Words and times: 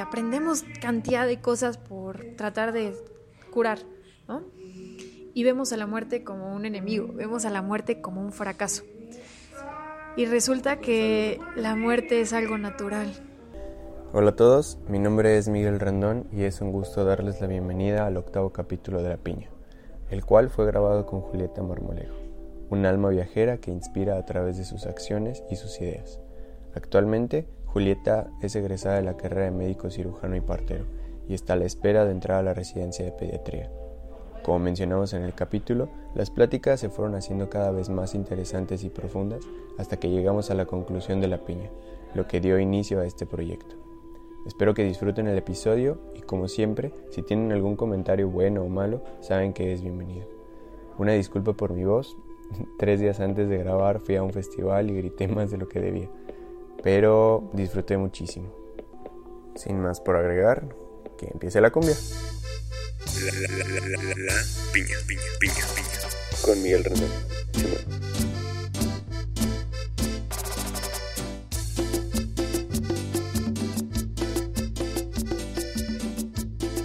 Aprendemos 0.00 0.64
cantidad 0.80 1.26
de 1.26 1.40
cosas 1.40 1.78
por 1.78 2.36
tratar 2.36 2.72
de 2.72 2.94
curar, 3.52 3.78
¿no? 4.26 4.42
Y 5.34 5.44
vemos 5.44 5.72
a 5.72 5.76
la 5.76 5.86
muerte 5.86 6.24
como 6.24 6.54
un 6.54 6.64
enemigo, 6.64 7.12
vemos 7.12 7.44
a 7.44 7.50
la 7.50 7.62
muerte 7.62 8.00
como 8.00 8.20
un 8.20 8.32
fracaso. 8.32 8.84
Y 10.16 10.26
resulta 10.26 10.80
que 10.80 11.40
la 11.54 11.76
muerte 11.76 12.20
es 12.20 12.32
algo 12.32 12.58
natural. 12.58 13.12
Hola 14.12 14.30
a 14.30 14.36
todos, 14.36 14.78
mi 14.88 14.98
nombre 14.98 15.36
es 15.36 15.48
Miguel 15.48 15.78
Randón 15.78 16.26
y 16.32 16.44
es 16.44 16.60
un 16.60 16.72
gusto 16.72 17.04
darles 17.04 17.40
la 17.40 17.46
bienvenida 17.46 18.06
al 18.06 18.16
octavo 18.16 18.50
capítulo 18.50 19.02
de 19.02 19.10
La 19.10 19.18
Piña, 19.18 19.50
el 20.10 20.24
cual 20.24 20.48
fue 20.48 20.66
grabado 20.66 21.04
con 21.04 21.20
Julieta 21.20 21.62
Marmolejo, 21.62 22.16
un 22.70 22.86
alma 22.86 23.10
viajera 23.10 23.58
que 23.58 23.70
inspira 23.70 24.16
a 24.16 24.24
través 24.24 24.56
de 24.56 24.64
sus 24.64 24.86
acciones 24.86 25.44
y 25.50 25.56
sus 25.56 25.78
ideas. 25.80 26.20
Actualmente, 26.74 27.46
Julieta 27.72 28.30
es 28.40 28.56
egresada 28.56 28.96
de 28.96 29.02
la 29.02 29.16
carrera 29.16 29.44
de 29.44 29.50
médico 29.50 29.90
cirujano 29.90 30.34
y 30.36 30.40
partero 30.40 30.84
y 31.28 31.34
está 31.34 31.52
a 31.52 31.56
la 31.56 31.66
espera 31.66 32.04
de 32.04 32.12
entrar 32.12 32.38
a 32.38 32.42
la 32.42 32.54
residencia 32.54 33.04
de 33.04 33.12
pediatría. 33.12 33.70
Como 34.42 34.58
mencionamos 34.60 35.12
en 35.12 35.22
el 35.22 35.34
capítulo, 35.34 35.90
las 36.14 36.30
pláticas 36.30 36.80
se 36.80 36.88
fueron 36.88 37.14
haciendo 37.14 37.50
cada 37.50 37.70
vez 37.70 37.90
más 37.90 38.14
interesantes 38.14 38.82
y 38.84 38.88
profundas 38.88 39.44
hasta 39.76 39.98
que 39.98 40.08
llegamos 40.08 40.50
a 40.50 40.54
la 40.54 40.64
conclusión 40.64 41.20
de 41.20 41.28
la 41.28 41.44
piña, 41.44 41.68
lo 42.14 42.26
que 42.26 42.40
dio 42.40 42.58
inicio 42.58 43.00
a 43.00 43.06
este 43.06 43.26
proyecto. 43.26 43.76
Espero 44.46 44.72
que 44.72 44.84
disfruten 44.84 45.26
el 45.26 45.36
episodio 45.36 45.98
y 46.14 46.22
como 46.22 46.48
siempre, 46.48 46.92
si 47.10 47.22
tienen 47.22 47.52
algún 47.52 47.76
comentario 47.76 48.30
bueno 48.30 48.62
o 48.62 48.68
malo, 48.70 49.02
saben 49.20 49.52
que 49.52 49.74
es 49.74 49.82
bienvenido. 49.82 50.26
Una 50.96 51.12
disculpa 51.12 51.52
por 51.52 51.74
mi 51.74 51.84
voz, 51.84 52.16
tres 52.78 53.00
días 53.00 53.20
antes 53.20 53.50
de 53.50 53.58
grabar 53.58 54.00
fui 54.00 54.16
a 54.16 54.22
un 54.22 54.32
festival 54.32 54.88
y 54.88 54.96
grité 54.96 55.28
más 55.28 55.50
de 55.50 55.58
lo 55.58 55.68
que 55.68 55.80
debía, 55.80 56.08
pero 56.82 57.50
disfruté 57.52 57.96
muchísimo. 57.96 58.54
Sin 59.54 59.80
más 59.80 60.00
por 60.00 60.16
agregar, 60.16 60.68
que 61.16 61.26
empiece 61.26 61.60
la 61.60 61.70
cumbia. 61.70 61.94
La, 63.24 63.32
la, 63.32 63.64
la, 63.64 63.80
la, 63.80 63.96
la, 63.96 64.14
la, 64.14 64.32
piña, 64.72 64.96
piña, 65.06 65.22
piña, 65.40 65.64
piña. 65.74 66.44
Con 66.44 66.62
Miguel 66.62 66.84
Rendón. 66.84 67.10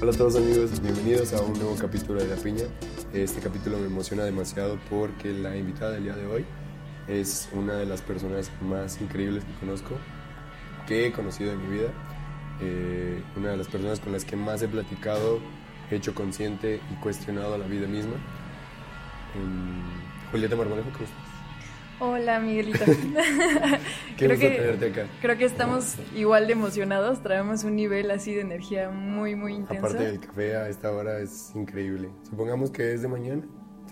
Hola 0.02 0.12
a 0.12 0.18
todos 0.18 0.36
amigos, 0.36 0.82
bienvenidos 0.82 1.32
a 1.34 1.42
un 1.42 1.54
nuevo 1.54 1.76
capítulo 1.80 2.22
de 2.22 2.28
La 2.28 2.36
Piña. 2.36 2.66
Este 3.14 3.40
capítulo 3.40 3.78
me 3.78 3.86
emociona 3.86 4.26
demasiado 4.26 4.78
porque 4.90 5.32
la 5.32 5.56
invitada 5.56 5.92
del 5.92 6.04
día 6.04 6.16
de 6.16 6.26
hoy 6.26 6.46
es 7.08 7.50
una 7.54 7.76
de 7.76 7.86
las 7.86 8.02
personas 8.02 8.52
más 8.62 9.02
increíbles 9.02 9.44
que 9.44 9.54
conozco, 9.60 9.96
que 10.88 11.08
he 11.08 11.12
conocido 11.12 11.52
en 11.52 11.62
mi 11.62 11.78
vida, 11.78 11.90
eh, 12.62 13.22
una 13.36 13.50
de 13.50 13.58
las 13.58 13.68
personas 13.68 14.00
con 14.00 14.14
las 14.14 14.26
que 14.26 14.36
más 14.36 14.62
he 14.62 14.68
platicado, 14.68 15.40
hecho 15.92 16.14
consciente 16.16 16.80
y 16.92 16.96
cuestionado 16.96 17.58
la 17.58 17.66
vida 17.66 17.88
misma. 17.88 18.16
Eh, 19.36 20.32
Julieta 20.32 20.56
Marmolejo, 20.56 20.90
¿cómo 20.92 21.06
estás? 21.06 21.34
Hola, 22.00 22.40
Miguelito. 22.40 22.84
Qué 24.18 24.28
gusto 24.28 24.48
tenerte 24.48 24.88
acá. 24.88 25.08
Creo 25.22 25.38
que 25.38 25.46
estamos 25.46 25.96
igual 26.16 26.48
de 26.48 26.54
emocionados, 26.54 27.22
traemos 27.22 27.64
un 27.64 27.76
nivel 27.76 28.12
así 28.12 28.34
de 28.34 28.42
energía 28.42 28.90
muy, 28.90 29.36
muy 29.36 29.54
intenso. 29.54 29.86
Aparte 29.88 30.06
del 30.06 30.20
café 30.20 30.56
a 30.56 30.70
esta 30.70 30.92
hora 30.92 31.20
es 31.20 31.52
increíble. 31.56 32.10
Supongamos 32.30 32.72
que 32.72 32.94
es 32.94 33.02
de 33.02 33.08
mañana, 33.08 33.44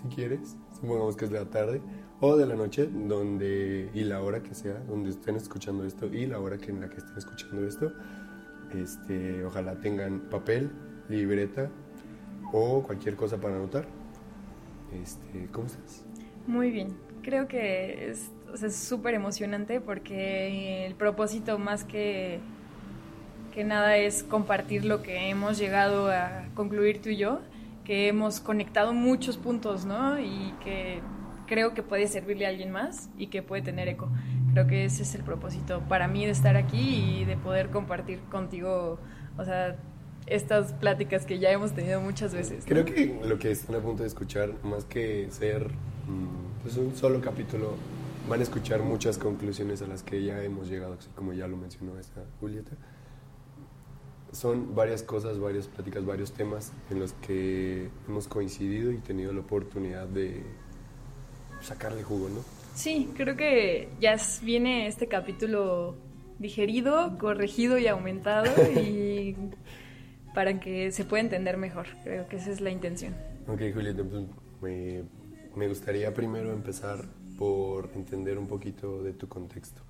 si 0.02 0.14
quieres. 0.14 0.56
Supongamos 0.74 1.16
que 1.16 1.26
es 1.26 1.30
de 1.30 1.38
la 1.38 1.48
tarde 1.48 1.80
o 2.24 2.36
de 2.36 2.46
la 2.46 2.54
noche, 2.54 2.88
donde 2.88 3.90
y 3.92 4.04
la 4.04 4.22
hora 4.22 4.44
que 4.44 4.54
sea, 4.54 4.78
donde 4.88 5.10
estén 5.10 5.34
escuchando 5.34 5.84
esto 5.84 6.06
y 6.06 6.26
la 6.26 6.38
hora 6.38 6.56
que 6.56 6.70
en 6.70 6.80
la 6.80 6.88
que 6.88 6.98
estén 6.98 7.18
escuchando 7.18 7.66
esto. 7.66 7.92
Este, 8.72 9.44
ojalá 9.44 9.74
tengan 9.80 10.20
papel, 10.30 10.70
libreta 11.08 11.68
o 12.52 12.84
cualquier 12.84 13.16
cosa 13.16 13.38
para 13.38 13.56
anotar. 13.56 13.86
Este, 15.02 15.48
¿Cómo 15.50 15.66
estás? 15.66 16.04
Muy 16.46 16.70
bien. 16.70 16.96
Creo 17.22 17.48
que 17.48 18.12
es 18.12 18.30
súper 18.70 19.14
emocionante 19.14 19.80
porque 19.80 20.86
el 20.86 20.94
propósito 20.94 21.58
más 21.58 21.82
que, 21.82 22.38
que 23.52 23.64
nada 23.64 23.96
es 23.96 24.22
compartir 24.22 24.84
lo 24.84 25.02
que 25.02 25.28
hemos 25.28 25.58
llegado 25.58 26.08
a 26.08 26.44
concluir 26.54 27.02
tú 27.02 27.08
y 27.08 27.16
yo, 27.16 27.40
que 27.84 28.06
hemos 28.06 28.38
conectado 28.38 28.94
muchos 28.94 29.36
puntos, 29.36 29.84
¿no? 29.84 30.20
Y 30.20 30.54
que 30.62 31.00
creo 31.46 31.74
que 31.74 31.82
puede 31.82 32.06
servirle 32.08 32.46
a 32.46 32.48
alguien 32.48 32.70
más 32.70 33.08
y 33.18 33.28
que 33.28 33.42
puede 33.42 33.62
tener 33.62 33.88
eco. 33.88 34.08
Creo 34.52 34.66
que 34.66 34.84
ese 34.84 35.02
es 35.02 35.14
el 35.14 35.22
propósito 35.22 35.82
para 35.88 36.08
mí 36.08 36.24
de 36.24 36.32
estar 36.32 36.56
aquí 36.56 37.20
y 37.20 37.24
de 37.24 37.36
poder 37.36 37.70
compartir 37.70 38.20
contigo, 38.30 38.98
o 39.38 39.44
sea, 39.44 39.76
estas 40.26 40.72
pláticas 40.74 41.26
que 41.26 41.38
ya 41.38 41.50
hemos 41.50 41.72
tenido 41.72 42.00
muchas 42.00 42.34
veces. 42.34 42.64
Creo 42.66 42.84
que 42.84 43.20
lo 43.24 43.38
que 43.38 43.50
están 43.50 43.76
a 43.76 43.80
punto 43.80 44.02
de 44.02 44.08
escuchar, 44.08 44.52
más 44.62 44.84
que 44.84 45.28
ser 45.30 45.68
mm, 45.68 46.62
pues 46.62 46.76
un 46.76 46.94
solo 46.94 47.20
capítulo, 47.20 47.74
van 48.28 48.40
a 48.40 48.42
escuchar 48.42 48.82
muchas 48.82 49.18
conclusiones 49.18 49.82
a 49.82 49.86
las 49.86 50.02
que 50.02 50.22
ya 50.22 50.42
hemos 50.42 50.68
llegado, 50.68 50.94
así 50.94 51.08
como 51.14 51.32
ya 51.32 51.46
lo 51.48 51.56
mencionó 51.56 51.98
esta 51.98 52.22
Julieta. 52.40 52.72
Son 54.30 54.74
varias 54.74 55.02
cosas, 55.02 55.38
varias 55.38 55.66
pláticas, 55.66 56.06
varios 56.06 56.32
temas 56.32 56.72
en 56.90 57.00
los 57.00 57.12
que 57.14 57.90
hemos 58.08 58.28
coincidido 58.28 58.90
y 58.90 58.98
tenido 58.98 59.32
la 59.32 59.40
oportunidad 59.40 60.06
de 60.06 60.42
sacarle 61.62 62.02
jugo, 62.02 62.28
¿no? 62.28 62.40
Sí, 62.74 63.10
creo 63.16 63.36
que 63.36 63.88
ya 64.00 64.16
viene 64.42 64.86
este 64.86 65.06
capítulo 65.06 65.96
digerido, 66.38 67.16
corregido 67.18 67.78
y 67.78 67.86
aumentado 67.86 68.50
y 68.72 69.36
para 70.34 70.58
que 70.58 70.90
se 70.90 71.04
pueda 71.04 71.22
entender 71.22 71.56
mejor. 71.56 71.86
Creo 72.02 72.26
que 72.28 72.36
esa 72.36 72.50
es 72.50 72.60
la 72.60 72.70
intención. 72.70 73.14
Ok, 73.46 73.60
Julieta, 73.74 74.02
pues 74.02 74.24
me, 74.60 75.02
me 75.54 75.68
gustaría 75.68 76.12
primero 76.14 76.52
empezar 76.52 77.04
por 77.38 77.90
entender 77.94 78.38
un 78.38 78.46
poquito 78.46 79.02
de 79.02 79.12
tu 79.12 79.28
contexto. 79.28 79.82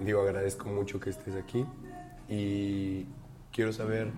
Digo, 0.00 0.20
agradezco 0.20 0.68
mucho 0.68 1.00
que 1.00 1.10
estés 1.10 1.34
aquí 1.34 1.64
y 2.28 3.04
quiero 3.50 3.72
saber 3.72 4.12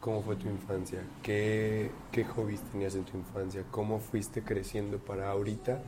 cómo 0.00 0.22
fue 0.22 0.36
tu 0.36 0.48
infancia, 0.48 1.00
qué, 1.22 1.90
qué 2.12 2.24
hobbies 2.24 2.60
tenías 2.72 2.94
en 2.94 3.04
tu 3.04 3.16
infancia, 3.16 3.64
cómo 3.70 3.98
fuiste 3.98 4.42
creciendo 4.42 4.98
para 4.98 5.30
ahorita 5.30 5.82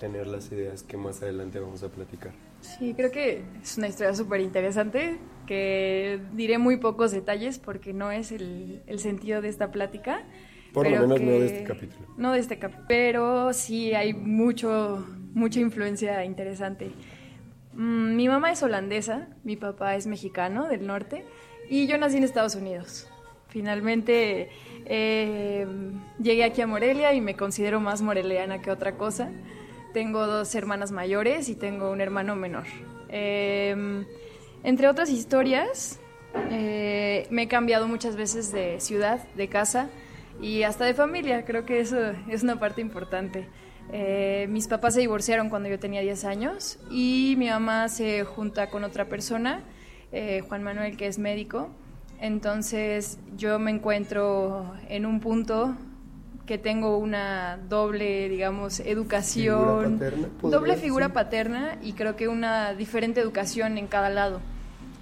tener 0.00 0.26
las 0.26 0.50
ideas 0.52 0.82
que 0.82 0.96
más 0.96 1.22
adelante 1.22 1.58
vamos 1.60 1.82
a 1.82 1.88
platicar. 1.88 2.32
Sí, 2.60 2.94
creo 2.94 3.10
que 3.10 3.44
es 3.62 3.78
una 3.78 3.88
historia 3.88 4.14
súper 4.14 4.40
interesante 4.40 5.18
que 5.46 6.20
diré 6.32 6.58
muy 6.58 6.78
pocos 6.78 7.12
detalles 7.12 7.58
porque 7.58 7.92
no 7.92 8.10
es 8.10 8.32
el, 8.32 8.82
el 8.86 8.98
sentido 8.98 9.40
de 9.40 9.48
esta 9.48 9.70
plática. 9.70 10.24
Por 10.72 10.90
lo 10.90 11.00
menos 11.02 11.20
no 11.20 11.30
de 11.32 11.38
que- 11.38 11.46
este 11.46 11.64
capítulo. 11.64 12.06
No 12.16 12.32
de 12.32 12.38
este 12.40 12.58
capítulo, 12.58 12.84
pero 12.88 13.52
sí 13.52 13.94
hay 13.94 14.12
mucho, 14.14 15.06
mucha 15.34 15.60
influencia 15.60 16.24
interesante. 16.24 16.90
Mm, 17.74 18.16
mi 18.16 18.28
mamá 18.28 18.50
es 18.50 18.62
holandesa, 18.62 19.28
mi 19.44 19.56
papá 19.56 19.94
es 19.96 20.06
mexicano 20.06 20.66
del 20.66 20.86
norte 20.86 21.24
y 21.70 21.86
yo 21.86 21.98
nací 21.98 22.16
en 22.16 22.24
Estados 22.24 22.54
Unidos. 22.56 23.08
Finalmente 23.56 24.50
eh, 24.84 25.66
llegué 26.18 26.44
aquí 26.44 26.60
a 26.60 26.66
Morelia 26.66 27.14
y 27.14 27.22
me 27.22 27.36
considero 27.36 27.80
más 27.80 28.02
moreliana 28.02 28.60
que 28.60 28.70
otra 28.70 28.98
cosa. 28.98 29.30
Tengo 29.94 30.26
dos 30.26 30.54
hermanas 30.54 30.92
mayores 30.92 31.48
y 31.48 31.54
tengo 31.54 31.90
un 31.90 32.02
hermano 32.02 32.36
menor. 32.36 32.66
Eh, 33.08 34.04
entre 34.62 34.88
otras 34.88 35.08
historias, 35.08 35.98
eh, 36.50 37.26
me 37.30 37.44
he 37.44 37.48
cambiado 37.48 37.88
muchas 37.88 38.14
veces 38.14 38.52
de 38.52 38.78
ciudad, 38.78 39.26
de 39.36 39.48
casa 39.48 39.88
y 40.42 40.64
hasta 40.64 40.84
de 40.84 40.92
familia. 40.92 41.46
Creo 41.46 41.64
que 41.64 41.80
eso 41.80 42.12
es 42.28 42.42
una 42.42 42.60
parte 42.60 42.82
importante. 42.82 43.48
Eh, 43.90 44.48
mis 44.50 44.68
papás 44.68 44.92
se 44.92 45.00
divorciaron 45.00 45.48
cuando 45.48 45.70
yo 45.70 45.78
tenía 45.78 46.02
10 46.02 46.26
años 46.26 46.78
y 46.90 47.36
mi 47.38 47.48
mamá 47.48 47.88
se 47.88 48.24
junta 48.24 48.68
con 48.68 48.84
otra 48.84 49.06
persona, 49.06 49.64
Juan 50.46 50.62
Manuel, 50.62 50.98
que 50.98 51.06
es 51.06 51.18
médico. 51.18 51.70
Entonces 52.20 53.18
yo 53.36 53.58
me 53.58 53.70
encuentro 53.70 54.74
en 54.88 55.06
un 55.06 55.20
punto 55.20 55.76
que 56.46 56.58
tengo 56.58 56.96
una 56.98 57.58
doble, 57.68 58.28
digamos, 58.28 58.80
educación, 58.80 59.98
¿Figura 59.98 59.98
paterna, 59.98 60.28
doble 60.42 60.76
figura 60.76 61.06
decir? 61.06 61.14
paterna 61.14 61.78
y 61.82 61.92
creo 61.94 62.16
que 62.16 62.28
una 62.28 62.72
diferente 62.74 63.20
educación 63.20 63.78
en 63.78 63.86
cada 63.88 64.10
lado. 64.10 64.40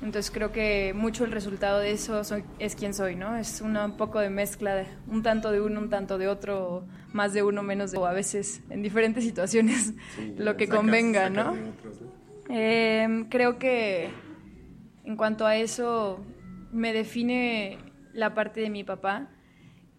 Entonces 0.03 0.31
creo 0.31 0.53
que 0.53 0.93
mucho 0.95 1.25
el 1.25 1.33
resultado 1.33 1.79
de 1.81 1.93
eso 1.93 2.25
soy- 2.25 2.45
es 2.59 2.75
quien 2.77 2.93
soy, 2.95 3.15
¿no? 3.17 3.37
Es 3.37 3.61
una, 3.61 3.87
un 3.87 3.97
poco 3.97 4.19
de 4.21 4.29
mezcla, 4.31 4.75
de, 4.75 4.87
un 5.07 5.23
tanto 5.23 5.51
de 5.51 5.61
uno, 5.61 5.81
un 5.81 5.89
tanto 5.91 6.19
de 6.19 6.29
otro, 6.29 6.85
más 7.13 7.33
de 7.33 7.43
uno, 7.43 7.63
menos 7.63 7.91
de 7.93 7.99
o 7.99 8.07
a 8.07 8.13
veces 8.13 8.61
en 8.71 8.83
diferentes 8.83 9.23
situaciones, 9.25 9.93
lo 10.37 10.57
que 10.57 10.67
Sacas- 10.67 10.77
convenga, 10.81 11.29
sacas 11.29 11.45
¿no? 11.45 11.51
otros. 11.53 11.97
Eh, 12.51 13.25
creo 13.31 13.59
que 13.59 14.11
en 15.05 15.17
cuanto 15.17 15.47
a 15.47 15.57
eso 15.57 16.21
me 16.75 16.93
define 16.93 17.79
la 18.13 18.35
parte 18.35 18.61
de 18.61 18.69
mi 18.69 18.85
papá, 18.85 19.29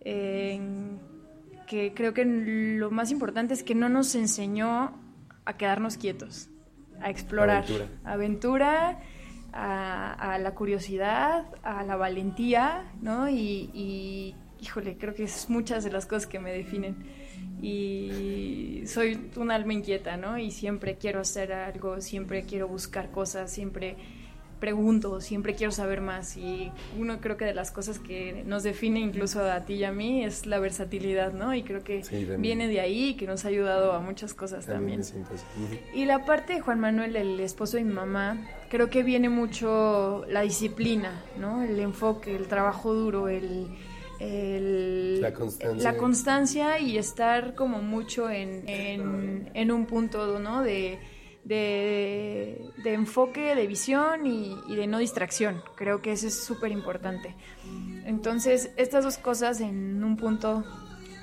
eh, 0.01 0.59
que 1.67 1.93
creo 1.95 2.13
que 2.13 2.25
lo 2.25 2.91
más 2.91 3.11
importante 3.11 3.53
es 3.53 3.63
que 3.63 3.73
no 3.73 3.89
nos 3.89 4.13
enseñó 4.13 4.99
a 5.45 5.57
quedarnos 5.57 5.97
quietos, 5.97 6.49
a 7.01 7.09
explorar, 7.09 7.63
Aventura. 7.63 7.89
aventura, 8.03 8.99
a, 9.53 10.33
a 10.33 10.37
la 10.37 10.53
curiosidad, 10.53 11.45
a 11.63 11.83
la 11.83 11.95
valentía, 11.95 12.91
¿no? 13.01 13.29
Y, 13.29 13.69
y, 13.73 14.35
híjole, 14.61 14.97
creo 14.97 15.15
que 15.15 15.23
es 15.23 15.49
muchas 15.49 15.83
de 15.83 15.91
las 15.91 16.05
cosas 16.05 16.27
que 16.27 16.39
me 16.39 16.51
definen. 16.51 16.97
Y 17.61 18.83
soy 18.85 19.31
un 19.37 19.49
alma 19.49 19.73
inquieta, 19.73 20.17
¿no? 20.17 20.37
Y 20.37 20.51
siempre 20.51 20.97
quiero 20.97 21.21
hacer 21.21 21.53
algo, 21.53 22.01
siempre 22.01 22.43
quiero 22.43 22.67
buscar 22.67 23.11
cosas, 23.11 23.49
siempre 23.51 23.95
pregunto, 24.59 25.21
siempre 25.21 25.53
quiero 25.55 25.71
saber 25.71 26.01
más 26.01 26.37
y 26.37 26.71
uno 26.97 27.19
creo 27.19 27.37
que 27.37 27.45
de 27.45 27.53
las 27.53 27.71
cosas 27.71 27.99
que 27.99 28.43
nos 28.45 28.63
define 28.63 28.99
incluso 28.99 29.43
a 29.43 29.61
ti 29.65 29.73
y 29.75 29.83
a 29.83 29.91
mí 29.91 30.23
es 30.23 30.45
la 30.45 30.59
versatilidad, 30.59 31.33
¿no? 31.33 31.53
Y 31.53 31.63
creo 31.63 31.83
que 31.83 32.03
Sí, 32.03 32.25
viene 32.37 32.67
de 32.67 32.79
ahí 32.79 33.09
y 33.09 33.13
que 33.15 33.27
nos 33.27 33.45
ha 33.45 33.49
ayudado 33.49 33.93
a 33.93 33.99
muchas 33.99 34.33
cosas 34.33 34.65
También. 34.65 35.01
Y 35.93 36.05
la 36.05 36.25
parte 36.25 36.53
de 36.53 36.61
Juan 36.61 36.79
Manuel, 36.79 37.15
el 37.15 37.39
esposo 37.39 37.77
de 37.77 37.83
mi 37.83 37.93
mamá, 37.93 38.37
creo 38.69 38.89
que 38.89 39.03
viene 39.03 39.29
mucho 39.29 40.25
la 40.29 40.41
disciplina, 40.41 41.21
¿no? 41.39 41.61
El 41.63 41.79
enfoque, 41.79 42.35
el 42.35 42.47
trabajo 42.47 42.93
duro, 42.93 43.27
el... 43.27 43.67
el- 44.19 45.21
La 45.21 45.33
constancia. 45.33 45.91
la 45.91 45.97
constancia 45.97 46.79
y 46.79 46.97
estar 46.97 47.55
como 47.55 47.81
mucho 47.81 48.29
en, 48.29 48.67
en, 48.67 49.49
en 49.53 49.71
un 49.71 49.85
punto, 49.85 50.39
¿no? 50.39 50.61
De, 50.63 50.97
de, 51.45 52.69
de 52.83 52.93
enfoque, 52.93 53.55
de 53.55 53.67
visión 53.67 54.25
y, 54.25 54.57
y 54.67 54.75
de 54.75 54.87
no 54.87 54.97
distracción. 54.97 55.61
Creo 55.75 56.01
que 56.01 56.11
eso 56.11 56.27
es 56.27 56.43
súper 56.43 56.71
importante. 56.71 57.35
Entonces, 58.03 58.71
estas 58.77 59.03
dos 59.03 59.17
cosas 59.17 59.61
en 59.61 60.03
un 60.03 60.17
punto, 60.17 60.65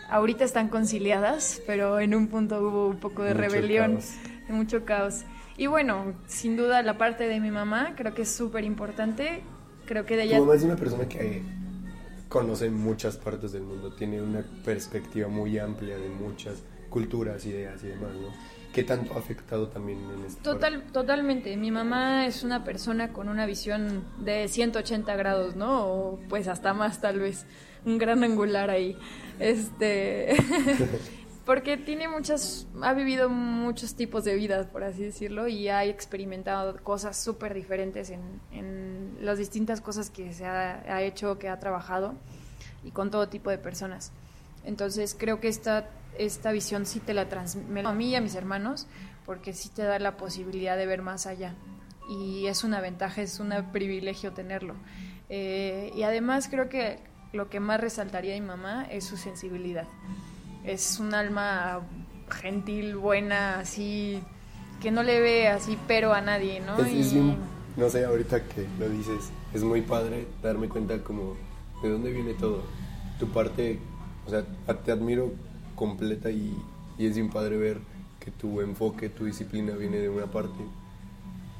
ahorita 0.09 0.45
están 0.45 0.69
conciliadas, 0.69 1.61
pero 1.67 2.01
en 2.01 2.15
un 2.15 2.29
punto 2.29 2.61
hubo 2.61 2.87
un 2.89 2.99
poco 2.99 3.23
de 3.23 3.35
Mucho 3.35 3.43
rebelión, 3.43 3.93
caos. 3.95 4.13
de 4.47 4.55
mucho 4.55 4.85
caos. 4.85 5.25
Y 5.59 5.67
bueno, 5.67 6.15
sin 6.27 6.57
duda 6.57 6.83
la 6.83 6.97
parte 6.97 7.29
de 7.29 7.41
mi 7.41 7.51
mamá 7.51 7.95
creo 7.97 8.15
que 8.15 8.23
es 8.23 8.31
súper 8.31 8.65
importante. 8.65 9.43
Creo 9.87 10.07
que 10.07 10.17
de 10.17 10.23
ella... 10.25 10.39
Tu 10.39 10.45
mamá 10.45 10.55
es 10.55 10.63
una 10.63 10.77
persona 10.77 11.09
que 11.09 11.43
conoce 12.29 12.71
muchas 12.71 13.17
partes 13.17 13.53
del 13.53 13.63
mundo, 13.65 13.93
tiene 13.93 14.23
una 14.23 14.43
perspectiva 14.65 15.29
muy 15.29 15.59
amplia 15.59 15.99
de 15.99 16.09
muchas 16.09 16.63
culturas, 16.89 17.45
ideas 17.45 17.83
y 17.85 17.89
demás, 17.89 18.13
¿no? 18.15 18.29
¿Qué 18.73 18.85
tanto 18.85 19.15
ha 19.15 19.19
afectado 19.19 19.69
también 19.69 19.99
en 20.11 20.25
este 20.25 20.43
Total, 20.43 20.83
totalmente. 20.93 21.57
Mi 21.57 21.71
mamá 21.71 22.27
es 22.27 22.43
una 22.43 22.65
persona 22.65 23.13
con 23.13 23.29
una 23.29 23.45
visión 23.45 24.05
de 24.19 24.49
180 24.49 25.15
grados, 25.17 25.57
¿no? 25.57 25.87
O 25.87 26.19
pues 26.29 26.49
hasta 26.49 26.73
más 26.73 27.01
tal 27.01 27.21
vez. 27.21 27.45
Un 27.85 27.99
gran 27.99 28.25
angular 28.25 28.71
ahí. 28.71 28.97
Este. 29.39 30.35
Porque 31.45 31.77
tiene 31.77 32.09
muchas. 32.09 32.67
Ha 32.81 32.95
vivido 32.95 33.29
muchos 33.29 33.95
tipos 33.95 34.25
de 34.25 34.37
vidas, 34.37 34.67
por 34.69 34.85
así 34.85 35.03
decirlo, 35.03 35.49
y 35.49 35.69
ha 35.69 35.85
experimentado 35.85 36.77
cosas 36.83 37.23
súper 37.23 37.53
diferentes 37.53 38.11
en, 38.11 38.41
en 38.53 39.19
las 39.21 39.39
distintas 39.39 39.81
cosas 39.81 40.09
que 40.09 40.33
se 40.33 40.47
ha, 40.47 40.83
ha 40.87 41.03
hecho, 41.03 41.39
que 41.39 41.49
ha 41.49 41.59
trabajado, 41.59 42.15
y 42.85 42.93
con 42.93 43.11
todo 43.11 43.29
tipo 43.29 43.51
de 43.51 43.59
personas. 43.59 44.13
Entonces 44.65 45.17
creo 45.19 45.41
que 45.41 45.49
esta, 45.49 45.89
esta 46.19 46.53
visión 46.53 46.87
sí 46.87 47.01
te 47.01 47.15
la 47.15 47.29
transmite 47.29 47.87
a 47.87 47.93
mí 47.93 48.11
y 48.11 48.15
a 48.17 48.21
mis 48.21 48.35
hermanos, 48.35 48.87
porque 49.27 49.53
sí 49.53 49.69
te 49.69 49.83
da 49.83 49.99
la 49.99 50.17
posibilidad 50.17 50.77
de 50.77 50.87
ver 50.87 51.03
más 51.03 51.27
allá. 51.27 51.55
Y 52.09 52.47
es 52.47 52.65
una 52.65 52.81
ventaja, 52.81 53.23
es 53.23 53.39
un 53.41 53.53
privilegio 53.73 54.33
tenerlo. 54.33 54.75
Eh, 55.29 55.93
y 55.95 56.03
además 56.03 56.49
creo 56.51 56.69
que 56.69 56.99
lo 57.33 57.49
que 57.49 57.61
más 57.61 57.81
resaltaría 57.81 58.35
mi 58.35 58.41
mamá 58.47 58.87
es 58.91 59.05
su 59.05 59.17
sensibilidad. 59.17 59.87
Es 60.65 60.99
un 61.01 61.15
alma 61.15 61.81
gentil, 62.31 62.97
buena, 62.97 63.59
así, 63.61 64.23
que 64.81 64.91
no 64.91 65.03
le 65.03 65.21
ve 65.21 65.49
así 65.49 65.79
pero 65.87 66.13
a 66.13 66.21
nadie, 66.21 66.61
¿no? 66.61 66.77
Es, 66.79 66.93
es 66.93 67.13
Y- 67.13 67.15
bien- 67.21 67.39
no 67.77 67.89
sé, 67.89 68.05
ahorita 68.05 68.43
que 68.45 68.67
lo 68.79 68.89
dices, 68.89 69.31
es 69.55 69.63
muy 69.63 69.81
padre 69.81 70.27
darme 70.43 70.69
cuenta 70.69 71.03
como 71.03 71.37
de 71.83 71.89
dónde 71.89 72.11
viene 72.13 72.35
todo. 72.35 72.63
Tu 73.19 73.29
parte, 73.29 73.79
o 74.27 74.31
sea, 74.31 74.45
te 74.85 74.93
admiro 74.93 75.33
completa 75.75 76.31
y, 76.31 76.57
y 76.99 77.07
es 77.07 77.15
bien 77.15 77.31
padre 77.31 77.57
ver 77.57 77.79
que 78.21 78.31
tu 78.31 78.61
enfoque, 78.61 79.09
tu 79.09 79.25
disciplina 79.25 79.75
viene 79.75 79.99
de 79.99 80.09
una 80.09 80.27
parte, 80.27 80.59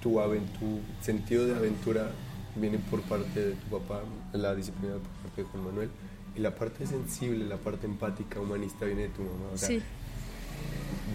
tu, 0.01 0.13
tu 0.13 0.81
sentido 1.01 1.47
de 1.47 1.55
aventura 1.55 2.11
viene 2.57 2.79
por 2.79 3.03
parte 3.03 3.41
de 3.41 3.53
tu 3.53 3.79
papá, 3.79 4.03
la 4.33 4.55
disciplina 4.55 4.95
por 4.95 5.23
parte 5.23 5.43
de 5.43 5.49
Juan 5.49 5.65
Manuel, 5.65 5.91
y 6.37 6.41
la 6.41 6.55
parte 6.55 6.87
sensible, 6.87 7.45
la 7.45 7.57
parte 7.57 7.87
empática, 7.87 8.41
humanista 8.41 8.85
viene 8.85 9.03
de 9.03 9.09
tu 9.09 9.23
mamá. 9.23 9.51
O 9.53 9.59
sea, 9.59 9.69
sí, 9.69 9.83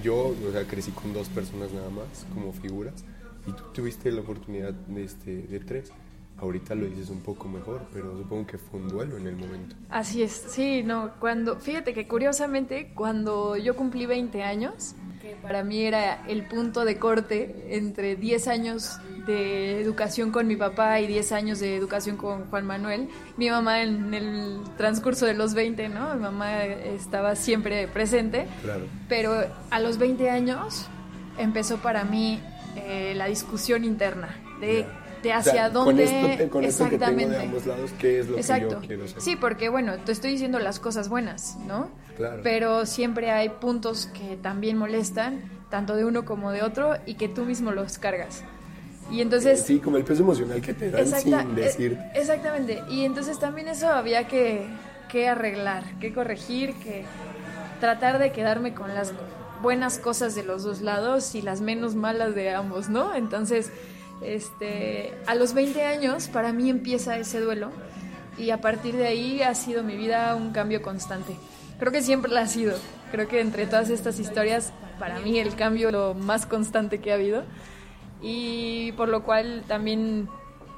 yo, 0.03 0.35
o 0.47 0.51
sea, 0.51 0.65
crecí 0.65 0.91
con 0.91 1.13
dos 1.13 1.29
personas 1.29 1.71
nada 1.71 1.89
más 1.89 2.25
como 2.33 2.53
figuras 2.53 2.93
y 3.45 3.51
tú 3.51 3.63
tuviste 3.73 4.11
la 4.11 4.21
oportunidad 4.21 4.73
de, 4.73 5.03
este, 5.03 5.43
de 5.47 5.59
tres. 5.59 5.91
Ahorita 6.39 6.75
lo 6.75 6.85
dices 6.85 7.09
un 7.09 7.21
poco 7.21 7.47
mejor, 7.47 7.81
pero 7.91 8.15
supongo 8.15 8.45
que 8.45 8.57
fue 8.59 8.79
un 8.79 8.89
duelo 8.89 9.17
en 9.17 9.25
el 9.27 9.35
momento. 9.35 9.75
Así 9.89 10.21
es, 10.21 10.31
sí, 10.49 10.83
no, 10.83 11.11
cuando, 11.19 11.59
fíjate 11.59 11.93
que 11.93 12.07
curiosamente, 12.07 12.91
cuando 12.93 13.57
yo 13.57 13.75
cumplí 13.75 14.05
20 14.05 14.43
años, 14.43 14.93
que 15.19 15.35
para 15.41 15.63
mí 15.63 15.81
era 15.81 16.23
el 16.27 16.43
punto 16.45 16.85
de 16.85 16.99
corte 16.99 17.75
entre 17.75 18.15
10 18.15 18.47
años 18.49 18.99
de 19.25 19.81
educación 19.81 20.31
con 20.31 20.45
mi 20.45 20.55
papá 20.55 20.99
y 20.99 21.07
10 21.07 21.31
años 21.31 21.59
de 21.59 21.75
educación 21.75 22.17
con 22.17 22.45
Juan 22.51 22.67
Manuel, 22.67 23.09
mi 23.35 23.49
mamá 23.49 23.81
en 23.81 24.13
el 24.13 24.59
transcurso 24.77 25.25
de 25.25 25.33
los 25.33 25.55
20, 25.55 25.89
¿no? 25.89 26.13
Mi 26.13 26.21
mamá 26.21 26.63
estaba 26.65 27.35
siempre 27.35 27.87
presente, 27.87 28.45
Claro. 28.61 28.85
pero 29.09 29.43
a 29.71 29.79
los 29.79 29.97
20 29.97 30.29
años 30.29 30.85
empezó 31.39 31.77
para 31.77 32.03
mí 32.03 32.39
eh, 32.75 33.13
la 33.15 33.25
discusión 33.25 33.83
interna 33.83 34.35
de. 34.61 34.85
De 35.23 35.29
O 35.31 35.35
hacia 35.35 35.51
sea, 35.51 35.69
dónde... 35.69 36.05
Con 36.05 36.13
esto, 36.31 36.49
con 36.49 36.63
esto 36.63 36.83
que 36.89 36.97
tengo 36.97 37.05
de 37.05 37.23
Exactamente. 37.23 37.45
ambos 37.45 37.65
lados, 37.65 37.91
¿qué 37.99 38.19
es 38.19 38.27
lo 38.29 38.37
Exacto. 38.37 38.67
que 38.67 38.73
yo 38.73 38.87
quiero 38.87 39.05
hacer? 39.05 39.21
Sí, 39.21 39.35
porque 39.35 39.69
bueno, 39.69 39.93
te 40.05 40.11
estoy 40.11 40.31
diciendo 40.31 40.59
las 40.59 40.79
cosas 40.79 41.09
buenas, 41.09 41.57
¿no? 41.65 41.89
Claro. 42.15 42.41
Pero 42.43 42.85
siempre 42.85 43.31
hay 43.31 43.49
puntos 43.49 44.07
que 44.07 44.37
también 44.37 44.77
molestan, 44.77 45.41
tanto 45.69 45.95
de 45.95 46.05
uno 46.05 46.25
como 46.25 46.51
de 46.51 46.63
otro, 46.63 46.95
y 47.05 47.15
que 47.15 47.27
tú 47.29 47.45
mismo 47.45 47.71
los 47.71 47.97
cargas. 47.97 48.43
Y 49.11 49.21
entonces... 49.21 49.61
sí, 49.61 49.79
como 49.79 49.97
el 49.97 50.03
peso 50.03 50.23
emocional 50.23 50.61
que 50.61 50.73
te 50.73 50.91
dan 50.91 51.01
Exacta- 51.01 51.41
sin 51.41 51.51
eh, 51.51 51.61
decir. 51.61 51.99
exactamente. 52.13 52.83
Y 52.89 53.05
entonces 53.05 53.39
también 53.39 53.67
eso 53.69 53.87
había 53.89 54.27
que, 54.27 54.65
que 55.09 55.29
arreglar, 55.29 55.83
que 55.99 56.13
corregir, 56.13 56.73
que 56.75 57.05
tratar 57.79 58.19
de 58.19 58.31
quedarme 58.31 58.73
con 58.73 58.93
las 58.93 59.13
buenas 59.61 59.97
cosas 59.97 60.35
de 60.35 60.43
los 60.43 60.63
dos 60.63 60.81
lados 60.81 61.35
y 61.35 61.41
las 61.41 61.61
menos 61.61 61.95
malas 61.95 62.35
de 62.35 62.53
ambos, 62.53 62.89
¿no? 62.89 63.15
Entonces, 63.15 63.71
este, 64.21 65.13
a 65.25 65.35
los 65.35 65.53
20 65.53 65.83
años 65.83 66.27
para 66.27 66.53
mí 66.53 66.69
empieza 66.69 67.17
ese 67.17 67.39
duelo 67.39 67.71
y 68.37 68.51
a 68.51 68.61
partir 68.61 68.95
de 68.95 69.07
ahí 69.07 69.41
ha 69.41 69.53
sido 69.55 69.83
mi 69.83 69.95
vida 69.95 70.35
un 70.35 70.51
cambio 70.51 70.81
constante. 70.81 71.35
Creo 71.79 71.91
que 71.91 72.01
siempre 72.01 72.31
lo 72.31 72.39
ha 72.39 72.47
sido. 72.47 72.75
Creo 73.11 73.27
que 73.27 73.39
entre 73.39 73.67
todas 73.67 73.89
estas 73.89 74.19
historias, 74.19 74.73
para 74.99 75.19
mí 75.19 75.39
el 75.39 75.55
cambio 75.55 75.91
lo 75.91 76.13
más 76.13 76.45
constante 76.45 76.99
que 76.99 77.11
ha 77.11 77.15
habido 77.15 77.43
y 78.21 78.91
por 78.93 79.09
lo 79.09 79.23
cual 79.23 79.63
también 79.67 80.27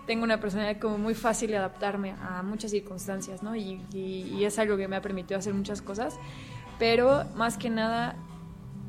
tengo 0.05 0.23
una 0.23 0.39
personalidad 0.39 0.81
como 0.81 0.97
muy 0.97 1.13
fácil 1.13 1.51
de 1.51 1.57
adaptarme 1.57 2.15
a 2.19 2.41
muchas 2.41 2.71
circunstancias, 2.71 3.43
¿no? 3.43 3.55
Y, 3.55 4.43
es 4.43 4.57
algo 4.57 4.75
que 4.75 4.87
me 4.87 4.95
ha 4.95 5.01
permitido 5.01 5.37
hacer 5.37 5.53
muchas 5.53 5.81
cosas, 5.81 6.17
pero 6.79 7.25
más 7.35 7.57
que 7.57 7.69
nada, 7.69 8.15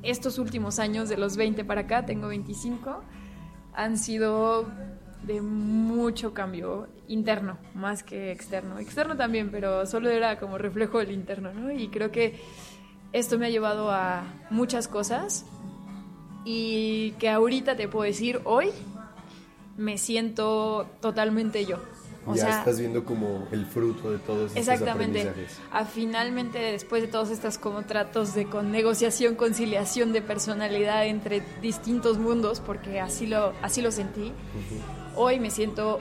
estos 0.03 0.39
últimos 0.39 0.79
años, 0.79 1.09
de 1.11 1.19
los 1.19 1.37
20 1.37 1.65
para 1.65 1.83
acá, 1.83 2.07
tengo 2.07 2.29
25, 2.29 3.03
han 3.81 3.97
sido 3.97 4.67
de 5.23 5.41
mucho 5.41 6.35
cambio 6.35 6.87
interno, 7.09 7.57
más 7.75 8.03
que 8.03 8.31
externo. 8.31 8.79
Externo 8.79 9.17
también, 9.17 9.51
pero 9.51 9.87
solo 9.87 10.11
era 10.11 10.39
como 10.39 10.59
reflejo 10.59 10.99
del 10.99 11.13
interno, 11.13 11.53
¿no? 11.55 11.73
Y 11.73 11.89
creo 11.89 12.13
que 12.13 12.39
esto 13.13 13.39
me 13.39 13.47
ha 13.47 13.51
llevado 13.51 13.91
a 13.91 14.23
muchas 14.51 14.87
cosas 14.87 15.47
y 16.45 17.13
que 17.13 17.31
ahorita 17.31 17.77
te 17.77 17.89
puedo 17.89 18.05
decir 18.05 18.41
hoy 18.45 18.71
me 19.79 19.97
siento 19.97 20.87
totalmente 21.01 21.65
yo. 21.65 21.79
O 22.27 22.35
ya 22.35 22.43
sea, 22.43 22.59
estás 22.59 22.79
viendo 22.79 23.05
como 23.05 23.49
el 23.51 23.65
fruto 23.65 24.11
de 24.11 24.19
todos 24.19 24.55
estos 24.55 24.69
exactamente. 24.69 25.21
aprendizajes. 25.21 25.59
A 25.73 25.85
finalmente 25.85 26.59
después 26.59 27.03
de 27.03 27.09
todos 27.09 27.31
estos 27.31 27.57
como 27.57 27.83
tratos 27.83 28.35
de 28.35 28.47
con 28.47 28.71
negociación, 28.71 29.37
conciliación 29.37 30.13
de 30.13 30.21
personalidad 30.21 31.07
entre 31.07 31.43
distintos 31.63 32.19
mundos, 32.19 32.61
porque 32.61 33.01
así 33.01 33.27
lo 33.27 33.55
así 33.63 33.81
lo 33.81 33.91
sentí. 33.91 34.33
Hoy 35.17 35.41
me 35.41 35.51
siento 35.51 36.01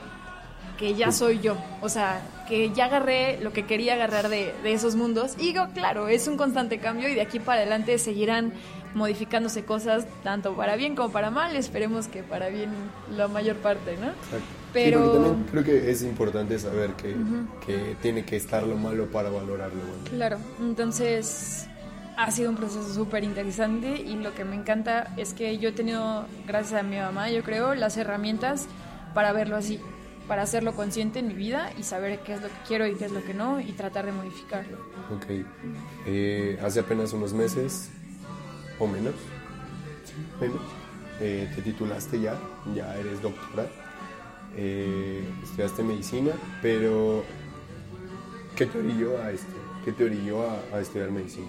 que 0.78 0.94
ya 0.96 1.12
soy 1.12 1.40
yo, 1.40 1.58
o 1.82 1.90
sea, 1.90 2.22
que 2.48 2.72
ya 2.72 2.86
agarré 2.86 3.38
lo 3.42 3.52
que 3.52 3.66
quería 3.66 3.96
agarrar 3.96 4.30
de, 4.30 4.54
de 4.64 4.74
esos 4.74 4.96
mundos. 4.96 5.34
Y 5.38 5.48
digo, 5.48 5.68
claro, 5.74 6.08
es 6.08 6.28
un 6.28 6.38
constante 6.38 6.80
cambio 6.80 7.10
y 7.10 7.16
de 7.16 7.22
aquí 7.22 7.40
para 7.40 7.62
adelante 7.62 7.98
seguirán 7.98 8.54
modificándose 8.94 9.64
cosas, 9.66 10.06
tanto 10.24 10.56
para 10.56 10.76
bien 10.76 10.96
como 10.96 11.12
para 11.12 11.30
mal, 11.30 11.56
esperemos 11.56 12.08
que 12.08 12.24
para 12.24 12.50
bien 12.50 12.72
la 13.16 13.28
mayor 13.28 13.58
parte, 13.58 13.96
¿no? 13.98 14.08
Exacto. 14.08 14.46
Pero- 14.74 15.06
Sí, 15.06 15.12
también 15.14 15.46
creo 15.52 15.64
que 15.64 15.92
es 15.92 16.04
importante 16.04 16.60
saber 16.60 16.92
que, 16.94 17.16
que 17.66 17.96
tiene 18.02 18.24
que 18.24 18.36
estar 18.36 18.64
lo 18.64 18.76
malo 18.78 19.08
para 19.08 19.30
valorar 19.30 19.70
lo 19.74 19.82
bueno. 19.82 20.04
Claro, 20.12 20.38
entonces 20.60 21.68
ha 22.18 22.30
sido 22.32 22.50
un 22.50 22.56
proceso 22.58 22.94
súper 22.94 23.24
interesante 23.24 23.90
y 24.02 24.16
lo 24.16 24.34
que 24.36 24.44
me 24.46 24.56
encanta 24.56 25.14
es 25.18 25.34
que 25.34 25.58
yo 25.58 25.70
he 25.70 25.72
tenido, 25.72 26.26
gracias 26.48 26.80
a 26.80 26.84
mi 26.84 26.98
mamá, 26.98 27.30
yo 27.30 27.44
creo, 27.44 27.74
las 27.76 27.96
herramientas 27.98 28.68
para 29.14 29.32
verlo 29.32 29.56
así, 29.56 29.80
para 30.28 30.44
hacerlo 30.44 30.74
consciente 30.74 31.20
en 31.20 31.28
mi 31.30 31.34
vida 31.34 31.72
y 31.78 31.84
saber 31.84 32.20
qué 32.20 32.34
es 32.34 32.42
lo 32.42 32.48
que 32.50 32.54
quiero 32.68 32.86
y 32.86 32.94
qué 32.96 33.06
es 33.06 33.12
lo 33.12 33.24
que 33.24 33.34
no 33.34 33.60
y 33.60 33.72
tratar 33.72 34.06
de 34.06 34.12
modificarlo. 34.12 34.78
Ok. 35.16 35.46
Eh, 36.06 36.60
hace 36.64 36.82
apenas 36.82 37.14
unos 37.14 37.34
meses, 37.34 37.90
o 38.80 38.88
menos, 38.88 39.14
menos, 40.40 40.62
eh, 41.20 41.52
te 41.56 41.62
titulaste 41.62 42.20
ya, 42.22 42.40
ya 42.74 42.96
eres 42.98 43.22
doctora, 43.22 43.68
eh, 44.56 45.24
estudiaste 45.44 45.84
medicina, 45.84 46.32
pero 46.62 47.24
¿qué 48.56 48.66
te 48.66 48.80
orilló 48.80 49.22
a 49.22 49.32
esto? 49.32 49.54
¿Qué 49.84 49.92
te 49.92 50.06
orilló 50.06 50.44
a, 50.74 50.80
estudiar 50.80 51.12
medicina? 51.12 51.48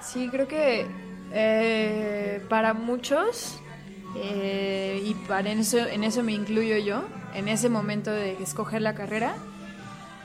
Sí, 0.00 0.28
creo 0.30 0.48
que 0.48 0.86
eh, 1.32 2.42
para 2.48 2.74
muchos, 2.74 3.60
y 4.14 5.14
para 5.26 5.50
en 5.50 5.58
eso, 5.60 5.78
en 5.78 6.04
eso 6.04 6.22
me 6.22 6.32
incluyo 6.32 6.76
yo, 6.78 7.04
en 7.34 7.48
ese 7.48 7.68
momento 7.68 8.12
de 8.12 8.40
escoger 8.42 8.82
la 8.82 8.94
carrera, 8.94 9.34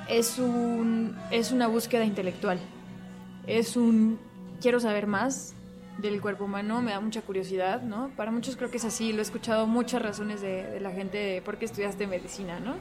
es, 0.08 0.39
un, 0.39 1.15
es 1.32 1.51
una 1.51 1.68
búsqueda 1.68 2.03
intelectual. 2.06 2.60
Es 3.48 3.77
un 3.77 4.20
quiero 4.62 4.79
saber 4.79 5.08
más 5.08 5.56
del 6.01 6.22
cuerpo 6.22 6.46
humano, 6.46 6.82
me 6.82 6.91
da 6.91 7.00
mucha 7.00 7.22
curiosidad, 7.22 7.82
¿no? 7.82 8.10
Para 8.15 8.32
muchos 8.32 8.56
creo 8.56 8.70
que 8.72 8.77
es 8.77 8.86
así, 8.86 9.12
lo 9.12 9.20
he 9.20 9.22
escuchado 9.22 9.68
muchas 9.68 10.01
razones 10.01 10.41
de, 10.41 10.63
de 10.63 10.79
la 10.79 10.91
gente 10.91 11.18
de 11.18 11.41
por 11.41 11.58
qué 11.58 11.65
estudiaste 11.65 12.08
medicina, 12.08 12.60
¿no? 12.60 12.75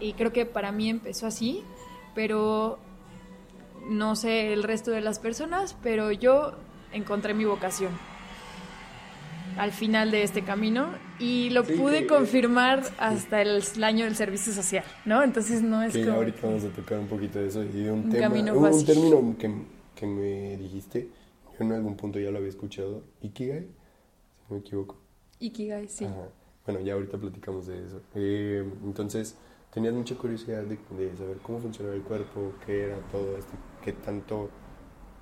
Y 0.00 0.14
creo 0.14 0.32
que 0.32 0.46
para 0.46 0.72
mí 0.72 0.88
empezó 0.88 1.26
así, 1.26 1.62
pero 2.14 2.78
no 3.88 4.16
sé 4.16 4.52
el 4.52 4.62
resto 4.62 4.90
de 4.90 5.00
las 5.02 5.18
personas, 5.18 5.76
pero 5.82 6.12
yo 6.12 6.54
encontré 6.92 7.34
mi 7.34 7.44
vocación 7.44 7.90
al 9.58 9.72
final 9.72 10.10
de 10.10 10.22
este 10.22 10.42
camino 10.42 10.86
y 11.18 11.50
lo 11.50 11.64
Sí, 11.64 11.74
pude 11.74 12.00
que- 12.02 12.06
confirmar 12.06 12.82
hasta 12.98 13.42
el, 13.42 13.62
año 13.82 14.04
del 14.06 14.16
servicio 14.16 14.52
social, 14.52 14.84
¿no? 15.04 15.22
Entonces 15.22 15.60
no 15.62 15.82
es 15.82 15.92
Que 15.92 16.04
como... 16.04 16.16
ahorita 16.18 16.38
vamos 16.46 16.64
a 16.64 16.68
tocar 16.68 16.98
un 16.98 17.06
poquito 17.08 17.38
de 17.40 17.48
eso 17.48 17.62
y 17.62 17.68
de 17.68 17.90
un, 17.90 18.00
Un 18.04 18.10
tema, 18.10 18.28
un, 18.54 18.84
término 18.86 19.34
que, 19.38 19.52
que 19.94 20.06
me 20.06 20.56
dijiste, 20.56 21.08
en 21.64 21.72
algún 21.72 21.96
punto 21.96 22.18
ya 22.18 22.30
lo 22.30 22.38
había 22.38 22.48
escuchado, 22.50 23.02
Ikigai, 23.22 23.62
si 23.62 24.44
no 24.48 24.54
me 24.54 24.58
equivoco. 24.60 24.96
Ikigai, 25.38 25.88
sí. 25.88 26.04
Ajá. 26.04 26.28
Bueno, 26.66 26.80
ya 26.80 26.94
ahorita 26.94 27.18
platicamos 27.18 27.66
de 27.66 27.84
eso. 27.86 28.00
Eh, 28.14 28.64
entonces, 28.84 29.36
tenías 29.72 29.94
mucha 29.94 30.14
curiosidad 30.16 30.62
de, 30.64 30.78
de 30.96 31.16
saber 31.16 31.38
cómo 31.38 31.58
funcionaba 31.58 31.94
el 31.96 32.02
cuerpo, 32.02 32.52
qué 32.66 32.84
era 32.84 32.98
todo 33.10 33.36
esto, 33.36 33.52
qué 33.84 33.92
tanto, 33.92 34.50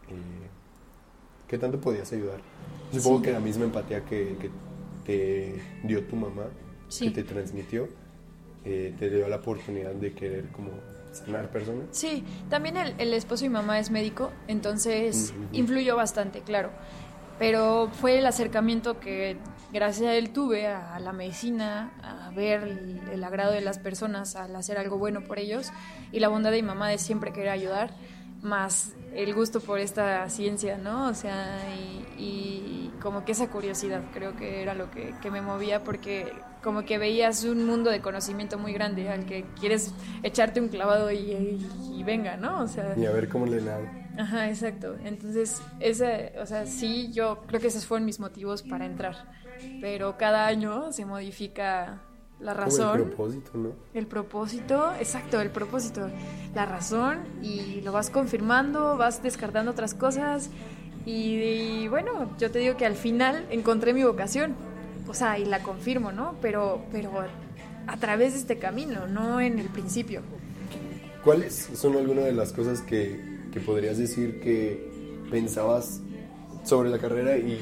eh, 0.08 0.48
qué 1.46 1.58
tanto 1.58 1.80
podías 1.80 2.12
ayudar. 2.12 2.40
Supongo 2.92 3.18
Sí. 3.18 3.24
que 3.24 3.32
la 3.32 3.40
misma 3.40 3.64
empatía 3.64 4.04
que, 4.04 4.36
que 4.40 4.50
te 5.04 5.60
dio 5.84 6.04
tu 6.06 6.16
mamá, 6.16 6.46
Sí. 6.88 7.06
que 7.06 7.22
te 7.22 7.24
transmitió, 7.24 7.88
eh, 8.64 8.94
te 8.98 9.08
dio 9.10 9.28
la 9.28 9.36
oportunidad 9.36 9.94
de 9.94 10.12
querer 10.12 10.48
como 10.48 10.70
sanar 11.12 11.50
personas. 11.50 11.86
Sí, 11.90 12.24
también 12.48 12.76
el, 12.76 12.94
el 12.98 13.14
esposo 13.14 13.44
y 13.44 13.48
mamá 13.48 13.78
es 13.78 13.90
médico, 13.90 14.32
entonces 14.46 15.32
Ujú. 15.36 15.48
influyó 15.52 15.96
bastante, 15.96 16.40
claro. 16.42 16.70
Pero 17.38 17.88
fue 17.92 18.18
el 18.18 18.26
acercamiento 18.26 18.98
que 18.98 19.36
gracias 19.72 20.08
a 20.08 20.14
él 20.14 20.30
tuve 20.30 20.66
a 20.66 20.98
la 20.98 21.12
medicina, 21.12 21.92
a 22.02 22.30
ver 22.30 22.62
el, 22.64 23.00
el 23.12 23.22
agrado 23.22 23.52
de 23.52 23.60
las 23.60 23.78
personas 23.78 24.34
al 24.34 24.54
hacer 24.56 24.76
algo 24.76 24.98
bueno 24.98 25.22
por 25.22 25.38
ellos 25.38 25.70
y 26.10 26.18
la 26.18 26.28
bondad 26.28 26.50
de 26.50 26.62
mi 26.62 26.66
mamá 26.68 26.88
de 26.88 26.98
siempre 26.98 27.32
querer 27.32 27.50
ayudar, 27.50 27.90
más 28.42 28.92
el 29.14 29.34
gusto 29.34 29.60
por 29.60 29.78
esta 29.78 30.28
ciencia, 30.30 30.78
¿no? 30.78 31.08
O 31.08 31.14
sea, 31.14 31.58
y, 31.76 32.04
y 32.22 32.92
como 33.00 33.24
que 33.24 33.32
esa 33.32 33.48
curiosidad 33.48 34.02
creo 34.12 34.34
que 34.36 34.60
era 34.62 34.74
lo 34.74 34.90
que, 34.90 35.14
que 35.22 35.30
me 35.30 35.40
movía 35.40 35.84
porque 35.84 36.32
como 36.68 36.84
que 36.84 36.98
veías 36.98 37.44
un 37.44 37.64
mundo 37.64 37.88
de 37.88 38.02
conocimiento 38.02 38.58
muy 38.58 38.74
grande 38.74 39.08
al 39.08 39.24
que 39.24 39.46
quieres 39.58 39.90
echarte 40.22 40.60
un 40.60 40.68
clavado 40.68 41.10
y, 41.10 41.16
y- 41.16 41.94
y 41.98 42.02
venga, 42.02 42.36
¿no? 42.36 42.60
O 42.60 42.68
sea, 42.68 42.94
Y 42.94 43.06
a 43.06 43.10
ver 43.10 43.26
cómo 43.30 43.46
le 43.46 43.58
nado. 43.62 43.86
Ajá, 44.18 44.50
exacto. 44.50 44.94
Entonces, 45.02 45.62
ese, 45.80 46.34
o 46.38 46.44
sea, 46.44 46.66
sí, 46.66 47.10
yo 47.10 47.38
creo 47.46 47.58
que 47.58 47.68
esos 47.68 47.86
fueron 47.86 48.04
mis 48.04 48.20
motivos 48.20 48.62
para 48.62 48.84
entrar. 48.84 49.16
Pero 49.80 50.18
cada 50.18 50.46
año 50.46 50.92
se 50.92 51.06
modifica 51.06 52.02
la 52.38 52.52
Como 52.52 52.66
razón, 52.66 52.98
el 53.00 53.06
propósito, 53.06 53.50
¿no? 53.54 53.70
el 53.94 54.06
propósito, 54.06 54.92
exacto, 55.00 55.40
el 55.40 55.48
propósito, 55.50 56.10
la 56.54 56.66
razón, 56.66 57.20
y 57.42 57.80
lo 57.80 57.92
vas 57.92 58.10
confirmando, 58.10 58.98
vas 58.98 59.22
descartando 59.22 59.70
otras 59.70 59.94
cosas. 59.94 60.50
Y, 61.06 61.36
y 61.84 61.88
bueno, 61.88 62.30
yo 62.38 62.50
te 62.50 62.58
digo 62.58 62.76
que 62.76 62.84
al 62.84 62.94
final 62.94 63.46
encontré 63.50 63.94
mi 63.94 64.04
vocación. 64.04 64.54
O 65.08 65.14
sea, 65.14 65.38
y 65.38 65.44
la 65.46 65.62
confirmo, 65.62 66.12
¿no? 66.12 66.36
Pero, 66.42 66.82
pero 66.92 67.10
a 67.86 67.96
través 67.96 68.34
de 68.34 68.40
este 68.40 68.58
camino, 68.58 69.06
no 69.06 69.40
en 69.40 69.58
el 69.58 69.68
principio. 69.68 70.22
¿Cuáles 71.24 71.70
son 71.74 71.96
algunas 71.96 72.24
de 72.24 72.32
las 72.32 72.52
cosas 72.52 72.82
que, 72.82 73.48
que 73.52 73.60
podrías 73.60 73.98
decir 73.98 74.40
que 74.40 74.88
pensabas 75.30 76.00
sobre 76.64 76.90
la 76.90 76.98
carrera 76.98 77.36
y 77.38 77.58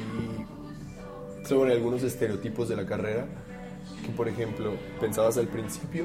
sobre 1.44 1.72
algunos 1.72 2.02
estereotipos 2.02 2.68
de 2.68 2.76
la 2.76 2.86
carrera 2.86 3.26
que, 4.04 4.10
por 4.12 4.28
ejemplo, 4.28 4.74
pensabas 5.00 5.38
al 5.38 5.46
principio 5.46 6.04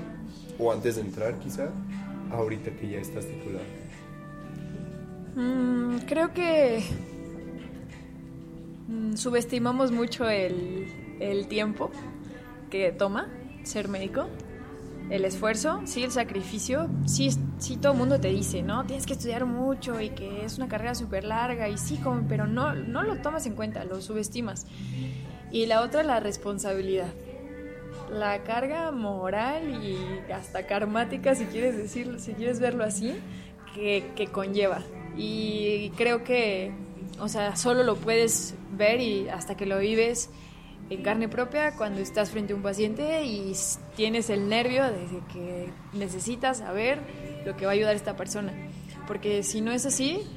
o 0.59 0.71
antes 0.71 0.95
de 0.95 1.01
entrar 1.01 1.39
quizá, 1.39 1.69
ahorita 2.31 2.71
que 2.71 2.89
ya 2.89 2.99
estás 2.99 3.25
titulado? 3.25 3.65
Mm, 5.35 5.97
creo 6.07 6.33
que 6.33 6.83
mm, 8.87 9.15
subestimamos 9.15 9.91
mucho 9.91 10.29
el, 10.29 11.00
el 11.21 11.47
tiempo 11.47 11.91
que 12.69 12.91
toma 12.91 13.27
ser 13.63 13.87
médico, 13.87 14.27
el 15.09 15.25
esfuerzo, 15.25 15.81
sí, 15.85 16.03
el 16.03 16.11
sacrificio. 16.11 16.87
Sí, 17.05 17.29
sí 17.59 17.77
todo 17.77 17.91
el 17.91 17.97
mundo 17.97 18.19
te 18.19 18.29
dice, 18.29 18.61
¿no? 18.63 18.85
Tienes 18.85 19.05
que 19.05 19.13
estudiar 19.13 19.45
mucho 19.45 19.99
y 19.99 20.09
que 20.11 20.45
es 20.45 20.57
una 20.57 20.67
carrera 20.67 20.95
súper 20.95 21.23
larga 21.25 21.67
y 21.69 21.77
sí, 21.77 21.97
como- 21.97 22.27
pero 22.27 22.47
no, 22.47 22.73
no 22.73 23.03
lo 23.03 23.17
tomas 23.17 23.45
en 23.45 23.55
cuenta, 23.55 23.83
lo 23.83 24.01
subestimas. 24.01 24.65
Y 25.51 25.65
la 25.65 25.81
otra, 25.81 26.03
la 26.03 26.19
responsabilidad. 26.21 27.09
La 28.09 28.43
carga 28.43 28.91
moral 28.91 29.83
y 29.83 29.97
hasta 30.31 30.65
karmática, 30.65 31.35
si 31.35 31.45
quieres 31.45 31.77
decirlo, 31.77 32.19
si 32.19 32.33
quieres 32.33 32.59
verlo 32.59 32.83
así, 32.83 33.15
que, 33.75 34.05
que 34.15 34.27
conlleva. 34.27 34.79
Y 35.17 35.89
creo 35.97 36.23
que, 36.23 36.71
o 37.19 37.27
sea, 37.27 37.55
solo 37.57 37.83
lo 37.83 37.95
puedes 37.97 38.55
ver 38.77 39.01
y 39.01 39.27
hasta 39.29 39.55
que 39.55 39.65
lo 39.65 39.77
vives 39.79 40.29
en 40.91 41.03
carne 41.03 41.29
propia 41.29 41.71
cuando 41.77 42.01
estás 42.01 42.31
frente 42.31 42.51
a 42.51 42.55
un 42.57 42.61
paciente 42.61 43.23
y 43.23 43.53
tienes 43.95 44.29
el 44.29 44.49
nervio 44.49 44.83
de 44.83 45.21
que 45.31 45.69
necesitas 45.93 46.57
saber 46.57 46.99
lo 47.45 47.55
que 47.55 47.65
va 47.65 47.71
a 47.71 47.75
ayudar 47.75 47.93
a 47.93 47.95
esta 47.95 48.17
persona. 48.17 48.51
Porque 49.07 49.41
si 49.41 49.61
no 49.61 49.71
es 49.71 49.85
así, 49.85 50.27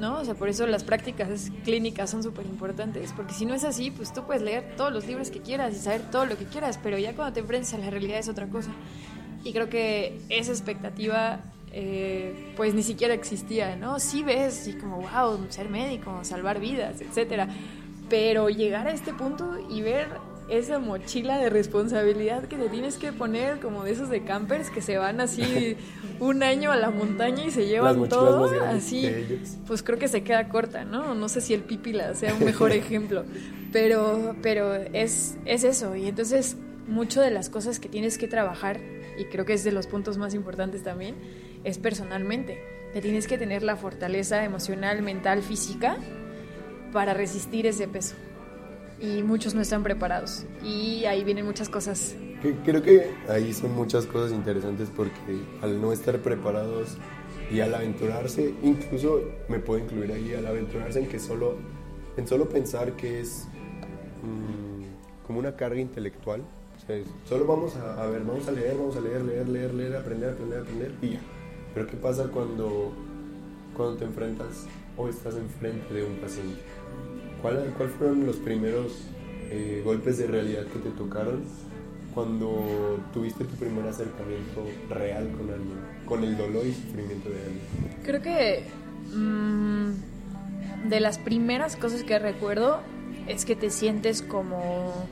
¿no? 0.00 0.18
O 0.18 0.24
sea, 0.24 0.34
por 0.34 0.48
eso 0.48 0.66
las 0.66 0.82
prácticas 0.82 1.52
clínicas 1.62 2.10
son 2.10 2.24
súper 2.24 2.46
importantes, 2.46 3.12
porque 3.12 3.32
si 3.32 3.46
no 3.46 3.54
es 3.54 3.62
así, 3.62 3.92
pues 3.92 4.12
tú 4.12 4.24
puedes 4.24 4.42
leer 4.42 4.74
todos 4.76 4.92
los 4.92 5.06
libros 5.06 5.30
que 5.30 5.40
quieras 5.40 5.72
y 5.76 5.78
saber 5.78 6.10
todo 6.10 6.26
lo 6.26 6.36
que 6.36 6.46
quieras, 6.46 6.80
pero 6.82 6.98
ya 6.98 7.14
cuando 7.14 7.34
te 7.34 7.40
enfrentas 7.40 7.72
a 7.74 7.78
la 7.78 7.88
realidad 7.88 8.18
es 8.18 8.28
otra 8.28 8.48
cosa. 8.48 8.72
Y 9.44 9.52
creo 9.52 9.68
que 9.68 10.20
esa 10.28 10.50
expectativa, 10.50 11.44
eh, 11.70 12.52
pues 12.56 12.74
ni 12.74 12.82
siquiera 12.82 13.14
existía, 13.14 13.76
¿no? 13.76 14.00
Sí 14.00 14.24
ves, 14.24 14.66
y 14.66 14.72
como, 14.72 14.96
wow, 15.00 15.46
ser 15.48 15.68
médico, 15.68 16.24
salvar 16.24 16.58
vidas, 16.58 17.00
etcétera, 17.00 17.48
pero 18.12 18.50
llegar 18.50 18.88
a 18.88 18.92
este 18.92 19.14
punto 19.14 19.56
y 19.70 19.80
ver 19.80 20.06
esa 20.50 20.78
mochila 20.78 21.38
de 21.38 21.48
responsabilidad 21.48 22.44
que 22.44 22.58
te 22.58 22.68
tienes 22.68 22.98
que 22.98 23.10
poner 23.10 23.58
como 23.58 23.84
de 23.84 23.92
esos 23.92 24.10
de 24.10 24.22
campers 24.22 24.68
que 24.68 24.82
se 24.82 24.98
van 24.98 25.22
así 25.22 25.78
un 26.20 26.42
año 26.42 26.70
a 26.72 26.76
la 26.76 26.90
montaña 26.90 27.46
y 27.46 27.50
se 27.50 27.66
llevan 27.66 28.10
todo 28.10 28.50
así 28.64 29.10
pues 29.66 29.82
creo 29.82 29.98
que 29.98 30.08
se 30.08 30.22
queda 30.22 30.50
corta, 30.50 30.84
¿no? 30.84 31.14
No 31.14 31.30
sé 31.30 31.40
si 31.40 31.54
el 31.54 31.62
pipila 31.62 32.14
sea 32.14 32.34
un 32.34 32.44
mejor 32.44 32.72
ejemplo, 32.72 33.24
pero, 33.72 34.36
pero 34.42 34.74
es, 34.74 35.38
es 35.46 35.64
eso. 35.64 35.96
Y 35.96 36.06
entonces, 36.06 36.58
mucho 36.86 37.22
de 37.22 37.30
las 37.30 37.48
cosas 37.48 37.80
que 37.80 37.88
tienes 37.88 38.18
que 38.18 38.28
trabajar, 38.28 38.78
y 39.16 39.24
creo 39.24 39.46
que 39.46 39.54
es 39.54 39.64
de 39.64 39.72
los 39.72 39.86
puntos 39.86 40.18
más 40.18 40.34
importantes 40.34 40.82
también, 40.82 41.14
es 41.64 41.78
personalmente. 41.78 42.62
Que 42.92 43.00
tienes 43.00 43.26
que 43.26 43.38
tener 43.38 43.62
la 43.62 43.76
fortaleza 43.76 44.44
emocional, 44.44 45.00
mental, 45.00 45.42
física 45.42 45.96
para 46.92 47.14
resistir 47.14 47.66
ese 47.66 47.88
peso. 47.88 48.14
Y 49.00 49.22
muchos 49.22 49.54
no 49.54 49.60
están 49.60 49.82
preparados. 49.82 50.44
Y 50.62 51.04
ahí 51.06 51.24
vienen 51.24 51.44
muchas 51.44 51.68
cosas. 51.68 52.14
Creo 52.64 52.82
que 52.82 53.10
ahí 53.28 53.52
son 53.52 53.74
muchas 53.74 54.06
cosas 54.06 54.32
interesantes 54.32 54.88
porque 54.94 55.40
al 55.60 55.80
no 55.80 55.92
estar 55.92 56.18
preparados 56.18 56.98
y 57.50 57.60
al 57.60 57.74
aventurarse, 57.74 58.54
incluso 58.62 59.20
me 59.48 59.58
puedo 59.58 59.82
incluir 59.82 60.12
ahí, 60.12 60.34
al 60.34 60.46
aventurarse 60.46 61.00
en 61.00 61.08
que 61.08 61.18
solo, 61.18 61.56
en 62.16 62.26
solo 62.26 62.48
pensar 62.48 62.92
que 62.92 63.20
es 63.20 63.46
mm, 64.22 65.26
como 65.26 65.38
una 65.38 65.54
carga 65.54 65.80
intelectual, 65.80 66.42
solo 67.28 67.46
vamos 67.46 67.76
a, 67.76 68.02
a 68.02 68.06
ver, 68.06 68.22
vamos 68.22 68.48
a 68.48 68.52
leer, 68.52 68.76
vamos 68.76 68.96
a 68.96 69.00
leer, 69.00 69.22
leer, 69.22 69.48
leer, 69.48 69.74
leer, 69.74 69.96
aprender, 69.96 70.30
aprender, 70.30 70.60
aprender 70.60 70.94
y 71.00 71.10
ya. 71.10 71.20
Pero 71.74 71.86
¿qué 71.86 71.96
pasa 71.96 72.24
cuando, 72.24 72.92
cuando 73.76 73.96
te 73.96 74.04
enfrentas 74.04 74.66
o 74.96 75.08
estás 75.08 75.36
enfrente 75.36 75.94
de 75.94 76.04
un 76.04 76.16
paciente? 76.16 76.60
¿Cuál- 77.42 77.72
¿Cuáles 77.76 77.94
fueron 77.96 78.24
los 78.26 78.36
primeros 78.36 78.92
eh, 79.50 79.82
golpes 79.84 80.16
de 80.18 80.26
realidad 80.28 80.62
que 80.66 80.78
te 80.78 80.90
tocaron 80.90 81.42
cuando 82.14 82.98
tuviste 83.12 83.44
tu 83.44 83.54
primer 83.56 83.86
acercamiento 83.86 84.64
real 84.88 85.28
con 85.36 85.50
alguien, 85.50 85.78
con 86.06 86.24
el 86.24 86.36
dolor 86.36 86.64
y 86.66 86.72
sufrimiento 86.72 87.28
de 87.28 87.36
alguien. 87.36 87.60
Creo 88.04 88.22
que 88.22 88.64
mm, 89.14 90.88
de 90.88 91.00
las 91.00 91.18
primeras 91.18 91.76
cosas 91.76 92.02
que 92.04 92.18
recuerdo 92.18 92.80
es 93.28 93.44
que 93.44 93.56
te 93.56 93.70
sientes 93.70 94.22
como 94.22 95.06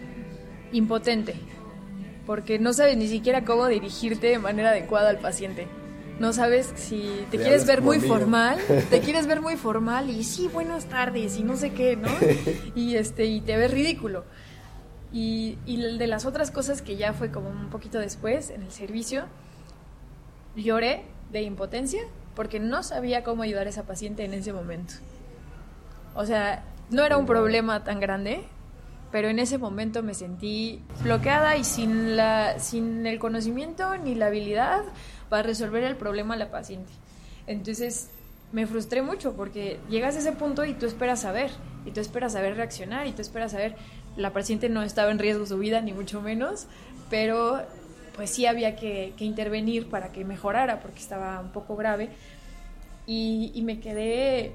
impotente, 0.73 1.35
porque 2.27 2.59
no 2.59 2.73
sabes 2.73 2.97
ni 2.97 3.09
siquiera 3.09 3.45
cómo 3.45 3.67
dirigirte 3.67 4.29
de 4.29 4.39
manera 4.39 4.71
adecuada 4.71 5.11
al 5.11 5.19
paciente. 5.19 5.67
No 6.21 6.35
sabes 6.35 6.71
si 6.77 7.27
te 7.31 7.39
quieres 7.39 7.67
ver 7.67 7.81
muy 7.81 7.99
formal, 7.99 8.59
te 8.91 9.01
quieres 9.05 9.27
ver 9.27 9.41
muy 9.41 9.57
formal 9.57 10.11
y 10.11 10.23
sí, 10.23 10.49
buenas 10.49 10.85
tardes 10.85 11.39
y 11.39 11.43
no 11.43 11.57
sé 11.57 11.73
qué, 11.73 11.97
¿no? 11.97 12.11
Y 12.75 12.97
este 12.97 13.25
y 13.25 13.41
te 13.41 13.57
ves 13.57 13.71
ridículo. 13.71 14.27
Y, 15.15 15.57
y 15.65 15.97
de 15.97 16.07
las 16.07 16.27
otras 16.27 16.51
cosas 16.51 16.83
que 16.83 16.97
ya 16.97 17.15
fue 17.15 17.31
como 17.31 17.49
un 17.49 17.71
poquito 17.71 17.99
después 17.99 18.51
en 18.51 18.63
el 18.63 18.71
servicio, 18.71 19.25
lloré 20.55 21.05
de 21.33 21.41
impotencia 21.41 22.03
porque 22.37 22.61
no 22.61 22.83
sabía 22.83 23.25
cómo 23.25 23.43
ayudar 23.43 23.67
a 23.67 23.71
esa 23.71 23.85
paciente 23.85 24.23
en 24.23 24.35
ese 24.35 24.53
momento. 24.53 24.93
O 26.15 26.27
sea, 26.27 26.65
no 26.91 27.03
era 27.03 27.17
un 27.17 27.25
problema 27.25 27.83
tan 27.83 27.99
grande, 27.99 28.43
pero 29.11 29.29
en 29.29 29.39
ese 29.39 29.57
momento 29.57 30.03
me 30.03 30.13
sentí 30.13 30.83
bloqueada 31.03 31.57
y 31.57 31.65
sin, 31.65 32.15
la, 32.15 32.59
sin 32.59 33.07
el 33.07 33.19
conocimiento 33.19 33.97
ni 33.97 34.15
la 34.15 34.27
habilidad 34.27 34.83
para 35.31 35.45
resolver 35.45 35.83
el 35.85 35.97
problema 35.97 36.35
a 36.35 36.37
la 36.37 36.51
paciente. 36.51 36.93
Entonces 37.47 38.11
me 38.53 38.67
frustré 38.67 39.01
mucho 39.01 39.33
porque 39.35 39.79
llegas 39.89 40.17
a 40.17 40.19
ese 40.19 40.33
punto 40.33 40.67
y 40.67 40.75
tú 40.75 40.85
esperas 40.85 41.21
saber, 41.21 41.51
y 41.87 41.93
tú 41.93 42.01
esperas 42.01 42.33
saber 42.33 42.57
reaccionar, 42.57 43.07
y 43.07 43.13
tú 43.13 43.23
esperas 43.23 43.53
saber, 43.53 43.77
la 44.17 44.33
paciente 44.33 44.69
no 44.69 44.83
estaba 44.83 45.11
en 45.11 45.19
riesgo 45.19 45.47
su 45.47 45.57
vida, 45.57 45.81
ni 45.81 45.93
mucho 45.93 46.21
menos, 46.21 46.67
pero 47.09 47.63
pues 48.17 48.31
sí 48.31 48.45
había 48.45 48.77
que, 48.77 49.15
intervenir 49.19 49.89
para 49.89 50.13
que 50.13 50.25
mejorara 50.25 50.81
porque 50.81 50.99
estaba 50.99 51.41
un 51.41 51.53
poco 51.53 51.77
grave. 51.77 52.11
Y, 53.07 53.51
y 53.55 53.63
me 53.63 53.81
quedé 53.81 54.53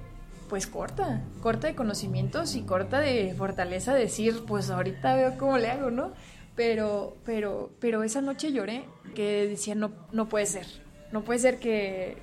pues 0.50 0.68
corta, 0.68 1.24
corta 1.42 1.68
de 1.68 1.76
conocimientos 1.76 2.56
y 2.56 2.62
corta 2.62 3.00
de 3.00 3.34
fortaleza 3.36 3.94
de 3.94 4.02
decir, 4.02 4.44
pues 4.46 4.70
ahorita 4.70 5.16
veo 5.16 5.38
cómo 5.38 5.58
le 5.58 5.72
hago, 5.72 5.90
¿no? 5.90 6.12
Pero, 6.56 7.18
pero, 7.26 7.70
pero 7.80 8.04
esa 8.04 8.22
noche 8.22 8.52
lloré, 8.52 8.86
que 9.14 9.48
decía, 9.48 9.76
no, 9.76 9.92
no 10.12 10.30
puede 10.30 10.46
ser, 10.46 10.66
no 11.12 11.22
puede 11.24 11.40
ser 11.40 11.60
que, 11.60 12.18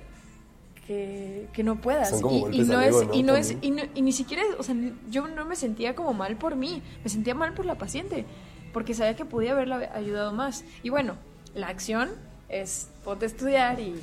que, 0.87 1.47
que 1.53 1.63
no 1.63 1.79
puedas. 1.79 2.11
Y, 2.51 2.63
no 2.63 2.81
es, 2.81 2.95
y 3.13 3.23
no 3.23 3.35
es, 3.35 3.55
y, 3.61 3.71
no- 3.71 3.83
y 3.93 4.01
ni 4.01 4.11
siquiera, 4.11 4.41
o 4.57 4.63
sea, 4.63 4.75
yo 5.09 5.27
no 5.27 5.45
me 5.45 5.55
sentía 5.55 5.95
como 5.95 6.13
mal 6.13 6.35
por 6.37 6.55
mí, 6.55 6.81
me 7.03 7.09
sentía 7.09 7.35
mal 7.35 7.53
por 7.53 7.65
la 7.65 7.77
paciente, 7.77 8.25
porque 8.73 8.93
sabía 8.95 9.15
que 9.15 9.23
podía 9.25 9.51
haberla 9.51 9.91
ayudado 9.93 10.33
más. 10.33 10.63
Y 10.81 10.89
bueno, 10.89 11.15
la 11.53 11.67
acción 11.67 12.09
es 12.49 12.89
ponte 13.03 13.25
a 13.25 13.27
estudiar 13.27 13.79
y, 13.79 13.93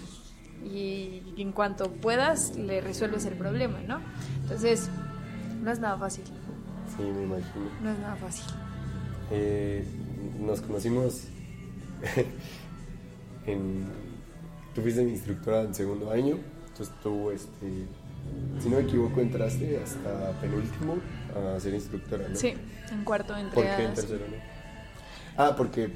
y 0.65 1.35
en 1.39 1.51
cuanto 1.53 1.91
puedas 1.91 2.55
le 2.57 2.81
resuelves 2.81 3.25
el 3.25 3.35
problema, 3.35 3.81
¿no? 3.87 4.01
Entonces, 4.43 4.89
no 5.63 5.73
es 5.73 5.81
nada 5.81 5.99
fácil, 5.99 6.25
Sí, 6.97 7.03
me 7.03 7.23
imagino. 7.25 7.67
no 7.83 7.91
es 7.91 7.99
nada 7.99 8.15
fácil. 8.17 8.45
Eh, 9.33 9.85
nos 10.41 10.61
conocimos 10.61 11.25
en... 13.47 13.85
Tú 14.75 14.83
fuiste 14.83 15.03
mi 15.03 15.11
instructora 15.13 15.63
en 15.63 15.75
segundo 15.75 16.11
año, 16.13 16.39
entonces 16.69 16.95
tú, 17.03 17.31
este, 17.33 17.87
si 18.63 18.69
no 18.69 18.77
me 18.77 18.83
equivoco, 18.83 19.21
entraste 19.21 19.79
hasta 19.83 20.31
penúltimo 20.41 20.97
a 21.35 21.59
ser 21.59 21.75
instructora, 21.75 22.29
¿no? 22.29 22.37
Sí, 22.37 22.55
en 22.93 23.05
cuarto 23.05 23.37
entré 23.37 23.55
¿Por 23.55 23.65
qué 23.77 23.85
en 23.85 23.95
tercero 23.95 24.25
no? 24.29 24.37
Ah, 25.37 25.55
porque 25.57 25.91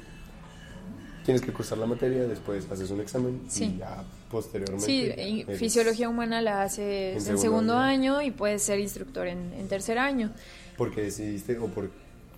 tienes 1.23 1.41
que 1.41 1.53
cursar 1.53 1.77
la 1.77 1.85
materia, 1.85 2.23
después 2.27 2.69
haces 2.69 2.91
un 2.91 2.99
examen 2.99 3.41
Sí. 3.47 3.75
y 3.75 3.77
ya 3.77 4.03
posteriormente... 4.29 4.85
Sí, 4.85 5.09
eres- 5.15 5.57
fisiología 5.57 6.09
humana 6.09 6.41
la 6.41 6.63
haces 6.63 7.25
En 7.27 7.31
en 7.35 7.39
segundo 7.39 7.77
año. 7.77 8.17
año. 8.17 8.21
y 8.27 8.31
puedes 8.31 8.61
ser 8.61 8.79
instructor 8.81 9.27
en, 9.27 9.53
en 9.53 9.67
tercer 9.69 9.97
año. 9.99 10.31
¿Por 10.77 10.93
qué 10.93 11.03
decidiste 11.03 11.57
o 11.59 11.67
por... 11.67 11.89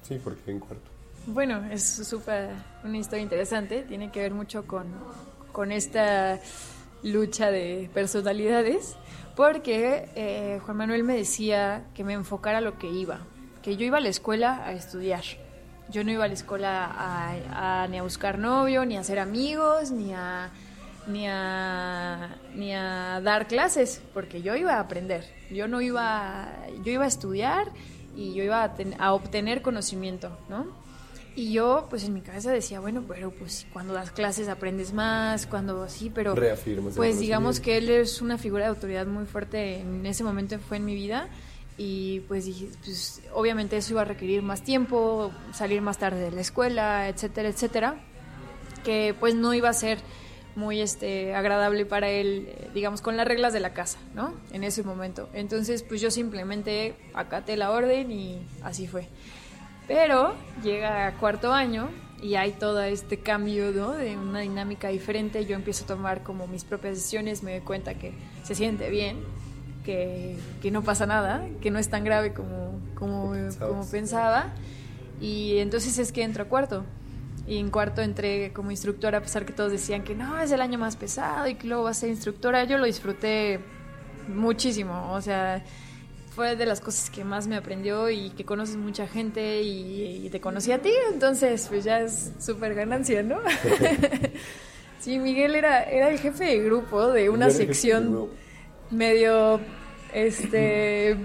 Sí, 0.03 0.19
¿por 0.23 0.35
qué 0.37 0.51
en 0.51 0.59
cuarto? 0.59 0.91
Bueno, 1.29 1.61
es 1.69 1.83
súper 1.83 2.51
una 2.85 2.97
historia 2.97 3.21
interesante, 3.21 3.83
tiene 3.83 4.11
que 4.11 4.21
ver 4.21 4.33
mucho 4.33 4.65
con, 4.65 4.87
con 5.51 5.73
esta 5.73 6.39
lucha 7.03 7.51
de 7.51 7.89
personalidades, 7.93 8.95
porque 9.35 10.07
eh, 10.15 10.61
Juan 10.63 10.77
Manuel 10.77 11.03
me 11.03 11.17
decía 11.17 11.83
que 11.93 12.05
me 12.05 12.13
enfocara 12.13 12.59
a 12.59 12.61
lo 12.61 12.77
que 12.79 12.89
iba, 12.89 13.19
que 13.61 13.75
yo 13.75 13.85
iba 13.85 13.97
a 13.97 14.01
la 14.01 14.07
escuela 14.07 14.65
a 14.65 14.71
estudiar. 14.71 15.23
Yo 15.89 16.05
no 16.05 16.11
iba 16.11 16.23
a 16.23 16.27
la 16.29 16.33
escuela 16.33 16.95
a, 16.97 17.87
ni 17.89 17.97
a 17.97 18.03
buscar 18.03 18.39
novio, 18.39 18.85
ni 18.85 18.95
a 18.95 19.01
hacer 19.01 19.19
amigos, 19.19 19.91
ni 19.91 20.13
a, 20.13 20.49
ni, 21.07 21.27
a, 21.27 22.37
ni 22.55 22.73
a 22.73 23.19
dar 23.21 23.47
clases, 23.47 24.01
porque 24.13 24.41
yo 24.41 24.55
iba 24.55 24.75
a 24.75 24.79
aprender. 24.79 25.25
Yo 25.51 25.67
no 25.67 25.81
iba, 25.81 26.47
yo 26.85 26.91
iba 26.93 27.03
a 27.03 27.07
estudiar 27.07 27.67
y 28.15 28.33
yo 28.33 28.45
iba 28.45 28.63
a, 28.63 28.73
a 28.99 29.13
obtener 29.13 29.61
conocimiento, 29.61 30.31
¿no? 30.47 30.86
Y 31.37 31.51
yo, 31.51 31.85
pues 31.87 32.03
en 32.03 32.15
mi 32.15 32.21
cabeza 32.21 32.51
decía, 32.51 32.79
bueno, 32.79 33.03
pero 33.07 33.29
pues 33.29 33.67
cuando 33.71 33.93
das 33.93 34.09
clases 34.09 34.47
aprendes 34.49 34.91
más, 34.91 35.45
cuando 35.45 35.87
sí, 35.87 36.11
pero 36.11 36.33
Reafirmas 36.33 36.95
pues 36.95 37.19
digamos 37.19 37.59
que 37.59 37.77
él 37.77 37.91
es 37.91 38.23
una 38.23 38.39
figura 38.39 38.63
de 38.63 38.69
autoridad 38.69 39.05
muy 39.05 39.27
fuerte 39.27 39.81
en 39.81 40.03
ese 40.07 40.23
momento 40.23 40.57
fue 40.57 40.77
en 40.77 40.85
mi 40.85 40.95
vida 40.95 41.29
y 41.77 42.21
pues 42.21 42.45
dije, 42.45 42.69
pues 42.83 43.21
obviamente 43.35 43.77
eso 43.77 43.93
iba 43.93 44.01
a 44.01 44.05
requerir 44.05 44.41
más 44.41 44.63
tiempo, 44.63 45.31
salir 45.53 45.79
más 45.79 45.99
tarde 45.99 46.21
de 46.21 46.31
la 46.31 46.41
escuela, 46.41 47.07
etcétera, 47.07 47.49
etcétera, 47.49 47.97
que 48.83 49.13
pues 49.19 49.35
no 49.35 49.53
iba 49.53 49.69
a 49.69 49.73
ser 49.73 49.99
muy 50.55 50.81
este 50.81 51.35
agradable 51.35 51.85
para 51.85 52.09
él, 52.09 52.47
eh, 52.47 52.69
digamos, 52.73 53.01
con 53.01 53.15
las 53.15 53.27
reglas 53.27 53.53
de 53.53 53.59
la 53.59 53.73
casa, 53.73 53.99
¿no? 54.15 54.33
En 54.53 54.63
ese 54.63 54.81
momento. 54.81 55.29
Entonces, 55.33 55.83
pues 55.83 56.01
yo 56.01 56.09
simplemente 56.09 56.95
acaté 57.13 57.57
la 57.57 57.69
orden 57.69 58.09
y 58.11 58.41
así 58.63 58.87
fue. 58.87 59.07
Pero 59.87 60.35
llega 60.63 61.13
cuarto 61.17 61.53
año 61.53 61.89
y 62.21 62.35
hay 62.35 62.51
todo 62.51 62.81
este 62.83 63.19
cambio, 63.19 63.71
¿no? 63.71 63.91
De 63.91 64.17
una 64.17 64.39
dinámica 64.39 64.89
diferente. 64.89 65.45
Yo 65.45 65.55
empiezo 65.55 65.85
a 65.85 65.87
tomar 65.87 66.23
como 66.23 66.47
mis 66.47 66.63
propias 66.63 66.95
decisiones, 66.95 67.43
me 67.43 67.51
doy 67.51 67.61
cuenta 67.61 67.93
que 67.93 68.13
se 68.43 68.55
siente 68.55 68.89
bien, 68.89 69.17
que, 69.85 70.35
que 70.61 70.71
no 70.71 70.81
pasa 70.81 71.05
nada, 71.05 71.45
que 71.61 71.71
no 71.71 71.79
es 71.79 71.89
tan 71.89 72.03
grave 72.03 72.33
como, 72.33 72.79
como, 72.95 73.33
como 73.59 73.85
pensaba. 73.89 74.53
Y 75.21 75.57
entonces 75.59 75.97
es 75.99 76.11
que 76.11 76.23
entro 76.23 76.43
a 76.43 76.47
cuarto. 76.47 76.83
Y 77.47 77.59
en 77.59 77.69
cuarto 77.69 78.01
entré 78.01 78.51
como 78.51 78.71
instructora, 78.71 79.19
a 79.19 79.21
pesar 79.21 79.45
que 79.45 79.53
todos 79.53 79.71
decían 79.71 80.03
que 80.03 80.15
no, 80.15 80.37
es 80.39 80.51
el 80.51 80.59
año 80.59 80.77
más 80.77 80.97
pesado 80.97 81.47
y 81.47 81.55
que 81.55 81.67
luego 81.67 81.83
vas 81.83 81.97
a 81.97 82.01
ser 82.01 82.09
instructora. 82.09 82.65
Yo 82.65 82.77
lo 82.77 82.85
disfruté 82.85 83.61
muchísimo. 84.27 85.13
O 85.13 85.21
sea, 85.21 85.63
fue 86.37 86.55
de 86.55 86.67
las 86.67 86.81
cosas 86.81 87.09
que 87.09 87.23
más 87.23 87.47
me 87.47 87.55
aprendió 87.55 88.11
y 88.11 88.29
que 88.29 88.45
conoces 88.45 88.75
mucha 88.75 89.07
gente 89.07 89.63
y, 89.63 90.23
y 90.23 90.29
te 90.29 90.39
conocí 90.39 90.71
a 90.71 90.79
ti. 90.79 90.91
Entonces, 91.11 91.65
pues 91.67 91.83
ya 91.83 91.99
es 92.01 92.31
súper 92.39 92.75
ganancia, 92.75 93.23
¿no? 93.23 93.39
sí, 94.99 95.17
Miguel 95.17 95.55
era, 95.55 95.81
era 95.81 96.11
el 96.11 96.19
jefe 96.19 96.43
de 96.45 96.59
grupo 96.61 97.07
de 97.11 97.31
una 97.31 97.49
sección 97.49 98.27
medio, 98.91 99.59
este... 100.13 101.17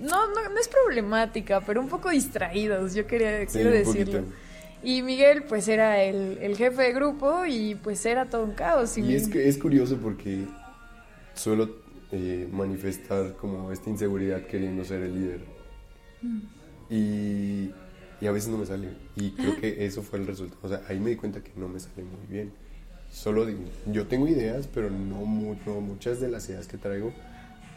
No, 0.00 0.26
no, 0.28 0.48
no 0.48 0.58
es 0.58 0.68
problemática, 0.68 1.60
pero 1.60 1.82
un 1.82 1.88
poco 1.90 2.08
distraídos, 2.08 2.94
yo 2.94 3.06
quería, 3.06 3.40
Sí, 3.40 3.58
quiero 3.58 3.70
decirlo. 3.72 4.20
poquito. 4.20 4.34
Y 4.82 5.02
Miguel, 5.02 5.42
pues 5.42 5.68
era 5.68 6.02
el, 6.02 6.38
el 6.40 6.56
jefe 6.56 6.80
de 6.80 6.92
grupo 6.94 7.44
y 7.44 7.74
pues 7.74 8.06
era 8.06 8.24
todo 8.30 8.44
un 8.44 8.52
caos. 8.52 8.96
Y 8.96 9.14
es, 9.14 9.28
que 9.28 9.46
es 9.48 9.58
curioso 9.58 9.98
porque 10.02 10.46
suelo 11.34 11.83
eh, 12.12 12.48
manifestar 12.50 13.36
como 13.36 13.72
esta 13.72 13.90
inseguridad 13.90 14.46
queriendo 14.46 14.84
ser 14.84 15.02
el 15.02 15.14
líder. 15.14 15.40
Y, 16.90 17.70
y 18.20 18.26
a 18.26 18.32
veces 18.32 18.50
no 18.50 18.58
me 18.58 18.66
sale. 18.66 18.88
Y 19.16 19.32
creo 19.32 19.56
que 19.56 19.84
eso 19.84 20.02
fue 20.02 20.18
el 20.18 20.26
resultado. 20.26 20.60
O 20.62 20.68
sea, 20.68 20.82
ahí 20.88 20.98
me 21.00 21.10
di 21.10 21.16
cuenta 21.16 21.42
que 21.42 21.52
no 21.56 21.68
me 21.68 21.80
sale 21.80 22.02
muy 22.04 22.26
bien. 22.28 22.52
Solo 23.10 23.46
digo, 23.46 23.60
yo 23.86 24.06
tengo 24.06 24.26
ideas, 24.26 24.66
pero 24.66 24.90
no, 24.90 25.24
no 25.66 25.80
muchas 25.80 26.20
de 26.20 26.28
las 26.28 26.48
ideas 26.48 26.66
que 26.66 26.78
traigo 26.78 27.12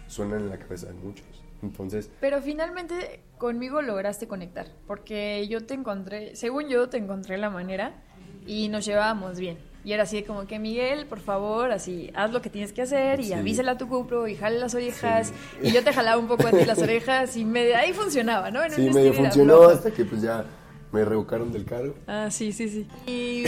suenan 0.07 0.41
en 0.41 0.49
la 0.49 0.57
cabeza 0.57 0.87
de 0.87 0.93
muchos. 0.93 1.25
Entonces, 1.61 2.09
Pero 2.21 2.41
finalmente 2.41 3.21
conmigo 3.37 3.81
lograste 3.81 4.27
conectar, 4.27 4.67
porque 4.85 5.47
yo 5.47 5.65
te 5.65 5.73
encontré, 5.73 6.35
según 6.35 6.69
yo 6.69 6.87
te 6.89 6.97
encontré 6.97 7.37
la 7.37 7.49
manera 7.49 8.03
y 8.45 8.69
nos 8.69 8.85
llevábamos 8.85 9.39
bien. 9.39 9.57
Y 9.87 9.93
era 9.93 10.03
así 10.03 10.17
de 10.17 10.25
como 10.25 10.45
que 10.45 10.59
Miguel, 10.59 11.05
por 11.05 11.21
favor, 11.21 11.71
así, 11.71 12.11
haz 12.13 12.31
lo 12.33 12.41
que 12.41 12.49
tienes 12.49 12.73
que 12.73 12.81
hacer 12.81 13.21
y 13.21 13.27
Sí. 13.27 13.33
avísala 13.33 13.71
a 13.71 13.77
tu 13.77 13.87
cupro 13.87 14.27
y 14.27 14.35
jale 14.35 14.59
las 14.59 14.75
orejas. 14.75 15.27
Sí. 15.61 15.67
Y 15.69 15.71
yo 15.71 15.81
te 15.81 15.93
jalaba 15.93 16.17
un 16.17 16.27
poco 16.27 16.45
a 16.45 16.51
ti 16.51 16.65
las 16.65 16.79
orejas 16.83 17.37
y 17.37 17.45
me, 17.45 17.73
ahí 17.73 17.93
funcionaba, 17.93 18.51
¿no? 18.51 18.61
En 18.61 18.71
sí, 18.71 18.89
medio 18.89 19.13
funcionó 19.13 19.61
hasta 19.69 19.89
que 19.91 20.03
pues 20.03 20.21
ya 20.21 20.43
me 20.91 21.05
revocaron 21.05 21.53
del 21.53 21.63
cargo. 21.63 21.95
Ah, 22.05 22.27
sí, 22.29 22.51
sí, 22.51 22.67
sí. 22.67 22.85
Y, 23.09 23.45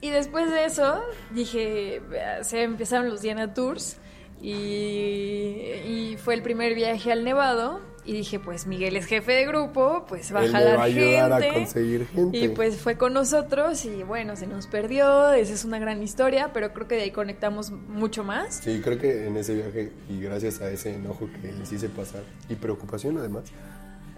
y 0.00 0.10
después 0.10 0.48
de 0.48 0.64
eso, 0.64 1.02
dije, 1.32 2.00
se 2.42 2.62
empezaron 2.62 3.08
los 3.10 3.20
Diana 3.20 3.52
Tours 3.52 3.96
y, 4.40 4.50
y 4.50 6.16
fue 6.22 6.34
el 6.34 6.42
primer 6.42 6.76
viaje 6.76 7.10
al 7.10 7.24
Nevado 7.24 7.80
y 8.04 8.12
dije, 8.12 8.38
pues 8.38 8.66
Miguel 8.66 8.96
es 8.96 9.06
jefe 9.06 9.32
de 9.32 9.46
grupo, 9.46 10.04
pues 10.06 10.34
va 10.34 10.40
a 10.40 10.44
Él 10.44 10.52
me 10.52 10.58
jalar 10.58 10.78
va 10.78 10.82
a 10.82 10.84
ayudar 10.84 11.42
gente. 11.42 11.48
a 11.48 11.54
conseguir 11.54 12.06
gente. 12.06 12.36
Y 12.38 12.48
pues 12.48 12.76
fue 12.76 12.96
con 12.96 13.14
nosotros 13.14 13.84
y 13.84 14.02
bueno, 14.02 14.36
se 14.36 14.46
nos 14.46 14.66
perdió, 14.66 15.32
esa 15.32 15.54
es 15.54 15.64
una 15.64 15.78
gran 15.78 16.02
historia, 16.02 16.50
pero 16.52 16.72
creo 16.72 16.86
que 16.86 16.96
de 16.96 17.02
ahí 17.02 17.10
conectamos 17.10 17.70
mucho 17.70 18.22
más. 18.22 18.60
Sí, 18.62 18.80
creo 18.82 18.98
que 18.98 19.26
en 19.26 19.36
ese 19.36 19.54
viaje 19.54 19.92
y 20.08 20.20
gracias 20.20 20.60
a 20.60 20.70
ese 20.70 20.94
enojo 20.94 21.28
que 21.40 21.52
les 21.52 21.72
hice 21.72 21.88
pasar 21.88 22.22
y 22.48 22.56
preocupación 22.56 23.16
además, 23.18 23.44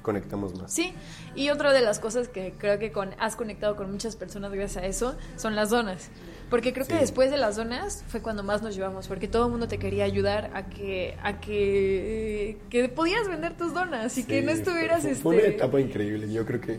conectamos 0.02 0.54
más. 0.54 0.72
Sí, 0.72 0.92
y 1.34 1.50
otra 1.50 1.72
de 1.72 1.80
las 1.80 1.98
cosas 1.98 2.28
que 2.28 2.54
creo 2.56 2.78
que 2.78 2.92
con, 2.92 3.10
has 3.18 3.36
conectado 3.36 3.76
con 3.76 3.90
muchas 3.90 4.16
personas 4.16 4.52
gracias 4.52 4.82
a 4.82 4.86
eso 4.86 5.16
son 5.36 5.54
las 5.54 5.70
donas. 5.70 6.10
Porque 6.50 6.72
creo 6.72 6.86
que 6.86 6.94
después 6.94 7.30
de 7.32 7.36
las 7.38 7.56
donas 7.56 8.04
fue 8.06 8.22
cuando 8.22 8.44
más 8.44 8.62
nos 8.62 8.76
llevamos, 8.76 9.08
porque 9.08 9.26
todo 9.26 9.46
el 9.46 9.50
mundo 9.50 9.66
te 9.66 9.78
quería 9.78 10.04
ayudar 10.04 10.50
a 10.54 10.66
que 10.66 11.16
a 11.22 11.40
que, 11.40 12.58
que 12.70 12.88
podías 12.88 13.26
vender 13.28 13.56
tus 13.56 13.74
donas 13.74 14.16
y 14.16 14.24
que 14.24 14.42
no 14.42 14.52
estuvieras 14.52 15.02
fue, 15.02 15.10
este 15.10 15.22
fue 15.22 15.34
una 15.38 15.46
etapa 15.48 15.80
increíble. 15.80 16.32
Yo 16.32 16.46
creo 16.46 16.60
que 16.60 16.78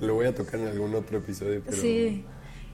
lo 0.00 0.14
voy 0.14 0.26
a 0.26 0.34
tocar 0.34 0.58
en 0.60 0.66
algún 0.68 0.94
otro 0.94 1.18
episodio, 1.18 1.62
pero 1.64 1.76
Sí. 1.76 2.24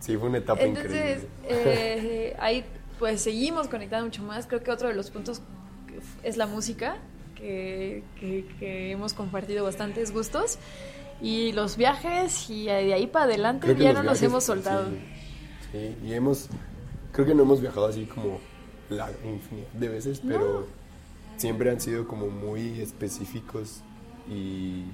sí 0.01 0.16
fue 0.16 0.29
una 0.31 0.38
etapa 0.38 0.62
Entonces, 0.62 1.27
increíble. 1.42 2.29
eh, 2.31 2.37
ahí 2.38 2.64
pues 2.99 3.21
seguimos 3.21 3.68
conectando 3.68 4.07
mucho 4.07 4.23
más. 4.23 4.47
Creo 4.47 4.62
que 4.62 4.71
otro 4.71 4.88
de 4.88 4.95
los 4.95 5.11
puntos 5.11 5.42
es 6.23 6.37
la 6.38 6.47
música, 6.47 6.97
que, 7.35 8.03
que- 8.18 8.47
que 8.59 8.90
hemos 8.92 9.12
compartido 9.12 9.64
bastantes 9.64 10.12
gustos. 10.12 10.59
Y 11.21 11.53
los 11.53 11.77
viajes, 11.77 12.51
y 12.51 12.64
de 12.66 12.95
ahí 12.95 13.07
para 13.07 13.27
adelante 13.27 13.68
ya 13.79 13.92
no 13.92 14.03
nos 14.03 14.14
viajes, 14.14 14.23
hemos 14.23 14.45
soltado. 14.45 14.87
Sí, 14.88 14.99
sí, 15.73 15.97
y 16.05 16.13
hemos, 16.13 16.49
creo 17.13 17.27
que 17.27 17.35
no 17.35 17.43
hemos 17.43 17.61
viajado 17.61 17.87
así 17.87 18.05
como 18.07 18.39
la 18.91 19.11
infinidad 19.25 19.69
de 19.73 19.89
veces, 19.89 20.21
pero 20.27 20.67
siempre 21.37 21.71
han 21.71 21.81
sido 21.81 22.07
como 22.07 22.29
muy 22.29 22.81
específicos 22.81 23.81
y 24.29 24.85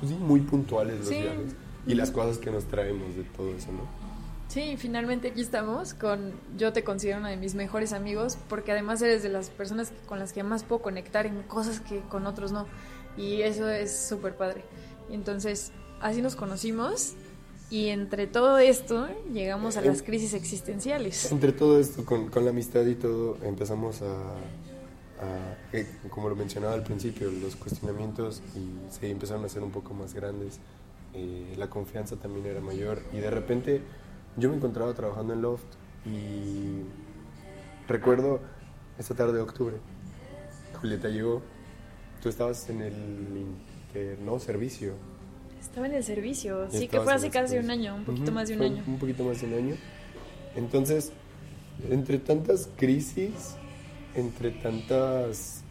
pues 0.00 0.12
muy 0.12 0.40
puntuales 0.40 0.98
los 0.98 1.08
Sí. 1.08 1.22
viajes 1.22 1.54
y 1.86 1.94
las 1.94 2.10
cosas 2.10 2.38
que 2.38 2.50
nos 2.50 2.64
traemos 2.66 3.16
de 3.16 3.22
todo 3.24 3.48
eso, 3.54 3.72
¿no? 3.72 3.82
Sí, 4.48 4.76
finalmente 4.78 5.28
aquí 5.28 5.42
estamos 5.42 5.92
con 5.94 6.32
yo 6.56 6.72
te 6.72 6.82
considero 6.82 7.18
una 7.18 7.28
de 7.28 7.36
mis 7.36 7.54
mejores 7.54 7.92
amigos 7.92 8.38
porque 8.48 8.72
además 8.72 9.00
eres 9.02 9.22
de 9.22 9.28
las 9.28 9.50
personas 9.50 9.92
con 10.06 10.18
las 10.18 10.32
que 10.32 10.42
más 10.42 10.64
puedo 10.64 10.80
conectar 10.82 11.26
en 11.26 11.42
cosas 11.42 11.80
que 11.80 12.00
con 12.08 12.26
otros 12.26 12.50
no 12.52 12.66
y 13.16 13.42
eso 13.42 13.68
es 13.68 14.08
súper 14.08 14.36
padre. 14.36 14.64
Entonces 15.10 15.72
así 16.00 16.22
nos 16.22 16.34
conocimos 16.34 17.14
y 17.70 17.88
entre 17.88 18.26
todo 18.26 18.58
esto 18.58 19.08
llegamos 19.32 19.76
a 19.76 19.80
las 19.82 20.02
crisis 20.02 20.34
existenciales. 20.34 21.30
Entre 21.30 21.52
todo 21.52 21.78
esto, 21.78 22.04
con, 22.04 22.28
con 22.28 22.44
la 22.44 22.50
amistad 22.50 22.84
y 22.86 22.94
todo, 22.94 23.36
empezamos 23.42 24.00
a, 24.02 24.06
a- 24.06 25.56
eh, 25.72 25.86
como 26.08 26.28
lo 26.28 26.36
mencionaba 26.36 26.74
al 26.74 26.82
principio, 26.82 27.30
los 27.30 27.56
cuestionamientos 27.56 28.40
y 28.56 28.92
se 28.94 29.10
empezaron 29.10 29.42
a 29.42 29.46
hacer 29.46 29.62
un 29.62 29.70
poco 29.70 29.92
más 29.94 30.14
grandes. 30.14 30.58
eh, 31.14 31.54
la 31.56 31.68
confianza 31.70 32.16
también 32.16 32.46
era 32.46 32.60
mayor 32.60 33.02
y 33.12 33.16
de 33.18 33.30
repente 33.30 33.80
yo 34.36 34.50
me 34.50 34.56
encontraba 34.56 34.92
trabajando 34.94 35.32
en 35.32 35.42
Loft 35.42 35.64
y 36.06 36.82
recuerdo 37.88 38.40
esta 38.98 39.14
tarde 39.14 39.34
de 39.34 39.40
octubre, 39.40 39.76
Julieta 40.80 41.08
llegó, 41.08 41.42
tú 42.22 42.28
estabas 42.28 42.68
en 42.70 42.82
el 42.82 42.94
inter- 43.92 44.18
no, 44.20 44.38
servicio. 44.38 44.92
Estaba 45.60 45.86
en 45.86 45.94
el 45.94 46.04
servicio, 46.04 46.68
sí 46.70 46.88
que 46.88 47.00
fue 47.00 47.12
hace 47.14 47.30
casi 47.30 47.58
un 47.58 47.70
año, 47.70 47.94
un 47.94 48.04
poquito 48.04 48.24
Ujú, 48.26 48.32
más 48.32 48.48
de 48.48 48.56
un 48.56 48.62
año. 48.62 48.82
Un 48.86 48.98
poquito 48.98 49.24
más 49.24 49.40
de 49.40 49.46
un 49.48 49.54
año. 49.54 49.74
Entonces, 50.56 51.12
entre 51.90 52.18
tantas 52.18 52.68
crisis, 52.76 53.54
entre 54.14 54.50
tantas. 54.50 55.62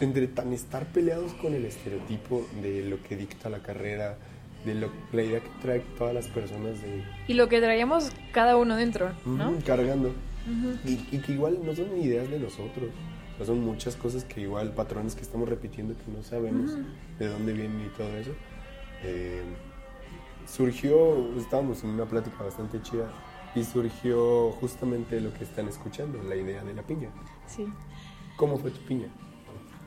entre 0.00 0.28
tan 0.28 0.52
estar 0.52 0.86
peleados 0.86 1.32
con 1.34 1.52
el 1.52 1.64
estereotipo 1.64 2.46
de 2.62 2.82
lo 2.88 3.02
que 3.02 3.16
dicta 3.16 3.48
la 3.50 3.58
carrera, 3.58 4.16
de 4.64 4.74
lo, 4.76 4.88
la 5.12 5.22
idea 5.22 5.40
que 5.40 5.50
trae 5.60 5.80
todas 5.98 6.14
las 6.14 6.28
personas 6.28 6.80
de. 6.80 7.02
Y 7.26 7.34
lo 7.34 7.48
que 7.48 7.60
traíamos 7.60 8.10
cada 8.32 8.56
uno 8.56 8.76
dentro, 8.76 9.10
¿no? 9.26 9.50
Ujú, 9.50 9.62
cargando. 9.66 10.08
Ujú. 10.08 10.78
Y, 10.88 11.16
y 11.16 11.18
que 11.18 11.32
igual 11.32 11.58
no 11.64 11.74
son 11.74 11.98
ideas 12.00 12.30
de 12.30 12.38
nosotros. 12.38 12.90
No 13.38 13.44
son 13.44 13.60
muchas 13.60 13.96
cosas 13.96 14.24
que 14.24 14.42
igual, 14.42 14.72
patrones 14.74 15.14
que 15.14 15.22
estamos 15.22 15.48
repitiendo 15.48 15.94
que 15.94 16.12
no 16.16 16.22
sabemos 16.22 16.72
de 17.18 17.26
dónde 17.26 17.52
vienen 17.52 17.86
y 17.86 17.96
todo 17.96 18.14
eso. 18.16 18.30
Eh, 19.04 19.42
surgió, 20.46 21.36
estábamos 21.38 21.82
en 21.84 21.90
una 21.90 22.06
plática 22.06 22.42
bastante 22.42 22.82
chida 22.82 23.10
y 23.54 23.64
surgió 23.64 24.52
justamente 24.52 25.20
lo 25.20 25.32
que 25.32 25.44
están 25.44 25.68
escuchando, 25.68 26.22
la 26.22 26.36
idea 26.36 26.62
de 26.62 26.74
la 26.74 26.82
piña. 26.82 27.10
Sí. 27.46 27.66
¿Cómo 28.36 28.58
fue 28.58 28.70
tu 28.70 28.80
piña? 28.80 29.08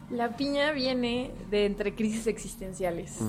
La 0.09 0.35
piña 0.35 0.71
viene 0.71 1.31
de 1.49 1.65
entre 1.65 1.95
crisis 1.95 2.27
existenciales, 2.27 3.19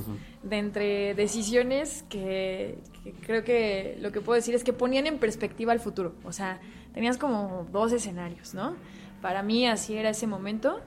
de 0.43 0.59
entre 0.59 1.15
decisiones 1.15 2.05
que, 2.09 2.79
que 3.03 3.13
creo 3.13 3.45
que 3.45 3.97
lo 4.01 4.13
que 4.13 4.21
puedo 4.21 4.35
decir 4.35 4.55
es 4.55 4.65
que 4.65 4.73
ponían 4.73 5.07
en 5.07 5.19
perspectiva 5.19 5.73
el 5.73 5.81
futuro. 5.81 6.15
O 6.25 6.33
sea, 6.33 6.61
tenías 6.93 7.17
como 7.17 7.67
dos 7.71 7.93
escenarios, 7.93 8.55
¿no? 8.55 8.75
Para 9.23 9.43
mí 9.43 9.67
así 9.67 9.97
era 9.97 10.11
ese 10.11 10.27
momento, 10.27 10.81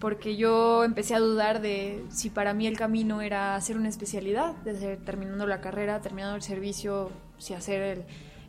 porque 0.00 0.36
yo 0.36 0.82
empecé 0.82 1.14
a 1.14 1.20
dudar 1.20 1.60
de 1.60 2.02
si 2.08 2.30
para 2.30 2.54
mí 2.54 2.66
el 2.66 2.76
camino 2.76 3.20
era 3.20 3.54
hacer 3.54 3.76
una 3.76 3.90
especialidad, 3.90 4.54
desde 4.64 4.96
terminando 4.96 5.46
la 5.46 5.60
carrera, 5.60 6.00
terminando 6.00 6.34
el 6.36 6.42
servicio, 6.42 7.10
si 7.38 7.52
hacer 7.52 7.82
el, 7.82 8.04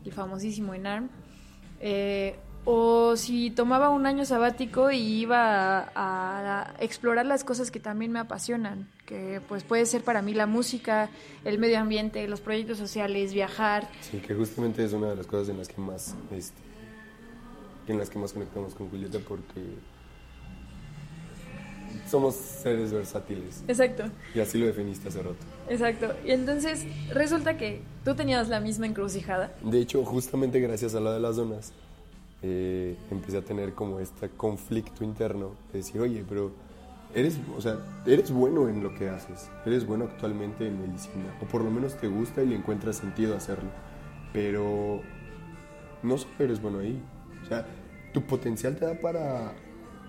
el 0.05 0.11
famosísimo 0.13 0.73
ENARM. 0.73 1.09
Eh, 1.81 2.39
o 2.63 3.17
si 3.17 3.49
tomaba 3.49 3.89
un 3.89 4.05
año 4.05 4.23
sabático 4.23 4.91
y 4.91 4.99
iba 4.99 5.79
a, 5.79 5.89
a 5.95 6.75
explorar 6.79 7.25
las 7.25 7.43
cosas 7.43 7.71
que 7.71 7.79
también 7.79 8.11
me 8.11 8.19
apasionan, 8.19 8.87
que 9.05 9.41
pues 9.49 9.63
puede 9.63 9.85
ser 9.87 10.03
para 10.03 10.21
mí 10.21 10.33
la 10.33 10.45
música, 10.45 11.09
el 11.43 11.57
medio 11.57 11.79
ambiente, 11.79 12.25
los 12.27 12.39
proyectos 12.39 12.77
sociales, 12.77 13.33
viajar. 13.33 13.89
Sí, 14.01 14.19
que 14.19 14.35
justamente 14.35 14.85
es 14.85 14.93
una 14.93 15.09
de 15.09 15.15
las 15.15 15.27
cosas 15.27 15.49
en 15.49 15.57
las 15.57 15.67
que 15.67 15.81
más, 15.81 16.15
este, 16.31 16.61
en 17.87 17.97
las 17.97 18.09
que 18.09 18.19
más 18.19 18.31
conectamos 18.31 18.75
con 18.75 18.89
Julieta 18.89 19.17
porque 19.27 19.79
somos 22.07 22.35
seres 22.35 22.91
versátiles 22.91 23.63
Exacto, 23.67 24.03
y 24.35 24.39
así 24.39 24.57
lo 24.57 24.65
definiste 24.67 25.07
hace 25.09 25.19
rato. 25.21 25.35
exacto. 25.69 26.13
Y 26.25 26.31
entonces 26.31 26.85
resulta 27.13 27.57
que 27.57 27.81
tú 28.03 28.15
tenías 28.15 28.49
la 28.49 28.59
misma 28.59 28.85
encrucijada. 28.87 29.53
De 29.63 29.79
hecho, 29.79 30.03
justamente 30.05 30.59
gracias 30.59 30.95
a 30.95 30.99
la 30.99 31.13
de 31.13 31.19
las 31.19 31.35
donas, 31.35 31.73
eh, 32.43 32.95
empecé 33.11 33.37
a 33.37 33.41
tener 33.41 33.73
como 33.73 33.99
este 33.99 34.29
conflicto 34.29 35.03
interno 35.03 35.51
de 35.71 35.79
decir, 35.79 36.01
oye, 36.01 36.25
pero 36.27 36.51
eres, 37.13 37.37
o 37.55 37.61
sea, 37.61 37.77
eres 38.05 38.31
bueno 38.31 38.67
en 38.69 38.81
lo 38.81 38.93
que 38.95 39.09
haces, 39.09 39.49
eres 39.65 39.85
bueno 39.85 40.05
actualmente 40.05 40.65
en 40.67 40.81
medicina, 40.81 41.37
o 41.41 41.45
por 41.45 41.63
lo 41.63 41.69
menos 41.69 41.95
te 41.95 42.07
gusta 42.07 42.41
y 42.41 42.47
le 42.47 42.55
encuentras 42.55 42.95
sentido 42.97 43.35
hacerlo, 43.35 43.69
pero 44.33 45.01
no 46.03 46.17
solo 46.17 46.33
eres 46.39 46.61
bueno 46.61 46.79
ahí, 46.79 46.99
o 47.43 47.45
sea, 47.47 47.65
tu 48.13 48.21
potencial 48.23 48.75
te 48.75 48.85
da 48.85 48.99
para 48.99 49.53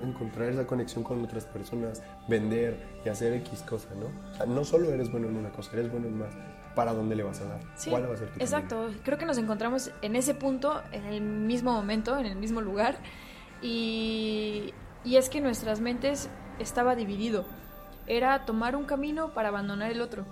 encontrar 0.07 0.49
esa 0.51 0.67
conexión 0.67 1.05
con 1.05 1.23
otras 1.25 1.45
personas, 1.45 2.03
vender 2.29 3.01
y 3.05 3.09
hacer 3.09 3.33
X 3.35 3.63
cosa, 3.63 3.89
¿no? 3.95 4.07
O 4.33 4.37
sea, 4.37 4.47
no 4.47 4.65
solo 4.65 4.91
eres 4.91 5.11
bueno 5.11 5.29
en 5.29 5.37
una 5.37 5.51
cosa, 5.51 5.73
eres 5.73 5.91
bueno 5.91 6.07
en 6.09 6.19
más. 6.19 6.31
¿Para 6.75 6.95
dónde 6.95 7.15
le 7.15 7.23
vas 7.23 7.41
a 7.43 7.45
dar? 7.45 7.61
Sí, 7.77 7.91
¿Cuál 7.91 8.09
va 8.11 8.15
a 8.15 8.17
ser 8.17 8.29
tu 8.29 8.39
camino? 8.39 8.45
exacto. 8.45 8.91
Creo 9.05 9.19
que 9.19 9.27
nos 9.27 9.37
encontramos 9.37 9.91
en 10.01 10.17
ese 10.17 10.35
punto, 10.35 10.83
en 10.93 11.05
el 11.05 11.21
mismo 11.21 11.73
momento, 11.73 12.19
en 12.19 12.25
el 12.25 12.37
mismo 12.37 12.63
lugar. 12.63 12.97
Y, 13.61 14.73
y 15.05 15.17
es 15.17 15.29
que 15.29 15.41
nuestras 15.41 15.81
mentes 15.81 16.31
estaba 16.59 16.95
dividido. 16.97 17.45
Era 18.07 18.45
tomar 18.47 18.75
un 18.75 18.85
camino 18.85 19.35
para 19.35 19.49
abandonar 19.49 19.91
el 19.91 20.01
otro. 20.01 20.25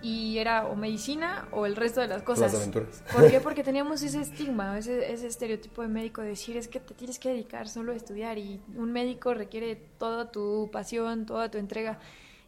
Y 0.00 0.38
era 0.38 0.66
o 0.66 0.76
medicina 0.76 1.48
o 1.50 1.66
el 1.66 1.74
resto 1.74 2.00
de 2.00 2.06
las 2.06 2.22
cosas. 2.22 2.52
Las 2.52 2.62
aventuras. 2.62 3.02
¿Por 3.12 3.30
qué? 3.30 3.40
Porque 3.42 3.64
teníamos 3.64 4.02
ese 4.02 4.20
estigma, 4.20 4.78
ese, 4.78 5.12
ese 5.12 5.26
estereotipo 5.26 5.82
de 5.82 5.88
médico 5.88 6.22
de 6.22 6.28
decir 6.28 6.56
es 6.56 6.68
que 6.68 6.78
te 6.78 6.94
tienes 6.94 7.18
que 7.18 7.30
dedicar 7.30 7.68
solo 7.68 7.92
a 7.92 7.96
estudiar 7.96 8.38
y 8.38 8.60
un 8.76 8.92
médico 8.92 9.34
requiere 9.34 9.76
toda 9.98 10.30
tu 10.30 10.70
pasión, 10.70 11.26
toda 11.26 11.50
tu 11.50 11.58
entrega. 11.58 11.98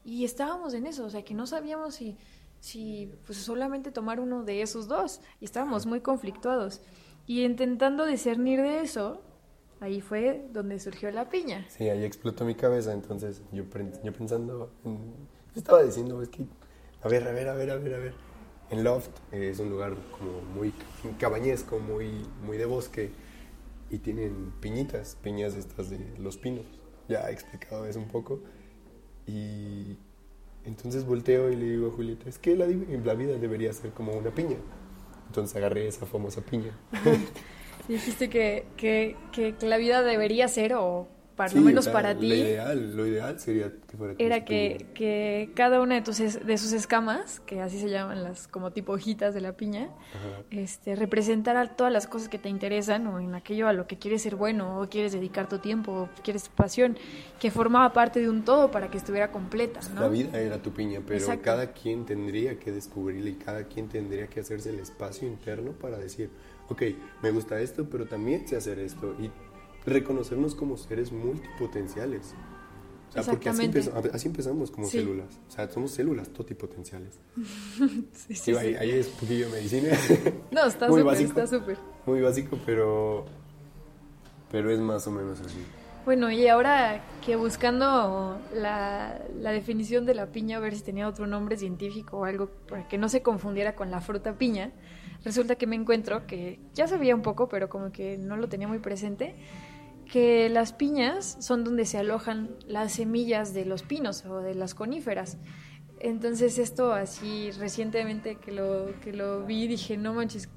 Y 0.05 0.25
estábamos 0.25 0.75
en 0.75 0.87
eso, 0.87 1.05
o 1.05 1.11
sea 1.11 1.25
que 1.25 1.35
no 1.35 1.47
sabíamos 1.47 1.95
si, 1.97 2.17
si 2.61 3.13
pues 3.27 3.39
solamente 3.39 3.91
tomar 3.91 4.21
uno 4.21 4.45
de 4.45 4.63
esos 4.63 4.87
dos. 4.87 5.21
Y 5.41 5.45
estábamos 5.45 5.87
muy 5.87 6.01
conflictuados. 6.01 6.81
Y 7.27 7.45
intentando 7.45 8.07
discernir 8.07 8.61
de 8.61 8.81
eso, 8.81 9.23
ahí 9.81 10.01
fue 10.01 10.47
donde 10.53 10.79
surgió 10.79 11.11
la 11.11 11.29
piña. 11.29 11.67
Sí, 11.69 11.89
ahí 11.89 12.05
explotó 12.05 12.45
mi 12.45 12.55
cabeza, 12.55 12.93
entonces 12.93 13.43
yo, 13.53 13.65
yo 14.03 14.13
pensando, 14.13 14.71
estaba 15.55 15.83
diciendo, 15.83 16.23
es 16.23 16.29
que, 16.29 16.47
a 17.03 17.09
ver, 17.09 17.27
a 17.27 17.33
ver, 17.33 17.49
a 17.49 17.55
ver, 17.55 17.71
a 17.71 17.77
ver, 17.77 17.95
a 17.95 17.99
ver. 17.99 18.15
En 18.71 18.85
Loft 18.85 19.11
eh, 19.33 19.51
es 19.51 19.59
un 19.59 19.71
lugar 19.71 19.97
como 20.19 20.41
muy 20.55 20.73
cabañesco, 21.19 21.79
muy, 21.79 22.27
muy 22.45 22.57
de 22.57 22.67
bosque, 22.67 23.11
y 23.91 23.99
tienen 23.99 24.53
piñitas, 24.61 25.17
piñas 25.23 25.55
estas 25.57 25.91
de 25.91 25.99
los 26.19 26.37
pinos. 26.37 26.65
Ya 27.09 27.29
he 27.29 27.33
explicado 27.33 27.87
eso 27.87 27.99
un 27.99 28.09
poco. 28.09 28.41
Y 29.27 29.97
entonces 30.65 31.05
volteo 31.05 31.51
y 31.51 31.57
le 31.57 31.65
digo 31.71 31.89
a 31.89 31.91
Julieta, 31.91 32.29
es 32.29 32.39
que 32.39 32.55
la, 32.55 32.67
la 32.67 33.15
vida 33.15 33.37
debería 33.37 33.73
ser 33.73 33.91
como 33.91 34.13
una 34.13 34.31
piña. 34.31 34.57
Entonces 35.27 35.57
agarré 35.57 35.89
esa 35.89 36.07
famosa 36.07 36.41
piña. 36.43 36.79
Dijiste 37.89 38.29
que, 38.29 38.67
que, 38.77 39.17
que 39.33 39.55
la 39.67 39.77
vida 39.79 40.03
debería 40.03 40.47
ser, 40.47 40.75
o 40.75 41.09
para 41.41 41.49
Sí, 41.53 41.57
lo 41.57 41.63
menos 41.63 41.81
o 41.81 41.83
sea, 41.85 41.93
para 41.95 42.13
Lo 42.13 42.21
ti, 42.21 42.27
ideal, 42.27 42.95
lo 42.95 43.07
ideal 43.07 43.41
sería 43.41 43.73
que 43.89 43.97
fuera 43.97 44.15
era 44.19 44.45
que, 44.45 44.89
que 44.93 45.51
cada 45.55 45.81
una 45.81 45.95
de, 45.95 46.03
tus 46.03 46.21
es- 46.21 46.45
de 46.45 46.59
sus 46.59 46.75
escamas, 46.75 47.41
que 47.41 47.63
así 47.63 47.81
se 47.81 47.89
llaman 47.89 48.23
las 48.23 48.47
como 48.47 48.73
tipo 48.73 48.93
hojitas 48.93 49.33
de 49.33 49.41
la 49.41 49.55
piña, 49.55 49.85
Ajá. 50.15 50.43
este, 50.51 50.97
representara 50.97 51.77
todas 51.77 51.91
las 51.95 52.07
cosas 52.07 52.29
que 52.29 52.39
te 52.39 52.51
interesan 52.51 53.07
o 53.07 53.21
en 53.21 53.35
aquello 53.35 53.69
a 53.69 53.73
lo 53.73 53.87
que 53.87 53.97
quieres 53.97 54.21
ser 54.21 54.37
bueno 54.37 54.83
o 54.83 54.91
quieres 54.91 55.13
dedicar 55.13 55.49
tu 55.49 55.61
tiempo 55.61 55.93
o 55.93 56.09
quieres 56.23 56.43
tu 56.45 56.51
pasión, 56.51 56.99
que 57.41 57.51
formaba 57.51 57.95
parte 57.95 58.21
de 58.21 58.29
un 58.29 58.45
todo 58.45 58.71
para 58.71 58.91
que 58.91 58.99
estuviera 58.99 59.33
completa, 59.33 59.81
¿no? 59.95 60.03
La 60.03 60.09
vida 60.09 60.39
era 60.39 60.61
tu 60.61 60.73
piña, 60.73 61.01
pero 61.07 61.21
Exacto. 61.21 61.43
cada 61.43 61.73
quien 61.73 62.05
tendría 62.05 62.59
que 62.59 62.71
descubrirla 62.71 63.31
y 63.31 63.35
cada 63.37 63.65
quien 63.65 63.89
tendría 63.89 64.27
que 64.27 64.41
hacerse 64.41 64.69
el 64.69 64.79
espacio 64.81 65.27
interno 65.27 65.73
para 65.73 65.97
decir, 65.97 66.29
ok, 66.69 66.83
me 67.23 67.31
gusta 67.31 67.59
esto, 67.61 67.89
pero 67.89 68.05
también 68.05 68.47
sé 68.47 68.57
hacer 68.57 68.79
esto 68.79 69.15
y 69.19 69.31
reconocernos 69.87 70.55
como 70.55 70.77
seres 70.77 71.13
multipotenciales. 71.13 72.35
O 73.09 73.13
sea, 73.13 73.23
porque 73.25 73.49
así, 73.49 73.65
Exactamente. 73.65 73.91
empeza- 74.07 74.15
así 74.17 74.29
empezamos 74.29 74.71
como 74.71 74.87
Sí. 74.87 74.99
células. 74.99 75.27
O 75.49 75.51
sea, 75.51 75.69
somos 75.69 75.91
células 75.91 76.29
totipotenciales. 76.29 77.19
Sí, 78.13 78.35
sí, 78.37 78.55
ahí, 78.57 78.71
sí. 78.71 78.77
ahí 78.77 78.91
es 78.93 79.07
poquillo 79.09 79.47
de 79.47 79.53
medicina. 79.53 79.89
No, 80.53 80.65
está 80.67 80.87
súper, 80.89 81.21
está 81.21 81.47
súper. 81.47 81.77
Muy 82.07 82.21
básico, 82.21 82.57
pero, 82.65 83.25
pero 84.53 84.71
es 84.71 84.79
más 84.79 85.07
o 85.07 85.11
menos 85.11 85.41
así. 85.41 85.59
Bueno, 86.05 86.31
y 86.31 86.47
ahora 86.49 87.03
que 87.25 87.37
buscando 87.37 88.41
la, 88.55 89.21
la 89.39 89.51
definición 89.53 90.07
de 90.07 90.15
la 90.15 90.27
piña, 90.27 90.57
a 90.57 90.61
ver 90.61 90.75
si 90.75 90.83
tenía 90.83 91.07
otro 91.09 91.27
nombre 91.27 91.57
científico 91.57 92.19
o 92.19 92.25
algo 92.25 92.49
para 92.69 92.89
que 92.89 92.97
no 92.97 93.09
se 93.09 93.23
confundiera 93.23 93.75
con 93.75 93.91
la 93.91 94.01
fruta 94.01 94.35
piña, 94.39 94.73
resulta 95.25 95.57
que 95.57 95.67
me 95.67 95.77
encuentro 95.77 96.27
que 96.27 96.59
ya 96.75 96.87
sabía 96.89 97.15
un 97.15 97.23
poco, 97.23 97.49
pero 97.49 97.69
como 97.69 97.93
que 97.93 98.17
no 98.17 98.37
lo 98.39 98.49
tenía 98.49 98.67
muy 98.67 98.79
presente, 98.79 99.35
que 100.11 100.49
las 100.49 100.73
piñas 100.73 101.37
son 101.41 101.63
donde 101.65 101.85
se 101.87 101.99
alojan 101.99 102.51
las 102.67 102.93
semillas 102.93 103.55
de 103.55 103.65
los 103.65 103.83
pinos 103.83 104.25
o 104.27 104.39
de 104.41 104.55
las 104.55 104.75
coníferas. 104.75 105.37
Entonces 106.01 106.59
esto 106.59 106.93
así 106.93 107.51
recientemente 107.53 108.37
que 108.37 108.53
lo, 108.53 108.89
que 109.03 109.13
lo 109.13 109.45
vi 109.45 109.67
dije, 109.69 109.97
no 109.97 110.15
manches, 110.15 110.49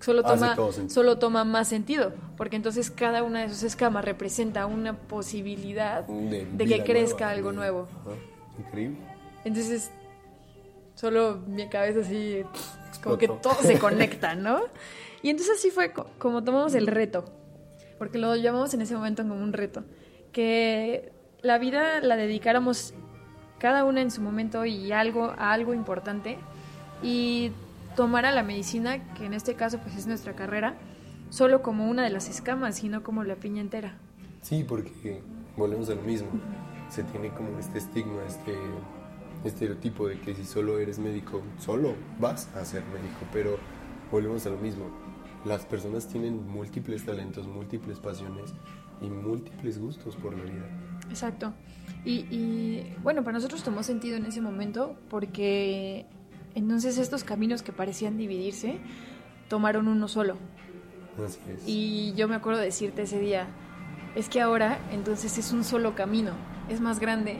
solo 0.00 0.22
Hace 0.24 0.34
toma, 0.56 0.88
solo 0.88 1.18
toma 1.18 1.44
más 1.44 1.68
sentido, 1.68 2.12
porque 2.36 2.56
entonces 2.56 2.90
cada 2.90 3.22
una 3.22 3.42
de 3.42 3.48
sus 3.50 3.64
escamas 3.64 4.04
representa 4.04 4.66
una 4.66 4.96
posibilidad 4.96 6.04
De, 6.06 6.46
de 6.46 6.66
que 6.66 6.84
crezca 6.84 7.24
nueva, 7.26 7.30
algo 7.32 7.50
de- 7.50 7.56
nuevo. 7.56 7.88
Ajá, 8.02 8.10
Increíble. 8.66 8.96
Entonces, 9.44 9.90
solo 10.94 11.38
mi 11.46 11.68
cabeza 11.68 12.00
así, 12.00 12.42
como 13.02 13.18
que 13.18 13.26
todo 13.28 13.56
se 13.62 13.78
conecta, 13.80 14.34
¿no? 14.36 14.60
Y 15.22 15.30
entonces 15.30 15.56
así 15.58 15.70
fue 15.70 15.92
co- 15.92 16.06
como 16.18 16.42
tomamos 16.44 16.74
el 16.74 16.86
reto, 16.86 17.24
porque 18.02 18.18
lo 18.18 18.34
llamamos 18.34 18.74
en 18.74 18.80
ese 18.80 18.96
momento 18.96 19.22
como 19.22 19.40
un 19.40 19.52
reto, 19.52 19.84
que 20.32 21.12
la 21.40 21.58
vida 21.58 22.00
la 22.00 22.16
dedicáramos 22.16 22.94
cada 23.60 23.84
una 23.84 24.00
en 24.00 24.10
su 24.10 24.20
momento 24.20 24.64
y 24.64 24.90
algo 24.90 25.26
a 25.38 25.52
algo 25.52 25.72
importante 25.72 26.36
y 27.00 27.52
tomara 27.94 28.32
la 28.32 28.42
medicina, 28.42 29.14
que 29.14 29.24
en 29.24 29.34
este 29.34 29.54
caso 29.54 29.78
pues 29.78 29.96
es 29.96 30.08
nuestra 30.08 30.34
carrera, 30.34 30.74
solo 31.30 31.62
como 31.62 31.88
una 31.88 32.02
de 32.02 32.10
las 32.10 32.28
escamas 32.28 32.82
y 32.82 32.88
no 32.88 33.04
como 33.04 33.22
la 33.22 33.36
piña 33.36 33.60
entera. 33.60 33.94
Sí, 34.40 34.64
porque 34.68 35.22
volvemos 35.56 35.88
a 35.88 35.94
lo 35.94 36.02
mismo. 36.02 36.26
Se 36.88 37.04
tiene 37.04 37.28
como 37.28 37.56
este 37.60 37.78
estigma, 37.78 38.24
este 38.26 38.56
estereotipo 39.44 40.08
de 40.08 40.18
que 40.18 40.34
si 40.34 40.44
solo 40.44 40.80
eres 40.80 40.98
médico, 40.98 41.40
solo 41.60 41.94
vas 42.18 42.48
a 42.56 42.64
ser 42.64 42.82
médico, 42.86 43.20
pero 43.32 43.58
volvemos 44.10 44.44
a 44.46 44.50
lo 44.50 44.58
mismo. 44.58 44.86
Las 45.44 45.64
personas 45.66 46.06
tienen 46.08 46.46
múltiples 46.48 47.04
talentos, 47.04 47.46
múltiples 47.46 47.98
pasiones 47.98 48.54
y 49.00 49.06
múltiples 49.10 49.78
gustos 49.78 50.14
por 50.16 50.36
la 50.36 50.44
vida. 50.44 50.66
Exacto. 51.10 51.52
Y, 52.04 52.26
y, 52.30 52.94
bueno, 53.02 53.22
para 53.24 53.34
nosotros 53.38 53.62
tomó 53.62 53.82
sentido 53.82 54.16
en 54.16 54.26
ese 54.26 54.40
momento 54.40 54.96
porque 55.10 56.06
entonces 56.54 56.98
estos 56.98 57.24
caminos 57.24 57.62
que 57.62 57.72
parecían 57.72 58.16
dividirse 58.16 58.78
tomaron 59.48 59.88
uno 59.88 60.08
solo. 60.08 60.36
Así 61.24 61.38
es. 61.52 61.62
Y 61.66 62.14
yo 62.14 62.28
me 62.28 62.36
acuerdo 62.36 62.60
de 62.60 62.66
decirte 62.66 63.02
ese 63.02 63.18
día, 63.18 63.46
es 64.14 64.28
que 64.28 64.40
ahora 64.40 64.78
entonces 64.92 65.36
es 65.38 65.52
un 65.52 65.64
solo 65.64 65.94
camino, 65.94 66.32
es 66.68 66.80
más 66.80 67.00
grande, 67.00 67.38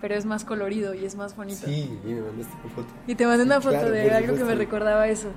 pero 0.00 0.14
es 0.14 0.24
más 0.24 0.44
colorido 0.44 0.94
y 0.94 1.04
es 1.04 1.14
más 1.14 1.36
bonito. 1.36 1.66
Sí, 1.66 1.88
y 2.04 2.08
me 2.08 2.20
mandaste 2.22 2.52
una 2.64 2.74
foto. 2.74 2.88
Y 3.06 3.14
te 3.14 3.26
mandé 3.26 3.44
una 3.44 3.56
Sí, 3.56 3.62
foto 3.62 3.78
claro, 3.78 3.90
de 3.90 4.10
algo 4.10 4.36
que 4.36 4.44
me 4.44 4.54
recordaba 4.54 5.08
eso. 5.08 5.30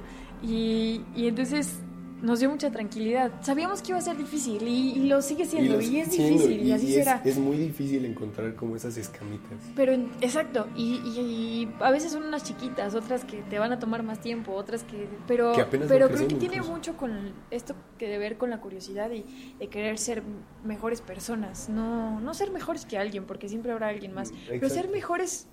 Y, 0.43 1.01
y 1.15 1.27
entonces 1.27 1.75
nos 2.21 2.39
dio 2.39 2.49
mucha 2.49 2.71
tranquilidad. 2.71 3.31
Sabíamos 3.41 3.81
que 3.81 3.89
iba 3.89 3.97
a 3.97 4.01
ser 4.01 4.15
difícil 4.15 4.65
y, 4.65 4.91
y 4.91 5.07
lo 5.09 5.21
sigue 5.21 5.45
siendo. 5.45 5.81
Y, 5.81 5.99
es 5.99 6.07
siendo, 6.07 6.33
difícil 6.43 6.65
y, 6.67 6.71
así 6.71 6.87
es, 6.95 7.03
será. 7.03 7.21
es 7.25 7.37
muy 7.37 7.57
difícil 7.57 8.05
encontrar 8.05 8.55
como 8.55 8.77
esas 8.77 8.95
escamitas. 8.95 9.59
Pero 9.75 9.91
en- 9.91 10.09
exacto, 10.21 10.67
y, 10.75 11.01
y- 11.05 11.19
y 11.19 11.69
a 11.83 11.91
veces 11.91 12.13
son 12.13 12.23
unas 12.23 12.43
chiquitas, 12.45 12.95
otras 12.95 13.25
que 13.25 13.41
te 13.49 13.59
van 13.59 13.73
a 13.73 13.79
tomar 13.79 14.03
más 14.03 14.21
tiempo, 14.21 14.53
otras 14.53 14.83
que... 14.83 15.09
Pero, 15.27 15.51
Que 15.51 15.65
pero 15.65 16.07
creo 16.07 16.27
que 16.27 16.35
tiene 16.35 16.55
incluso. 16.55 16.71
mucho 16.71 16.95
con 16.95 17.33
esto 17.51 17.75
que 17.97 18.07
de 18.07 18.17
ver 18.17 18.37
con 18.37 18.49
la 18.49 18.61
curiosidad 18.61 19.11
y 19.11 19.25
de 19.59 19.67
querer 19.67 19.97
ser 19.97 20.23
mejores 20.63 21.01
personas. 21.01 21.67
No, 21.67 22.21
no 22.21 22.33
ser 22.33 22.51
mejores 22.51 22.85
que 22.85 22.97
alguien, 22.97 23.25
porque 23.25 23.49
siempre 23.49 23.73
habrá 23.73 23.89
alguien 23.89 24.13
más, 24.13 24.31
pero 24.47 24.69
ser 24.69 24.87
mejores 24.89 25.47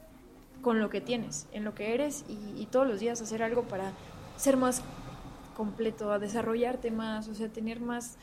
con 0.63 0.79
lo 0.79 0.89
que 0.89 1.01
tienes, 1.01 1.49
en 1.53 1.65
lo 1.65 1.75
que 1.75 1.95
eres 1.95 2.25
y, 2.29 2.61
y 2.63 2.67
todos 2.67 2.87
los 2.87 3.01
días 3.01 3.21
hacer 3.21 3.43
algo 3.43 3.63
para 3.65 3.91
ser 4.41 4.57
más 4.57 4.83
completo, 5.57 6.11
a 6.13 6.19
desarrollarte 6.19 6.91
más, 6.91 7.29
o 7.29 7.35
sea, 7.35 7.49
tener 7.49 7.81
más 7.81 8.17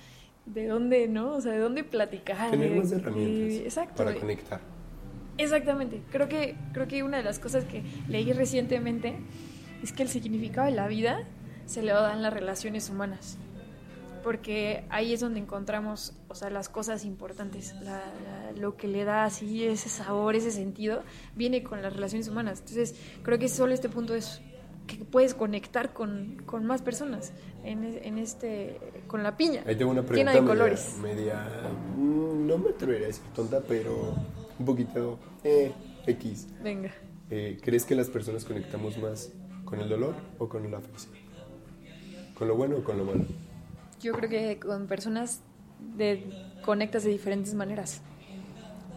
de 0.45 0.67
dónde, 0.67 1.07
¿no? 1.07 1.33
O 1.33 1.41
sea, 1.41 1.51
de 1.51 1.59
dónde 1.59 1.83
platicar. 1.83 2.51
Tener 2.51 2.75
más 2.75 2.91
herramientas 2.91 3.59
exacto. 3.65 4.03
para 4.03 4.15
conectar. 4.15 4.59
Exactamente. 5.37 6.01
Creo 6.11 6.27
que, 6.27 6.55
creo 6.73 6.87
que 6.87 7.03
una 7.03 7.17
de 7.17 7.23
las 7.23 7.37
cosas 7.37 7.63
que 7.65 7.83
leí 8.07 8.33
recientemente 8.33 9.15
es 9.83 9.91
que 9.93 10.01
el 10.03 10.09
significado 10.09 10.65
de 10.67 10.73
la 10.73 10.87
vida 10.87 11.19
se 11.67 11.83
le 11.83 11.91
dan 11.91 12.21
las 12.23 12.33
relaciones 12.33 12.89
humanas. 12.89 13.37
Porque 14.23 14.83
ahí 14.89 15.13
es 15.13 15.19
donde 15.19 15.39
encontramos, 15.39 16.13
o 16.27 16.35
sea, 16.35 16.49
las 16.49 16.69
cosas 16.69 17.05
importantes. 17.05 17.75
La- 17.81 17.91
la- 17.91 18.51
lo 18.59 18.75
que 18.75 18.87
le 18.87 19.03
da 19.05 19.25
así 19.25 19.63
ese 19.63 19.89
sabor, 19.89 20.35
ese 20.35 20.51
sentido, 20.51 21.03
viene 21.35 21.61
con 21.63 21.81
las 21.81 21.93
relaciones 21.93 22.27
humanas. 22.27 22.59
Entonces, 22.59 22.95
creo 23.23 23.37
que 23.37 23.47
solo 23.47 23.73
este 23.73 23.89
punto 23.89 24.15
es 24.15 24.41
que 24.87 25.05
puedes 25.05 25.33
conectar 25.33 25.93
con, 25.93 26.41
con 26.45 26.65
más 26.65 26.81
personas 26.81 27.33
en, 27.63 27.83
en 27.83 28.17
este, 28.17 28.79
con 29.07 29.21
la 29.21 29.37
piña. 29.37 29.63
Ahí 29.67 29.75
tengo 29.75 29.91
una 29.91 30.01
llena 30.01 30.07
pregunta 30.07 30.31
de 30.31 30.41
media, 30.41 30.53
colores. 30.53 30.97
media, 31.01 31.47
mm, 31.95 32.47
no 32.47 32.57
me 32.57 32.69
atrevería 32.69 33.05
a 33.05 33.07
decir 33.07 33.23
tonta, 33.35 33.61
pero 33.67 34.15
un 34.57 34.65
poquito 34.65 35.19
eh, 35.43 35.71
X. 36.07 36.47
Venga. 36.63 36.91
Eh, 37.29 37.59
¿Crees 37.61 37.85
que 37.85 37.93
las 37.95 38.09
personas 38.09 38.45
conectamos 38.45 38.97
más 38.97 39.31
con 39.65 39.79
el 39.79 39.89
dolor 39.89 40.15
o 40.39 40.47
con 40.47 40.69
la 40.71 40.79
felicidad? 40.79 41.13
¿Con 42.33 42.47
lo 42.47 42.55
bueno 42.55 42.77
o 42.77 42.83
con 42.83 42.97
lo 42.97 43.03
malo? 43.03 43.25
Yo 43.99 44.13
creo 44.13 44.29
que 44.29 44.59
con 44.59 44.87
personas 44.87 45.41
de, 45.97 46.23
conectas 46.63 47.03
de 47.03 47.09
diferentes 47.09 47.53
maneras. 47.53 48.01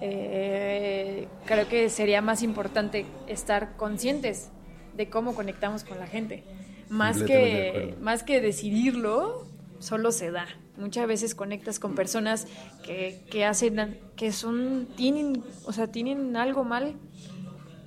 Eh, 0.03 1.29
creo 1.45 1.69
que 1.69 1.91
sería 1.91 2.23
más 2.23 2.43
importante 2.43 3.05
estar 3.27 3.77
conscientes 3.77 4.51
de 4.97 5.09
cómo 5.09 5.35
conectamos 5.35 5.85
con 5.85 5.99
la 5.99 6.07
gente. 6.07 6.45
Más 6.89 7.23
que, 7.23 7.95
más 8.01 8.23
que 8.23 8.41
decidirlo, 8.41 9.47
solo 9.79 10.13
se 10.13 10.31
da. 10.31 10.47
Muchas 10.77 11.07
veces 11.07 11.35
conectas 11.35 11.79
con 11.79 11.95
personas 11.95 12.47
que, 12.85 13.23
que 13.31 13.45
hacen, 13.45 13.99
que 14.17 14.33
son, 14.33 14.89
tienen, 14.97 15.43
o 15.65 15.73
sea, 15.73 15.89
tienen 15.89 16.37
algo 16.37 16.65
mal 16.65 16.97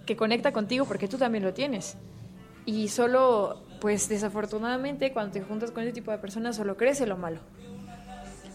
que 0.06 0.16
conecta 0.16 0.54
contigo 0.54 0.86
porque 0.86 1.08
tú 1.08 1.18
también 1.18 1.44
lo 1.44 1.54
tienes. 1.54 1.98
Y 2.66 2.88
solo, 2.88 3.64
pues 3.82 4.08
desafortunadamente, 4.08 5.12
cuando 5.12 5.34
te 5.34 5.42
juntas 5.42 5.72
con 5.72 5.84
ese 5.84 5.92
tipo 5.92 6.12
de 6.12 6.18
personas, 6.18 6.56
solo 6.56 6.78
crece 6.78 7.06
lo 7.06 7.18
malo. 7.18 7.40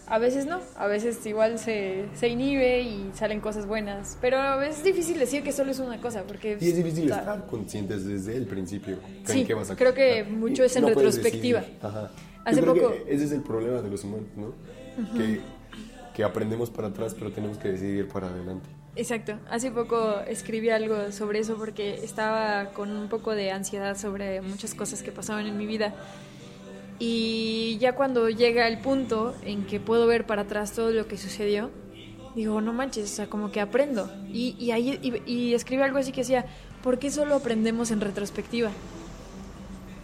A 0.09 0.17
veces 0.17 0.47
no, 0.47 0.59
a 0.75 0.87
veces 0.87 1.23
igual 1.27 1.59
se, 1.59 2.05
se 2.15 2.27
inhibe 2.29 2.81
y 2.81 3.11
salen 3.13 3.39
cosas 3.41 3.67
buenas, 3.67 4.17
pero 4.19 4.59
es 4.61 4.83
difícil 4.83 5.19
decir 5.19 5.43
que 5.43 5.51
solo 5.51 5.69
es 5.71 5.79
una 5.79 6.01
cosa, 6.01 6.23
porque... 6.23 6.57
Y 6.59 6.69
es 6.69 6.75
difícil 6.75 7.11
estar 7.11 7.45
conscientes 7.45 8.05
desde 8.05 8.35
el 8.35 8.47
principio. 8.47 8.97
Sí, 9.25 9.45
qué 9.45 9.53
vas 9.53 9.69
a 9.69 9.75
creo 9.75 9.93
que 9.93 10.23
mucho 10.23 10.63
es 10.63 10.75
en 10.75 10.81
puedes 10.81 10.97
retrospectiva. 10.97 11.63
Ajá. 11.81 12.11
Hace 12.43 12.61
Yo 12.61 12.73
creo 12.73 12.75
poco- 12.75 13.05
que 13.05 13.13
ese 13.13 13.25
es 13.25 13.31
el 13.33 13.41
problema 13.43 13.81
de 13.81 13.89
los 13.91 14.03
humanos, 14.03 14.25
¿no? 14.35 14.53
que, 15.15 15.41
que 16.15 16.23
aprendemos 16.23 16.71
para 16.71 16.87
atrás, 16.87 17.13
pero 17.13 17.31
tenemos 17.31 17.59
que 17.59 17.69
decidir 17.69 18.07
para 18.07 18.27
adelante. 18.29 18.67
Exacto. 18.95 19.33
Hace 19.49 19.69
poco 19.69 20.19
escribí 20.27 20.71
algo 20.71 21.11
sobre 21.11 21.39
eso 21.39 21.55
porque 21.57 22.03
estaba 22.03 22.71
con 22.73 22.89
un 22.89 23.07
poco 23.09 23.35
de 23.35 23.51
ansiedad 23.51 23.95
sobre 23.95 24.41
muchas 24.41 24.73
cosas 24.73 25.03
que 25.03 25.11
pasaban 25.11 25.45
en 25.45 25.55
mi 25.57 25.67
vida. 25.67 25.93
Y 26.99 27.77
ya 27.79 27.93
cuando 27.95 28.29
llega 28.29 28.67
el 28.67 28.79
punto 28.79 29.33
en 29.43 29.65
que 29.65 29.79
puedo 29.79 30.05
ver 30.05 30.25
para 30.25 30.43
atrás 30.43 30.73
todo 30.73 30.91
lo 30.91 31.07
que 31.07 31.17
sucedió, 31.17 31.71
digo, 32.35 32.59
no 32.61 32.73
manches, 32.73 33.11
o 33.11 33.15
sea, 33.15 33.27
como 33.27 33.51
que 33.51 33.61
aprendo. 33.61 34.11
Y, 34.31 34.55
y 34.59 34.71
ahí 34.71 34.99
y, 35.01 35.31
y 35.31 35.53
escribí 35.53 35.81
algo 35.81 35.97
así 35.97 36.11
que 36.11 36.21
decía, 36.21 36.45
¿por 36.83 36.99
qué 36.99 37.09
solo 37.09 37.35
aprendemos 37.35 37.91
en 37.91 38.01
retrospectiva? 38.01 38.71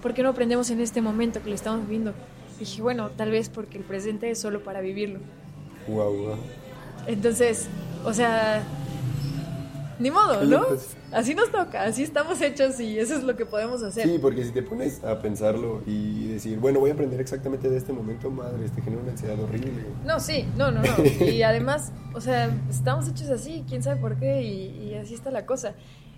¿Por 0.02 0.14
qué 0.14 0.24
no 0.24 0.30
aprendemos 0.30 0.70
en 0.70 0.80
este 0.80 1.02
momento 1.02 1.42
que 1.44 1.50
lo 1.50 1.56
estamos 1.56 1.82
viviendo? 1.82 2.14
dije, 2.60 2.82
bueno, 2.82 3.10
tal 3.10 3.32
vez 3.32 3.50
porque 3.50 3.78
el 3.78 3.84
presente 3.84 4.30
es 4.30 4.40
solo 4.40 4.64
para 4.64 4.82
vivirlo. 4.82 5.20
Wow, 5.88 6.16
wow. 6.16 6.38
Entonces, 7.08 7.68
o 8.04 8.14
sea, 8.14 8.64
ni 10.00 10.12
modo, 10.12 10.44
¿no? 10.44 10.66
Así 11.12 11.34
nos 11.34 11.52
toca, 11.52 11.84
así 11.84 12.04
estamos 12.04 12.42
hechos 12.42 12.80
y 12.80 13.00
eso 13.00 13.16
es 13.16 13.24
lo 13.24 13.36
que 13.36 13.46
podemos 13.46 13.82
hacer. 13.84 14.08
Sí, 14.08 14.20
porque 14.20 14.44
si 14.44 14.52
te 14.52 14.62
pones 14.62 15.04
a 15.04 15.22
pensarlo 15.22 15.82
y 15.86 16.28
decir, 16.28 16.60
bueno, 16.60 16.80
voy 16.80 16.90
a 16.90 16.94
aprender 16.94 17.20
exactamente 17.22 17.70
de 17.70 17.78
este 17.78 17.94
momento, 17.94 18.30
madre, 18.30 18.68
te 18.70 18.82
genera 18.82 19.02
una 19.02 19.12
ansiedad 19.12 19.40
horrible. 19.40 19.86
No, 20.06 20.20
sí, 20.20 20.46
no, 20.58 20.72
no, 20.72 20.82
no. 20.82 21.26
Y 21.26 21.42
además, 21.44 21.92
o 22.14 22.22
sea, 22.22 22.50
estamos 22.70 23.08
hechos 23.08 23.30
así, 23.30 23.64
quién 23.68 23.84
sabe 23.84 24.00
por 24.00 24.18
qué, 24.18 24.42
y, 24.42 24.90
y 24.90 24.96
así 24.96 25.14
está 25.14 25.32
la 25.32 25.46
cosa. 25.46 25.74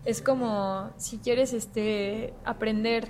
Es 0.06 0.22
como 0.22 0.92
si 0.98 1.18
quieres 1.18 1.54
este 1.54 2.34
aprender 2.46 3.08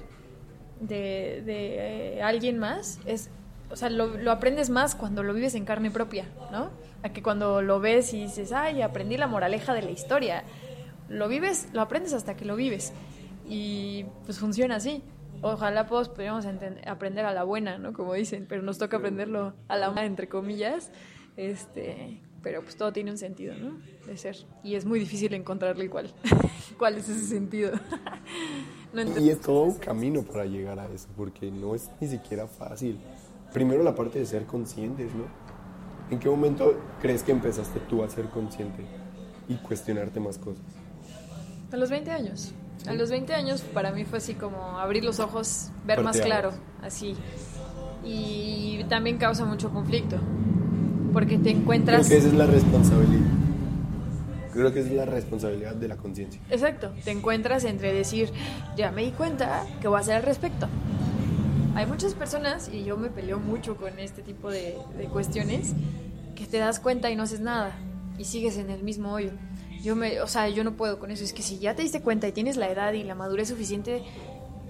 de, 0.82 1.44
de, 1.46 2.18
eh, 2.18 2.24
alguien 2.24 2.60
más, 2.60 3.00
es, 3.06 3.30
o 3.70 3.76
sea, 3.76 3.90
lo, 3.90 4.18
lo 4.18 4.32
aprendes 4.32 4.70
más 4.70 4.96
cuando 4.96 5.24
lo 5.24 5.34
vives 5.34 5.56
en 5.56 5.66
carne 5.66 5.92
propia, 5.92 6.26
¿no? 6.52 6.70
A 7.04 7.10
que 7.10 7.22
cuando 7.22 7.62
lo 7.62 7.80
ves 7.80 8.14
y 8.14 8.24
dices, 8.24 8.52
ay, 8.52 8.82
aprendí 8.82 9.18
la 9.18 9.28
moraleja 9.28 9.74
de 9.74 9.82
la 9.82 9.92
historia. 9.92 10.44
Lo 11.10 11.28
vives, 11.28 11.70
lo 11.74 11.82
aprendes 11.82 12.14
hasta 12.14 12.36
que 12.36 12.46
lo 12.46 12.56
vives. 12.56 12.94
Y 13.48 14.06
pues 14.26 14.40
funciona 14.40 14.78
así. 14.78 15.04
Ojalá 15.42 15.86
todos 15.86 16.10
pudiéramos 16.10 16.46
aprender 16.88 17.26
a 17.26 17.34
la 17.34 17.44
buena, 17.44 17.78
¿no? 17.78 17.94
Como 17.94 18.14
dicen, 18.14 18.46
pero 18.50 18.64
nos 18.64 18.78
toca 18.78 18.98
aprenderlo 18.98 19.54
a 19.68 19.78
la 19.78 19.90
mala, 19.90 20.06
entre 20.06 20.28
comillas. 20.28 20.92
Este, 21.38 22.20
pero 22.42 22.62
pues 22.62 22.76
todo 22.76 22.92
tiene 22.94 23.12
un 23.12 23.18
sentido, 23.18 23.54
¿no? 23.56 23.78
De 24.06 24.18
ser. 24.18 24.38
Y 24.64 24.76
es 24.76 24.86
muy 24.86 25.00
difícil 25.00 25.34
encontrarle 25.34 25.90
cuál. 25.90 26.12
¿Cuál 26.78 26.96
es 26.96 27.10
ese 27.10 27.26
sentido? 27.26 27.72
no 28.94 29.20
Y 29.20 29.30
es 29.30 29.42
todo 29.42 29.64
un 29.64 29.76
camino 29.76 30.24
para 30.24 30.46
llegar 30.46 30.80
a 30.80 30.88
eso, 30.88 31.08
porque 31.16 31.52
no 31.52 31.76
es 31.76 31.90
ni 32.00 32.08
siquiera 32.08 32.48
fácil. 32.48 33.00
Primero 33.54 33.84
la 33.84 33.96
parte 33.96 34.20
de 34.20 34.26
ser 34.26 34.46
conscientes, 34.46 35.14
¿no? 35.14 35.26
¿En 36.10 36.20
qué 36.20 36.30
momento 36.30 36.80
crees 37.02 37.24
que 37.24 37.32
empezaste 37.32 37.80
tú 37.82 38.04
a 38.04 38.10
ser 38.10 38.26
consciente 38.26 38.86
y 39.50 39.56
cuestionarte 39.56 40.20
más 40.20 40.38
cosas? 40.38 40.63
A 41.72 41.76
los 41.76 41.89
20 41.89 42.12
años. 42.12 42.54
A 42.88 42.93
los 42.93 43.10
20 43.10 43.34
años 43.34 43.62
para 43.62 43.91
mí 43.91 44.06
fue 44.06 44.20
así 44.20 44.34
como 44.34 44.80
abrir 44.80 45.04
los 45.04 45.20
ojos, 45.20 45.72
ver 45.86 46.02
más 46.02 46.22
claro, 46.22 46.52
así. 46.82 47.15
Y 48.06 48.86
también 48.88 49.17
causa 49.17 49.43
mucho 49.43 49.70
conflicto, 49.72 50.17
porque 51.12 51.38
te 51.38 51.50
Creo 51.50 51.58
encuentras... 51.58 52.08
que 52.08 52.17
esa 52.17 52.28
es 52.28 52.34
la 52.34 52.46
responsabilidad. 52.46 53.26
Creo 54.54 54.74
que 54.74 54.80
esa 54.80 54.89
es 54.89 54.96
la 54.96 55.06
responsabilidad 55.06 55.76
de 55.76 55.88
la 55.89 55.98
conciencia. 55.98 56.39
Exacto, 56.50 56.91
te 57.04 57.12
encuentras 57.12 57.65
entre 57.65 57.91
decir, 57.91 58.32
ya 58.78 58.91
me 58.91 59.04
di 59.04 59.12
cuenta, 59.12 59.65
¿qué 59.82 59.89
voy 59.89 59.98
a 59.98 60.00
hacer 60.00 60.15
al 60.15 60.24
respecto? 60.24 60.67
Hay 61.78 61.86
muchas 61.86 62.16
personas, 62.16 62.72
y 62.74 62.86
yo 62.86 62.98
me 62.98 63.12
peleo 63.12 63.38
mucho 63.38 63.78
con 63.78 64.00
este 64.00 64.24
tipo 64.24 64.50
de, 64.50 64.80
de 64.98 65.06
cuestiones, 65.06 65.76
que 66.36 66.48
te 66.48 66.58
das 66.58 66.80
cuenta 66.80 67.12
y 67.12 67.16
no 67.16 67.22
haces 67.22 67.40
nada, 67.40 67.78
y 68.18 68.26
sigues 68.26 68.58
en 68.58 68.72
el 68.72 68.82
mismo 68.82 69.13
hoyo. 69.13 69.30
Yo 69.84 69.96
me, 69.96 70.20
o 70.22 70.28
sea, 70.28 70.50
yo 70.50 70.63
no 70.63 70.72
puedo 70.72 70.98
con 70.98 71.12
eso, 71.12 71.24
es 71.24 71.34
que 71.34 71.44
si 71.44 71.60
ya 71.60 71.76
te 71.76 71.84
diste 71.84 72.02
cuenta 72.02 72.28
y 72.28 72.32
tienes 72.32 72.58
la 72.58 72.68
edad 72.68 72.94
y 72.94 73.04
la 73.04 73.13
madurez 73.13 73.50
suficiente, 73.50 74.04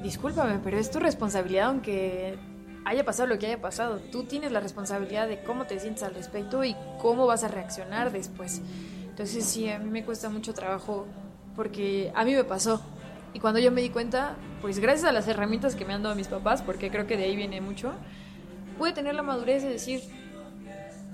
discúlpame, 0.04 0.60
pero 0.62 0.78
es 0.78 0.92
tu 0.92 1.00
responsabilidad 1.00 1.68
aunque 1.68 2.38
haya 2.84 3.06
pasado 3.06 3.30
lo 3.30 3.40
que 3.40 3.46
haya 3.46 3.62
pasado. 3.62 4.02
Tú 4.12 4.24
tienes 4.24 4.52
la 4.52 4.60
responsabilidad 4.60 5.30
de 5.30 5.42
cómo 5.44 5.66
te 5.66 5.80
sientes 5.80 6.04
al 6.04 6.14
respecto 6.14 6.66
y 6.66 6.76
cómo 7.02 7.26
vas 7.26 7.46
a 7.46 7.48
reaccionar 7.48 8.12
después. 8.12 8.62
Entonces 9.08 9.46
sí, 9.46 9.70
a 9.70 9.80
mí 9.80 9.90
me 9.90 10.04
cuesta 10.04 10.28
mucho 10.28 10.54
trabajo 10.54 11.06
porque 11.56 12.12
a 12.16 12.26
mí 12.26 12.34
me 12.34 12.44
pasó. 12.44 12.82
Y 13.38 13.40
cuando 13.40 13.60
yo 13.60 13.72
me 13.72 13.84
di 13.84 13.92
cuenta, 13.92 14.36
pues 14.64 14.80
gracias 14.80 15.08
a 15.08 15.12
las 15.12 15.28
herramientas 15.28 15.76
que 15.76 15.86
me 15.86 15.94
han 15.94 16.02
dado 16.02 16.16
mis 16.16 16.28
papás, 16.28 16.64
porque 16.64 16.90
creo 16.90 17.06
que 17.06 17.18
de 17.18 17.26
ahí 17.26 17.36
viene 17.36 17.62
mucho, 17.62 17.94
pude 18.80 18.94
tener 18.94 19.14
la 19.14 19.22
madurez 19.22 19.62
de 19.62 19.70
decir, 19.70 20.02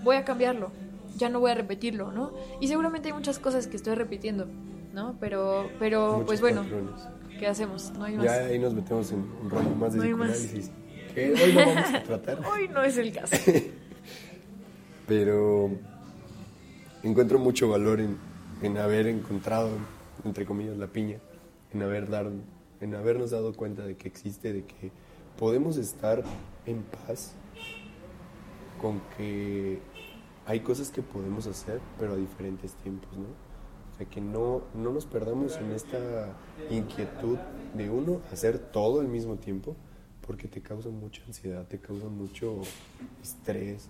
voy 0.05 0.15
a 0.15 0.23
cambiarlo, 0.23 0.71
ya 1.17 1.27
no 1.27 1.41
voy 1.41 1.51
a 1.51 1.55
repetirlo, 1.55 2.13
¿no? 2.13 2.31
Y 2.61 2.69
seguramente 2.69 3.09
hay 3.09 3.13
muchas 3.13 3.39
cosas 3.39 3.67
que 3.67 3.75
estoy 3.75 3.95
repitiendo, 3.95 4.47
¿no? 4.93 5.17
Pero, 5.19 5.69
pero 5.79 6.13
Muchos 6.13 6.27
pues 6.27 6.39
bueno, 6.39 6.61
patrones. 6.61 7.01
¿qué 7.39 7.47
hacemos? 7.47 7.91
No 7.91 8.05
hay 8.05 8.15
más. 8.15 8.23
Ya 8.23 8.35
ahí 8.35 8.57
nos 8.57 8.73
metemos 8.73 9.11
en 9.11 9.19
un 9.19 9.49
rollo 9.49 9.69
más 9.71 9.91
de 9.91 10.07
No 10.07 10.17
más. 10.17 10.31
psicoanálisis. 10.31 10.71
Que 11.13 11.33
hoy 11.33 11.53
no 11.53 11.65
vamos 11.65 11.93
a 11.93 12.03
tratar. 12.03 12.39
Hoy 12.53 12.69
no 12.69 12.83
es 12.83 12.97
el 12.97 13.11
caso. 13.11 13.35
Pero 15.09 15.71
encuentro 17.03 17.37
mucho 17.37 17.67
valor 17.67 17.99
en, 17.99 18.17
en 18.61 18.77
haber 18.77 19.07
encontrado, 19.07 19.71
entre 20.23 20.45
comillas, 20.45 20.77
la 20.77 20.87
piña, 20.87 21.17
en, 21.73 21.81
haber 21.81 22.09
dar, 22.09 22.29
en 22.81 22.95
habernos 22.95 23.31
dado 23.31 23.53
cuenta 23.53 23.85
de 23.85 23.95
que 23.95 24.07
existe, 24.07 24.53
de 24.53 24.65
que 24.65 24.91
podemos 25.37 25.77
estar 25.77 26.23
en 26.65 26.83
paz 26.83 27.33
con 28.81 29.01
que 29.17 29.79
hay 30.45 30.59
cosas 30.59 30.89
que 30.89 31.01
podemos 31.01 31.47
hacer, 31.47 31.79
pero 31.97 32.13
a 32.13 32.15
diferentes 32.15 32.73
tiempos, 32.75 33.15
¿no? 33.17 33.27
O 33.93 33.95
sea, 33.95 34.07
que 34.07 34.21
no, 34.21 34.63
no 34.73 34.91
nos 34.91 35.05
perdamos 35.05 35.55
en 35.57 35.71
esta 35.71 36.35
inquietud 36.69 37.37
de 37.75 37.89
uno 37.89 38.21
hacer 38.31 38.57
todo 38.57 39.01
al 39.01 39.07
mismo 39.07 39.35
tiempo, 39.35 39.75
porque 40.25 40.47
te 40.47 40.61
causa 40.61 40.89
mucha 40.89 41.21
ansiedad, 41.27 41.67
te 41.67 41.79
causa 41.79 42.07
mucho 42.07 42.61
estrés. 43.21 43.89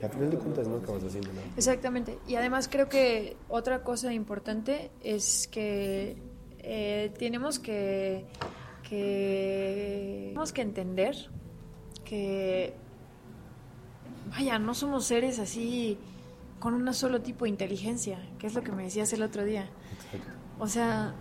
Y 0.00 0.04
al 0.04 0.10
final 0.10 0.30
de 0.30 0.38
cuentas 0.38 0.66
no 0.66 0.76
acabas 0.76 1.04
haciendo 1.04 1.32
nada. 1.32 1.46
Exactamente. 1.56 2.18
Y 2.26 2.34
además 2.34 2.68
creo 2.68 2.88
que 2.88 3.36
otra 3.48 3.84
cosa 3.84 4.12
importante 4.12 4.90
es 5.02 5.46
que 5.46 6.16
eh, 6.66 7.12
tenemos 7.18 7.58
que, 7.58 8.24
que 8.88 10.26
tenemos 10.28 10.52
que 10.52 10.62
entender 10.62 11.16
que 12.04 12.74
vaya, 14.30 14.58
no 14.58 14.74
somos 14.74 15.04
seres 15.04 15.38
así 15.38 15.98
con 16.58 16.74
un 16.74 16.92
solo 16.94 17.20
tipo 17.20 17.44
de 17.44 17.50
inteligencia, 17.50 18.18
que 18.38 18.46
es 18.46 18.54
lo 18.54 18.62
que 18.62 18.72
me 18.72 18.84
decías 18.84 19.12
el 19.12 19.22
otro 19.22 19.44
día. 19.44 19.68
Exacto. 19.92 20.32
O 20.58 20.66
sea, 20.66 21.14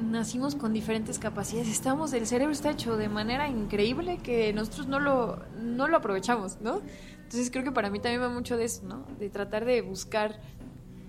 nacimos 0.00 0.54
con 0.54 0.72
diferentes 0.72 1.18
capacidades. 1.18 1.68
Estamos, 1.68 2.12
el 2.12 2.26
cerebro 2.26 2.52
está 2.52 2.70
hecho 2.70 2.96
de 2.96 3.08
manera 3.08 3.48
increíble 3.48 4.18
que 4.22 4.52
nosotros 4.52 4.86
no 4.86 5.00
lo, 5.00 5.44
no 5.60 5.88
lo 5.88 5.98
aprovechamos, 5.98 6.60
¿no? 6.60 6.80
Entonces 7.16 7.50
creo 7.50 7.64
que 7.64 7.72
para 7.72 7.90
mí 7.90 7.98
también 7.98 8.22
va 8.22 8.28
mucho 8.28 8.56
de 8.56 8.64
eso, 8.64 8.84
¿no? 8.84 9.04
De 9.18 9.28
tratar 9.28 9.64
de 9.64 9.82
buscar 9.82 10.40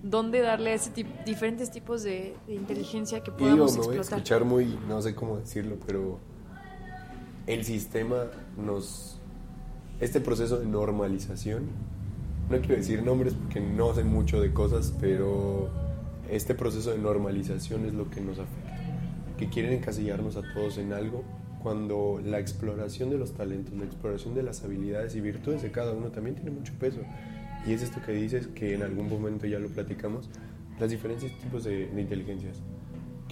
dónde 0.02 0.40
darle 0.40 0.74
ese 0.74 0.90
tip- 0.90 1.24
diferentes 1.24 1.70
tipos 1.70 2.02
de, 2.02 2.34
de 2.46 2.54
inteligencia 2.54 3.20
que 3.22 3.30
Y 3.30 3.34
digo, 3.34 3.50
podamos 3.50 3.72
me 3.72 3.78
voy 3.78 3.86
a 3.96 3.98
explotar. 3.98 4.18
escuchar 4.18 4.44
muy, 4.44 4.78
no 4.88 5.02
sé 5.02 5.14
cómo 5.14 5.38
decirlo, 5.38 5.76
pero 5.86 6.18
el 7.46 7.64
sistema 7.64 8.24
nos... 8.56 9.14
Este 10.00 10.20
proceso 10.20 10.58
de 10.58 10.66
normalización, 10.66 11.64
no 12.48 12.58
quiero 12.58 12.76
decir 12.76 13.02
nombres 13.02 13.34
porque 13.34 13.60
no 13.60 13.92
sé 13.94 14.04
mucho 14.04 14.40
de 14.40 14.52
cosas, 14.52 14.94
pero 15.00 15.68
este 16.30 16.54
proceso 16.54 16.92
de 16.92 16.98
normalización 16.98 17.84
es 17.84 17.94
lo 17.94 18.08
que 18.08 18.20
nos 18.20 18.38
afecta. 18.38 18.76
Que 19.36 19.48
quieren 19.48 19.72
encasillarnos 19.72 20.36
a 20.36 20.42
todos 20.54 20.78
en 20.78 20.92
algo 20.92 21.24
cuando 21.62 22.20
la 22.24 22.38
exploración 22.38 23.10
de 23.10 23.18
los 23.18 23.32
talentos, 23.32 23.74
la 23.74 23.84
exploración 23.84 24.34
de 24.36 24.44
las 24.44 24.62
habilidades 24.62 25.16
y 25.16 25.20
virtudes 25.20 25.62
de 25.62 25.72
cada 25.72 25.92
uno 25.92 26.10
también 26.10 26.36
tiene 26.36 26.52
mucho 26.52 26.72
peso. 26.78 26.98
Y 27.66 27.72
es 27.72 27.82
esto 27.82 28.00
que 28.04 28.12
dices, 28.12 28.46
que 28.48 28.74
en 28.74 28.82
algún 28.82 29.08
momento 29.08 29.46
ya 29.46 29.58
lo 29.58 29.68
platicamos, 29.68 30.30
las 30.78 30.90
diferentes 30.90 31.36
tipos 31.38 31.64
de, 31.64 31.88
de 31.88 32.00
inteligencias, 32.00 32.62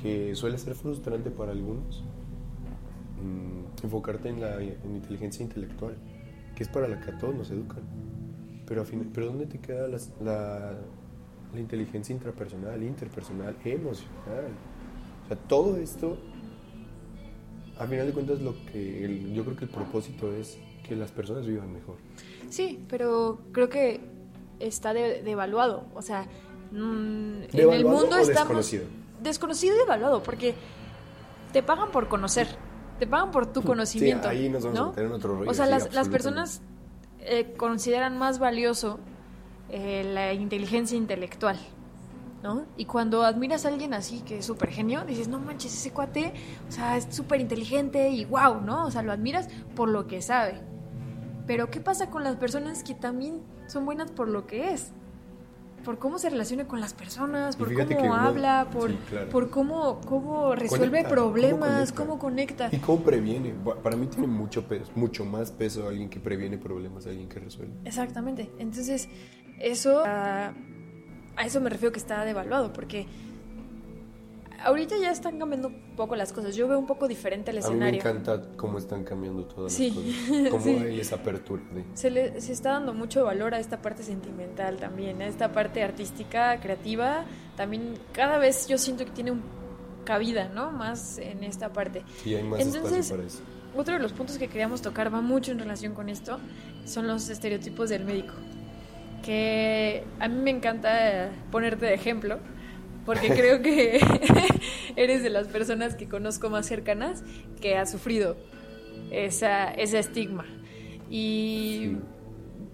que 0.00 0.34
suele 0.34 0.58
ser 0.58 0.74
frustrante 0.74 1.30
para 1.30 1.52
algunos 1.52 2.02
mm, 3.22 3.84
enfocarte 3.84 4.28
en 4.28 4.40
la 4.40 4.60
en 4.62 4.96
inteligencia 4.96 5.42
intelectual, 5.42 5.94
que 6.54 6.62
es 6.62 6.68
para 6.68 6.88
la 6.88 7.00
que 7.00 7.10
a 7.10 7.18
todos 7.18 7.34
nos 7.34 7.50
educan. 7.50 7.82
Pero, 8.66 8.82
a 8.82 8.84
fin- 8.84 9.10
pero 9.14 9.26
¿dónde 9.26 9.46
te 9.46 9.58
queda 9.58 9.86
las- 9.88 10.12
la, 10.20 10.74
la 11.54 11.60
inteligencia 11.60 12.12
intrapersonal, 12.14 12.82
interpersonal, 12.82 13.56
emocional? 13.64 14.48
O 15.24 15.28
sea, 15.28 15.36
todo 15.48 15.76
esto, 15.76 16.18
a 17.78 17.86
final 17.86 18.06
de 18.06 18.12
cuentas, 18.12 18.40
lo 18.40 18.54
que 18.72 19.04
el- 19.04 19.32
yo 19.34 19.44
creo 19.44 19.56
que 19.56 19.64
el 19.66 19.70
propósito 19.70 20.32
es 20.34 20.58
que 20.82 20.96
las 20.96 21.10
personas 21.12 21.46
vivan 21.46 21.72
mejor. 21.72 21.96
Sí, 22.48 22.84
pero 22.88 23.40
creo 23.52 23.68
que 23.68 24.00
está 24.60 24.92
de- 24.94 25.22
devaluado. 25.22 25.84
O 25.94 26.02
sea, 26.02 26.22
mm, 26.70 26.76
en 26.76 27.42
el 27.42 27.50
¿Devaluado 27.52 27.98
mundo 27.98 28.18
estamos... 28.18 28.28
desconocido? 28.48 28.84
Desconocido 29.22 29.74
y 29.74 29.78
devaluado, 29.78 30.22
porque 30.22 30.54
te 31.52 31.62
pagan 31.62 31.90
por 31.90 32.08
conocer, 32.08 32.48
te 32.98 33.06
pagan 33.06 33.30
por 33.30 33.46
tu 33.52 33.62
conocimiento. 33.62 34.28
ahí 34.28 34.48
nos 34.48 34.64
vamos 34.64 34.78
a 34.78 34.82
¿no? 34.82 34.88
meter 34.90 35.07
en 35.07 35.12
otro 35.12 35.36
rollo, 35.38 35.50
O 35.50 35.54
sea, 35.54 35.64
sí, 35.66 35.70
las, 35.70 35.94
las 35.94 36.09
personas 36.09 36.61
eh, 37.20 37.54
consideran 37.57 38.18
más 38.18 38.38
valioso 38.38 38.98
eh, 39.70 40.04
la 40.12 40.32
inteligencia 40.32 40.96
intelectual. 40.96 41.59
¿No? 42.42 42.64
Y 42.76 42.84
cuando 42.84 43.24
admiras 43.24 43.64
a 43.64 43.68
alguien 43.68 43.92
así, 43.92 44.20
que 44.20 44.38
es 44.38 44.44
súper 44.46 44.70
genio, 44.70 45.04
dices, 45.04 45.26
no 45.26 45.40
manches, 45.40 45.74
ese 45.74 45.90
cuate, 45.90 46.32
o 46.68 46.70
sea, 46.70 46.96
es 46.96 47.09
súper 47.11 47.40
inteligente 47.40 48.11
y 48.11 48.24
wow, 48.26 48.61
¿no? 48.61 48.84
O 48.86 48.90
sea, 48.92 49.02
lo 49.02 49.11
admiras 49.11 49.48
por 49.74 49.88
lo 49.88 50.07
que 50.07 50.22
sabe. 50.22 50.61
Pero 51.48 51.70
¿qué 51.70 51.80
pasa 51.80 52.09
con 52.09 52.22
las 52.22 52.36
personas 52.36 52.84
que 52.84 52.94
también 52.94 53.40
son 53.66 53.84
buenas 53.84 54.10
por 54.10 54.28
lo 54.28 54.46
que 54.46 54.72
es? 54.72 54.92
Por 55.84 55.98
cómo 55.98 56.18
se 56.18 56.28
relaciona 56.30 56.66
con 56.66 56.80
las 56.80 56.94
personas, 56.94 57.54
por 57.54 57.72
cómo 57.72 58.00
uno- 58.00 58.14
habla, 58.14 58.68
por, 58.72 58.90
sí, 58.90 58.98
claro. 59.08 59.28
por 59.28 59.50
cómo, 59.50 60.00
cómo 60.00 60.54
resuelve 60.56 60.86
Conecta, 61.04 61.08
problemas, 61.10 61.92
cómo 61.92 62.08
cómo 62.08 62.18
conecta. 62.18 62.68
¿Y 62.72 62.78
cómo 62.78 63.04
previene? 63.04 63.54
Pa- 63.64 63.76
Para 63.76 63.96
mí 63.96 64.06
tiene 64.08 64.26
mucho 64.26 64.66
peso, 64.66 64.90
mucho 64.96 65.24
más 65.24 65.52
peso 65.52 65.86
alguien 65.88 66.08
que 66.08 66.18
previene 66.18 66.58
problemas, 66.58 67.06
alguien 67.06 67.28
que 67.28 67.38
resuelve. 67.38 67.74
Exactamente. 67.84 68.50
Entonces, 68.58 69.08
eso 69.60 70.02
a 70.04 70.52
eso 71.44 71.60
me 71.60 71.70
refiero 71.70 71.92
que 71.92 71.98
está 72.00 72.24
devaluado, 72.24 72.72
porque 72.72 73.06
ahorita 74.66 74.96
ya 74.98 75.10
están 75.10 75.38
cambiando 75.38 75.68
un 75.68 75.96
poco 75.96 76.14
las 76.16 76.32
cosas. 76.32 76.54
Yo 76.56 76.68
veo 76.68 76.78
un 76.78 76.86
poco 76.86 77.08
diferente 77.08 77.50
el 77.50 77.58
A 77.58 77.60
mí 77.60 77.66
me 77.66 77.88
escenario. 77.88 78.00
encanta 78.00 78.42
cómo 78.56 78.78
están 78.78 79.04
cambiando 79.04 79.44
todas 79.44 79.72
Sí. 79.72 79.90
las 79.90 79.96
cosas. 79.96 80.50
Cómo 80.50 80.64
Sí. 80.64 80.70
hay 80.84 81.00
esa 81.00 81.16
apertura 81.16 81.62
de... 81.72 81.84
Se, 81.94 82.10
le, 82.10 82.40
se 82.40 82.52
está 82.52 82.72
dando 82.72 82.92
mucho 82.94 83.24
valor 83.24 83.54
a 83.54 83.58
esta 83.58 83.80
parte 83.80 84.02
sentimental 84.02 84.76
también, 84.76 85.22
a 85.22 85.26
esta 85.26 85.52
parte 85.52 85.82
artística, 85.82 86.60
creativa. 86.60 87.24
También 87.56 87.94
cada 88.12 88.38
vez 88.38 88.66
yo 88.68 88.76
siento 88.78 89.04
que 89.04 89.10
tiene 89.12 89.30
un 89.30 89.42
cabida, 90.04 90.48
¿no? 90.48 90.70
Más 90.70 91.18
en 91.18 91.42
esta 91.44 91.72
parte. 91.72 92.02
Sí, 92.22 92.34
hay 92.34 92.42
más 92.44 92.60
Entonces, 92.60 92.92
espacio 92.92 93.16
para 93.16 93.26
eso. 93.26 93.40
Otro 93.76 93.94
de 93.94 94.00
los 94.00 94.12
puntos 94.12 94.38
que 94.38 94.48
queríamos 94.48 94.80
tocar 94.82 95.12
va 95.12 95.20
mucho 95.20 95.52
en 95.52 95.58
relación 95.58 95.94
con 95.94 96.08
esto, 96.08 96.38
son 96.84 97.06
los 97.06 97.28
estereotipos 97.28 97.90
del 97.90 98.04
médico. 98.04 98.32
Que 99.22 100.04
a 100.20 100.28
mí 100.28 100.40
me 100.40 100.50
encanta 100.50 101.30
ponerte 101.50 101.86
de 101.86 101.94
ejemplo, 101.94 102.38
porque 103.07 103.28
creo 103.34 103.62
que 103.62 104.00
eres 104.96 105.22
de 105.22 105.30
las 105.30 105.46
personas 105.48 105.94
que 105.94 106.09
conozco 106.09 106.50
más 106.50 106.66
cercanas 106.66 107.22
que 107.61 107.76
ha 107.78 107.86
sufrido 107.86 108.36
esa, 109.11 109.70
ese 109.72 109.98
estigma. 109.98 110.44
Y 111.09 111.78
Sí. 111.92 111.96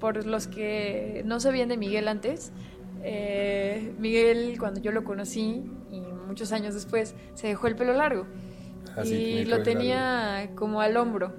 por 0.01 0.26
los 0.26 0.49
que 0.49 1.22
no 1.26 1.39
sabían 1.39 1.68
de 1.68 1.76
Miguel 1.76 2.09
antes, 2.09 2.51
eh, 3.05 3.93
Miguel 3.99 4.57
cuando 4.59 4.80
yo 4.80 4.91
lo 4.91 5.05
conocí 5.05 5.62
y 5.91 6.01
muchos 6.26 6.51
años 6.53 6.74
después 6.74 7.14
se 7.35 7.49
dejó 7.49 7.66
el 7.66 7.76
pelo 7.76 7.93
largo 7.93 8.26
Ah, 8.97 9.05
y 9.05 9.45
lo 9.45 9.62
tenía 9.62 10.51
como 10.55 10.80
al 10.80 10.97
hombro. 10.97 11.33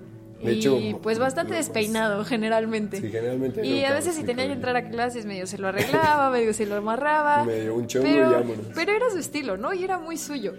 De 0.43 0.53
y 0.53 0.57
hecho, 0.59 0.77
pues 1.01 1.19
bastante 1.19 1.53
despeinado 1.53 2.23
generalmente. 2.25 2.99
Sí, 2.99 3.09
generalmente 3.09 3.65
y 3.65 3.83
a 3.85 3.93
veces 3.93 4.15
si 4.15 4.23
tenía 4.23 4.45
que 4.47 4.53
entrar 4.53 4.75
a 4.75 4.89
clases 4.89 5.25
medio 5.25 5.47
se 5.47 5.57
lo 5.57 5.67
arreglaba, 5.69 6.29
medio 6.31 6.53
se 6.53 6.65
lo 6.65 6.75
amarraba. 6.75 7.43
Medio 7.45 7.75
un 7.75 7.87
chongo 7.87 8.05
pero, 8.05 8.29
y 8.29 8.33
vámonos. 8.33 8.65
pero 8.75 8.91
era 8.91 9.09
su 9.09 9.17
estilo, 9.19 9.57
¿no? 9.57 9.73
Y 9.73 9.83
era 9.83 9.97
muy 9.99 10.17
suyo. 10.17 10.53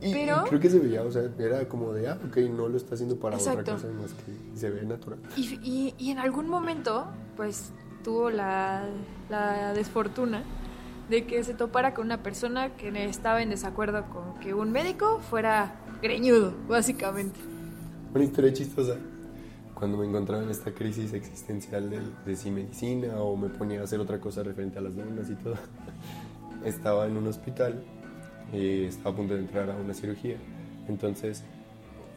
Y, 0.00 0.12
pero 0.12 0.42
y 0.46 0.48
creo 0.48 0.60
que 0.60 0.70
se 0.70 0.78
veía, 0.78 1.02
o 1.02 1.10
sea, 1.10 1.22
era 1.38 1.66
como 1.68 1.92
de, 1.92 2.08
ah, 2.08 2.18
ok, 2.28 2.36
no 2.54 2.68
lo 2.68 2.76
está 2.76 2.94
haciendo 2.94 3.16
para 3.18 3.36
Exacto. 3.36 3.60
otra 3.60 3.74
cosa 3.74 3.88
más 4.00 4.12
que 4.12 4.58
se 4.58 4.70
ve 4.70 4.82
natural. 4.82 5.18
Y, 5.36 5.58
y- 5.62 5.94
y 5.98 6.10
en 6.12 6.18
algún 6.18 6.48
momento, 6.48 7.06
pues 7.36 7.72
tuvo 8.04 8.30
la, 8.30 8.84
la 9.28 9.72
desfortuna 9.74 10.42
de 11.10 11.24
que 11.26 11.42
se 11.42 11.52
topara 11.54 11.94
con 11.94 12.06
una 12.06 12.22
persona 12.22 12.76
que 12.76 12.90
estaba 13.06 13.42
en 13.42 13.50
desacuerdo 13.50 14.04
con 14.10 14.38
que 14.40 14.54
un 14.54 14.70
médico 14.70 15.20
fuera 15.30 15.74
greñudo, 16.00 16.54
básicamente. 16.68 17.40
Una 18.14 18.24
historia 18.24 18.52
chistosa. 18.52 18.96
Cuando 19.78 19.96
me 19.96 20.06
encontraba 20.06 20.42
en 20.42 20.50
esta 20.50 20.72
crisis 20.72 21.12
existencial 21.12 21.88
de, 21.88 22.00
de 22.00 22.50
medicina 22.50 23.22
o 23.22 23.36
me 23.36 23.48
ponía 23.48 23.80
a 23.80 23.84
hacer 23.84 24.00
otra 24.00 24.18
cosa 24.18 24.42
referente 24.42 24.80
a 24.80 24.82
las 24.82 24.96
donas 24.96 25.30
y 25.30 25.36
todo, 25.36 25.54
estaba 26.64 27.06
en 27.06 27.16
un 27.16 27.28
hospital 27.28 27.80
y 28.52 28.86
estaba 28.86 29.10
a 29.10 29.16
punto 29.16 29.34
de 29.34 29.40
entrar 29.40 29.70
a 29.70 29.76
una 29.76 29.94
cirugía. 29.94 30.36
Entonces 30.88 31.44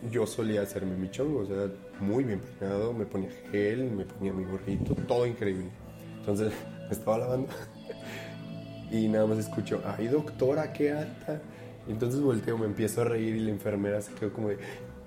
yo 0.10 0.26
solía 0.26 0.64
hacerme 0.64 0.98
mi 0.98 1.12
chongo, 1.12 1.42
o 1.42 1.46
sea, 1.46 1.70
muy 2.00 2.24
bien 2.24 2.42
peinado, 2.60 2.94
me 2.94 3.06
ponía 3.06 3.30
gel, 3.52 3.92
me 3.92 4.06
ponía 4.06 4.34
mi 4.34 4.44
gorrito, 4.44 4.96
todo 5.08 5.28
increíble. 5.28 5.70
Entonces 6.18 6.52
me 6.88 6.92
estaba 6.92 7.20
lavando 7.20 7.50
y 8.92 9.08
nada 9.08 9.28
más 9.28 9.38
escucho, 9.38 9.84
ay 9.86 10.08
doctora, 10.08 10.74
qué 10.74 10.94
alta. 10.94 11.40
Entonces 11.88 12.22
volteo, 12.22 12.58
me 12.58 12.66
empiezo 12.66 13.02
a 13.02 13.04
reír 13.04 13.36
y 13.36 13.40
la 13.42 13.52
enfermera 13.52 14.02
se 14.02 14.14
quedó 14.14 14.34
como 14.34 14.50
de, 14.50 14.58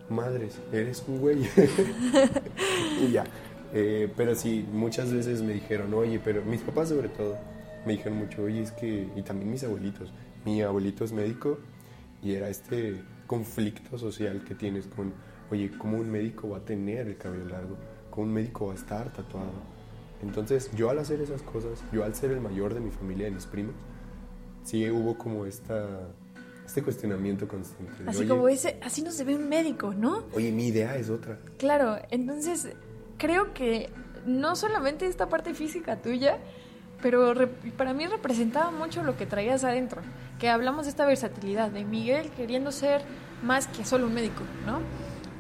madres, 0.09 0.59
eres 0.73 1.05
un 1.07 1.19
güey. 1.19 1.43
y 3.03 3.13
ya. 3.13 3.25
Eh, 3.73 4.13
pero 4.17 4.35
sí, 4.35 4.67
muchas 4.73 5.13
veces 5.13 5.43
me 5.43 5.55
dijeron, 5.55 5.93
oye, 5.95 6.21
pero 6.23 6.45
mis 6.45 6.61
papás 6.61 6.91
sobre 6.91 7.09
todo, 7.09 7.37
me 7.85 7.93
dijeron 7.93 8.19
mucho, 8.19 8.43
oye, 8.43 8.63
es 8.63 8.73
que, 8.73 9.09
y 9.17 9.23
también 9.23 9.51
mis 9.51 9.65
abuelitos, 9.65 10.13
mi 10.45 10.63
abuelito 10.63 11.05
es 11.05 11.13
médico 11.13 11.59
y 12.23 12.35
era 12.35 12.49
este 12.49 13.03
conflicto 13.27 13.99
social 13.99 14.45
que 14.45 14.55
tienes 14.55 14.87
con, 14.87 15.13
oye, 15.51 15.71
¿cómo 15.77 15.99
un 15.99 16.11
médico 16.11 16.51
va 16.51 16.59
a 16.59 16.65
tener 16.65 17.09
el 17.09 17.17
cabello 17.17 17.47
largo? 17.47 17.77
¿Cómo 18.11 18.29
un 18.29 18.33
médico 18.33 18.67
va 18.67 18.73
a 18.73 18.77
estar 18.77 19.13
tatuado? 19.13 19.75
Entonces, 20.23 20.71
yo 20.77 20.91
al 20.91 20.99
hacer 20.99 21.21
esas 21.21 21.43
cosas, 21.43 21.83
yo 21.93 22.05
al 22.05 22.15
ser 22.15 22.31
el 22.31 22.41
mayor 22.41 22.75
de 22.75 22.81
mi 22.81 22.91
familia, 22.91 23.27
de 23.27 23.33
mis 23.33 23.47
primos, 23.47 23.75
sí 24.63 24.89
hubo 24.91 25.19
como 25.19 25.47
esta, 25.47 26.09
este 26.67 26.83
cuestionamiento 26.83 27.47
constante. 27.47 28.03
de, 28.05 28.11
Así 28.11 28.21
"Oye, 28.21 28.29
como 28.29 28.49
ese, 28.49 28.79
así 28.83 29.03
no 29.03 29.11
se 29.11 29.25
ve 29.25 29.35
un 29.35 29.49
médico, 29.49 29.95
¿no? 29.95 30.25
Oye, 30.33 30.51
mi 30.53 30.69
idea 30.69 30.97
es 30.97 31.11
otra. 31.11 31.39
Claro, 31.59 31.99
entonces 32.11 32.69
creo 33.19 33.53
que 33.55 33.91
no 34.27 34.57
solamente 34.57 35.07
esta 35.07 35.29
parte 35.29 35.55
física 35.55 36.01
tuya, 36.01 36.39
pero 37.03 37.35
para 37.77 37.93
mí 37.93 38.07
representaba 38.07 38.71
mucho 38.71 39.03
lo 39.03 39.17
que 39.17 39.27
traías 39.27 39.63
adentro, 39.65 40.01
que 40.39 40.49
hablamos 40.49 40.87
de 40.87 40.91
esta 40.91 41.05
versatilidad, 41.07 41.71
de 41.71 41.85
Miguel 41.85 42.31
queriendo 42.31 42.73
ser 42.73 43.03
más 43.43 43.67
que 43.67 43.85
solo 43.85 44.07
un 44.07 44.15
médico, 44.15 44.43
¿no? 44.65 44.81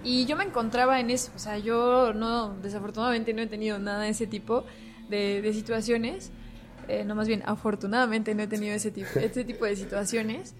Y 0.02 0.26
yo 0.26 0.36
me 0.36 0.44
encontraba 0.44 1.00
en 1.00 1.08
eso, 1.08 1.32
o 1.34 1.38
sea, 1.38 1.56
yo 1.56 2.12
no, 2.12 2.54
desafortunadamente 2.62 3.32
no 3.32 3.40
he 3.40 3.46
tenido 3.46 3.78
nada 3.78 4.02
de 4.02 4.10
ese 4.10 4.26
tipo 4.26 4.64
de, 5.08 5.40
de 5.40 5.52
situaciones, 5.54 6.30
eh, 6.88 7.04
no 7.06 7.14
más 7.14 7.26
bien, 7.26 7.42
afortunadamente 7.46 8.34
no 8.34 8.42
he 8.42 8.46
tenido 8.46 8.74
ese 8.74 8.90
tipo, 8.90 9.08
este 9.18 9.44
tipo 9.44 9.64
de 9.64 9.76
situaciones. 9.76 10.54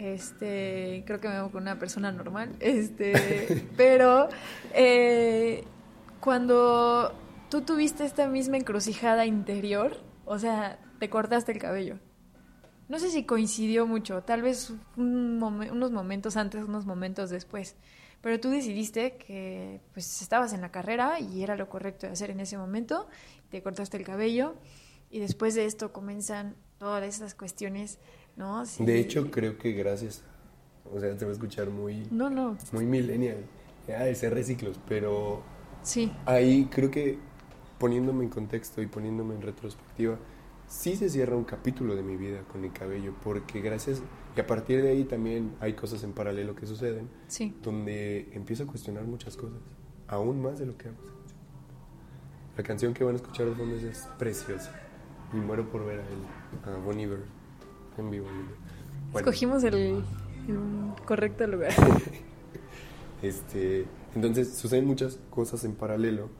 Este, 0.00 1.04
creo 1.06 1.20
que 1.20 1.28
me 1.28 1.34
veo 1.34 1.52
con 1.52 1.62
una 1.62 1.78
persona 1.78 2.10
normal. 2.10 2.56
Este, 2.58 3.68
pero 3.76 4.30
eh, 4.72 5.64
cuando 6.20 7.12
tú 7.50 7.60
tuviste 7.60 8.06
esta 8.06 8.26
misma 8.26 8.56
encrucijada 8.56 9.26
interior, 9.26 9.98
o 10.24 10.38
sea, 10.38 10.78
te 10.98 11.10
cortaste 11.10 11.52
el 11.52 11.58
cabello. 11.58 11.98
No 12.88 12.98
sé 12.98 13.10
si 13.10 13.24
coincidió 13.24 13.86
mucho, 13.86 14.22
tal 14.22 14.40
vez 14.40 14.72
unos 14.96 15.90
momentos 15.92 16.38
antes, 16.38 16.64
unos 16.64 16.86
momentos 16.86 17.28
después. 17.28 17.76
Pero 18.22 18.40
tú 18.40 18.48
decidiste 18.48 19.16
que 19.16 19.80
pues 19.92 20.22
estabas 20.22 20.54
en 20.54 20.62
la 20.62 20.70
carrera 20.70 21.20
y 21.20 21.42
era 21.42 21.56
lo 21.56 21.68
correcto 21.68 22.06
de 22.06 22.14
hacer 22.14 22.30
en 22.30 22.40
ese 22.40 22.56
momento, 22.56 23.06
te 23.50 23.62
cortaste 23.62 23.98
el 23.98 24.04
cabello 24.04 24.54
y 25.10 25.20
después 25.20 25.54
de 25.54 25.66
esto 25.66 25.92
comienzan 25.92 26.56
todas 26.78 27.04
esas 27.04 27.34
cuestiones, 27.34 27.98
¿no? 28.40 28.64
Sí. 28.66 28.84
De 28.84 28.98
hecho, 28.98 29.30
creo 29.30 29.58
que 29.58 29.72
gracias, 29.72 30.24
o 30.92 30.98
sea, 30.98 31.16
te 31.16 31.24
va 31.24 31.30
a 31.30 31.34
escuchar 31.34 31.68
muy, 31.70 32.08
No, 32.10 32.30
no, 32.30 32.56
muy 32.72 32.86
millennial, 32.86 33.44
ya 33.86 34.02
de 34.04 34.14
ser 34.14 34.34
reciclos, 34.34 34.80
pero 34.88 35.42
sí, 35.82 36.10
ahí 36.24 36.66
creo 36.70 36.90
que 36.90 37.18
poniéndome 37.78 38.24
en 38.24 38.30
contexto 38.30 38.82
y 38.82 38.86
poniéndome 38.86 39.34
en 39.34 39.42
retrospectiva, 39.42 40.18
sí 40.66 40.96
se 40.96 41.10
cierra 41.10 41.36
un 41.36 41.44
capítulo 41.44 41.94
de 41.94 42.02
mi 42.02 42.16
vida 42.16 42.40
con 42.50 42.64
el 42.64 42.72
cabello, 42.72 43.14
porque 43.22 43.60
gracias, 43.60 44.02
y 44.36 44.40
a 44.40 44.46
partir 44.46 44.82
de 44.82 44.90
ahí 44.90 45.04
también 45.04 45.54
hay 45.60 45.74
cosas 45.74 46.02
en 46.02 46.12
paralelo 46.12 46.54
que 46.54 46.66
suceden, 46.66 47.08
sí. 47.28 47.54
donde 47.62 48.30
empiezo 48.32 48.64
a 48.64 48.66
cuestionar 48.66 49.04
muchas 49.04 49.36
cosas, 49.36 49.60
aún 50.08 50.40
más 50.40 50.58
de 50.58 50.66
lo 50.66 50.78
que 50.78 50.88
hago. 50.88 50.98
La 52.56 52.62
canción 52.62 52.94
que 52.94 53.04
van 53.04 53.14
a 53.14 53.16
escuchar 53.16 53.46
de 53.46 53.54
fondo 53.54 53.76
es, 53.76 53.82
es 53.82 54.08
preciosa, 54.18 54.72
y 55.32 55.36
muero 55.36 55.70
por 55.70 55.84
ver 55.84 56.00
a 56.00 56.02
él, 56.02 56.74
a 56.74 56.78
Bon 56.78 56.98
Iver, 56.98 57.39
en 58.00 58.10
vivo. 58.10 58.26
Bueno, 59.12 59.28
Escogimos 59.28 59.64
el, 59.64 59.74
el 59.74 60.02
correcto 61.06 61.46
lugar. 61.46 61.72
Este, 63.22 63.84
entonces 64.14 64.56
suceden 64.56 64.86
muchas 64.86 65.18
cosas 65.28 65.62
en 65.64 65.74
paralelo 65.74 66.30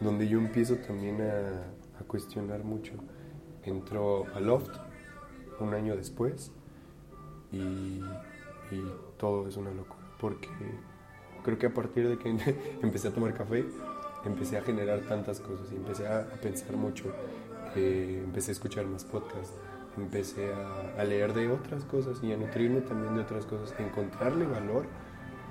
donde 0.00 0.26
yo 0.26 0.38
empiezo 0.38 0.76
también 0.76 1.20
a, 1.20 2.00
a 2.00 2.04
cuestionar 2.06 2.64
mucho. 2.64 2.94
Entro 3.64 4.24
a 4.34 4.40
Loft 4.40 4.70
un 5.60 5.74
año 5.74 5.94
después 5.94 6.52
y, 7.52 7.56
y 7.58 8.92
todo 9.18 9.46
es 9.46 9.58
una 9.58 9.70
locura 9.72 10.06
porque 10.18 10.48
creo 11.44 11.58
que 11.58 11.66
a 11.66 11.74
partir 11.74 12.08
de 12.08 12.16
que 12.16 12.30
empecé 12.82 13.08
a 13.08 13.10
tomar 13.12 13.34
café 13.34 13.66
empecé 14.26 14.58
a 14.58 14.62
generar 14.62 15.00
tantas 15.00 15.40
cosas 15.40 15.70
y 15.72 15.76
empecé 15.76 16.06
a, 16.06 16.20
a 16.20 16.40
pensar 16.40 16.76
mucho, 16.76 17.04
eh, 17.74 18.22
empecé 18.24 18.50
a 18.50 18.52
escuchar 18.52 18.86
más 18.86 19.04
podcasts, 19.04 19.54
empecé 19.96 20.52
a, 20.52 21.00
a 21.00 21.04
leer 21.04 21.32
de 21.32 21.50
otras 21.50 21.84
cosas 21.84 22.22
y 22.22 22.32
a 22.32 22.36
nutrirme 22.36 22.80
también 22.80 23.14
de 23.14 23.22
otras 23.22 23.46
cosas, 23.46 23.74
a 23.78 23.82
encontrarle 23.82 24.46
valor 24.46 24.86